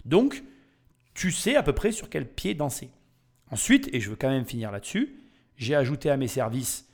Donc, 0.04 0.42
tu 1.14 1.30
sais 1.30 1.54
à 1.54 1.62
peu 1.62 1.72
près 1.72 1.92
sur 1.92 2.10
quel 2.10 2.26
pied 2.28 2.54
danser. 2.54 2.90
Ensuite, 3.52 3.88
et 3.92 4.00
je 4.00 4.10
veux 4.10 4.16
quand 4.16 4.30
même 4.30 4.44
finir 4.44 4.72
là-dessus, 4.72 5.20
j'ai 5.56 5.76
ajouté 5.76 6.10
à 6.10 6.16
mes 6.16 6.28
services 6.28 6.88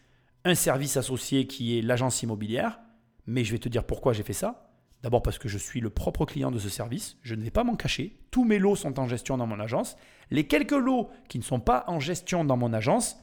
un 0.45 0.55
service 0.55 0.99
associé 0.99 1.47
qui 1.47 1.79
est 1.79 1.83
l'agence 1.83 2.23
immobilière, 2.23 2.79
mais 3.27 3.45
je 3.45 3.53
vais 3.53 3.59
te 3.59 3.71
dire 3.71 3.85
pourquoi 3.85 4.13
j'ai 4.13 4.23
fait 4.23 4.35
ça. 4.35 4.66
D'abord 5.03 5.23
parce 5.23 5.39
que 5.39 5.49
je 5.49 5.59
suis 5.59 5.81
le 5.81 5.91
propre 5.91 6.25
client 6.25 6.51
de 6.51 6.59
ce 6.59 6.69
service, 6.69 7.17
je 7.23 7.35
ne 7.35 7.43
vais 7.43 7.51
pas 7.51 7.65
m'en 7.65 7.77
cacher, 7.77 8.17
tous 8.31 8.45
mes 8.45 8.59
lots 8.59 8.77
sont 8.77 8.99
en 8.99 9.07
gestion 9.07 9.37
dans 9.37 9.47
mon 9.47 9.61
agence. 9.61 9.97
Les 10.31 10.47
quelques 10.47 10.73
lots 10.73 11.11
qui 11.29 11.39
ne 11.39 11.45
sont 11.45 11.61
pas 11.61 11.85
en 11.87 12.01
gestion 12.01 12.45
dans 12.45 12.57
mon 12.57 12.73
agence 12.73 13.19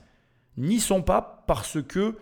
n'y 0.57 0.80
sont 0.80 1.01
pas 1.01 1.43
parce 1.47 1.82
que 1.82 2.15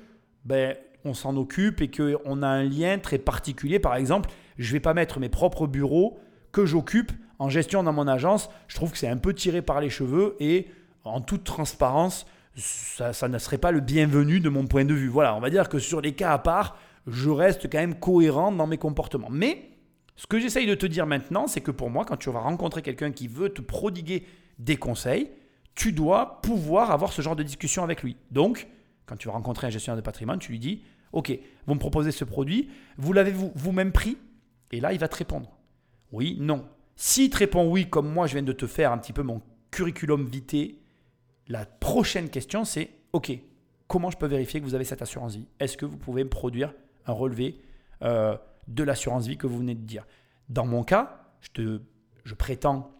ben, 0.46 0.76
on 1.06 1.14
s'en 1.14 1.36
occupe 1.36 1.82
et 1.82 1.92
qu'on 1.92 2.42
a 2.42 2.48
un 2.48 2.64
lien 2.64 2.98
très 2.98 3.18
particulier. 3.18 3.80
Par 3.80 3.96
exemple, 3.96 4.30
je 4.58 4.68
ne 4.68 4.74
vais 4.74 4.80
pas 4.80 4.94
mettre 4.94 5.20
mes 5.20 5.30
propres 5.30 5.68
bureaux 5.68 6.20
que 6.52 6.66
j'occupe 6.66 7.12
en 7.40 7.50
gestion 7.50 7.84
dans 7.84 7.94
mon 7.94 8.08
agence. 8.08 8.50
Je 8.68 8.76
trouve 8.76 8.92
que 8.92 8.98
c'est 8.98 9.08
un 9.08 9.18
peu 9.18 9.34
tiré 9.34 9.62
par 9.62 9.82
les 9.82 9.90
cheveux 9.90 10.36
et 10.40 10.68
en 11.04 11.22
toute 11.22 11.44
transparence, 11.44 12.26
ça, 12.56 13.14
ça, 13.14 13.28
ne 13.28 13.38
serait 13.38 13.58
pas 13.58 13.72
le 13.72 13.80
bienvenu 13.80 14.40
de 14.40 14.50
mon 14.50 14.68
point 14.68 14.86
de 14.86 14.94
vue. 14.94 15.08
Voilà, 15.08 15.36
on 15.36 15.40
va 15.40 15.50
dire 15.50 15.70
que 15.70 15.80
sur 15.80 16.02
les 16.02 16.14
cas 16.14 16.34
à 16.34 16.38
part, 16.38 16.78
je 17.08 17.30
reste 17.30 17.70
quand 17.72 17.80
même 17.80 18.00
cohérent 18.00 18.52
dans 18.52 18.68
mes 18.68 18.78
comportements. 18.78 19.30
Mais 19.30 19.70
ce 20.16 20.28
que 20.28 20.40
j'essaye 20.40 20.68
de 20.68 20.76
te 20.76 20.86
dire 20.86 21.06
maintenant, 21.06 21.48
c'est 21.48 21.62
que 21.62 21.72
pour 21.72 21.90
moi, 21.90 22.06
quand 22.06 22.18
tu 22.18 22.30
vas 22.30 22.42
rencontrer 22.42 22.82
quelqu'un 22.82 23.12
qui 23.12 23.28
veut 23.28 23.50
te 23.50 23.62
prodiguer 23.62 24.26
des 24.60 24.78
conseils, 24.78 25.32
tu 25.76 25.92
dois 25.94 26.42
pouvoir 26.42 26.92
avoir 26.92 27.14
ce 27.14 27.22
genre 27.22 27.36
de 27.36 27.44
discussion 27.44 27.84
avec 27.84 28.04
lui. 28.04 28.18
Donc, 28.30 28.68
quand 29.06 29.16
tu 29.16 29.28
vas 29.28 29.34
rencontrer 29.34 29.68
un 29.68 29.70
gestionnaire 29.70 29.98
de 29.98 30.06
patrimoine, 30.06 30.40
tu 30.40 30.52
lui 30.52 30.60
dis 30.60 30.84
Ok, 31.12 31.38
vous 31.66 31.74
me 31.74 31.80
proposez 31.80 32.12
ce 32.12 32.24
produit, 32.24 32.70
vous 32.98 33.14
l'avez 33.14 33.34
vous-même 33.56 33.92
pris? 33.92 34.18
Et 34.72 34.80
là, 34.80 34.94
il 34.94 35.00
va 35.00 35.08
te 35.08 35.16
répondre 35.18 35.52
Oui, 36.12 36.38
non. 36.40 36.66
S'il 36.96 37.30
te 37.30 37.38
répond 37.38 37.70
oui, 37.70 37.90
comme 37.90 38.12
moi, 38.12 38.28
je 38.28 38.34
viens 38.34 38.44
de 38.44 38.54
te 38.54 38.68
faire 38.68 38.92
un 38.92 38.98
petit 38.98 39.14
peu 39.14 39.24
mon 39.24 39.42
curriculum 39.72 40.26
vitae, 40.26 40.76
la 41.48 41.66
prochaine 41.66 42.30
question, 42.30 42.64
c'est 42.64 42.92
OK, 43.14 43.32
comment 43.88 44.12
je 44.12 44.18
peux 44.18 44.28
vérifier 44.28 44.60
que 44.60 44.66
vous 44.66 44.76
avez 44.76 44.86
cette 44.86 45.02
assurance 45.02 45.36
vie 45.36 45.48
Est-ce 45.60 45.78
que 45.78 45.86
vous 45.86 45.98
pouvez 45.98 46.24
me 46.24 46.30
produire 46.30 46.74
relevé 47.12 47.62
euh, 48.04 48.38
de 48.68 48.84
l'assurance 48.84 49.28
vie 49.28 49.38
que 49.38 49.48
vous 49.48 49.60
venez 49.60 49.76
de 49.76 49.86
dire 49.86 50.06
Dans 50.50 50.66
mon 50.66 50.84
cas, 50.84 51.26
je, 51.42 51.50
te, 51.50 51.82
je 52.24 52.34
prétends, 52.36 52.92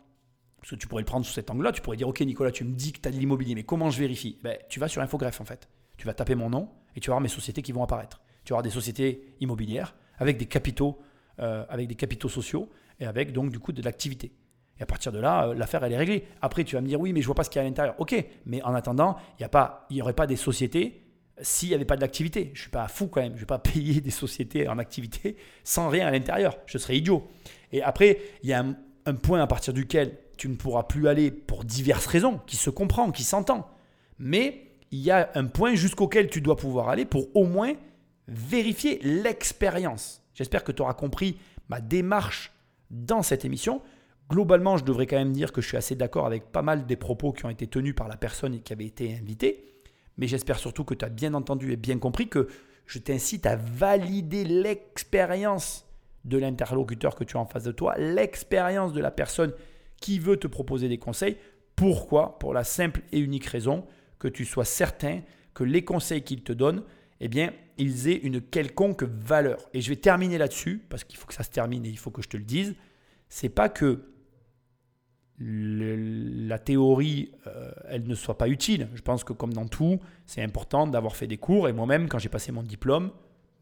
parce 0.60 0.72
que 0.72 0.76
tu 0.76 0.88
pourrais 0.88 1.02
le 1.02 1.08
prendre 1.08 1.26
sous 1.26 1.34
cet 1.34 1.50
angle-là, 1.50 1.72
tu 1.72 1.82
pourrais 1.82 1.98
dire 1.98 2.08
OK, 2.08 2.20
Nicolas, 2.22 2.52
tu 2.52 2.64
me 2.64 2.74
dis 2.74 2.94
que 2.94 3.00
tu 3.00 3.08
as 3.08 3.12
de 3.12 3.18
l'immobilier, 3.18 3.56
mais 3.56 3.64
comment 3.64 3.90
je 3.90 4.00
vérifie? 4.00 4.38
Ben, 4.44 4.58
Tu 4.70 4.80
vas 4.80 4.88
sur 4.88 5.02
Infogreffe 5.02 5.42
en 5.42 5.46
fait. 5.46 5.70
Tu 5.98 6.06
vas 6.06 6.14
taper 6.14 6.36
mon 6.36 6.50
nom 6.50 6.70
et 6.96 7.00
tu 7.00 7.10
vas 7.10 7.14
voir 7.14 7.22
mes 7.22 7.30
sociétés 7.30 7.62
qui 7.62 7.72
vont 7.72 7.84
apparaître. 7.84 8.22
Tu 8.44 8.54
vas 8.54 8.58
avoir 8.58 8.64
des 8.64 8.72
sociétés 8.72 9.36
immobilières 9.40 9.96
avec 10.18 10.38
des 10.38 10.46
capitaux, 10.46 11.00
euh, 11.40 11.66
avec 11.70 11.88
des 11.88 11.96
capitaux 11.96 12.30
sociaux 12.30 12.70
et 13.00 13.06
avec 13.06 13.34
donc 13.34 13.52
du 13.52 13.60
coup 13.60 13.72
de 13.72 13.82
l'activité. 13.82 14.32
Et 14.80 14.84
à 14.84 14.86
partir 14.86 15.12
de 15.12 15.20
là, 15.20 15.48
euh, 15.48 15.54
l'affaire 15.54 15.84
elle 15.84 15.94
est 15.94 15.98
réglée. 15.98 16.28
Après, 16.42 16.64
tu 16.64 16.76
vas 16.76 16.82
me 16.82 16.88
dire 16.88 17.00
oui, 17.00 17.14
mais 17.14 17.22
je 17.22 17.26
vois 17.28 17.36
pas 17.36 17.44
ce 17.44 17.50
qu'il 17.50 17.60
y 17.60 17.64
a 17.64 17.66
à 17.66 17.70
l'intérieur. 17.70 17.96
Ok, 18.00 18.16
mais 18.46 18.64
en 18.64 18.74
attendant, 18.74 19.16
il 19.40 19.48
n'y 19.92 20.02
aurait 20.02 20.14
pas 20.14 20.28
des 20.28 20.36
sociétés 20.36 21.02
s'il 21.42 21.70
n'y 21.70 21.76
avait 21.76 21.86
pas 21.86 21.98
d'activité. 21.98 22.52
Je 22.54 22.62
suis 22.62 22.70
pas 22.70 22.88
fou 22.88 23.08
quand 23.08 23.22
même. 23.22 23.34
Je 23.36 23.42
vais 23.42 23.46
pas 23.46 23.60
payer 23.74 24.02
des 24.02 24.12
sociétés 24.12 24.68
en 24.68 24.78
activité 24.78 25.38
sans 25.64 25.90
rien 25.90 26.08
à 26.08 26.12
l'intérieur. 26.12 26.58
Je 26.66 26.78
serais 26.78 26.98
idiot. 26.98 27.28
Et 27.72 27.82
après, 27.82 28.20
il 28.44 28.50
y 28.50 28.54
a 28.54 28.60
un, 28.62 28.76
un 29.06 29.14
point 29.16 29.42
à 29.42 29.48
partir 29.48 29.74
duquel 29.74 30.18
tu 30.38 30.50
ne 30.50 30.56
pourras 30.56 30.84
plus 30.84 31.08
aller 31.08 31.32
pour 31.32 31.64
diverses 31.64 32.08
raisons, 32.08 32.40
qui 32.48 32.58
se 32.58 32.70
comprend, 32.70 33.12
qui 33.12 33.24
s'entend. 33.24 33.70
Mais 34.18 34.72
il 34.92 35.00
y 35.00 35.12
a 35.12 35.32
un 35.36 35.46
point 35.46 35.76
jusqu'auquel 35.76 36.30
tu 36.30 36.42
dois 36.42 36.56
pouvoir 36.56 36.90
aller 36.90 37.06
pour 37.06 37.28
au 37.36 37.46
moins 37.46 37.74
vérifier 38.28 39.00
l'expérience. 39.04 40.22
J'espère 40.34 40.64
que 40.64 40.72
tu 40.72 40.82
auras 40.82 40.94
compris 40.94 41.38
ma 41.70 41.82
démarche 41.82 42.52
dans 42.90 43.22
cette 43.22 43.46
émission. 43.46 43.82
Globalement, 44.30 44.78
je 44.78 44.84
devrais 44.84 45.08
quand 45.08 45.18
même 45.18 45.34
dire 45.34 45.52
que 45.52 45.62
je 45.62 45.68
suis 45.68 45.78
assez 45.78 45.96
d'accord 45.96 46.26
avec 46.26 46.52
pas 46.52 46.62
mal 46.62 46.86
des 46.86 46.96
propos 46.96 47.32
qui 47.34 47.46
ont 47.46 47.50
été 47.50 47.68
tenus 47.68 47.96
par 47.96 48.08
la 48.08 48.18
personne 48.18 48.62
qui 48.62 48.74
avait 48.74 48.86
été 48.86 49.16
invitée. 49.16 49.71
Mais 50.22 50.28
j'espère 50.28 50.60
surtout 50.60 50.84
que 50.84 50.94
tu 50.94 51.04
as 51.04 51.10
bien 51.10 51.34
entendu 51.34 51.72
et 51.72 51.78
bien 51.78 51.98
compris 51.98 52.30
que 52.30 52.48
je 52.86 53.00
t'incite 53.00 53.48
à 53.48 53.56
valider 53.56 54.44
l'expérience 54.44 55.88
de 56.26 56.38
l'interlocuteur 56.38 57.16
que 57.16 57.24
tu 57.24 57.38
as 57.38 57.40
en 57.40 57.48
face 57.48 57.64
de 57.64 57.72
toi, 57.72 57.98
l'expérience 57.98 58.94
de 58.94 59.02
la 59.02 59.10
personne 59.10 59.52
qui 60.00 60.20
veut 60.20 60.38
te 60.38 60.46
proposer 60.46 60.88
des 60.90 61.00
conseils. 61.00 61.38
Pourquoi? 61.76 62.38
Pour 62.38 62.54
la 62.54 62.64
simple 62.64 63.02
et 63.12 63.18
unique 63.18 63.48
raison 63.48 63.84
que 64.20 64.28
tu 64.28 64.46
sois 64.46 64.64
certain 64.64 65.22
que 65.56 65.64
les 65.64 65.84
conseils 65.84 66.22
qu'il 66.22 66.44
te 66.44 66.54
donne, 66.54 66.84
eh 67.20 67.28
bien, 67.28 67.52
ils 67.80 68.08
aient 68.08 68.20
une 68.20 68.42
quelconque 68.42 69.02
valeur. 69.02 69.58
Et 69.74 69.82
je 69.82 69.90
vais 69.90 69.96
terminer 69.96 70.38
là-dessus, 70.38 70.86
parce 70.88 71.04
qu'il 71.04 71.18
faut 71.18 71.26
que 71.26 71.34
ça 71.34 71.42
se 71.42 71.50
termine 71.50 71.84
et 71.84 71.90
il 71.90 71.98
faut 71.98 72.12
que 72.12 72.22
je 72.22 72.30
te 72.30 72.38
le 72.38 72.44
dise. 72.44 72.76
C'est 73.28 73.50
pas 73.50 73.70
que 73.70 74.11
la 75.44 76.60
théorie, 76.60 77.32
euh, 77.48 77.72
elle 77.90 78.06
ne 78.06 78.14
soit 78.14 78.38
pas 78.38 78.48
utile. 78.48 78.90
Je 78.94 79.02
pense 79.02 79.24
que 79.24 79.34
comme 79.34 79.54
dans 79.54 79.68
tout, 79.68 80.00
c'est 80.28 80.44
important 80.44 80.86
d'avoir 80.86 81.16
fait 81.16 81.28
des 81.28 81.38
cours. 81.38 81.68
Et 81.68 81.74
moi-même, 81.74 82.08
quand 82.10 82.20
j'ai 82.20 82.30
passé 82.30 82.52
mon 82.52 82.62
diplôme, 82.62 83.12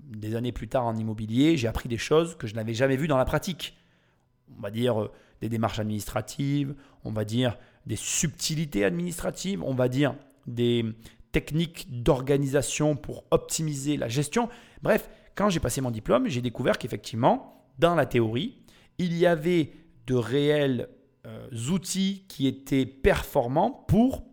des 0.02 0.36
années 0.36 0.52
plus 0.52 0.68
tard 0.68 0.86
en 0.86 0.96
immobilier, 0.96 1.56
j'ai 1.56 1.68
appris 1.68 1.88
des 1.88 1.98
choses 1.98 2.36
que 2.36 2.48
je 2.48 2.56
n'avais 2.56 2.74
jamais 2.74 2.98
vues 2.98 3.08
dans 3.08 3.18
la 3.18 3.26
pratique. 3.26 3.78
On 4.58 4.62
va 4.62 4.72
dire 4.72 5.02
euh, 5.02 5.12
des 5.42 5.48
démarches 5.48 5.80
administratives, 5.80 6.76
on 7.06 7.12
va 7.12 7.24
dire 7.24 7.58
des 7.86 7.96
subtilités 7.96 8.84
administratives, 8.84 9.64
on 9.64 9.74
va 9.74 9.88
dire 9.88 10.16
des 10.48 10.86
techniques 11.32 11.88
d'organisation 12.04 12.96
pour 12.96 13.24
optimiser 13.32 13.96
la 13.96 14.10
gestion. 14.10 14.50
Bref, 14.82 15.10
quand 15.36 15.50
j'ai 15.50 15.60
passé 15.62 15.80
mon 15.80 15.92
diplôme, 15.92 16.28
j'ai 16.28 16.42
découvert 16.42 16.78
qu'effectivement, 16.78 17.64
dans 17.78 17.96
la 17.96 18.06
théorie, 18.06 18.58
il 18.98 19.16
y 19.16 19.26
avait 19.26 19.72
de 20.08 20.16
réels 20.16 20.82
euh, 20.82 20.99
outils 21.70 22.26
qui 22.28 22.47
étaient 22.47 22.86
performants 22.86 23.72
pour 23.88 24.24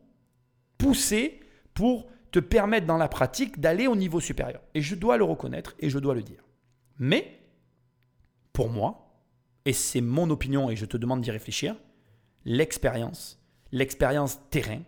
pousser, 0.78 1.40
pour 1.74 2.06
te 2.30 2.38
permettre 2.38 2.86
dans 2.86 2.98
la 2.98 3.08
pratique 3.08 3.60
d'aller 3.60 3.86
au 3.86 3.96
niveau 3.96 4.20
supérieur. 4.20 4.60
Et 4.74 4.82
je 4.82 4.94
dois 4.94 5.16
le 5.16 5.24
reconnaître 5.24 5.74
et 5.78 5.90
je 5.90 5.98
dois 5.98 6.14
le 6.14 6.22
dire. 6.22 6.44
Mais, 6.98 7.40
pour 8.52 8.68
moi, 8.68 9.06
et 9.64 9.72
c'est 9.72 10.00
mon 10.00 10.30
opinion 10.30 10.70
et 10.70 10.76
je 10.76 10.86
te 10.86 10.96
demande 10.96 11.20
d'y 11.20 11.30
réfléchir, 11.30 11.76
l'expérience, 12.44 13.42
l'expérience 13.72 14.38
terrain, 14.50 14.82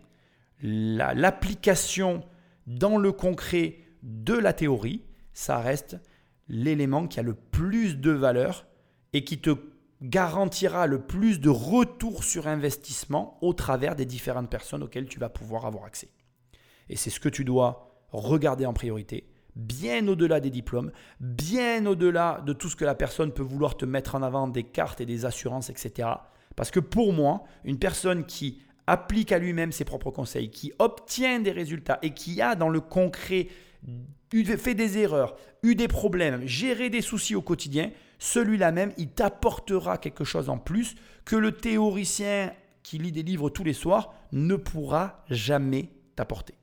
l'application 0.61 2.23
dans 2.67 2.97
le 2.97 3.11
concret 3.11 3.79
de 4.03 4.33
la 4.33 4.53
théorie, 4.53 5.03
ça 5.33 5.59
reste 5.59 5.97
l'élément 6.47 7.07
qui 7.07 7.19
a 7.19 7.23
le 7.23 7.33
plus 7.33 7.97
de 7.97 8.11
valeur 8.11 8.65
et 9.13 9.23
qui 9.23 9.39
te 9.39 9.51
garantira 10.01 10.87
le 10.87 11.01
plus 11.01 11.39
de 11.39 11.49
retour 11.49 12.23
sur 12.23 12.47
investissement 12.47 13.37
au 13.41 13.53
travers 13.53 13.95
des 13.95 14.05
différentes 14.05 14.49
personnes 14.49 14.83
auxquelles 14.83 15.07
tu 15.07 15.19
vas 15.19 15.29
pouvoir 15.29 15.65
avoir 15.65 15.85
accès. 15.85 16.09
Et 16.89 16.95
c'est 16.95 17.09
ce 17.09 17.19
que 17.19 17.29
tu 17.29 17.43
dois 17.43 17.91
regarder 18.11 18.65
en 18.65 18.73
priorité, 18.73 19.29
bien 19.55 20.07
au-delà 20.07 20.39
des 20.39 20.49
diplômes, 20.49 20.91
bien 21.19 21.85
au-delà 21.85 22.41
de 22.45 22.53
tout 22.53 22.69
ce 22.69 22.75
que 22.75 22.85
la 22.85 22.95
personne 22.95 23.33
peut 23.33 23.43
vouloir 23.43 23.77
te 23.77 23.85
mettre 23.85 24.15
en 24.15 24.23
avant, 24.23 24.47
des 24.47 24.63
cartes 24.63 25.01
et 25.01 25.05
des 25.05 25.25
assurances, 25.25 25.69
etc. 25.69 26.09
Parce 26.55 26.71
que 26.71 26.79
pour 26.79 27.13
moi, 27.13 27.43
une 27.63 27.77
personne 27.77 28.25
qui 28.25 28.61
applique 28.87 29.31
à 29.31 29.37
lui-même 29.37 29.71
ses 29.71 29.85
propres 29.85 30.11
conseils, 30.11 30.49
qui 30.49 30.73
obtient 30.79 31.39
des 31.39 31.51
résultats 31.51 31.99
et 32.01 32.13
qui 32.13 32.41
a 32.41 32.55
dans 32.55 32.69
le 32.69 32.81
concret 32.81 33.47
fait 34.31 34.75
des 34.75 34.97
erreurs, 34.97 35.35
eu 35.63 35.75
des 35.75 35.87
problèmes, 35.87 36.45
géré 36.45 36.89
des 36.89 37.01
soucis 37.01 37.35
au 37.35 37.41
quotidien, 37.41 37.91
celui-là 38.19 38.71
même, 38.71 38.93
il 38.97 39.09
t'apportera 39.09 39.97
quelque 39.97 40.23
chose 40.23 40.49
en 40.49 40.57
plus 40.57 40.95
que 41.25 41.35
le 41.35 41.53
théoricien 41.53 42.53
qui 42.83 42.97
lit 42.97 43.11
des 43.11 43.23
livres 43.23 43.49
tous 43.49 43.63
les 43.63 43.73
soirs 43.73 44.13
ne 44.31 44.55
pourra 44.55 45.23
jamais 45.29 45.89
t'apporter. 46.15 46.53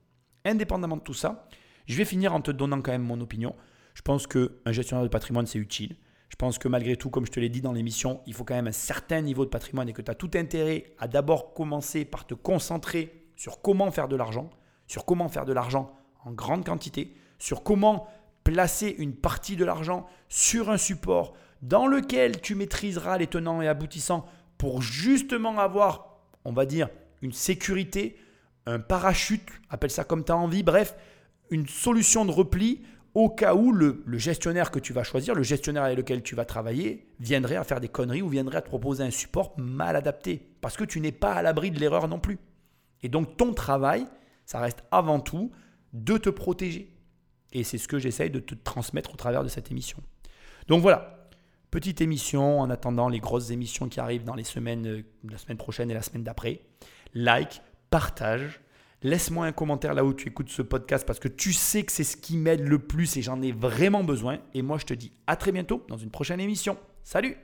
Indépendamment 0.44 0.96
de 0.96 1.02
tout 1.02 1.14
ça, 1.14 1.48
je 1.86 1.96
vais 1.96 2.04
finir 2.04 2.34
en 2.34 2.40
te 2.40 2.50
donnant 2.50 2.82
quand 2.82 2.92
même 2.92 3.02
mon 3.02 3.20
opinion. 3.20 3.54
Je 3.94 4.02
pense 4.02 4.26
qu'un 4.26 4.72
gestionnaire 4.72 5.04
de 5.04 5.08
patrimoine, 5.08 5.46
c'est 5.46 5.58
utile. 5.58 5.96
Je 6.28 6.36
pense 6.36 6.58
que 6.58 6.68
malgré 6.68 6.96
tout, 6.96 7.08
comme 7.08 7.24
je 7.24 7.30
te 7.30 7.40
l'ai 7.40 7.48
dit 7.48 7.62
dans 7.62 7.72
l'émission, 7.72 8.20
il 8.26 8.34
faut 8.34 8.44
quand 8.44 8.54
même 8.54 8.66
un 8.66 8.72
certain 8.72 9.20
niveau 9.20 9.44
de 9.44 9.50
patrimoine 9.50 9.88
et 9.88 9.92
que 9.92 10.02
tu 10.02 10.10
as 10.10 10.14
tout 10.14 10.30
intérêt 10.34 10.94
à 10.98 11.08
d'abord 11.08 11.54
commencer 11.54 12.04
par 12.04 12.26
te 12.26 12.34
concentrer 12.34 13.30
sur 13.36 13.62
comment 13.62 13.90
faire 13.90 14.08
de 14.08 14.16
l'argent, 14.16 14.50
sur 14.86 15.04
comment 15.04 15.28
faire 15.28 15.44
de 15.44 15.52
l'argent 15.52 15.96
en 16.24 16.32
grande 16.32 16.64
quantité, 16.64 17.14
sur 17.38 17.62
comment 17.62 18.08
placer 18.44 18.94
une 18.98 19.14
partie 19.14 19.56
de 19.56 19.64
l'argent 19.64 20.06
sur 20.28 20.70
un 20.70 20.76
support 20.76 21.34
dans 21.62 21.86
lequel 21.86 22.40
tu 22.40 22.54
maîtriseras 22.54 23.18
les 23.18 23.26
tenants 23.26 23.62
et 23.62 23.68
aboutissants 23.68 24.26
pour 24.58 24.82
justement 24.82 25.58
avoir, 25.58 26.20
on 26.44 26.52
va 26.52 26.66
dire, 26.66 26.88
une 27.22 27.32
sécurité, 27.32 28.16
un 28.66 28.78
parachute, 28.78 29.48
appelle 29.70 29.90
ça 29.90 30.04
comme 30.04 30.24
tu 30.24 30.32
as 30.32 30.36
envie, 30.36 30.62
bref, 30.62 30.94
une 31.50 31.68
solution 31.68 32.24
de 32.24 32.30
repli 32.30 32.82
au 33.14 33.30
cas 33.30 33.54
où 33.54 33.72
le, 33.72 34.02
gestionnaire 34.18 34.70
que 34.70 34.78
tu 34.78 34.92
vas 34.92 35.02
choisir, 35.02 35.34
le 35.34 35.42
gestionnaire 35.42 35.84
avec 35.84 35.96
lequel 35.96 36.22
tu 36.22 36.34
vas 36.34 36.44
travailler, 36.44 37.08
viendrait 37.18 37.56
à 37.56 37.64
faire 37.64 37.80
des 37.80 37.88
conneries 37.88 38.20
ou 38.20 38.28
viendrait 38.28 38.58
à 38.58 38.60
te 38.62 38.68
proposer 38.68 39.04
un 39.04 39.10
support 39.10 39.54
mal 39.58 39.96
adapté. 39.96 40.42
Parce 40.60 40.76
que 40.76 40.84
tu 40.84 41.00
n'es 41.00 41.12
pas 41.12 41.32
à 41.32 41.40
l'abri 41.40 41.70
de 41.70 41.80
l'erreur 41.80 42.08
non 42.08 42.18
plus. 42.18 42.38
Et 43.02 43.08
donc 43.08 43.38
ton 43.38 43.54
travail, 43.54 44.06
ça 44.44 44.60
reste 44.60 44.84
avant 44.90 45.20
tout 45.20 45.50
de 45.94 46.18
te 46.18 46.28
protéger. 46.28 46.94
Et 47.52 47.64
c'est 47.64 47.78
ce 47.78 47.88
que 47.88 47.98
j'essaye 47.98 48.28
de 48.28 48.38
te 48.38 48.54
transmettre 48.54 49.14
au 49.14 49.16
travers 49.16 49.42
de 49.42 49.48
cette 49.48 49.70
émission. 49.70 49.96
Donc 50.68 50.82
voilà, 50.82 51.15
petite 51.76 52.00
émission 52.00 52.60
en 52.60 52.70
attendant 52.70 53.10
les 53.10 53.20
grosses 53.20 53.50
émissions 53.50 53.90
qui 53.90 54.00
arrivent 54.00 54.24
dans 54.24 54.34
les 54.34 54.44
semaines, 54.44 54.86
euh, 54.86 55.02
la 55.30 55.36
semaine 55.36 55.58
prochaine 55.58 55.90
et 55.90 55.94
la 55.94 56.00
semaine 56.00 56.24
d'après. 56.24 56.62
Like, 57.12 57.60
partage, 57.90 58.62
Laisse-moi 59.02 59.44
un 59.44 59.52
commentaire 59.52 59.92
là 59.92 60.02
où 60.02 60.14
tu 60.14 60.28
écoutes 60.28 60.48
ce 60.48 60.62
podcast 60.62 61.06
parce 61.06 61.18
que 61.18 61.28
tu 61.28 61.52
sais 61.52 61.82
que 61.82 61.92
c'est 61.92 62.02
ce 62.02 62.16
qui 62.16 62.38
m'aide 62.38 62.66
le 62.66 62.78
plus 62.78 63.18
et 63.18 63.22
j'en 63.22 63.42
ai 63.42 63.52
vraiment 63.52 64.02
besoin. 64.04 64.38
Et 64.54 64.62
moi, 64.62 64.78
je 64.78 64.86
te 64.86 64.94
dis 64.94 65.12
à 65.26 65.36
très 65.36 65.52
bientôt 65.52 65.84
dans 65.88 65.98
une 65.98 66.10
prochaine 66.10 66.40
émission. 66.40 66.78
Salut 67.04 67.36